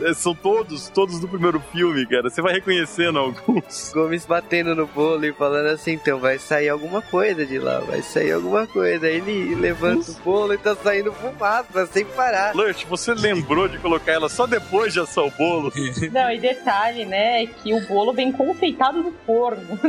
eh, 0.00 0.14
são 0.14 0.34
todos, 0.34 0.88
todos 0.88 1.18
do 1.20 1.28
primeiro 1.28 1.60
filme, 1.72 2.06
cara. 2.06 2.28
Você 2.28 2.42
vai 2.42 2.54
reconhecendo 2.54 3.18
alguns. 3.18 3.92
Gomes 3.94 4.26
batendo 4.26 4.74
no 4.74 4.86
bolo 4.86 5.24
e 5.24 5.32
falando 5.32 5.66
assim, 5.66 5.92
então 5.92 6.18
vai 6.18 6.38
sair 6.38 6.68
alguma 6.68 7.02
coisa 7.02 7.44
de 7.46 7.58
lá, 7.58 7.80
vai 7.80 8.02
sair 8.02 8.32
alguma 8.32 8.66
coisa. 8.66 9.06
Aí 9.06 9.16
ele 9.16 9.54
levanta 9.54 10.10
o 10.10 10.14
bolo 10.24 10.54
e 10.54 10.58
tá 10.58 10.74
saindo 10.74 11.12
fumaça 11.12 11.86
sem 11.86 12.04
parar. 12.04 12.54
Lurch, 12.54 12.86
você 12.86 13.14
lembrou 13.14 13.68
de 13.68 13.78
colocar 13.78 14.12
ela 14.12 14.28
só 14.28 14.46
depois 14.46 14.92
de 14.92 15.00
assar 15.00 15.24
o 15.24 15.30
bolo? 15.30 15.72
Não, 16.12 16.30
e 16.30 16.38
detalhe, 16.38 17.04
né, 17.04 17.44
é 17.44 17.46
que 17.46 17.72
o 17.72 17.86
bolo 17.86 18.12
vem 18.12 18.30
confeitado 18.32 19.02
no 19.02 19.12
forno. 19.26 19.62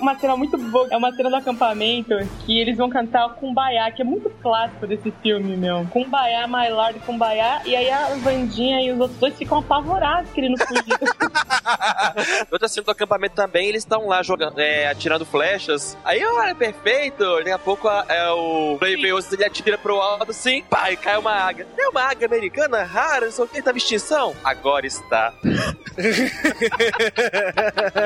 uma 0.00 0.18
cena 0.18 0.36
muito 0.36 0.56
boa, 0.58 0.88
é 0.90 0.96
uma 0.96 1.12
cena 1.12 1.30
do 1.30 1.36
acampamento 1.36 2.16
que 2.44 2.58
eles 2.58 2.76
vão 2.76 2.88
cantar 2.88 3.26
o 3.26 3.30
Kumbaya, 3.34 3.90
que 3.90 4.02
é 4.02 4.04
muito 4.04 4.30
clássico 4.42 4.86
desse 4.86 5.10
filme, 5.22 5.56
meu. 5.56 5.86
Kumbaya, 5.90 6.46
My 6.46 6.68
Lord 6.70 6.98
Kumbaya, 7.10 7.60
e 7.64 7.74
aí 7.74 7.90
a 7.90 8.08
Vandinha 8.22 8.80
e 8.82 8.92
os 8.92 9.00
outros 9.00 9.18
dois 9.18 9.34
ficam 9.36 9.58
apavorados 9.58 10.30
querendo 10.32 10.56
fugir. 10.58 10.84
Outra 12.50 12.68
cena 12.68 12.84
do 12.84 12.90
acampamento 12.90 13.34
também, 13.34 13.66
eles 13.68 13.82
estão 13.82 14.06
lá 14.06 14.22
jogando, 14.22 14.58
é, 14.60 14.86
atirando 14.88 15.24
flechas. 15.26 15.96
Aí, 16.04 16.24
olha, 16.24 16.54
perfeito. 16.54 17.24
Daqui 17.38 17.50
a 17.50 17.58
pouco 17.58 17.88
a- 17.88 18.04
é 18.08 18.28
o 18.30 18.76
Brave 18.78 19.00
ele 19.32 19.44
atira 19.44 19.76
pro 19.78 20.00
alto 20.00 20.30
assim, 20.30 20.62
pá, 20.64 20.90
e 20.92 20.96
cai 20.96 21.16
uma 21.16 21.32
águia. 21.32 21.66
É 21.78 21.88
uma 21.88 22.02
águia 22.02 22.26
americana 22.26 22.82
rara, 22.84 23.26
não 23.26 23.32
sei 23.32 23.44
o 23.44 23.48
que, 23.48 23.62
tava 23.62 23.76
em 23.76 23.80
extinção. 23.80 24.34
Agora 24.44 24.86
está. 24.86 25.32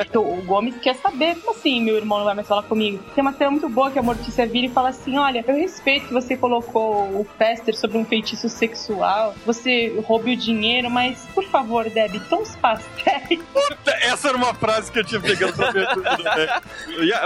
Então, 0.07 0.21
o 0.23 0.41
Gomes 0.43 0.75
quer 0.81 0.95
saber, 0.95 1.35
como 1.37 1.51
assim 1.57 1.81
meu 1.81 1.95
irmão 1.95 2.17
não 2.19 2.25
vai 2.25 2.33
mais 2.35 2.47
falar 2.47 2.63
comigo? 2.63 3.03
Tem 3.13 3.21
uma 3.21 3.33
cena 3.33 3.51
muito 3.51 3.67
boa 3.69 3.91
que 3.91 3.99
a 3.99 4.03
Mortícia 4.03 4.45
vira 4.45 4.67
e 4.67 4.69
fala 4.69 4.89
assim: 4.89 5.17
Olha, 5.17 5.43
eu 5.47 5.55
respeito 5.55 6.07
que 6.07 6.13
você 6.13 6.35
colocou 6.37 7.03
o 7.19 7.25
Fester 7.37 7.75
sobre 7.75 7.97
um 7.97 8.05
feitiço 8.05 8.47
sexual, 8.49 8.94
você 9.45 9.93
roube 10.05 10.33
o 10.33 10.37
dinheiro, 10.37 10.89
mas 10.89 11.19
por 11.33 11.43
favor, 11.45 11.89
Debbie, 11.89 12.19
tons 12.21 12.55
pastéis. 12.55 13.39
Essa 14.01 14.29
era 14.29 14.37
uma 14.37 14.53
frase 14.53 14.91
que 14.91 14.99
eu 14.99 15.03
tinha 15.03 15.21
pegado 15.21 15.53
pra 15.53 15.71
ver 15.71 15.87
tudo, 15.89 16.23
né? 16.23 16.61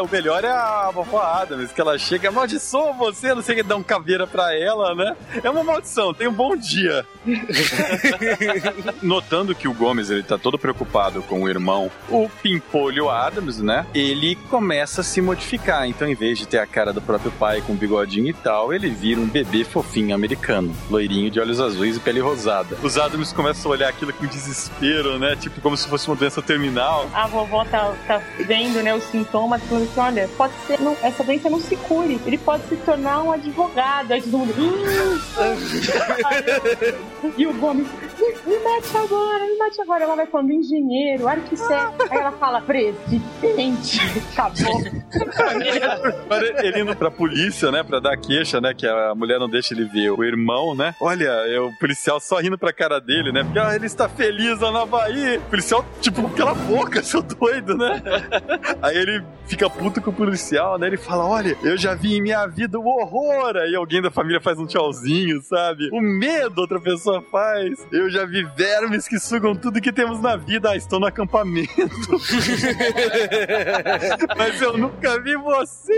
O 0.01 0.07
melhor 0.07 0.43
é 0.43 0.51
a 0.51 0.91
vovó 0.91 1.21
Adams, 1.21 1.71
que 1.71 1.81
ela 1.81 1.97
chega, 1.97 2.29
amaldiçoa 2.29 2.93
você, 2.93 3.33
não 3.33 3.41
sei 3.41 3.55
o 3.55 3.57
que, 3.57 3.63
dá 3.63 3.75
um 3.75 3.83
caveira 3.83 4.25
pra 4.25 4.55
ela, 4.55 4.95
né? 4.95 5.15
É 5.43 5.49
uma 5.49 5.63
maldição, 5.63 6.13
tem 6.13 6.27
um 6.27 6.33
bom 6.33 6.55
dia. 6.55 7.05
Notando 9.01 9.55
que 9.55 9.67
o 9.67 9.73
Gomes, 9.73 10.09
ele 10.09 10.23
tá 10.23 10.37
todo 10.37 10.57
preocupado 10.57 11.21
com 11.23 11.43
o 11.43 11.49
irmão, 11.49 11.91
o 12.09 12.29
Pimpolho 12.41 13.09
Adams, 13.09 13.59
né? 13.59 13.85
Ele 13.93 14.35
começa 14.49 15.01
a 15.01 15.03
se 15.03 15.21
modificar, 15.21 15.87
então 15.87 16.07
em 16.07 16.15
vez 16.15 16.37
de 16.37 16.47
ter 16.47 16.59
a 16.59 16.65
cara 16.65 16.93
do 16.93 17.01
próprio 17.01 17.31
pai 17.31 17.61
com 17.61 17.75
bigodinho 17.75 18.27
e 18.27 18.33
tal, 18.33 18.73
ele 18.73 18.89
vira 18.89 19.19
um 19.19 19.27
bebê 19.27 19.63
fofinho 19.63 20.15
americano, 20.15 20.75
loirinho 20.89 21.29
de 21.29 21.39
olhos 21.39 21.58
azuis 21.59 21.97
e 21.97 21.99
pele 21.99 22.19
rosada. 22.19 22.77
Os 22.81 22.97
Adams 22.97 23.33
começam 23.33 23.71
a 23.71 23.75
olhar 23.75 23.89
aquilo 23.89 24.13
com 24.13 24.25
desespero, 24.25 25.17
né? 25.19 25.35
Tipo, 25.35 25.61
como 25.61 25.75
se 25.75 25.87
fosse 25.87 26.07
uma 26.07 26.15
doença 26.15 26.41
terminal. 26.41 27.09
A 27.13 27.27
vovó 27.27 27.65
tá, 27.65 27.93
tá 28.07 28.21
vendo, 28.39 28.81
né, 28.81 28.93
os 28.93 29.03
sintomas, 29.05 29.61
falando 29.63 29.83
assim, 29.83 29.99
olha, 29.99 30.29
pode 30.37 30.53
ser, 30.65 30.79
não, 30.79 30.95
essa 31.01 31.23
doença 31.23 31.49
não 31.49 31.59
se 31.59 31.75
cure, 31.75 32.19
ele 32.25 32.37
pode 32.37 32.63
se 32.67 32.75
tornar 32.77 33.23
um 33.23 33.31
advogado. 33.31 34.11
Aí 34.11 34.21
todo 34.21 34.37
mundo... 34.37 34.53
e 37.37 37.47
o 37.47 37.53
Gomes, 37.53 37.87
me, 38.19 38.27
me 38.45 38.59
mete 38.59 38.97
agora, 38.97 39.45
me 39.45 39.57
mete 39.57 39.81
agora. 39.81 40.03
Ela 40.03 40.15
vai 40.15 40.25
falando 40.27 40.51
engenheiro, 40.51 41.27
arquiteto. 41.27 42.07
Aí 42.09 42.17
ela 42.17 42.31
fala, 42.33 42.61
presidente, 42.61 43.99
acabou. 44.33 44.81
Ele 46.63 46.81
indo 46.81 46.95
pra 46.95 47.11
polícia, 47.11 47.71
né, 47.71 47.83
pra 47.83 47.99
dar 47.99 48.17
queixa, 48.17 48.61
né, 48.61 48.73
que 48.73 48.87
a 48.87 49.13
mulher 49.15 49.39
não 49.39 49.49
deixa 49.49 49.73
ele 49.73 49.85
ver 49.85 50.11
o 50.11 50.23
irmão, 50.23 50.75
né? 50.75 50.95
Olha, 50.99 51.31
o 51.57 51.71
policial 51.79 52.19
só 52.19 52.37
rindo 52.39 52.57
pra 52.57 52.73
cara 52.73 52.99
dele, 52.99 53.31
né? 53.31 53.43
Porque 53.43 53.59
ah, 53.59 53.75
ele 53.75 53.85
está 53.85 54.09
feliz 54.09 54.59
lá 54.59 54.71
na 54.71 54.85
Bahia. 54.85 55.39
O 55.39 55.49
policial, 55.49 55.85
tipo, 56.01 56.29
cala 56.31 56.51
a 56.51 56.55
boca, 56.55 57.01
seu 57.03 57.21
doido, 57.21 57.77
né? 57.77 58.01
Aí 58.81 58.97
ele 58.97 59.23
fica 59.47 59.69
puto 59.69 60.01
com 60.01 60.11
o 60.11 60.13
policial, 60.13 60.77
né? 60.77 60.87
Ele 60.87 60.97
fala: 60.97 61.25
Olha, 61.25 61.57
eu 61.63 61.77
já 61.77 61.95
vi 61.95 62.15
em 62.15 62.21
minha 62.21 62.45
vida 62.47 62.79
o 62.79 62.85
horror. 62.85 63.55
Aí 63.57 63.75
alguém 63.75 64.01
da 64.01 64.11
família 64.11 64.41
faz 64.41 64.59
um 64.59 64.65
tchauzinho, 64.65 65.41
sabe? 65.41 65.89
O 65.91 66.01
medo 66.01 66.59
outra 66.61 66.79
pessoa 66.79 67.21
faz. 67.31 67.87
Eu 67.91 68.09
já 68.09 68.25
vi 68.25 68.43
vermes 68.55 69.07
que 69.07 69.19
sugam 69.19 69.55
tudo 69.55 69.81
que 69.81 69.91
temos 69.91 70.21
na 70.21 70.35
vida. 70.35 70.71
Ah, 70.71 70.75
estou 70.75 70.99
no 70.99 71.05
acampamento. 71.05 71.69
Mas 74.37 74.61
eu 74.61 74.77
nunca 74.77 75.19
vi 75.21 75.35
você. 75.35 75.93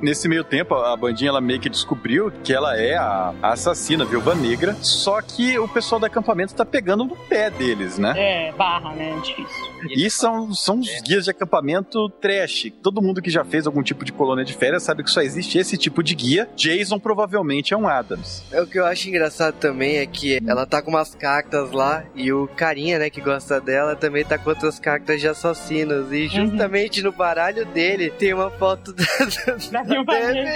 Nesse 0.00 0.28
meio 0.28 0.44
tempo, 0.44 0.74
a 0.74 0.96
bandinha 0.96 1.30
ela 1.30 1.40
meio 1.40 1.60
que 1.60 1.68
descobriu 1.68 2.32
que 2.42 2.52
ela 2.52 2.76
é 2.76 2.96
a, 2.96 3.34
a 3.42 3.52
assassina, 3.52 4.04
viúva 4.04 4.34
negra. 4.34 4.76
Só 4.94 5.20
que 5.20 5.58
o 5.58 5.68
pessoal 5.68 5.98
do 5.98 6.06
acampamento 6.06 6.54
tá 6.54 6.64
pegando 6.64 7.04
no 7.04 7.16
pé 7.16 7.50
deles, 7.50 7.98
né? 7.98 8.14
É, 8.16 8.52
barra, 8.52 8.94
né? 8.94 9.18
Difícil. 9.22 9.64
E 9.90 10.08
são, 10.08 10.54
são 10.54 10.78
os 10.78 10.88
guias 11.02 11.24
de 11.24 11.30
acampamento 11.30 12.08
trash. 12.20 12.72
Todo 12.82 13.02
mundo 13.02 13.20
que 13.20 13.30
já 13.30 13.44
fez 13.44 13.66
algum 13.66 13.82
tipo 13.82 14.04
de 14.04 14.12
colônia 14.12 14.44
de 14.44 14.54
férias 14.54 14.82
sabe 14.82 15.02
que 15.02 15.10
só 15.10 15.20
existe 15.20 15.58
esse 15.58 15.76
tipo 15.76 16.02
de 16.02 16.14
guia. 16.14 16.48
Jason 16.56 16.98
provavelmente 16.98 17.74
é 17.74 17.76
um 17.76 17.88
Adams. 17.88 18.44
É, 18.52 18.62
o 18.62 18.66
que 18.66 18.78
eu 18.78 18.86
acho 18.86 19.08
engraçado 19.08 19.54
também 19.56 19.96
é 19.96 20.06
que 20.06 20.38
ela 20.46 20.64
tá 20.66 20.80
com 20.80 20.90
umas 20.90 21.14
cartas 21.14 21.72
lá 21.72 22.04
e 22.14 22.32
o 22.32 22.46
carinha, 22.48 22.98
né, 22.98 23.10
que 23.10 23.20
gosta 23.20 23.60
dela 23.60 23.94
também 23.96 24.24
tá 24.24 24.38
com 24.38 24.50
outras 24.50 24.78
cartas 24.78 25.20
de 25.20 25.28
assassinos. 25.28 26.12
E 26.12 26.28
justamente 26.28 27.02
no 27.02 27.12
baralho 27.12 27.66
dele 27.66 28.10
tem 28.10 28.32
uma 28.32 28.50
foto 28.50 28.92
da, 28.92 29.04
Da 29.72 29.82
viúva 29.82 30.12
Debbie. 30.12 30.54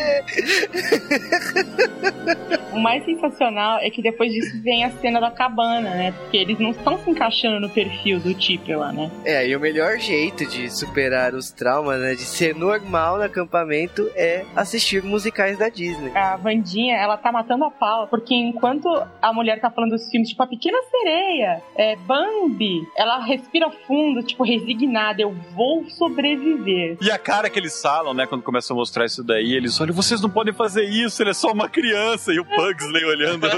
O 2.72 2.78
mais 2.78 3.04
sensacional 3.04 3.78
é 3.80 3.90
que 3.90 4.00
depois 4.02 4.27
disso 4.28 4.60
vem 4.62 4.84
a 4.84 4.90
cena 4.90 5.20
da 5.20 5.30
cabana, 5.30 5.90
né? 5.90 6.12
Porque 6.12 6.36
eles 6.36 6.58
não 6.58 6.70
estão 6.70 6.98
se 6.98 7.10
encaixando 7.10 7.60
no 7.60 7.68
perfil 7.68 8.20
do 8.20 8.34
Tipper 8.34 8.78
lá, 8.78 8.92
né? 8.92 9.10
É, 9.24 9.46
e 9.46 9.56
o 9.56 9.60
melhor 9.60 9.98
jeito 9.98 10.46
de 10.46 10.70
superar 10.70 11.34
os 11.34 11.50
traumas, 11.50 12.00
né, 12.00 12.14
de 12.14 12.22
ser 12.22 12.54
normal 12.54 13.18
no 13.18 13.24
acampamento 13.24 14.10
é 14.14 14.44
assistir 14.54 15.02
musicais 15.02 15.58
da 15.58 15.68
Disney. 15.68 16.12
A 16.14 16.36
Vandinha, 16.36 16.96
ela 16.96 17.16
tá 17.16 17.32
matando 17.32 17.64
a 17.64 17.70
pau, 17.70 18.06
porque 18.08 18.34
enquanto 18.34 18.88
a 19.20 19.32
mulher 19.32 19.60
tá 19.60 19.70
falando 19.70 19.90
dos 19.90 20.08
filmes, 20.10 20.28
tipo, 20.28 20.42
a 20.42 20.46
Pequena 20.46 20.78
Sereia, 20.90 21.62
é, 21.76 21.96
Bambi, 21.96 22.86
ela 22.96 23.18
respira 23.24 23.70
fundo, 23.86 24.22
tipo, 24.22 24.44
resignada, 24.44 25.22
eu 25.22 25.34
vou 25.54 25.84
sobreviver. 25.90 26.96
E 27.00 27.10
a 27.10 27.18
cara 27.18 27.50
que 27.50 27.58
eles 27.58 27.80
falam, 27.80 28.14
né, 28.14 28.26
quando 28.26 28.42
começam 28.42 28.76
a 28.76 28.78
mostrar 28.78 29.04
isso 29.04 29.22
daí, 29.22 29.52
eles 29.54 29.80
olham, 29.80 29.94
vocês 29.94 30.20
não 30.20 30.30
podem 30.30 30.52
fazer 30.52 30.84
isso, 30.84 31.22
ele 31.22 31.30
é 31.30 31.34
só 31.34 31.52
uma 31.52 31.68
criança. 31.68 32.32
E 32.32 32.38
o 32.38 32.44
Pugsley 32.44 33.04
olhando 33.04 33.48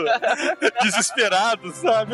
desesperado, 0.82 1.70
sabe? 1.72 2.12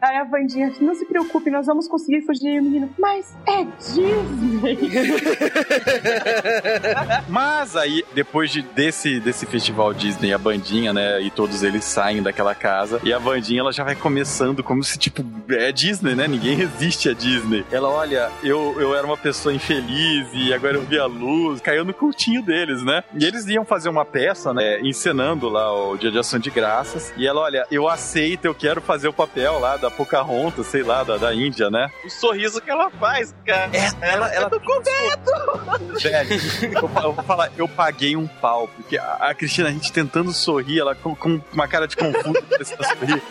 Aí 0.00 0.16
a 0.16 0.24
Vandinha, 0.24 0.72
não 0.80 0.94
se 0.94 1.04
preocupe, 1.06 1.50
nós 1.50 1.66
vamos 1.66 1.88
conseguir 1.88 2.22
fugir. 2.22 2.54
E 2.54 2.60
o 2.60 2.62
menino, 2.62 2.94
mas 2.98 3.34
é 3.46 3.64
Disney. 3.64 4.78
Mas 7.28 7.76
aí, 7.76 8.04
depois 8.14 8.50
de, 8.50 8.62
desse, 8.62 9.18
desse 9.18 9.46
festival 9.46 9.92
Disney, 9.94 10.32
a 10.32 10.38
bandinha, 10.38 10.92
né, 10.92 11.22
e 11.22 11.30
todos 11.30 11.62
eles 11.62 11.84
saem 11.84 12.22
daquela 12.22 12.54
casa, 12.54 13.00
e 13.02 13.12
a 13.12 13.18
bandinha, 13.18 13.60
ela 13.60 13.72
já 13.72 13.82
vai 13.82 13.94
começar 13.94 14.24
pensando 14.24 14.64
como 14.64 14.82
se, 14.82 14.98
tipo, 14.98 15.24
é 15.50 15.70
Disney, 15.70 16.14
né? 16.14 16.26
Ninguém 16.26 16.56
resiste 16.56 17.08
a 17.08 17.12
Disney. 17.12 17.64
Ela, 17.70 17.88
olha, 17.88 18.30
eu, 18.42 18.74
eu 18.80 18.94
era 18.94 19.06
uma 19.06 19.16
pessoa 19.16 19.54
infeliz 19.54 20.28
e 20.32 20.52
agora 20.52 20.76
eu 20.76 20.82
vi 20.82 20.98
a 20.98 21.06
luz. 21.06 21.60
Caiu 21.60 21.84
no 21.84 21.94
cultinho 21.94 22.42
deles, 22.42 22.82
né? 22.82 23.04
E 23.18 23.24
eles 23.24 23.46
iam 23.46 23.64
fazer 23.64 23.88
uma 23.88 24.04
peça, 24.04 24.52
né? 24.52 24.80
Encenando 24.80 25.48
lá 25.48 25.72
o 25.72 25.96
Dia 25.96 26.10
de 26.10 26.18
Ação 26.18 26.38
de 26.38 26.50
Graças. 26.50 27.12
E 27.16 27.26
ela, 27.26 27.42
olha, 27.42 27.63
eu 27.70 27.88
aceito, 27.88 28.44
eu 28.44 28.54
quero 28.54 28.80
fazer 28.80 29.08
o 29.08 29.12
papel 29.12 29.58
lá 29.58 29.76
da 29.76 29.90
Pocahontas, 29.90 30.66
sei 30.66 30.82
lá, 30.82 31.02
da, 31.02 31.16
da 31.16 31.34
Índia, 31.34 31.70
né? 31.70 31.90
O 32.04 32.10
sorriso 32.10 32.60
que 32.60 32.70
ela 32.70 32.90
faz, 32.90 33.34
cara. 33.44 33.70
É, 33.72 34.12
ela, 34.12 34.28
ela... 34.32 34.46
Eu 34.46 34.50
tô 34.50 34.60
com 34.60 34.80
medo! 34.80 35.98
Velho, 36.00 36.40
eu, 36.62 37.02
eu 37.02 37.12
vou 37.12 37.24
falar, 37.24 37.50
eu 37.56 37.68
paguei 37.68 38.16
um 38.16 38.26
pau, 38.26 38.68
porque 38.68 38.96
a, 38.98 39.14
a 39.14 39.34
Cristina, 39.34 39.68
a 39.68 39.72
gente 39.72 39.92
tentando 39.92 40.32
sorrir, 40.32 40.80
ela 40.80 40.94
com, 40.94 41.14
com 41.14 41.40
uma 41.52 41.68
cara 41.68 41.86
de 41.86 41.96
confuso, 41.96 42.34
sorrir. 42.64 43.22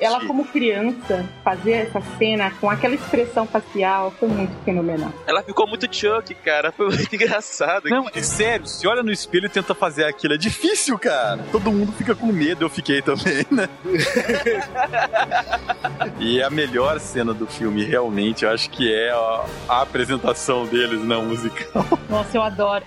Ela, 0.00 0.24
como 0.26 0.44
criança, 0.44 1.24
fazer 1.42 1.72
essa 1.72 2.00
cena 2.18 2.50
com 2.60 2.70
aquela 2.70 2.94
expressão 2.94 3.46
facial 3.46 4.12
foi 4.18 4.28
muito 4.28 4.52
fenomenal. 4.64 5.12
Ela 5.26 5.42
ficou 5.42 5.66
muito 5.66 5.92
Chuck, 5.94 6.34
cara. 6.36 6.72
Foi 6.72 6.88
muito 6.88 7.08
engraçado. 7.14 7.88
Não, 7.88 8.08
é 8.14 8.22
sério, 8.22 8.66
se 8.66 8.86
olha 8.86 9.02
no 9.02 9.12
espelho 9.12 9.46
e 9.46 9.48
tenta 9.48 9.74
fazer 9.74 10.04
aquilo, 10.04 10.34
é 10.34 10.36
difícil, 10.36 10.98
cara. 10.98 11.38
Todo 11.50 11.70
mundo 11.70 11.92
fica 11.92 12.14
com 12.14 12.26
medo, 12.26 12.64
eu 12.64 12.70
fiquei 12.70 13.02
também, 13.02 13.46
né? 13.50 13.67
e 16.18 16.42
a 16.42 16.50
melhor 16.50 16.98
cena 17.00 17.32
do 17.32 17.46
filme, 17.46 17.84
realmente, 17.84 18.44
eu 18.44 18.50
acho 18.50 18.68
que 18.70 18.92
é 18.92 19.10
a, 19.10 19.82
apresentação 19.82 20.66
deles 20.66 21.04
na 21.04 21.20
musical. 21.20 21.84
Nossa, 22.08 22.36
eu 22.36 22.42
adoro. 22.42 22.84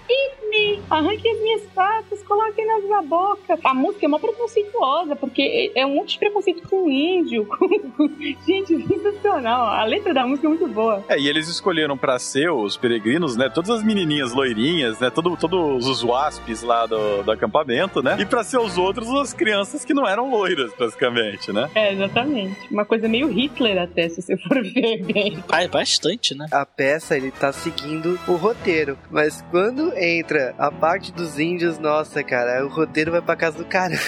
Me! 0.61 0.81
Arranque 0.89 1.27
as 1.27 1.39
minhas 1.39 1.61
patas, 1.73 2.21
coloque 2.23 2.63
nas 2.65 2.87
na 2.89 3.01
boca. 3.01 3.57
A 3.63 3.73
música 3.73 4.05
é 4.05 4.07
uma 4.07 4.19
preconceituosa, 4.19 5.15
porque 5.15 5.71
é 5.75 5.85
um 5.85 5.95
monte 5.95 6.13
de 6.13 6.19
preconceito 6.19 6.67
com 6.67 6.89
índio. 6.89 7.47
Com... 7.97 8.09
Gente, 8.45 8.87
sensacional. 8.87 9.67
A 9.67 9.83
letra 9.85 10.13
da 10.13 10.25
música 10.25 10.47
é 10.47 10.49
muito 10.49 10.67
boa. 10.67 11.03
É, 11.07 11.19
e 11.19 11.27
eles 11.27 11.47
escolheram 11.47 11.97
pra 11.97 12.17
ser 12.19 12.51
os 12.51 12.77
peregrinos, 12.77 13.35
né? 13.35 13.49
Todas 13.49 13.69
as 13.69 13.83
menininhas 13.83 14.33
loirinhas, 14.33 14.99
né? 14.99 15.09
Todo, 15.09 15.35
todos 15.35 15.87
os 15.87 16.01
waspes 16.01 16.61
lá 16.61 16.85
do, 16.85 17.23
do 17.23 17.31
acampamento, 17.31 18.01
né? 18.01 18.17
E 18.19 18.25
pra 18.25 18.43
ser 18.43 18.59
os 18.59 18.77
outros, 18.77 19.09
as 19.15 19.33
crianças 19.33 19.83
que 19.83 19.93
não 19.93 20.07
eram 20.07 20.29
loiras, 20.29 20.71
basicamente, 20.77 21.51
né? 21.51 21.69
É, 21.75 21.93
exatamente. 21.93 22.67
Uma 22.71 22.85
coisa 22.85 23.07
meio 23.07 23.27
Hitler 23.27 23.81
até, 23.81 24.09
se 24.09 24.21
você 24.21 24.37
for 24.37 24.61
ver 24.63 25.03
bem. 25.03 25.43
Ah, 25.49 25.63
é 25.63 25.67
bastante, 25.67 26.35
né? 26.35 26.45
A 26.51 26.65
peça, 26.65 27.15
ele 27.15 27.31
tá 27.31 27.51
seguindo 27.51 28.19
o 28.27 28.35
roteiro, 28.35 28.97
mas 29.09 29.43
quando 29.51 29.93
entra 29.97 30.50
a 30.57 30.71
parte 30.71 31.11
dos 31.11 31.39
índios, 31.39 31.77
nossa, 31.77 32.23
cara, 32.23 32.65
o 32.65 32.69
roteiro 32.69 33.11
vai 33.11 33.21
pra 33.21 33.35
casa 33.35 33.57
do 33.57 33.65
caramba. 33.65 34.01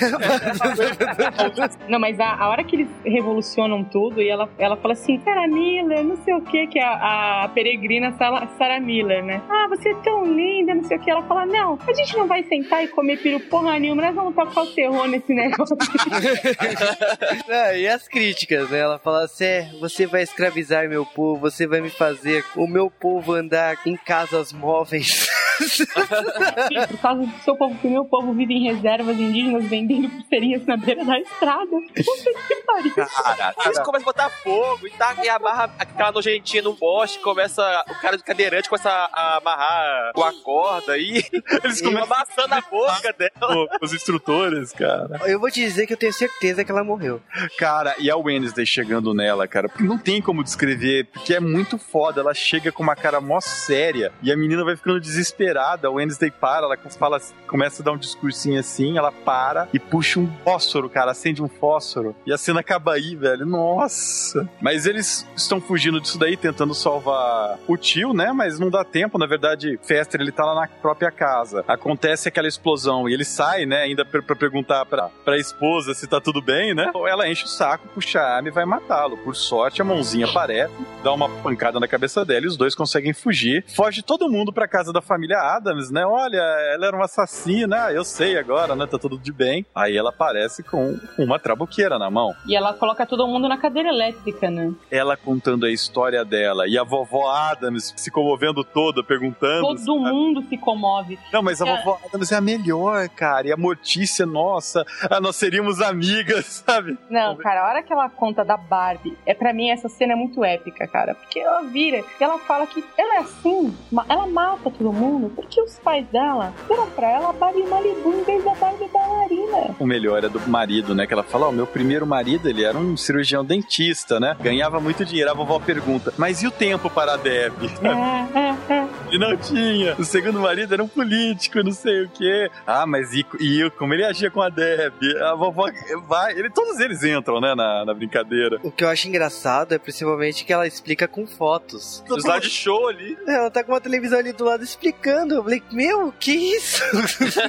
não, 1.87 1.99
mas 1.99 2.19
a, 2.19 2.35
a, 2.35 2.49
hora 2.49 2.63
que 2.63 2.75
eles 2.75 2.87
revolucionam 3.05 3.83
tudo 3.83 4.21
e 4.21 4.29
ela, 4.29 4.49
ela 4.57 4.77
fala 4.77 4.93
assim, 4.93 5.19
Sarah 5.23 5.47
Miller, 5.47 6.03
não 6.03 6.17
sei 6.17 6.33
o 6.33 6.41
que, 6.41 6.67
que 6.67 6.79
é 6.79 6.83
a, 6.83 7.43
a 7.43 7.49
peregrina 7.49 8.13
Sarah, 8.17 8.47
Sarah 8.57 8.79
Miller, 8.79 9.23
né? 9.23 9.41
Ah, 9.49 9.67
você 9.69 9.89
é 9.89 9.95
tão 9.95 10.25
linda, 10.25 10.75
não 10.75 10.83
sei 10.83 10.97
o 10.97 10.99
que. 10.99 11.11
Ela 11.11 11.23
fala, 11.23 11.45
não, 11.45 11.77
a 11.87 11.93
gente 11.93 12.17
não 12.17 12.27
vai 12.27 12.43
sentar 12.43 12.83
e 12.83 12.87
comer 12.87 13.17
peru 13.21 13.39
porra 13.41 13.79
nenhuma, 13.79 14.01
nós 14.01 14.15
vamos 14.15 14.35
tocar 14.35 14.63
o 14.63 14.67
terror 14.67 15.07
nesse 15.07 15.33
negócio. 15.33 15.75
não, 17.47 17.75
e 17.75 17.87
as 17.87 18.07
críticas, 18.07 18.69
né? 18.69 18.79
Ela 18.79 18.99
fala 18.99 19.23
assim, 19.23 19.77
você 19.79 20.05
vai 20.05 20.23
escravizar 20.23 20.87
meu 20.89 21.05
povo, 21.05 21.39
você 21.39 21.67
vai 21.67 21.81
me 21.81 21.89
fazer 21.89 22.43
o 22.55 22.67
meu 22.67 22.89
povo 22.89 23.33
andar 23.33 23.77
em 23.85 23.95
casas 23.95 24.51
móveis. 24.51 25.27
Sim, 25.59 25.85
por 26.89 26.97
causa 26.99 27.25
do 27.25 27.43
seu 27.43 27.55
povo, 27.55 27.77
que 27.79 27.87
o 27.87 27.91
meu 27.91 28.05
povo 28.05 28.33
vive 28.33 28.53
em 28.53 28.63
reservas 28.73 29.17
indígenas 29.17 29.65
vendendo 29.65 30.09
pulseirinhas 30.09 30.65
na 30.65 30.77
beira 30.77 31.03
da 31.05 31.19
estrada. 31.19 31.65
Puta 31.65 32.31
que 32.47 32.55
pariu. 32.65 32.93
Cara, 32.95 33.55
eles 33.65 33.79
começam 33.79 34.09
a 34.09 34.13
botar 34.13 34.29
fogo 34.29 34.87
e, 34.87 34.91
tá, 34.91 35.15
e 35.23 35.29
amarra 35.29 35.73
aquela 35.77 36.11
nojentinha 36.11 36.63
no 36.63 36.75
poste, 36.75 37.19
começa. 37.19 37.83
O 37.89 37.95
cara 38.01 38.17
de 38.17 38.23
cadeirante 38.23 38.69
começa 38.69 38.89
a 38.89 39.37
amarrar 39.37 40.11
com 40.13 40.23
a 40.23 40.33
corda 40.43 40.97
e 40.97 41.23
eles 41.63 41.81
começam 41.81 42.03
amassando 42.03 42.53
a 42.55 42.61
boca 42.69 43.13
dela. 43.13 43.67
Os 43.81 43.93
instrutores, 43.93 44.71
cara. 44.71 45.21
Eu 45.25 45.39
vou 45.39 45.49
te 45.51 45.59
dizer 45.61 45.85
que 45.87 45.93
eu 45.93 45.97
tenho 45.97 46.13
certeza 46.13 46.63
que 46.63 46.71
ela 46.71 46.83
morreu. 46.83 47.21
Cara, 47.57 47.95
e 47.99 48.09
a 48.09 48.17
Wednesday 48.17 48.65
chegando 48.65 49.13
nela, 49.13 49.47
cara, 49.47 49.69
porque 49.69 49.83
não 49.83 49.97
tem 49.97 50.21
como 50.21 50.43
descrever, 50.43 51.05
porque 51.05 51.33
é 51.33 51.39
muito 51.39 51.77
foda. 51.77 52.21
Ela 52.21 52.33
chega 52.33 52.71
com 52.71 52.83
uma 52.83 52.95
cara 52.95 53.21
mó 53.21 53.39
séria 53.39 54.11
e 54.21 54.31
a 54.31 54.37
menina 54.37 54.63
vai 54.63 54.75
ficando 54.75 54.99
desesperada. 54.99 55.42
A 55.51 55.89
Wednesday 55.89 56.31
para, 56.31 56.65
ela 56.65 56.77
fala, 56.97 57.19
começa 57.47 57.81
a 57.81 57.85
dar 57.85 57.91
um 57.91 57.97
discursinho 57.97 58.59
assim, 58.59 58.97
ela 58.97 59.11
para 59.11 59.67
e 59.73 59.79
puxa 59.79 60.19
um 60.19 60.29
fósforo, 60.43 60.89
cara, 60.89 61.11
acende 61.11 61.41
um 61.41 61.47
fósforo. 61.47 62.15
E 62.25 62.33
a 62.33 62.37
cena 62.37 62.61
acaba 62.61 62.93
aí, 62.93 63.15
velho. 63.15 63.45
Nossa! 63.45 64.49
Mas 64.61 64.85
eles 64.85 65.27
estão 65.35 65.59
fugindo 65.59 65.99
disso 65.99 66.17
daí, 66.17 66.37
tentando 66.37 66.73
salvar 66.73 67.57
o 67.67 67.77
tio, 67.77 68.13
né? 68.13 68.31
Mas 68.31 68.59
não 68.59 68.69
dá 68.69 68.83
tempo, 68.83 69.17
na 69.17 69.25
verdade, 69.25 69.79
Fester, 69.83 70.21
ele 70.21 70.31
tá 70.31 70.45
lá 70.45 70.55
na 70.61 70.67
própria 70.67 71.11
casa. 71.11 71.63
Acontece 71.67 72.27
aquela 72.27 72.47
explosão 72.47 73.07
e 73.07 73.13
ele 73.13 73.25
sai, 73.25 73.65
né, 73.65 73.83
ainda 73.83 74.05
pra 74.05 74.35
perguntar 74.35 74.85
pra, 74.85 75.09
pra 75.23 75.37
esposa 75.37 75.93
se 75.93 76.07
tá 76.07 76.19
tudo 76.19 76.41
bem, 76.41 76.73
né? 76.73 76.91
Ela 77.07 77.29
enche 77.29 77.45
o 77.45 77.47
saco, 77.47 77.87
puxa 77.89 78.19
a 78.19 78.35
arma 78.35 78.47
e 78.47 78.51
vai 78.51 78.65
matá-lo. 78.65 79.17
Por 79.17 79.35
sorte, 79.35 79.81
a 79.81 79.85
mãozinha 79.85 80.25
aparece, 80.25 80.73
dá 81.03 81.13
uma 81.13 81.29
pancada 81.29 81.79
na 81.79 81.87
cabeça 81.87 82.23
dela 82.25 82.45
e 82.45 82.47
os 82.47 82.57
dois 82.57 82.75
conseguem 82.75 83.13
fugir. 83.13 83.63
Foge 83.75 84.01
todo 84.01 84.29
mundo 84.29 84.51
pra 84.53 84.67
casa 84.67 84.91
da 84.91 85.01
família 85.01 85.32
Adams, 85.33 85.91
né? 85.91 86.05
Olha, 86.05 86.41
ela 86.73 86.87
era 86.87 86.95
uma 86.95 87.05
assassina, 87.05 87.91
eu 87.91 88.03
sei 88.03 88.37
agora, 88.37 88.75
né? 88.75 88.85
Tá 88.85 88.97
tudo 88.97 89.17
de 89.17 89.31
bem. 89.31 89.65
Aí 89.73 89.95
ela 89.95 90.09
aparece 90.09 90.63
com 90.63 90.97
uma 91.17 91.39
trabuqueira 91.39 91.97
na 91.97 92.09
mão. 92.09 92.33
E 92.47 92.55
ela 92.55 92.73
coloca 92.73 93.05
todo 93.05 93.27
mundo 93.27 93.47
na 93.47 93.57
cadeira 93.57 93.89
elétrica, 93.89 94.49
né? 94.49 94.73
Ela 94.91 95.17
contando 95.17 95.65
a 95.65 95.71
história 95.71 96.23
dela 96.23 96.67
e 96.67 96.77
a 96.77 96.83
vovó 96.83 97.29
Adams 97.29 97.93
se 97.95 98.11
comovendo 98.11 98.63
toda, 98.63 99.03
perguntando. 99.03 99.61
Todo 99.61 99.79
sabe? 99.79 99.99
mundo 99.99 100.43
se 100.49 100.57
comove. 100.57 101.19
Não, 101.31 101.41
mas 101.41 101.61
a 101.61 101.65
vovó 101.65 101.99
Adams 102.05 102.31
é 102.31 102.35
a 102.35 102.41
melhor, 102.41 103.07
cara. 103.09 103.47
E 103.47 103.51
a 103.51 103.57
Mortícia, 103.57 104.25
nossa, 104.25 104.85
ah, 105.09 105.19
nós 105.19 105.35
seríamos 105.35 105.81
amigas, 105.81 106.45
sabe? 106.65 106.97
Não, 107.09 107.35
cara, 107.35 107.63
a 107.63 107.69
hora 107.69 107.83
que 107.83 107.91
ela 107.93 108.09
conta 108.09 108.43
da 108.43 108.57
Barbie, 108.57 109.17
é 109.25 109.33
para 109.33 109.53
mim 109.53 109.69
essa 109.69 109.89
cena 109.89 110.13
é 110.13 110.15
muito 110.15 110.43
épica, 110.43 110.87
cara. 110.87 111.15
Porque 111.15 111.39
ela 111.39 111.61
vira 111.63 112.03
e 112.19 112.23
ela 112.23 112.37
fala 112.39 112.67
que 112.67 112.83
ela 112.97 113.15
é 113.15 113.19
assim, 113.19 113.75
ela 114.09 114.27
mata 114.27 114.69
todo 114.69 114.91
mundo 114.91 115.22
porque 115.29 115.61
os 115.61 115.77
pais 115.79 116.05
dela 116.07 116.53
deram 116.67 116.89
pra 116.91 117.09
ela 117.09 117.29
a 117.29 117.33
Barbie 117.33 117.63
Malibu 117.63 118.13
em 118.13 118.23
vez 118.23 118.43
da 118.43 118.53
Barbie 118.55 118.87
bailarina. 118.87 119.75
O 119.79 119.85
melhor 119.85 120.23
é 120.23 120.29
do 120.29 120.39
marido, 120.47 120.93
né? 120.95 121.05
Que 121.07 121.13
ela 121.13 121.23
fala: 121.23 121.47
Ó, 121.47 121.49
oh, 121.49 121.51
meu 121.51 121.67
primeiro 121.67 122.05
marido, 122.05 122.49
ele 122.49 122.63
era 122.63 122.77
um 122.77 122.95
cirurgião 122.95 123.43
dentista, 123.43 124.19
né? 124.19 124.35
Ganhava 124.39 124.79
muito 124.79 125.05
dinheiro. 125.05 125.31
A 125.31 125.33
vovó 125.33 125.59
pergunta: 125.59 126.13
Mas 126.17 126.41
e 126.41 126.47
o 126.47 126.51
tempo 126.51 126.89
para 126.89 127.13
a 127.13 127.17
Deb? 127.17 127.53
É, 127.83 128.39
é, 128.39 128.73
é. 128.73 128.87
E 129.11 129.17
não 129.17 129.35
tinha. 129.37 129.95
O 129.97 130.03
segundo 130.03 130.39
marido 130.39 130.73
era 130.73 130.83
um 130.83 130.87
político, 130.87 131.63
não 131.63 131.71
sei 131.71 132.03
o 132.03 132.09
quê. 132.09 132.49
Ah, 132.65 132.85
mas 132.85 133.13
e, 133.13 133.25
e 133.39 133.69
como 133.71 133.93
ele 133.93 134.03
agia 134.03 134.31
com 134.31 134.41
a 134.41 134.49
Deb? 134.49 134.93
A 135.21 135.35
vovó 135.35 135.69
vai. 136.07 136.37
Ele, 136.37 136.49
todos 136.49 136.79
eles 136.79 137.03
entram, 137.03 137.39
né, 137.39 137.53
na, 137.55 137.85
na 137.85 137.93
brincadeira. 137.93 138.59
O 138.63 138.71
que 138.71 138.83
eu 138.83 138.89
acho 138.89 139.07
engraçado 139.07 139.73
é 139.73 139.77
principalmente 139.77 140.43
que 140.43 140.51
ela 140.51 140.65
explica 140.67 141.07
com 141.07 141.27
fotos. 141.27 142.03
O 142.09 142.17
slide 142.17 142.49
show 142.49 142.87
ali. 142.87 143.17
Ela 143.27 143.51
tá 143.51 143.63
com 143.63 143.71
uma 143.71 143.81
televisão 143.81 144.19
ali 144.19 144.33
do 144.33 144.43
lado 144.43 144.63
explicando. 144.63 145.12
Eu 145.13 145.43
falei, 145.43 145.63
meu, 145.71 146.13
que 146.19 146.31
isso? 146.31 146.83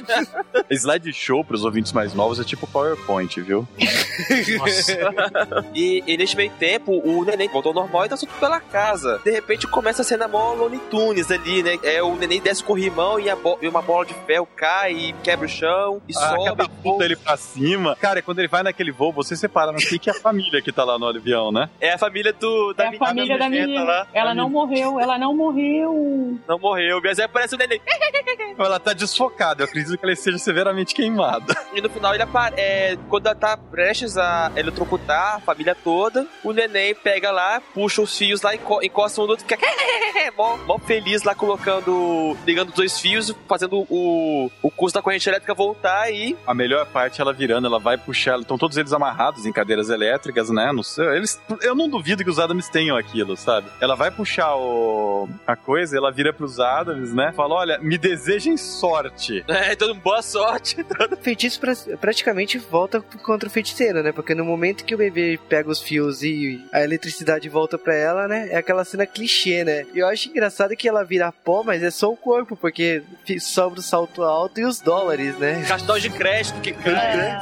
Slideshow, 0.69 1.43
para 1.43 1.55
os 1.55 1.65
ouvintes 1.65 1.91
mais 1.91 2.13
novos, 2.13 2.39
é 2.39 2.43
tipo 2.43 2.67
PowerPoint, 2.67 3.41
viu? 3.41 3.67
Nossa. 4.57 5.65
e, 5.73 6.03
e, 6.05 6.17
nesse 6.17 6.35
meio 6.35 6.51
tempo, 6.51 7.01
o 7.03 7.23
neném 7.23 7.49
voltou 7.49 7.71
ao 7.71 7.75
normal 7.75 8.05
e 8.05 8.09
tá 8.09 8.17
tudo 8.17 8.31
pela 8.39 8.59
casa. 8.59 9.19
De 9.23 9.31
repente 9.31 9.67
começa 9.67 10.01
a 10.01 10.05
cena 10.05 10.27
mó 10.27 10.53
Looney 10.53 10.79
Tunes 10.89 11.31
ali, 11.31 11.63
né? 11.63 11.77
É, 11.83 12.01
o 12.01 12.15
neném 12.15 12.41
desce 12.41 12.63
com 12.63 12.73
o 12.73 12.75
rimão 12.75 13.19
e, 13.19 13.25
e, 13.61 13.67
uma 13.67 13.81
bola 13.81 14.05
de 14.05 14.13
ferro 14.25 14.47
cai 14.55 14.93
e 14.93 15.13
quebra 15.23 15.45
o 15.45 15.49
chão 15.49 16.01
e 16.07 16.13
ah, 16.15 16.29
sobe. 16.29 16.69
Puta 16.83 17.05
ele 17.05 17.15
pra 17.15 17.37
cima. 17.37 17.95
Cara, 17.95 18.21
quando 18.21 18.39
ele 18.39 18.47
vai 18.47 18.63
naquele 18.63 18.91
voo, 18.91 19.11
você 19.11 19.35
separa, 19.35 19.71
não 19.71 19.79
sei 19.79 19.99
que 19.99 20.09
é 20.09 20.13
a 20.13 20.19
família 20.19 20.61
que 20.61 20.71
tá 20.71 20.83
lá 20.83 20.97
no 20.97 21.07
avião, 21.07 21.51
né? 21.51 21.69
É 21.79 21.93
a 21.93 21.97
família 21.97 22.33
do, 22.33 22.73
da 22.73 22.85
é 22.85 22.87
a 22.89 22.93
família 22.93 23.37
da 23.37 23.49
menina. 23.49 23.83
Lá. 23.83 24.07
Ela 24.13 24.33
não 24.33 24.49
morreu, 24.49 24.99
ela 24.99 25.17
não 25.17 25.35
morreu. 25.35 26.39
Não 26.47 26.59
morreu, 26.59 27.01
mas 27.03 27.19
aí 27.19 27.25
aparece 27.25 27.54
o 27.55 27.57
neném. 27.57 27.81
Ela 28.57 28.79
tá 28.79 28.93
desfocada, 28.93 29.63
eu 29.63 29.65
acredito 29.67 29.97
que 29.97 30.05
ela 30.05 30.13
esteja 30.13 30.37
severamente 30.37 30.95
queimada. 30.95 31.53
E 31.73 31.81
no 31.81 31.89
final 31.89 32.13
ele 32.13 32.23
aparece. 32.23 32.61
É, 32.61 32.97
quando 33.09 33.25
ela 33.25 33.35
tá 33.35 33.57
prestes 33.57 34.17
a 34.17 34.49
eletrocutar 34.55 35.35
a 35.35 35.39
família 35.41 35.75
toda, 35.75 36.25
o 36.41 36.53
neném 36.53 36.95
pega 36.95 37.31
lá, 37.31 37.61
puxa 37.73 38.01
os 38.01 38.17
fios 38.17 38.41
lá, 38.41 38.55
encosta 38.55 39.21
um 39.21 39.25
do 39.25 39.31
outro, 39.31 39.45
fica 39.45 39.57
mó, 40.37 40.57
mó 40.65 40.77
feliz 40.77 41.23
lá 41.23 41.35
colocando. 41.35 42.37
ligando 42.45 42.69
os 42.69 42.75
dois 42.75 42.99
fios, 42.99 43.35
fazendo 43.47 43.85
o, 43.89 44.49
o 44.61 44.71
curso 44.71 44.93
da 44.93 45.01
corrente 45.01 45.27
elétrica 45.27 45.53
voltar 45.53 46.09
e. 46.11 46.37
A 46.47 46.53
melhor 46.53 46.85
parte 46.85 47.19
é 47.19 47.21
ela 47.21 47.33
virando, 47.33 47.67
ela 47.67 47.79
vai 47.79 47.97
puxar. 47.97 48.39
Estão 48.39 48.57
todos 48.57 48.77
eles 48.77 48.93
amarrados 48.93 49.45
em 49.45 49.51
cadeiras 49.51 49.89
elétricas, 49.89 50.49
né? 50.49 50.71
Não 50.71 50.83
sei, 50.83 51.05
eles, 51.17 51.41
eu 51.61 51.75
não 51.75 51.89
duvido 51.89 52.23
que 52.23 52.29
os 52.29 52.39
Adams 52.39 52.69
tenham 52.69 52.95
aquilo, 52.95 53.35
sabe? 53.35 53.67
Ela 53.81 53.95
vai 53.95 54.11
puxar 54.11 54.55
o, 54.55 55.27
a 55.45 55.55
coisa, 55.55 55.97
ela 55.97 56.11
vira 56.11 56.31
pros 56.31 56.59
Adams, 56.59 57.13
né? 57.13 57.33
Fala: 57.33 57.44
olha, 57.53 57.77
me 57.79 57.97
desejem 57.97 58.57
sorte. 58.57 59.43
É, 59.55 59.75
todo 59.75 59.93
boa 59.95 60.21
sorte. 60.21 60.77
O 61.11 61.15
feitiço 61.17 61.59
pra- 61.59 61.73
praticamente 61.99 62.57
volta 62.57 63.01
contra 63.23 63.47
o 63.47 63.51
feiticeiro, 63.51 64.03
né? 64.03 64.11
Porque 64.11 64.35
no 64.35 64.43
momento 64.45 64.83
que 64.85 64.93
o 64.93 64.97
bebê 64.97 65.39
pega 65.49 65.69
os 65.69 65.81
fios 65.81 66.21
e 66.23 66.63
a 66.71 66.81
eletricidade 66.83 67.47
volta 67.49 67.77
pra 67.77 67.95
ela, 67.95 68.27
né? 68.27 68.47
É 68.51 68.57
aquela 68.57 68.83
cena 68.85 69.05
clichê, 69.05 69.63
né? 69.63 69.85
E 69.93 69.99
eu 69.99 70.07
acho 70.07 70.29
engraçado 70.29 70.75
que 70.75 70.87
ela 70.87 71.03
vira 71.03 71.31
pó, 71.31 71.63
mas 71.63 71.81
é 71.83 71.89
só 71.91 72.11
o 72.11 72.17
corpo, 72.17 72.55
porque 72.55 73.01
sobra 73.39 73.79
o 73.79 73.83
salto 73.83 74.23
alto 74.23 74.59
e 74.59 74.65
os 74.65 74.79
dólares, 74.81 75.37
né? 75.37 75.63
Cartão 75.67 75.97
de 75.97 76.09
crédito 76.09 76.59
que 76.61 76.71
É. 76.71 77.41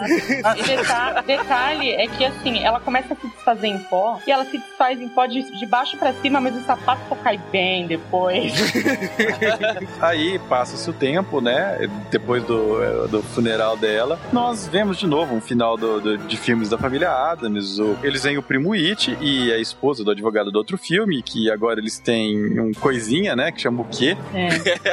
E 0.57 0.63
deta- 0.63 1.21
detalhe 1.25 1.89
é 1.91 2.07
que 2.07 2.23
assim, 2.25 2.63
ela 2.63 2.79
começa 2.79 3.13
a 3.13 3.17
se 3.17 3.27
desfazer 3.27 3.67
em 3.67 3.79
pó 3.79 4.19
e 4.25 4.31
ela 4.31 4.45
se 4.45 4.57
desfaz 4.57 4.99
em 5.01 5.09
pó 5.09 5.25
de, 5.25 5.43
de 5.59 5.65
baixo 5.65 5.97
pra 5.97 6.13
cima, 6.13 6.39
mas 6.39 6.55
o 6.55 6.61
sapato 6.65 7.01
só 7.09 7.15
cai 7.15 7.39
bem 7.51 7.87
depois. 7.87 8.53
Aí 10.01 10.37
passa-se 10.49 10.89
o 10.89 10.93
tempo, 10.93 11.39
né? 11.41 11.89
Depois 12.11 12.43
do, 12.43 13.07
do 13.07 13.21
funeral 13.23 13.77
dela, 13.77 14.19
nós 14.31 14.67
vemos 14.67 14.97
de 14.97 15.07
novo 15.07 15.33
um 15.35 15.41
final 15.41 15.77
do, 15.77 16.01
do- 16.01 16.17
de 16.17 16.37
filmes 16.37 16.69
da 16.69 16.77
família 16.77 17.09
Adams. 17.11 17.79
O- 17.79 17.97
eles 18.03 18.21
têm 18.21 18.37
o 18.37 18.41
primo 18.43 18.73
It 18.73 19.17
e 19.21 19.51
a 19.51 19.57
esposa 19.57 20.03
do 20.03 20.11
advogado 20.11 20.51
do 20.51 20.57
outro 20.57 20.77
filme, 20.77 21.21
que 21.23 21.49
agora 21.49 21.79
eles 21.79 21.99
têm 21.99 22.59
um 22.59 22.71
coisinha, 22.73 23.35
né? 23.35 23.51
Que 23.51 23.61
chama 23.61 23.81
o 23.81 23.85
quê? 23.85 24.17
É. 24.33 24.83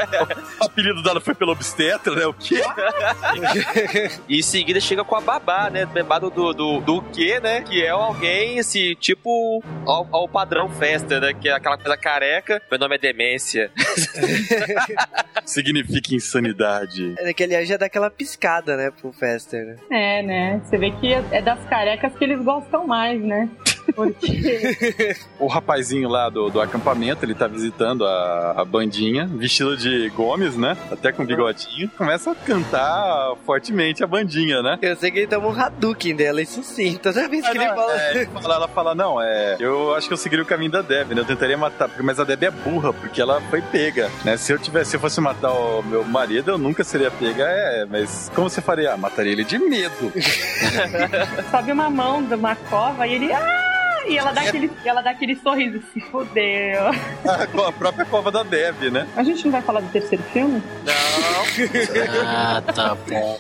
O 0.60 0.64
apelido 0.64 1.02
dela 1.02 1.20
foi 1.20 1.34
pelo 1.34 1.52
obstetra, 1.52 2.14
né? 2.14 2.26
O 2.26 2.32
quê? 2.34 2.60
E 4.28 4.38
em 4.38 4.42
seguida 4.42 4.78
chega 4.80 5.02
com 5.04 5.16
a 5.16 5.20
babá, 5.20 5.68
né? 5.70 5.88
Lembrado 5.92 6.30
do, 6.30 6.52
do, 6.52 6.80
do 6.80 7.02
quê, 7.02 7.40
né? 7.40 7.62
Que 7.62 7.82
é 7.82 7.88
alguém, 7.90 8.58
esse 8.58 8.94
tipo, 8.94 9.62
ao, 9.86 10.06
ao 10.12 10.28
padrão 10.28 10.68
festa, 10.68 11.18
né? 11.20 11.32
Que 11.34 11.48
é 11.48 11.52
aquela 11.52 11.76
coisa 11.76 11.96
careca. 11.96 12.60
Meu 12.70 12.78
nome 12.78 12.94
é 12.96 12.98
Demência. 12.98 13.70
Significa 15.44 16.14
insanidade. 16.14 17.14
É 17.18 17.32
que 17.32 17.42
aliás 17.42 17.68
já 17.68 17.76
dá 17.76 17.86
aquela 17.86 18.10
piscada, 18.10 18.76
né, 18.76 18.90
pro 18.90 19.12
Fester, 19.12 19.66
né? 19.66 19.76
É, 19.90 20.22
né? 20.22 20.60
Você 20.64 20.78
vê 20.78 20.90
que 20.92 21.12
é 21.12 21.42
das 21.42 21.64
carecas 21.66 22.14
que 22.16 22.24
eles 22.24 22.42
gostam 22.42 22.86
mais, 22.86 23.20
né? 23.20 23.48
Porque. 23.92 25.16
O 25.38 25.46
rapazinho 25.46 26.08
lá 26.08 26.28
do, 26.28 26.50
do 26.50 26.60
acampamento, 26.60 27.24
ele 27.24 27.34
tá 27.34 27.46
visitando 27.46 28.04
a, 28.06 28.54
a 28.58 28.64
bandinha, 28.64 29.26
vestido 29.26 29.74
de 29.76 30.10
Gomes, 30.10 30.54
né? 30.56 30.76
Até 30.90 31.10
com 31.12 31.24
bigodinho. 31.24 31.88
Começa 31.96 32.30
a 32.32 32.34
cantar 32.34 33.34
fortemente 33.46 34.04
a 34.04 34.06
bandinha, 34.06 34.62
né? 34.62 34.78
Eu 34.82 34.94
sei 34.96 35.10
que 35.10 35.18
ele 35.20 35.26
toma 35.26 35.48
um 35.48 35.58
Hadouken 35.58 36.14
dela, 36.14 36.42
isso 36.42 36.62
sim. 36.62 36.96
Toda 36.98 37.26
vez 37.28 37.48
que 37.48 37.56
ele 37.56 37.66
fala. 37.68 37.92
É, 38.00 38.10
ele 38.10 38.26
fala- 38.26 38.54
ela 38.54 38.68
fala, 38.68 38.94
não, 38.94 39.20
é. 39.20 39.56
Eu 39.58 39.94
acho 39.94 40.08
que 40.08 40.12
eu 40.12 40.18
seguiria 40.18 40.42
o 40.42 40.46
caminho 40.46 40.70
da 40.72 40.82
Deb, 40.82 41.12
né? 41.12 41.20
Eu 41.22 41.24
tentaria 41.24 41.56
matar, 41.56 41.88
porque- 41.88 42.02
mas 42.02 42.20
a 42.20 42.24
Deb 42.24 42.42
é 42.44 42.50
burra, 42.50 42.92
porque 42.92 43.20
ela 43.20 43.40
foi 43.48 43.62
pega, 43.62 44.10
né? 44.24 44.36
Se 44.36 44.52
eu 44.52 44.58
tivesse, 44.58 44.90
se 44.90 44.96
eu 44.96 45.00
fosse 45.00 45.20
matar 45.22 45.50
o 45.52 45.82
meu 45.82 46.04
marido, 46.04 46.50
eu 46.50 46.58
nunca 46.58 46.84
seria 46.84 47.10
pega, 47.10 47.44
é, 47.44 47.86
mas 47.86 48.30
como 48.34 48.50
você 48.50 48.60
faria? 48.60 48.92
Ah, 48.92 48.96
mataria 48.98 49.32
ele 49.32 49.44
de 49.44 49.58
medo. 49.58 50.12
sobe 51.50 51.72
uma 51.72 51.88
mão 51.88 52.22
de 52.22 52.34
uma 52.34 52.54
cova 52.56 53.06
e 53.06 53.14
ele. 53.14 53.32
Ah! 53.32 53.79
E 54.06 54.16
ela 54.18 54.32
dá 54.32 54.40
aquele, 54.42 54.70
ela 54.84 55.00
dá 55.02 55.10
aquele 55.10 55.36
sorriso, 55.36 55.80
se 55.92 56.00
fodeu. 56.00 56.88
a, 56.88 57.46
co- 57.52 57.64
a 57.66 57.72
própria 57.72 58.04
cova 58.04 58.30
da 58.30 58.42
Deb, 58.42 58.90
né? 58.90 59.06
A 59.16 59.22
gente 59.22 59.44
não 59.44 59.52
vai 59.52 59.62
falar 59.62 59.80
do 59.80 59.88
terceiro 59.90 60.22
filme? 60.32 60.62
Não. 60.84 62.24
Ah, 62.26 62.62
tá 62.74 62.94
bom. 62.94 63.38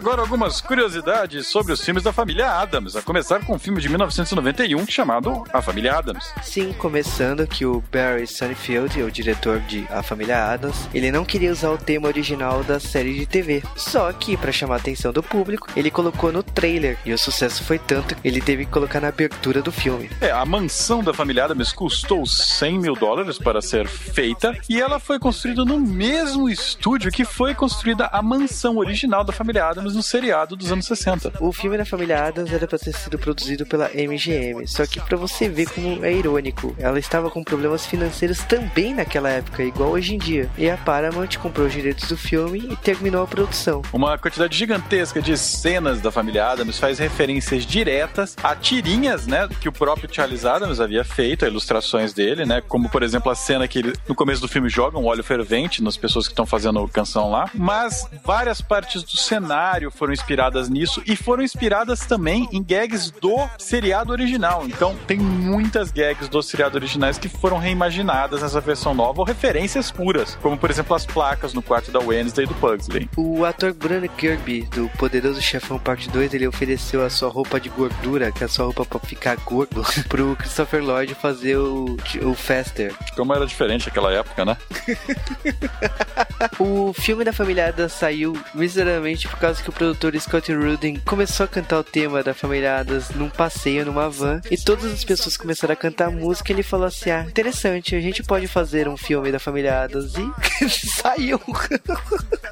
Agora 0.00 0.22
algumas 0.22 0.62
curiosidades 0.62 1.46
sobre 1.48 1.74
os 1.74 1.84
filmes 1.84 2.02
da 2.02 2.10
família 2.10 2.50
Adams, 2.50 2.96
a 2.96 3.02
começar 3.02 3.44
com 3.44 3.56
um 3.56 3.58
filme 3.58 3.82
de 3.82 3.88
1991 3.90 4.86
chamado 4.86 5.44
A 5.52 5.60
Família 5.60 5.94
Adams. 5.98 6.32
Sim, 6.42 6.72
começando 6.72 7.46
que 7.46 7.66
o 7.66 7.84
Barry 7.92 8.26
Sunfield, 8.26 9.02
o 9.02 9.10
diretor 9.10 9.60
de 9.60 9.86
A 9.90 10.02
Família 10.02 10.42
Adams, 10.42 10.88
ele 10.94 11.12
não 11.12 11.22
queria 11.22 11.52
usar 11.52 11.68
o 11.68 11.76
tema 11.76 12.08
original 12.08 12.64
da 12.64 12.80
série 12.80 13.12
de 13.12 13.26
TV. 13.26 13.62
Só 13.76 14.10
que, 14.10 14.38
para 14.38 14.50
chamar 14.50 14.76
a 14.76 14.78
atenção 14.78 15.12
do 15.12 15.22
público, 15.22 15.68
ele 15.76 15.90
colocou 15.90 16.32
no 16.32 16.42
trailer. 16.42 16.96
E 17.04 17.12
o 17.12 17.18
sucesso 17.18 17.62
foi 17.62 17.78
tanto 17.78 18.16
que 18.16 18.26
ele 18.26 18.40
teve 18.40 18.64
que 18.64 18.72
colocar 18.72 19.02
na 19.02 19.08
abertura 19.08 19.60
do 19.60 19.70
filme. 19.70 20.08
É, 20.22 20.30
a 20.30 20.46
mansão 20.46 21.04
da 21.04 21.12
família 21.12 21.44
Adams 21.44 21.72
custou 21.72 22.24
100 22.24 22.78
mil 22.78 22.94
dólares 22.94 23.36
para 23.36 23.60
ser 23.60 23.86
feita 23.86 24.56
e 24.66 24.80
ela 24.80 24.98
foi 24.98 25.18
construída 25.18 25.62
no 25.62 25.78
mesmo 25.78 26.48
estúdio 26.48 27.12
que 27.12 27.26
foi 27.26 27.54
construída 27.54 28.06
a 28.06 28.22
mansão 28.22 28.78
original 28.78 29.22
da 29.22 29.32
família 29.32 29.66
Adams 29.66 29.89
no 29.94 30.02
seriado 30.02 30.56
dos 30.56 30.72
anos 30.72 30.86
60. 30.86 31.32
O 31.40 31.52
filme 31.52 31.76
da 31.76 31.84
família 31.84 32.24
Adams 32.24 32.52
era 32.52 32.66
para 32.66 32.78
ter 32.78 32.94
sido 32.94 33.18
produzido 33.18 33.66
pela 33.66 33.88
MGM, 33.88 34.66
só 34.66 34.86
que 34.86 35.00
para 35.00 35.16
você 35.16 35.48
ver 35.48 35.68
como 35.70 36.04
é 36.04 36.12
irônico, 36.12 36.74
ela 36.78 36.98
estava 36.98 37.30
com 37.30 37.42
problemas 37.42 37.86
financeiros 37.86 38.38
também 38.40 38.94
naquela 38.94 39.30
época, 39.30 39.62
igual 39.62 39.90
hoje 39.90 40.14
em 40.14 40.18
dia. 40.18 40.50
E 40.56 40.68
a 40.68 40.76
Paramount 40.76 41.38
comprou 41.40 41.66
os 41.66 41.72
direitos 41.72 42.08
do 42.08 42.16
filme 42.16 42.68
e 42.70 42.76
terminou 42.76 43.22
a 43.22 43.26
produção. 43.26 43.82
Uma 43.92 44.18
quantidade 44.18 44.56
gigantesca 44.56 45.20
de 45.20 45.36
cenas 45.36 46.00
da 46.00 46.10
família 46.10 46.46
Adams 46.46 46.78
faz 46.78 46.98
referências 46.98 47.64
diretas 47.64 48.36
a 48.42 48.54
tirinhas, 48.54 49.26
né, 49.26 49.48
que 49.60 49.68
o 49.68 49.72
próprio 49.72 50.12
Charles 50.12 50.44
Adams 50.44 50.80
havia 50.80 51.04
feito, 51.04 51.44
a 51.44 51.48
ilustrações 51.48 52.12
dele, 52.12 52.44
né, 52.44 52.60
como 52.60 52.88
por 52.88 53.02
exemplo 53.02 53.30
a 53.30 53.34
cena 53.34 53.66
que 53.66 53.78
ele, 53.78 53.92
no 54.08 54.14
começo 54.14 54.40
do 54.40 54.48
filme 54.48 54.68
jogam 54.68 55.04
óleo 55.04 55.22
fervente 55.22 55.82
nas 55.82 55.96
pessoas 55.96 56.26
que 56.26 56.32
estão 56.32 56.46
fazendo 56.46 56.86
canção 56.88 57.30
lá, 57.30 57.50
mas 57.54 58.08
várias 58.24 58.60
partes 58.60 59.02
do 59.02 59.16
cenário 59.16 59.79
foram 59.88 60.12
inspiradas 60.12 60.68
nisso 60.68 61.02
e 61.06 61.14
foram 61.14 61.42
inspiradas 61.42 62.00
também 62.00 62.48
em 62.50 62.62
gags 62.62 63.10
do 63.10 63.48
seriado 63.58 64.12
original. 64.12 64.64
Então 64.66 64.96
tem 65.06 65.18
muitas 65.18 65.90
gags 65.90 66.28
dos 66.28 66.46
seriados 66.46 66.74
originais 66.74 67.18
que 67.18 67.28
foram 67.28 67.58
reimaginadas 67.58 68.42
nessa 68.42 68.60
versão 68.60 68.94
nova 68.94 69.20
ou 69.20 69.26
referências 69.26 69.90
puras, 69.90 70.36
como 70.42 70.58
por 70.58 70.70
exemplo 70.70 70.94
as 70.96 71.06
placas 71.06 71.54
no 71.54 71.62
quarto 71.62 71.90
da 71.90 72.00
Wednesday 72.00 72.44
e 72.44 72.48
do 72.48 72.54
Pugsley. 72.54 73.08
O 73.16 73.44
ator 73.44 73.72
Bruno 73.72 74.08
Kirby, 74.08 74.62
do 74.62 74.88
Poderoso 74.98 75.40
Chefão 75.40 75.78
Parte 75.78 76.08
2, 76.10 76.34
ele 76.34 76.46
ofereceu 76.46 77.04
a 77.04 77.10
sua 77.10 77.28
roupa 77.28 77.60
de 77.60 77.68
gordura, 77.68 78.32
que 78.32 78.42
é 78.42 78.46
a 78.46 78.48
sua 78.48 78.66
roupa 78.66 78.84
pra 78.84 79.00
ficar 79.00 79.36
gordo, 79.36 79.84
pro 80.08 80.36
Christopher 80.36 80.82
Lloyd 80.82 81.14
fazer 81.14 81.56
o, 81.56 81.96
o 82.22 82.34
Fester. 82.34 82.94
Como 83.14 83.32
era 83.34 83.46
diferente 83.46 83.86
naquela 83.86 84.12
época, 84.12 84.44
né? 84.44 84.56
O 86.58 86.92
filme 86.92 87.22
da 87.24 87.32
família 87.32 87.68
Adams 87.68 87.92
saiu 87.92 88.32
miseravelmente 88.54 89.28
por 89.28 89.38
causa 89.38 89.59
que 89.60 89.70
o 89.70 89.72
produtor 89.72 90.18
Scott 90.18 90.52
Rudin 90.52 90.96
começou 91.04 91.44
a 91.44 91.48
cantar 91.48 91.78
o 91.78 91.84
tema 91.84 92.22
da 92.22 92.34
família 92.34 92.78
Adams 92.78 93.10
num 93.10 93.28
passeio 93.28 93.84
numa 93.84 94.08
van 94.08 94.40
e 94.50 94.56
todas 94.56 94.84
as 94.92 95.04
pessoas 95.04 95.36
começaram 95.36 95.72
a 95.72 95.76
cantar 95.76 96.08
a 96.08 96.10
música 96.10 96.50
e 96.50 96.54
ele 96.54 96.62
falou 96.62 96.86
assim: 96.86 97.10
Ah, 97.10 97.24
interessante, 97.28 97.94
a 97.94 98.00
gente 98.00 98.22
pode 98.22 98.46
fazer 98.46 98.88
um 98.88 98.96
filme 98.96 99.30
da 99.30 99.38
família 99.38 99.82
Adams 99.82 100.14
e 100.16 100.68
saiu. 100.68 101.40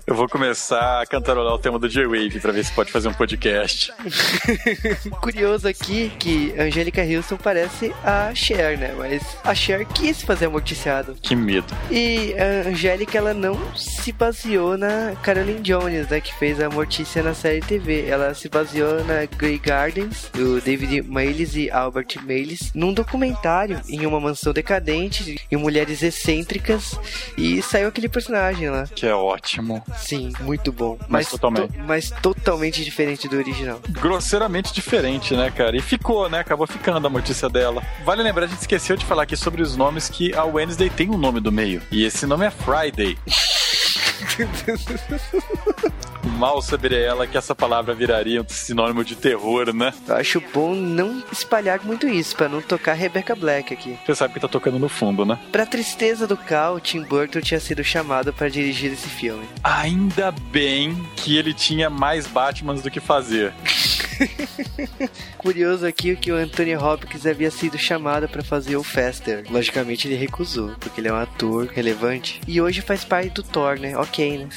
Eu 0.07 0.15
vou 0.15 0.29
começar 0.29 1.03
a 1.03 1.07
cantarolar 1.07 1.55
o 1.55 1.59
tema 1.59 1.79
do 1.79 1.89
J-Wave 1.89 2.41
pra 2.41 2.53
ver 2.53 2.65
se 2.65 2.73
pode 2.73 2.91
fazer 2.91 3.09
um 3.09 3.15
podcast. 3.15 3.93
Curioso 5.21 5.69
aqui 5.69 6.11
que 6.19 6.55
Angélica 6.59 7.03
Houston 7.03 7.37
parece 7.37 7.93
a 8.03 8.35
Cher, 8.35 8.79
né? 8.79 8.95
Mas 8.97 9.23
a 9.45 9.55
Cher 9.55 9.85
quis 9.87 10.23
fazer 10.23 10.47
amorticiado. 10.47 11.17
Que 11.21 11.37
medo. 11.37 11.75
E 11.91 12.35
a 12.39 12.69
Angélica, 12.69 13.19
ela 13.19 13.35
não 13.35 13.59
se 13.77 14.13
baseou 14.13 14.79
na 14.79 15.15
Caroline 15.23 15.61
Jones, 15.61 16.09
né? 16.09 16.21
Que 16.21 16.35
fez 16.35 16.61
a 16.61 16.67
Mortícia 16.99 17.23
na 17.23 17.33
série 17.33 17.61
TV. 17.61 18.09
Ela 18.09 18.35
se 18.35 18.49
baseou 18.49 19.05
na 19.05 19.25
Grey 19.25 19.57
Gardens, 19.57 20.29
do 20.35 20.61
David 20.61 21.03
Mayles 21.03 21.55
e 21.55 21.71
Albert 21.71 22.09
Mayles, 22.25 22.73
num 22.75 22.93
documentário 22.93 23.81
em 23.89 24.05
uma 24.05 24.19
mansão 24.19 24.53
decadente, 24.53 25.41
em 25.49 25.57
mulheres 25.57 26.03
excêntricas, 26.03 26.99
e 27.37 27.63
saiu 27.63 27.87
aquele 27.87 28.09
personagem 28.09 28.69
lá. 28.69 28.85
Que 28.93 29.07
é 29.07 29.15
ótimo. 29.15 29.81
Sim, 29.97 30.33
muito 30.41 30.73
bom. 30.73 30.99
Mas 31.09 31.29
totalmente. 31.31 31.73
to- 31.73 31.79
mas 31.87 32.11
totalmente 32.21 32.85
diferente 32.85 33.29
do 33.29 33.37
original. 33.37 33.81
Grosseiramente 33.91 34.75
diferente, 34.75 35.37
né, 35.37 35.53
cara? 35.53 35.77
E 35.77 35.81
ficou, 35.81 36.29
né? 36.29 36.41
Acabou 36.41 36.67
ficando 36.67 37.07
a 37.07 37.11
notícia 37.11 37.49
dela. 37.49 37.81
Vale 38.05 38.25
lembrar, 38.25 38.47
a 38.47 38.49
gente 38.49 38.61
esqueceu 38.63 38.97
de 38.97 39.05
falar 39.07 39.23
aqui 39.23 39.37
sobre 39.37 39.63
os 39.63 39.77
nomes 39.77 40.09
que 40.09 40.35
a 40.35 40.43
Wednesday 40.45 40.91
tem 40.91 41.09
um 41.09 41.17
nome 41.17 41.39
do 41.39 41.53
meio. 41.53 41.81
E 41.93 42.03
esse 42.05 42.27
nome 42.27 42.45
é 42.45 42.51
Friday. 42.51 43.17
Mal 46.25 46.63
saberia 46.63 46.99
ela 46.99 47.27
que 47.27 47.37
essa 47.37 47.55
palavra 47.55 47.95
viraria 47.95 48.43
um 48.43 48.49
sinônimo 48.49 49.05
de 49.05 49.17
terror, 49.17 49.75
né? 49.75 49.93
Eu 50.07 50.17
acho 50.17 50.43
bom 50.53 50.75
não 50.75 51.23
espalhar 51.33 51.81
muito 51.85 52.09
isso, 52.09 52.37
pra 52.37 52.49
não 52.49 52.61
tocar 52.61 52.93
Rebecca 52.93 53.35
Black 53.35 53.73
aqui. 53.73 53.99
Você 54.07 54.15
sabe 54.15 54.35
que 54.35 54.41
tá 54.41 54.49
tocando 54.49 54.79
no 54.79 54.89
fundo, 54.89 55.25
né? 55.25 55.39
Pra 55.51 55.67
tristeza 55.67 56.27
do 56.27 56.37
Cal, 56.37 56.81
Tim 56.81 57.03
Burton 57.03 57.41
tinha 57.41 57.61
sido 57.61 57.83
chamado 57.83 58.33
para 58.33 58.49
dirigir 58.49 58.93
esse 58.93 59.09
filme. 59.09 59.47
Ainda 59.63 60.31
bem 60.31 60.97
que 61.17 61.37
ele 61.37 61.53
tinha 61.53 61.91
mais 61.91 62.27
Batmans 62.27 62.83
do 62.83 62.91
que 62.91 63.01
fazer. 63.01 63.53
Curioso 65.39 65.87
aqui 65.87 66.17
que 66.17 66.33
o 66.33 66.37
Anthony 66.37 66.77
Hopkins 66.77 67.27
havia 67.27 67.51
sido 67.51 67.79
chamado 67.79 68.29
para 68.29 68.43
fazer 68.43 68.77
o 68.77 68.83
Faster. 68.83 69.45
Logicamente 69.51 70.09
ele 70.09 70.17
recusou, 70.17 70.75
porque 70.81 71.01
ele 71.01 71.09
é 71.09 71.13
um 71.13 71.17
ator 71.17 71.67
relevante. 71.67 72.41
E 72.47 72.61
hoje 72.61 72.81
faz 72.81 73.05
parte 73.05 73.31
do 73.31 73.43
Thor, 73.43 73.79
né? 73.79 73.97
Ok, 73.97 74.39
né? 74.39 74.49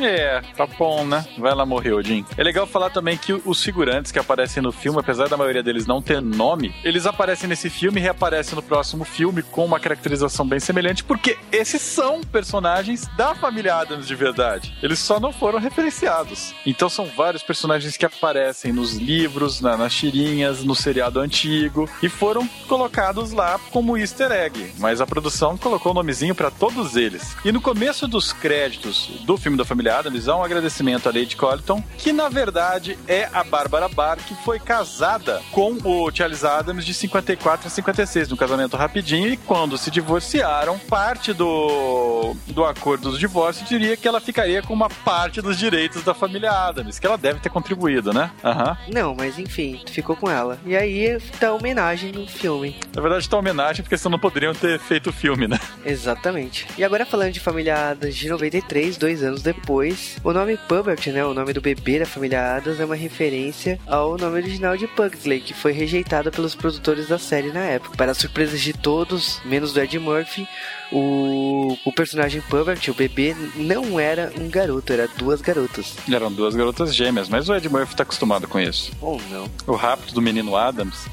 É, 0.00 0.40
tá 0.56 0.66
bom, 0.66 1.04
né? 1.04 1.24
Vai 1.38 1.54
lá 1.54 1.66
morrer, 1.66 1.92
Odin. 1.92 2.24
É 2.36 2.42
legal 2.42 2.66
falar 2.66 2.90
também 2.90 3.16
que 3.16 3.32
os 3.32 3.62
figurantes 3.62 4.12
que 4.12 4.18
aparecem 4.18 4.62
no 4.62 4.72
filme, 4.72 5.00
apesar 5.00 5.28
da 5.28 5.36
maioria 5.36 5.62
deles 5.62 5.86
não 5.86 6.00
ter 6.00 6.20
nome, 6.20 6.74
eles 6.84 7.06
aparecem 7.06 7.48
nesse 7.48 7.68
filme 7.68 7.98
e 8.00 8.02
reaparecem 8.02 8.54
no 8.54 8.62
próximo 8.62 9.04
filme 9.04 9.42
com 9.42 9.64
uma 9.64 9.80
caracterização 9.80 10.46
bem 10.46 10.60
semelhante, 10.60 11.04
porque 11.04 11.36
esses 11.50 11.82
são 11.82 12.20
personagens 12.20 13.06
da 13.16 13.34
família 13.34 13.74
Adams 13.74 14.06
de 14.06 14.14
verdade. 14.14 14.76
Eles 14.82 14.98
só 14.98 15.18
não 15.18 15.32
foram 15.32 15.58
referenciados. 15.58 16.54
Então 16.64 16.88
são 16.88 17.06
vários 17.06 17.42
personagens 17.42 17.96
que 17.96 18.06
aparecem 18.06 18.72
nos 18.72 18.94
livros, 18.94 19.60
na, 19.60 19.76
nas 19.76 19.94
tirinhas, 19.94 20.62
no 20.64 20.74
seriado 20.74 21.20
antigo 21.20 21.88
e 22.02 22.08
foram 22.08 22.46
colocados 22.68 23.32
lá 23.32 23.58
como 23.70 23.96
easter 23.96 24.30
egg. 24.30 24.72
Mas 24.78 25.00
a 25.00 25.06
produção 25.06 25.56
colocou 25.56 25.92
o 25.92 25.94
nomezinho 25.94 26.34
para 26.34 26.50
todos 26.50 26.96
eles. 26.96 27.36
E 27.44 27.52
no 27.52 27.60
começo 27.60 28.06
dos 28.06 28.32
créditos 28.32 29.08
do 29.24 29.36
filme 29.36 29.56
da 29.58 29.64
família 29.64 29.87
Adams 29.88 30.28
há 30.28 30.36
um 30.36 30.42
agradecimento 30.42 31.08
a 31.08 31.12
Lady 31.12 31.36
Colton, 31.36 31.82
que 31.96 32.12
na 32.12 32.28
verdade 32.28 32.98
é 33.08 33.28
a 33.32 33.42
Bárbara 33.42 33.88
Barr, 33.88 34.18
que 34.18 34.34
foi 34.44 34.58
casada 34.58 35.40
com 35.52 35.78
o 35.84 36.10
Charles 36.12 36.44
Adams 36.44 36.84
de 36.84 36.92
54 36.92 37.66
a 37.66 37.70
56, 37.70 38.28
num 38.28 38.36
casamento 38.36 38.76
rapidinho, 38.76 39.28
e 39.28 39.36
quando 39.36 39.78
se 39.78 39.90
divorciaram, 39.90 40.78
parte 40.78 41.32
do, 41.32 42.34
do 42.48 42.64
acordo 42.64 43.10
do 43.10 43.18
divórcio 43.18 43.64
diria 43.66 43.96
que 43.96 44.06
ela 44.06 44.20
ficaria 44.20 44.62
com 44.62 44.74
uma 44.74 44.90
parte 44.90 45.40
dos 45.40 45.56
direitos 45.56 46.02
da 46.02 46.12
família 46.12 46.50
Adams, 46.50 46.98
que 46.98 47.06
ela 47.06 47.16
deve 47.16 47.40
ter 47.40 47.48
contribuído, 47.48 48.12
né? 48.12 48.30
Aham. 48.44 48.76
Não, 48.92 49.14
mas 49.14 49.38
enfim, 49.38 49.80
ficou 49.90 50.16
com 50.16 50.30
ela. 50.30 50.58
E 50.66 50.76
aí 50.76 51.18
tá 51.40 51.52
homenagem 51.52 52.12
no 52.12 52.26
filme. 52.26 52.76
Na 52.94 53.00
verdade, 53.00 53.28
tá 53.28 53.38
homenagem, 53.38 53.82
porque 53.82 53.96
senão 53.96 54.08
não 54.12 54.18
poderiam 54.18 54.52
ter 54.52 54.78
feito 54.80 55.10
o 55.10 55.12
filme, 55.12 55.46
né? 55.46 55.58
Exatamente. 55.84 56.66
E 56.76 56.84
agora 56.84 57.06
falando 57.06 57.32
de 57.32 57.40
Família 57.40 57.90
Adams 57.90 58.16
de 58.16 58.28
93, 58.28 58.96
dois 58.96 59.22
anos 59.22 59.42
depois, 59.42 59.77
o 60.24 60.32
nome 60.32 60.56
Pubert, 60.56 61.06
né, 61.08 61.24
o 61.24 61.34
nome 61.34 61.52
do 61.52 61.60
bebê 61.60 61.98
da 61.98 62.06
família 62.06 62.56
Adams, 62.56 62.80
é 62.80 62.84
uma 62.84 62.94
referência 62.94 63.78
ao 63.86 64.16
nome 64.16 64.36
original 64.36 64.76
de 64.76 64.86
Pugsley, 64.86 65.40
que 65.40 65.54
foi 65.54 65.72
rejeitado 65.72 66.30
pelos 66.30 66.54
produtores 66.54 67.08
da 67.08 67.18
série 67.18 67.52
na 67.52 67.60
época. 67.60 67.96
Para 67.96 68.14
surpresa 68.14 68.56
de 68.56 68.72
todos, 68.72 69.40
menos 69.44 69.72
do 69.72 69.80
Ed 69.80 69.98
Murphy, 69.98 70.48
o, 70.90 71.76
o 71.84 71.92
personagem 71.92 72.40
Pubert, 72.40 72.80
o 72.88 72.94
bebê, 72.94 73.36
não 73.54 74.00
era 74.00 74.32
um 74.38 74.48
garoto, 74.48 74.92
era 74.92 75.08
duas 75.16 75.40
garotas. 75.40 75.94
Eram 76.10 76.32
duas 76.32 76.54
garotas 76.54 76.94
gêmeas, 76.94 77.28
mas 77.28 77.48
o 77.48 77.54
Ed 77.54 77.68
Murphy 77.68 77.94
tá 77.94 78.02
acostumado 78.02 78.48
com 78.48 78.58
isso. 78.58 78.92
Ou 79.00 79.20
não. 79.30 79.48
O 79.66 79.74
rapto 79.74 80.14
do 80.14 80.22
menino 80.22 80.56
Adams. 80.56 81.06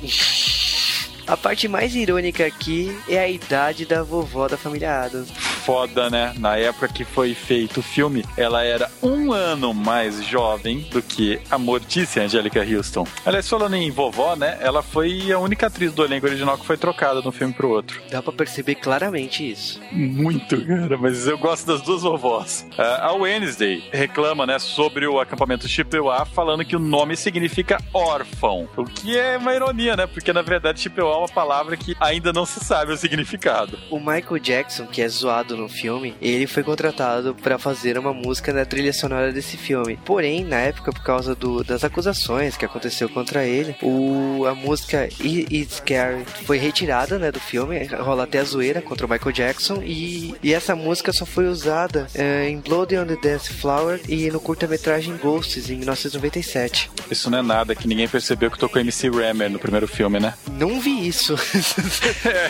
A 1.28 1.36
parte 1.36 1.68
mais 1.68 1.96
irônica 1.96 2.46
aqui 2.46 2.96
é 3.10 3.18
a 3.18 3.28
idade 3.28 3.86
da 3.86 4.04
vovó 4.04 4.48
da 4.48 4.58
família 4.58 5.04
Adams. 5.04 5.30
Foda, 5.66 6.12
né? 6.12 6.32
Na 6.38 6.56
época 6.58 6.88
que 6.88 7.04
foi 7.04 7.34
feito 7.34 7.80
o 7.80 7.84
filme, 7.84 8.24
ela 8.38 8.64
era 8.64 8.88
um 9.02 9.32
ano 9.32 9.74
mais 9.74 10.24
jovem 10.24 10.82
do 10.92 11.02
que 11.02 11.42
a 11.50 11.58
mortícia 11.58 12.22
Angélica 12.22 12.62
Houston. 12.62 13.08
Aliás, 13.26 13.50
falando 13.50 13.76
em 13.76 13.90
vovó, 13.90 14.36
né? 14.36 14.60
Ela 14.62 14.84
foi 14.84 15.32
a 15.32 15.40
única 15.40 15.66
atriz 15.66 15.92
do 15.92 16.06
elenco 16.06 16.28
original 16.28 16.56
que 16.56 16.66
foi 16.66 16.78
trocada 16.78 17.20
de 17.20 17.28
um 17.28 17.32
filme 17.32 17.52
pro 17.52 17.70
outro. 17.70 18.00
Dá 18.12 18.22
pra 18.22 18.32
perceber 18.32 18.76
claramente 18.76 19.50
isso. 19.50 19.82
Muito, 19.92 20.64
cara, 20.66 20.98
mas 21.00 21.26
eu 21.26 21.38
gosto 21.38 21.66
das 21.66 21.82
duas 21.82 22.04
vovós. 22.04 22.68
A 22.78 23.14
Wednesday 23.14 23.84
reclama, 23.92 24.46
né, 24.46 24.60
sobre 24.60 25.08
o 25.08 25.20
acampamento 25.20 25.68
Chippewa, 25.68 26.26
falando 26.26 26.64
que 26.64 26.76
o 26.76 26.80
nome 26.80 27.18
significa 27.18 27.82
órfão. 27.92 28.70
O 28.78 28.84
que 28.84 29.18
é 29.18 29.38
uma 29.38 29.56
ironia, 29.56 29.96
né? 29.96 30.06
Porque 30.06 30.32
na 30.32 30.44
verdade 30.44 30.80
Chippewa 30.80 31.16
é 31.16 31.18
uma 31.18 31.28
palavra 31.28 31.76
que 31.76 31.96
ainda 32.00 32.32
não 32.32 32.46
se 32.46 32.64
sabe 32.64 32.94
o 32.94 32.98
significado. 32.98 33.80
O 33.90 33.98
Michael 33.98 34.38
Jackson, 34.40 34.86
que 34.86 35.02
é 35.02 35.08
zoado 35.08 35.55
no 35.56 35.70
filme, 35.70 36.16
ele 36.22 36.48
foi 36.48 36.64
contratado 36.64 37.36
para 37.36 37.58
fazer 37.58 37.98
uma 37.98 38.14
música 38.14 38.54
na 38.54 38.66
trilha 38.66 38.94
sonora 38.94 39.32
desse 39.32 39.58
filme. 39.58 40.00
Porém, 40.06 40.44
na 40.44 40.58
época, 40.58 40.92
por 40.92 41.04
causa 41.04 41.36
do, 41.36 41.64
das 41.64 41.84
acusações 41.84 42.58
que 42.58 42.66
aconteceu 42.66 43.10
contra 43.10 43.46
ele, 43.46 43.76
o, 43.82 44.46
a 44.46 44.54
música 44.54 45.08
It's 45.20 45.76
Scary 45.76 46.26
foi 46.46 46.58
retirada 46.58 47.20
né, 47.20 47.32
do 47.32 47.40
filme, 47.40 47.86
rola 47.86 48.24
até 48.24 48.40
a 48.40 48.44
zoeira 48.44 48.82
contra 48.82 49.06
o 49.06 49.10
Michael 49.10 49.32
Jackson, 49.32 49.82
e, 49.84 50.36
e 50.42 50.54
essa 50.54 50.76
música 50.76 51.12
só 51.14 51.26
foi 51.26 51.48
usada 51.48 52.08
eh, 52.14 52.50
em 52.50 52.60
Blood 52.60 52.98
on 52.98 53.06
the 53.06 53.16
Dance 53.16 53.52
Flower 53.52 54.00
e 54.08 54.30
no 54.32 54.40
curta-metragem 54.40 55.18
Ghosts, 55.18 55.70
em 55.70 55.78
1997. 55.78 56.90
Isso 57.10 57.30
não 57.30 57.40
é 57.40 57.42
nada 57.42 57.76
que 57.76 57.88
ninguém 57.88 58.08
percebeu 58.08 58.50
que 58.50 58.58
tocou 58.58 58.82
MC 58.82 59.10
Rammer 59.10 59.50
no 59.50 59.60
primeiro 59.60 59.88
filme, 59.88 60.20
né? 60.20 60.34
Não 60.52 60.80
vi 60.80 61.08
isso. 61.08 61.36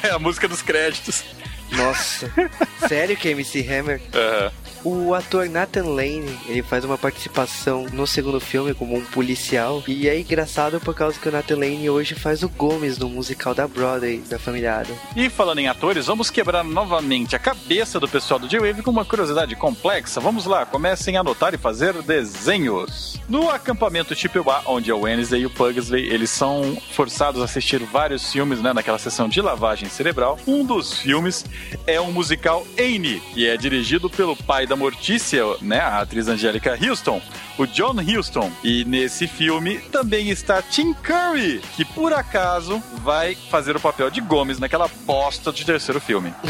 É 0.03 0.11
a 0.11 0.19
música 0.19 0.47
dos 0.47 0.61
créditos. 0.61 1.23
Nossa, 1.71 2.31
sério 2.87 3.17
que 3.17 3.27
é 3.27 3.31
MC 3.31 3.59
Hammer? 3.67 4.01
Aham. 4.13 4.51
O 4.85 5.15
ator 5.15 5.49
Nathan 5.49 5.85
Lane, 5.85 6.37
ele 6.47 6.61
faz 6.61 6.85
uma 6.85 6.95
participação 6.95 7.87
no 7.91 8.05
segundo 8.05 8.39
filme 8.39 8.71
como 8.71 8.95
um 8.95 9.03
policial. 9.03 9.83
E 9.87 10.07
é 10.07 10.19
engraçado 10.19 10.79
por 10.79 10.93
causa 10.93 11.19
que 11.19 11.27
o 11.27 11.31
Nathan 11.31 11.55
Lane 11.55 11.89
hoje 11.89 12.13
faz 12.13 12.43
o 12.43 12.49
Gomes 12.49 12.99
no 12.99 13.09
musical 13.09 13.55
da 13.55 13.67
Broadway, 13.67 14.19
da 14.29 14.37
família 14.37 14.75
Adam. 14.75 14.95
E 15.15 15.27
falando 15.27 15.57
em 15.57 15.67
atores, 15.67 16.05
vamos 16.05 16.29
quebrar 16.29 16.63
novamente 16.63 17.35
a 17.35 17.39
cabeça 17.39 17.99
do 17.99 18.07
pessoal 18.07 18.39
do 18.39 18.47
J-Wave 18.47 18.83
com 18.83 18.91
uma 18.91 19.03
curiosidade 19.03 19.55
complexa. 19.55 20.21
Vamos 20.21 20.45
lá, 20.45 20.67
comecem 20.67 21.17
a 21.17 21.21
anotar 21.21 21.55
e 21.55 21.57
fazer 21.57 21.93
desenhos. 22.03 23.19
No 23.27 23.49
acampamento 23.49 24.13
Chippewa, 24.13 24.61
onde 24.67 24.91
a 24.91 24.95
Wednesday 24.95 25.41
e 25.41 25.45
o 25.47 25.49
Pugsley, 25.49 26.13
eles 26.13 26.29
são 26.29 26.77
forçados 26.91 27.41
a 27.41 27.45
assistir 27.45 27.79
vários 27.79 28.31
filmes, 28.31 28.61
né, 28.61 28.71
naquela 28.71 28.99
sessão 28.99 29.27
de 29.27 29.41
lavagem 29.41 29.89
cerebral. 29.89 30.37
Um 30.45 30.63
dos 30.63 30.99
filmes 30.99 31.43
é 31.87 31.99
o 31.99 32.11
musical 32.11 32.65
Annie, 32.79 33.21
que 33.33 33.47
é 33.47 33.57
dirigido 33.57 34.09
pelo 34.09 34.35
pai 34.35 34.65
da 34.65 34.75
Mortícia, 34.75 35.43
né, 35.61 35.79
a 35.79 35.99
atriz 35.99 36.27
Angélica 36.27 36.77
Houston, 36.81 37.21
o 37.57 37.65
John 37.65 37.95
Huston. 37.99 38.51
E 38.63 38.85
nesse 38.85 39.27
filme 39.27 39.77
também 39.91 40.29
está 40.29 40.61
Tim 40.61 40.93
Curry, 40.93 41.61
que 41.75 41.85
por 41.85 42.13
acaso 42.13 42.81
vai 43.03 43.35
fazer 43.35 43.75
o 43.75 43.79
papel 43.79 44.09
de 44.09 44.21
Gomes 44.21 44.59
naquela 44.59 44.89
bosta 45.05 45.51
de 45.51 45.65
terceiro 45.65 45.99
filme. 45.99 46.33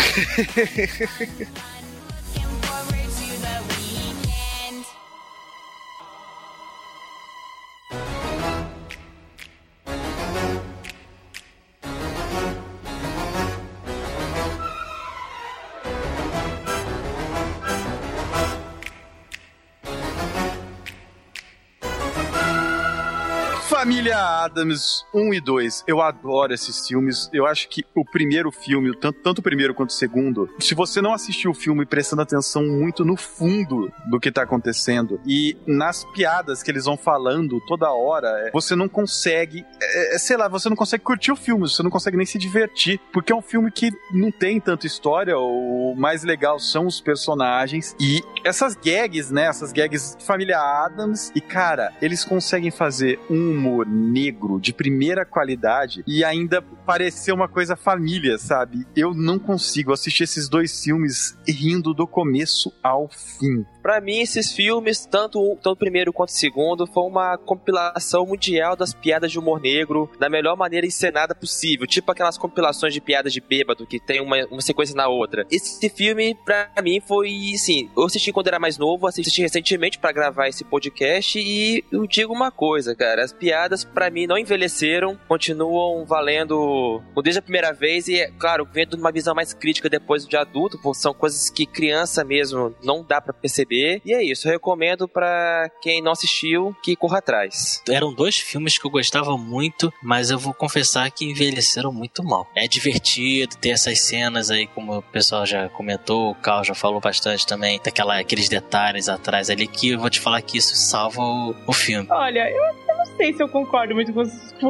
Família 23.76 24.18
Adams 24.18 25.06
1 25.14 25.34
e 25.34 25.42
2. 25.42 25.84
Eu 25.86 26.02
adoro 26.02 26.54
esses 26.54 26.88
filmes. 26.88 27.30
Eu 27.34 27.46
acho 27.46 27.68
que 27.68 27.84
o 27.94 28.06
primeiro 28.06 28.50
filme, 28.50 28.96
tanto, 28.96 29.20
tanto 29.20 29.40
o 29.40 29.42
primeiro 29.42 29.76
quanto 29.76 29.90
o 29.90 29.94
segundo, 29.94 30.50
se 30.62 30.74
você 30.74 31.02
não 31.02 31.14
assistiu 31.14 31.52
o 31.52 31.54
filme 31.54 31.86
prestando 31.86 32.22
atenção 32.22 32.64
muito 32.64 33.04
no 33.04 33.18
fundo 33.18 33.92
do 34.10 34.18
que 34.18 34.32
tá 34.32 34.44
acontecendo 34.44 35.20
e 35.28 35.58
nas 35.68 36.06
piadas 36.14 36.64
que 36.64 36.72
eles 36.72 36.86
vão 36.86 36.96
falando 36.96 37.60
toda 37.68 37.92
hora, 37.92 38.30
é, 38.48 38.52
você 38.52 38.78
não 38.78 38.88
consegue, 38.88 39.66
é, 39.82 40.16
é, 40.16 40.20
sei 40.20 40.38
lá, 40.38 40.48
você 40.48 40.70
não 40.70 40.76
consegue 40.78 41.04
curtir 41.04 41.34
o 41.34 41.36
filme, 41.36 41.68
você 41.68 41.84
não 41.84 41.92
consegue 41.92 42.16
nem 42.16 42.26
se 42.26 42.38
divertir, 42.38 42.98
porque 43.12 43.34
é 43.34 43.36
um 43.36 43.42
filme 43.42 43.70
que 43.70 43.92
não 44.10 44.32
tem 44.32 44.58
tanta 44.58 44.88
história, 44.88 45.38
o 45.38 45.94
mais 45.98 46.24
legal 46.24 46.60
são 46.60 46.88
os 46.88 47.02
personagens 47.02 47.94
e 48.00 48.24
essas 48.46 48.74
gags, 48.74 49.34
né, 49.34 49.48
essas 49.48 49.74
gags 49.74 50.16
família 50.22 50.60
Adams, 50.60 51.30
e 51.36 51.42
cara, 51.42 51.92
eles 52.02 52.24
conseguem 52.24 52.72
fazer 52.72 53.20
um 53.30 53.52
humor 53.52 53.66
negro 53.84 54.60
de 54.60 54.74
primeira 54.74 55.26
qualidade 55.26 56.04
e 56.08 56.24
ainda 56.24 56.62
parecer 56.62 57.32
uma 57.32 57.48
coisa 57.48 57.76
família, 57.76 58.38
sabe? 58.38 58.86
Eu 58.96 59.14
não 59.14 59.40
consigo 59.40 59.92
assistir 59.92 60.24
esses 60.24 60.48
dois 60.48 60.84
filmes 60.84 61.38
rindo 61.48 61.94
do 61.94 62.08
começo 62.08 62.72
ao 62.84 63.10
fim. 63.10 63.66
Pra 63.82 64.02
mim, 64.02 64.20
esses 64.20 64.52
filmes, 64.52 65.06
tanto, 65.06 65.56
tanto 65.58 65.72
o 65.72 65.76
primeiro 65.76 66.12
quanto 66.12 66.30
o 66.30 66.34
segundo, 66.34 66.88
foi 66.88 67.04
uma 67.04 67.38
compilação 67.38 68.26
mundial 68.26 68.76
das 68.76 68.94
piadas 68.94 69.32
de 69.32 69.38
humor 69.38 69.62
negro 69.62 70.10
da 70.20 70.28
melhor 70.28 70.58
maneira 70.58 70.88
encenada 70.88 71.36
possível. 71.36 71.86
Tipo 71.86 72.12
aquelas 72.12 72.36
compilações 72.36 72.94
de 72.94 73.02
piadas 73.02 73.32
de 73.32 73.40
bêbado 73.40 73.86
que 73.86 74.00
tem 74.00 74.22
uma, 74.22 74.44
uma 74.48 74.62
sequência 74.62 74.96
na 74.96 75.08
outra. 75.08 75.46
Esse 75.52 75.88
filme, 75.90 76.36
pra 76.44 76.68
mim, 76.82 77.00
foi 77.00 77.30
assim. 77.54 77.90
Eu 77.96 78.06
assisti 78.06 78.32
quando 78.32 78.48
era 78.48 78.60
mais 78.60 78.78
novo, 78.78 79.06
assisti 79.06 79.42
recentemente 79.42 80.00
pra 80.00 80.12
gravar 80.12 80.48
esse 80.48 80.64
podcast 80.64 81.38
e 81.40 81.84
eu 81.92 82.08
digo 82.08 82.34
uma 82.34 82.50
coisa, 82.50 82.96
cara. 82.96 83.24
As 83.24 83.34
piadas, 83.34 83.55
pra 83.94 84.10
mim, 84.10 84.27
não 84.27 84.38
envelheceram, 84.38 85.18
continuam 85.27 86.06
valendo 86.06 87.02
desde 87.23 87.40
a 87.40 87.41
primeira 87.41 87.73
vez 87.73 88.07
e, 88.07 88.19
é 88.19 88.32
claro, 88.32 88.68
vendo 88.72 88.95
uma 88.95 89.11
visão 89.11 89.34
mais 89.34 89.53
crítica 89.53 89.90
depois 89.90 90.27
de 90.27 90.36
adulto, 90.36 90.80
pô, 90.80 90.94
são 90.94 91.14
coisas 91.14 91.49
que 91.49 91.65
criança 91.65 92.23
mesmo 92.23 92.76
não 92.84 93.03
dá 93.03 93.19
pra 93.19 93.34
perceber. 93.34 94.02
E 94.06 94.14
é 94.14 94.23
isso, 94.23 94.48
eu 94.48 94.52
recomendo 94.52 95.07
pra 95.07 95.69
quem 95.82 96.02
não 96.02 96.11
assistiu 96.11 96.76
que 96.84 96.95
corra 96.95 97.19
atrás. 97.19 97.82
Eram 97.90 98.14
dois 98.14 98.38
filmes 98.38 98.77
que 98.77 98.86
eu 98.86 98.91
gostava 98.91 99.38
muito, 99.38 99.91
mas 100.02 100.30
eu 100.30 100.40
vou 100.40 100.53
confessar 100.53 101.10
que 101.11 101.26
envelheceram 101.26 101.91
muito 101.91 102.23
mal. 102.23 102.48
É 102.56 102.68
divertido 102.68 103.56
ter 103.57 103.69
essas 103.69 103.99
cenas 104.02 104.49
aí, 104.52 104.68
como 104.68 104.98
o 104.98 105.02
pessoal 105.02 105.45
já 105.45 105.69
comentou, 105.69 106.32
o 106.32 106.36
Carl 106.36 106.64
já 106.64 106.76
falou 106.76 106.99
bastante 106.99 107.45
também, 107.45 107.80
daquela, 107.84 108.19
aqueles 108.19 108.49
detalhes 108.49 109.10
atrás 109.10 109.49
ali, 109.49 109.68
que 109.68 109.90
eu 109.90 109.99
vou 109.99 110.10
te 110.10 110.19
falar 110.19 110.41
que 110.41 110.57
isso 110.57 110.76
salva 110.76 111.22
o, 111.22 111.56
o 111.68 111.73
filme. 111.73 112.07
Olha, 112.10 112.49
eu, 112.49 112.85
eu 112.96 112.98
não 112.98 113.18
sei 113.18 113.34
se 113.34 113.44
eu 113.44 113.50
concordo 113.50 113.94
muito 113.94 114.14
com, 114.14 114.22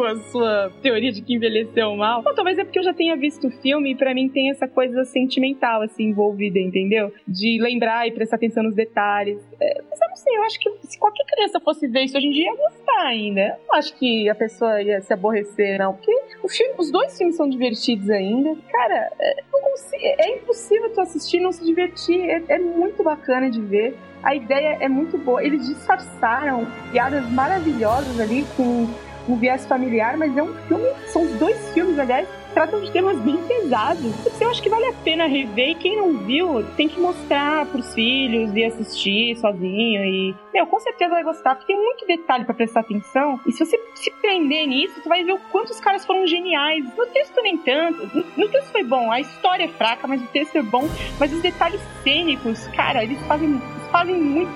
a 0.04 0.16
sua 0.32 0.72
teoria 0.82 1.12
de 1.12 1.22
que 1.22 1.36
envelheceu 1.36 1.96
mal. 1.96 2.24
Ou 2.26 2.34
talvez 2.34 2.58
é 2.58 2.64
porque 2.64 2.80
eu 2.80 2.84
já 2.84 2.94
tenha 2.94 3.16
visto 3.16 3.48
o 3.48 3.52
filme 3.52 3.92
e 3.92 3.96
pra 3.96 4.14
mim 4.14 4.28
tem 4.30 4.50
essa 4.50 4.68
coisa 4.68 5.04
sentimental, 5.06 5.82
assim, 5.82 6.06
envolvida, 6.06 6.60
entendeu? 6.60 7.14
De 7.28 7.60
lembrar 7.62 8.08
e 8.08 8.12
prestar 8.12 8.38
atenção 8.38 8.64
nos 8.64 8.74
detalhes. 8.76 9.40
É, 9.62 9.82
mas 9.90 10.02
eu 10.02 10.10
não 10.10 10.16
sei, 10.16 10.38
eu 10.38 10.44
acho 10.44 10.60
que 10.60 10.70
se 10.88 11.00
qualquer 11.00 11.26
criança 11.26 11.60
fosse 11.60 11.88
ver 11.88 12.04
isso 12.04 12.18
hoje 12.18 12.28
em 12.28 12.32
dia, 12.32 12.46
ia 12.52 12.56
gostar 12.56 13.06
ainda. 13.08 13.42
Eu 13.42 13.56
não 13.68 13.76
acho 13.76 13.96
que 13.98 14.28
a 14.30 14.36
pessoa 14.36 14.82
ia 14.82 15.02
se 15.02 15.14
aborrecer, 15.14 15.78
não. 15.78 15.94
Porque 15.94 16.12
filme- 16.50 16.74
os 16.78 16.92
dois 16.92 17.18
filmes 17.18 17.36
são 17.36 17.48
divertidos 17.50 18.10
ainda. 18.10 18.56
Cara, 18.72 19.12
é, 19.20 19.44
é 20.30 20.36
impossível 20.36 20.90
tu 20.94 21.02
assistir 21.02 21.38
e 21.38 21.42
não 21.42 21.52
se 21.52 21.64
divertir. 21.66 22.20
É, 22.30 22.44
é 22.50 22.60
muito 22.60 23.04
bacana 23.04 23.50
de 23.50 23.62
ver. 23.62 23.96
A 24.26 24.34
ideia 24.34 24.78
é 24.80 24.90
muito 24.90 25.20
boa. 25.20 25.44
Eles 25.44 25.68
disfarçaram 25.68 26.66
piadas 26.92 27.30
maravilhosas 27.30 28.20
ali 28.20 28.44
com 28.58 28.90
um 29.30 29.36
viés 29.38 29.68
familiar, 29.68 30.18
mas 30.18 30.36
é 30.36 30.42
um 30.42 30.54
filme. 30.68 30.88
São 31.14 31.22
os 31.22 31.32
dois 31.40 31.56
filmes, 31.76 32.00
aliás, 32.00 32.28
tratam 32.56 32.80
de 32.80 32.90
temas 32.90 33.20
bem 33.20 33.38
pesados. 33.46 34.14
Eu 34.40 34.50
acho 34.50 34.64
que 34.64 34.70
vale 34.70 34.86
a 34.86 34.94
pena 34.94 35.28
rever. 35.28 35.72
E 35.72 35.76
quem 35.76 35.98
não 35.98 36.18
viu, 36.20 36.64
tem 36.78 36.88
que 36.88 37.00
mostrar 37.00 37.66
pros 37.66 37.94
filhos 37.94 38.56
e 38.56 38.64
assistir 38.64 39.38
sozinho. 39.38 40.04
E, 40.06 40.36
meu, 40.54 40.66
com 40.66 40.80
certeza 40.80 41.14
vai 41.14 41.24
gostar, 41.24 41.56
porque 41.56 41.74
tem 41.74 41.84
muito 41.84 42.08
detalhe 42.08 42.46
pra 42.46 42.54
prestar 42.54 42.80
atenção. 42.80 43.40
E 43.46 43.52
se 43.52 43.64
você 43.64 43.78
se 43.94 44.10
prender 44.22 44.66
nisso, 44.68 45.02
tu 45.04 45.10
vai 45.10 45.24
ver 45.24 45.34
o 45.34 45.40
quanto 45.52 45.72
os 45.72 45.80
caras 45.82 46.06
foram 46.06 46.26
geniais. 46.26 46.86
No 46.96 47.06
texto, 47.08 47.42
nem 47.42 47.58
tanto. 47.58 48.26
No, 48.38 48.48
texto 48.48 48.72
foi 48.72 48.84
bom. 48.84 49.12
A 49.12 49.20
história 49.20 49.66
é 49.66 49.68
fraca, 49.68 50.08
mas 50.08 50.22
o 50.22 50.28
texto 50.28 50.56
é 50.56 50.64
bom. 50.64 50.88
Mas 51.20 51.34
os 51.34 51.42
detalhes 51.42 51.82
cênicos, 52.04 52.68
cara, 52.70 53.04
eles 53.04 53.20
fazem, 53.28 53.50
eles 53.50 53.88
fazem 53.92 54.16
muito. 54.16 54.52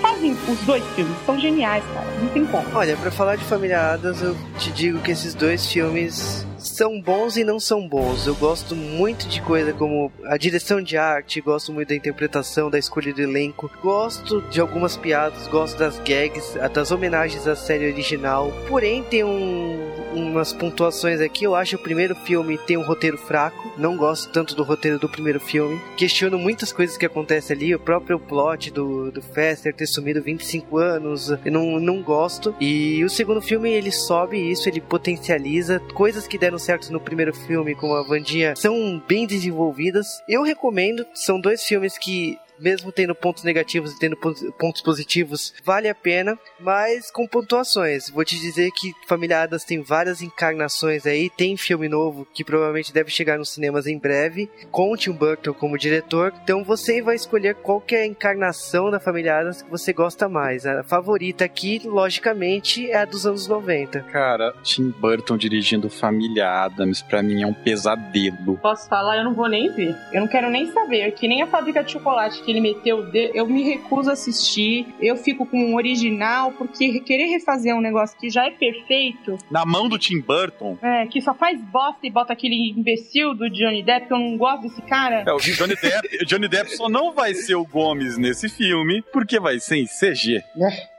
Fazem 0.00 0.32
os 0.32 0.60
dois 0.64 0.84
filmes, 0.94 1.14
são 1.26 1.38
geniais, 1.38 1.84
cara. 1.92 2.06
Não 2.22 2.28
tem 2.30 2.46
como. 2.46 2.66
Olha, 2.74 2.96
pra 2.96 3.10
falar 3.10 3.36
de 3.36 3.44
Família 3.44 3.92
Adams, 3.92 4.22
eu 4.22 4.34
te 4.58 4.72
digo 4.72 4.98
que 5.00 5.10
esses 5.10 5.34
dois 5.34 5.70
filmes 5.70 6.46
são 6.60 7.00
bons 7.00 7.36
e 7.36 7.44
não 7.44 7.58
são 7.58 7.86
bons. 7.86 8.26
Eu 8.26 8.34
gosto 8.34 8.74
muito 8.76 9.26
de 9.28 9.40
coisa 9.42 9.72
como 9.72 10.12
a 10.24 10.36
direção 10.36 10.82
de 10.82 10.96
arte, 10.96 11.40
gosto 11.40 11.72
muito 11.72 11.88
da 11.88 11.94
interpretação, 11.94 12.70
da 12.70 12.78
escolha 12.78 13.12
do 13.12 13.22
elenco, 13.22 13.70
gosto 13.82 14.42
de 14.42 14.60
algumas 14.60 14.96
piadas, 14.96 15.46
gosto 15.48 15.78
das 15.78 15.98
gags, 16.00 16.54
das 16.72 16.90
homenagens 16.90 17.46
à 17.46 17.56
série 17.56 17.90
original. 17.90 18.52
Porém, 18.68 19.02
tem 19.02 19.24
um, 19.24 20.09
umas 20.12 20.52
pontuações 20.52 21.20
aqui. 21.20 21.44
Eu 21.44 21.54
acho 21.54 21.76
o 21.76 21.78
primeiro 21.78 22.14
filme 22.14 22.58
tem 22.58 22.76
um 22.76 22.82
roteiro 22.82 23.16
fraco, 23.16 23.72
não 23.76 23.96
gosto 23.96 24.30
tanto 24.30 24.54
do 24.54 24.62
roteiro 24.62 24.98
do 24.98 25.08
primeiro 25.08 25.40
filme. 25.40 25.80
Questiono 25.96 26.38
muitas 26.38 26.72
coisas 26.72 26.96
que 26.96 27.06
acontecem 27.06 27.56
ali, 27.56 27.74
o 27.74 27.80
próprio 27.80 28.18
plot 28.18 28.70
do, 28.70 29.10
do 29.10 29.22
Fester 29.22 29.74
ter 29.74 29.86
sumido 29.86 30.22
25 30.22 30.78
anos, 30.78 31.30
eu 31.30 31.52
não, 31.52 31.80
não 31.80 32.02
gosto. 32.02 32.54
E 32.60 33.02
o 33.04 33.10
segundo 33.10 33.40
filme 33.40 33.70
ele 33.70 33.92
sobe 33.92 34.50
isso, 34.50 34.68
ele 34.68 34.80
potencializa 34.80 35.80
coisas 35.94 36.26
que 36.26 36.38
deram 36.38 36.58
certo 36.58 36.92
no 36.92 37.00
primeiro 37.00 37.34
filme, 37.34 37.74
como 37.74 37.94
a 37.94 38.02
Vandinha, 38.02 38.54
são 38.56 39.02
bem 39.06 39.26
desenvolvidas. 39.26 40.22
Eu 40.28 40.42
recomendo, 40.42 41.06
são 41.14 41.40
dois 41.40 41.62
filmes 41.62 41.98
que 41.98 42.38
mesmo 42.60 42.92
tendo 42.92 43.14
pontos 43.14 43.42
negativos 43.44 43.92
e 43.92 43.98
tendo 43.98 44.16
pon- 44.16 44.34
pontos 44.58 44.82
positivos, 44.82 45.52
vale 45.64 45.88
a 45.88 45.94
pena, 45.94 46.38
mas 46.58 47.10
com 47.10 47.26
pontuações. 47.26 48.08
Vou 48.10 48.24
te 48.24 48.38
dizer 48.38 48.70
que 48.72 48.92
Família 49.06 49.42
Adams 49.42 49.64
tem 49.64 49.82
várias 49.82 50.22
encarnações 50.22 51.06
aí, 51.06 51.30
tem 51.30 51.56
filme 51.56 51.88
novo 51.88 52.26
que 52.32 52.44
provavelmente 52.44 52.92
deve 52.92 53.10
chegar 53.10 53.38
nos 53.38 53.50
cinemas 53.50 53.86
em 53.86 53.98
breve, 53.98 54.50
com 54.70 54.92
o 54.92 54.96
Tim 54.96 55.12
Burton 55.12 55.52
como 55.54 55.78
diretor, 55.78 56.32
então 56.42 56.62
você 56.64 57.00
vai 57.02 57.16
escolher 57.16 57.54
qual 57.56 57.80
que 57.80 57.94
é 57.94 58.02
a 58.02 58.06
encarnação 58.06 58.90
da 58.90 59.00
Família 59.00 59.38
Adams 59.38 59.62
que 59.62 59.70
você 59.70 59.92
gosta 59.92 60.28
mais. 60.28 60.66
A 60.66 60.82
favorita 60.84 61.44
aqui, 61.44 61.80
logicamente, 61.84 62.90
é 62.90 62.96
a 62.98 63.04
dos 63.04 63.26
anos 63.26 63.46
90. 63.46 64.00
Cara, 64.04 64.52
Tim 64.62 64.90
Burton 64.90 65.36
dirigindo 65.36 65.88
Família 65.88 66.48
Adams, 66.64 67.00
pra 67.02 67.22
mim 67.22 67.42
é 67.42 67.46
um 67.46 67.54
pesadelo. 67.54 68.58
Posso 68.58 68.88
falar, 68.88 69.16
eu 69.18 69.24
não 69.24 69.34
vou 69.34 69.48
nem 69.48 69.70
ver. 69.72 69.96
Eu 70.12 70.20
não 70.20 70.28
quero 70.28 70.50
nem 70.50 70.70
saber. 70.72 71.12
Que 71.12 71.26
nem 71.26 71.42
a 71.42 71.46
fábrica 71.46 71.82
de 71.82 71.92
chocolate 71.92 72.42
que 72.42 72.49
ele 72.50 72.60
meteu 72.60 72.98
o 72.98 73.02
dedo, 73.02 73.34
eu 73.34 73.46
me 73.46 73.62
recuso 73.62 74.10
a 74.10 74.12
assistir. 74.12 74.86
Eu 75.00 75.16
fico 75.16 75.46
com 75.46 75.72
o 75.72 75.76
original, 75.76 76.52
porque 76.52 77.00
querer 77.00 77.26
refazer 77.26 77.74
um 77.74 77.80
negócio 77.80 78.16
que 78.18 78.30
já 78.30 78.46
é 78.46 78.50
perfeito, 78.50 79.38
Na 79.50 79.64
mão 79.64 79.88
do 79.88 79.98
Tim 79.98 80.20
Burton, 80.20 80.78
é, 80.82 81.06
que 81.06 81.20
só 81.20 81.34
faz 81.34 81.60
bosta 81.60 82.06
e 82.06 82.10
bota 82.10 82.32
aquele 82.32 82.70
imbecil 82.76 83.34
do 83.34 83.48
Johnny 83.50 83.82
Depp, 83.82 84.06
que 84.06 84.12
eu 84.12 84.18
não 84.18 84.36
gosto 84.36 84.62
desse 84.62 84.82
cara. 84.82 85.24
é, 85.26 85.32
o 85.32 85.38
Johnny 85.38 85.74
Depp, 85.76 86.24
Johnny 86.26 86.48
Depp 86.48 86.76
só 86.76 86.88
não 86.88 87.12
vai 87.12 87.34
ser 87.34 87.54
o 87.54 87.64
Gomes 87.64 88.18
nesse 88.18 88.48
filme, 88.48 89.02
porque 89.12 89.38
vai 89.40 89.58
ser 89.60 89.76
em 89.76 89.86
CG. 89.86 90.42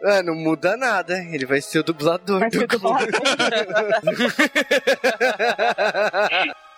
Ah, 0.04 0.24
não 0.24 0.36
muda 0.36 0.76
nada, 0.78 1.20
ele 1.32 1.46
vai 1.46 1.62
ser 1.62 1.80
o 1.80 1.84
dublador 1.84 2.40
Vai 2.40 2.50
do 2.50 2.60
ser 2.60 2.68
dublado. 2.68 3.06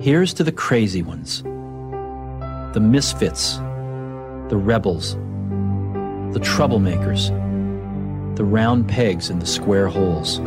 Here's 0.00 0.32
to 0.34 0.44
the 0.44 0.52
crazy 0.52 1.02
ones, 1.02 1.42
the 1.42 2.80
misfits, 2.80 3.56
the 4.48 4.56
rebels, 4.56 5.14
the 6.34 6.40
troublemakers, 6.40 7.30
the 8.36 8.44
round 8.44 8.86
pegs 8.86 9.28
in 9.28 9.40
the 9.40 9.46
square 9.46 9.88
holes, 9.88 10.38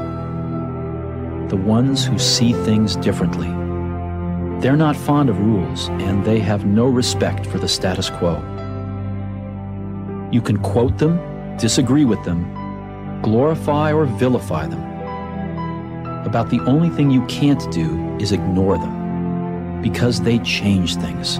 the 1.49 1.57
ones 1.57 2.05
who 2.05 2.17
see 2.17 2.53
things 2.53 2.95
differently. 2.95 3.49
They're 4.61 4.77
not 4.77 4.95
fond 4.95 5.29
of 5.29 5.37
rules, 5.39 5.89
and 5.89 6.23
they 6.23 6.39
have 6.39 6.65
no 6.65 6.85
respect 6.85 7.45
for 7.45 7.57
the 7.57 7.67
status 7.67 8.09
quo. 8.09 8.35
You 10.31 10.41
can 10.41 10.59
quote 10.59 10.97
them, 10.97 11.19
disagree 11.57 12.05
with 12.05 12.23
them, 12.23 13.21
glorify 13.21 13.91
or 13.91 14.05
vilify 14.05 14.67
them. 14.67 14.83
About 16.25 16.49
the 16.49 16.59
only 16.61 16.89
thing 16.89 17.09
you 17.09 17.25
can't 17.25 17.71
do 17.71 18.15
is 18.19 18.31
ignore 18.31 18.77
them 18.77 19.81
because 19.81 20.21
they 20.21 20.39
change 20.39 20.95
things. 20.97 21.37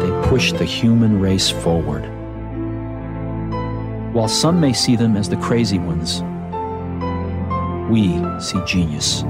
They 0.00 0.28
push 0.28 0.52
the 0.52 0.64
human 0.64 1.20
race 1.20 1.50
forward. 1.50 2.04
While 4.12 4.28
some 4.28 4.60
may 4.60 4.72
see 4.72 4.96
them 4.96 5.16
as 5.16 5.28
the 5.28 5.36
crazy 5.36 5.78
ones, 5.78 6.22
we 7.90 8.18
see 8.40 8.60
genius. 8.66 9.22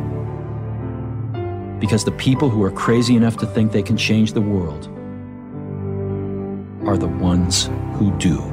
Because 1.81 2.05
the 2.05 2.15
people 2.19 2.51
who 2.51 2.63
are 2.63 2.71
crazy 2.71 3.17
enough 3.17 3.37
to 3.39 3.47
think 3.47 3.73
they 3.73 3.83
can 3.83 3.97
change 3.97 4.33
the 4.33 4.41
world 4.41 4.87
are 6.87 6.97
the 6.97 7.09
ones 7.09 7.71
who 7.95 8.11
do. 8.19 8.50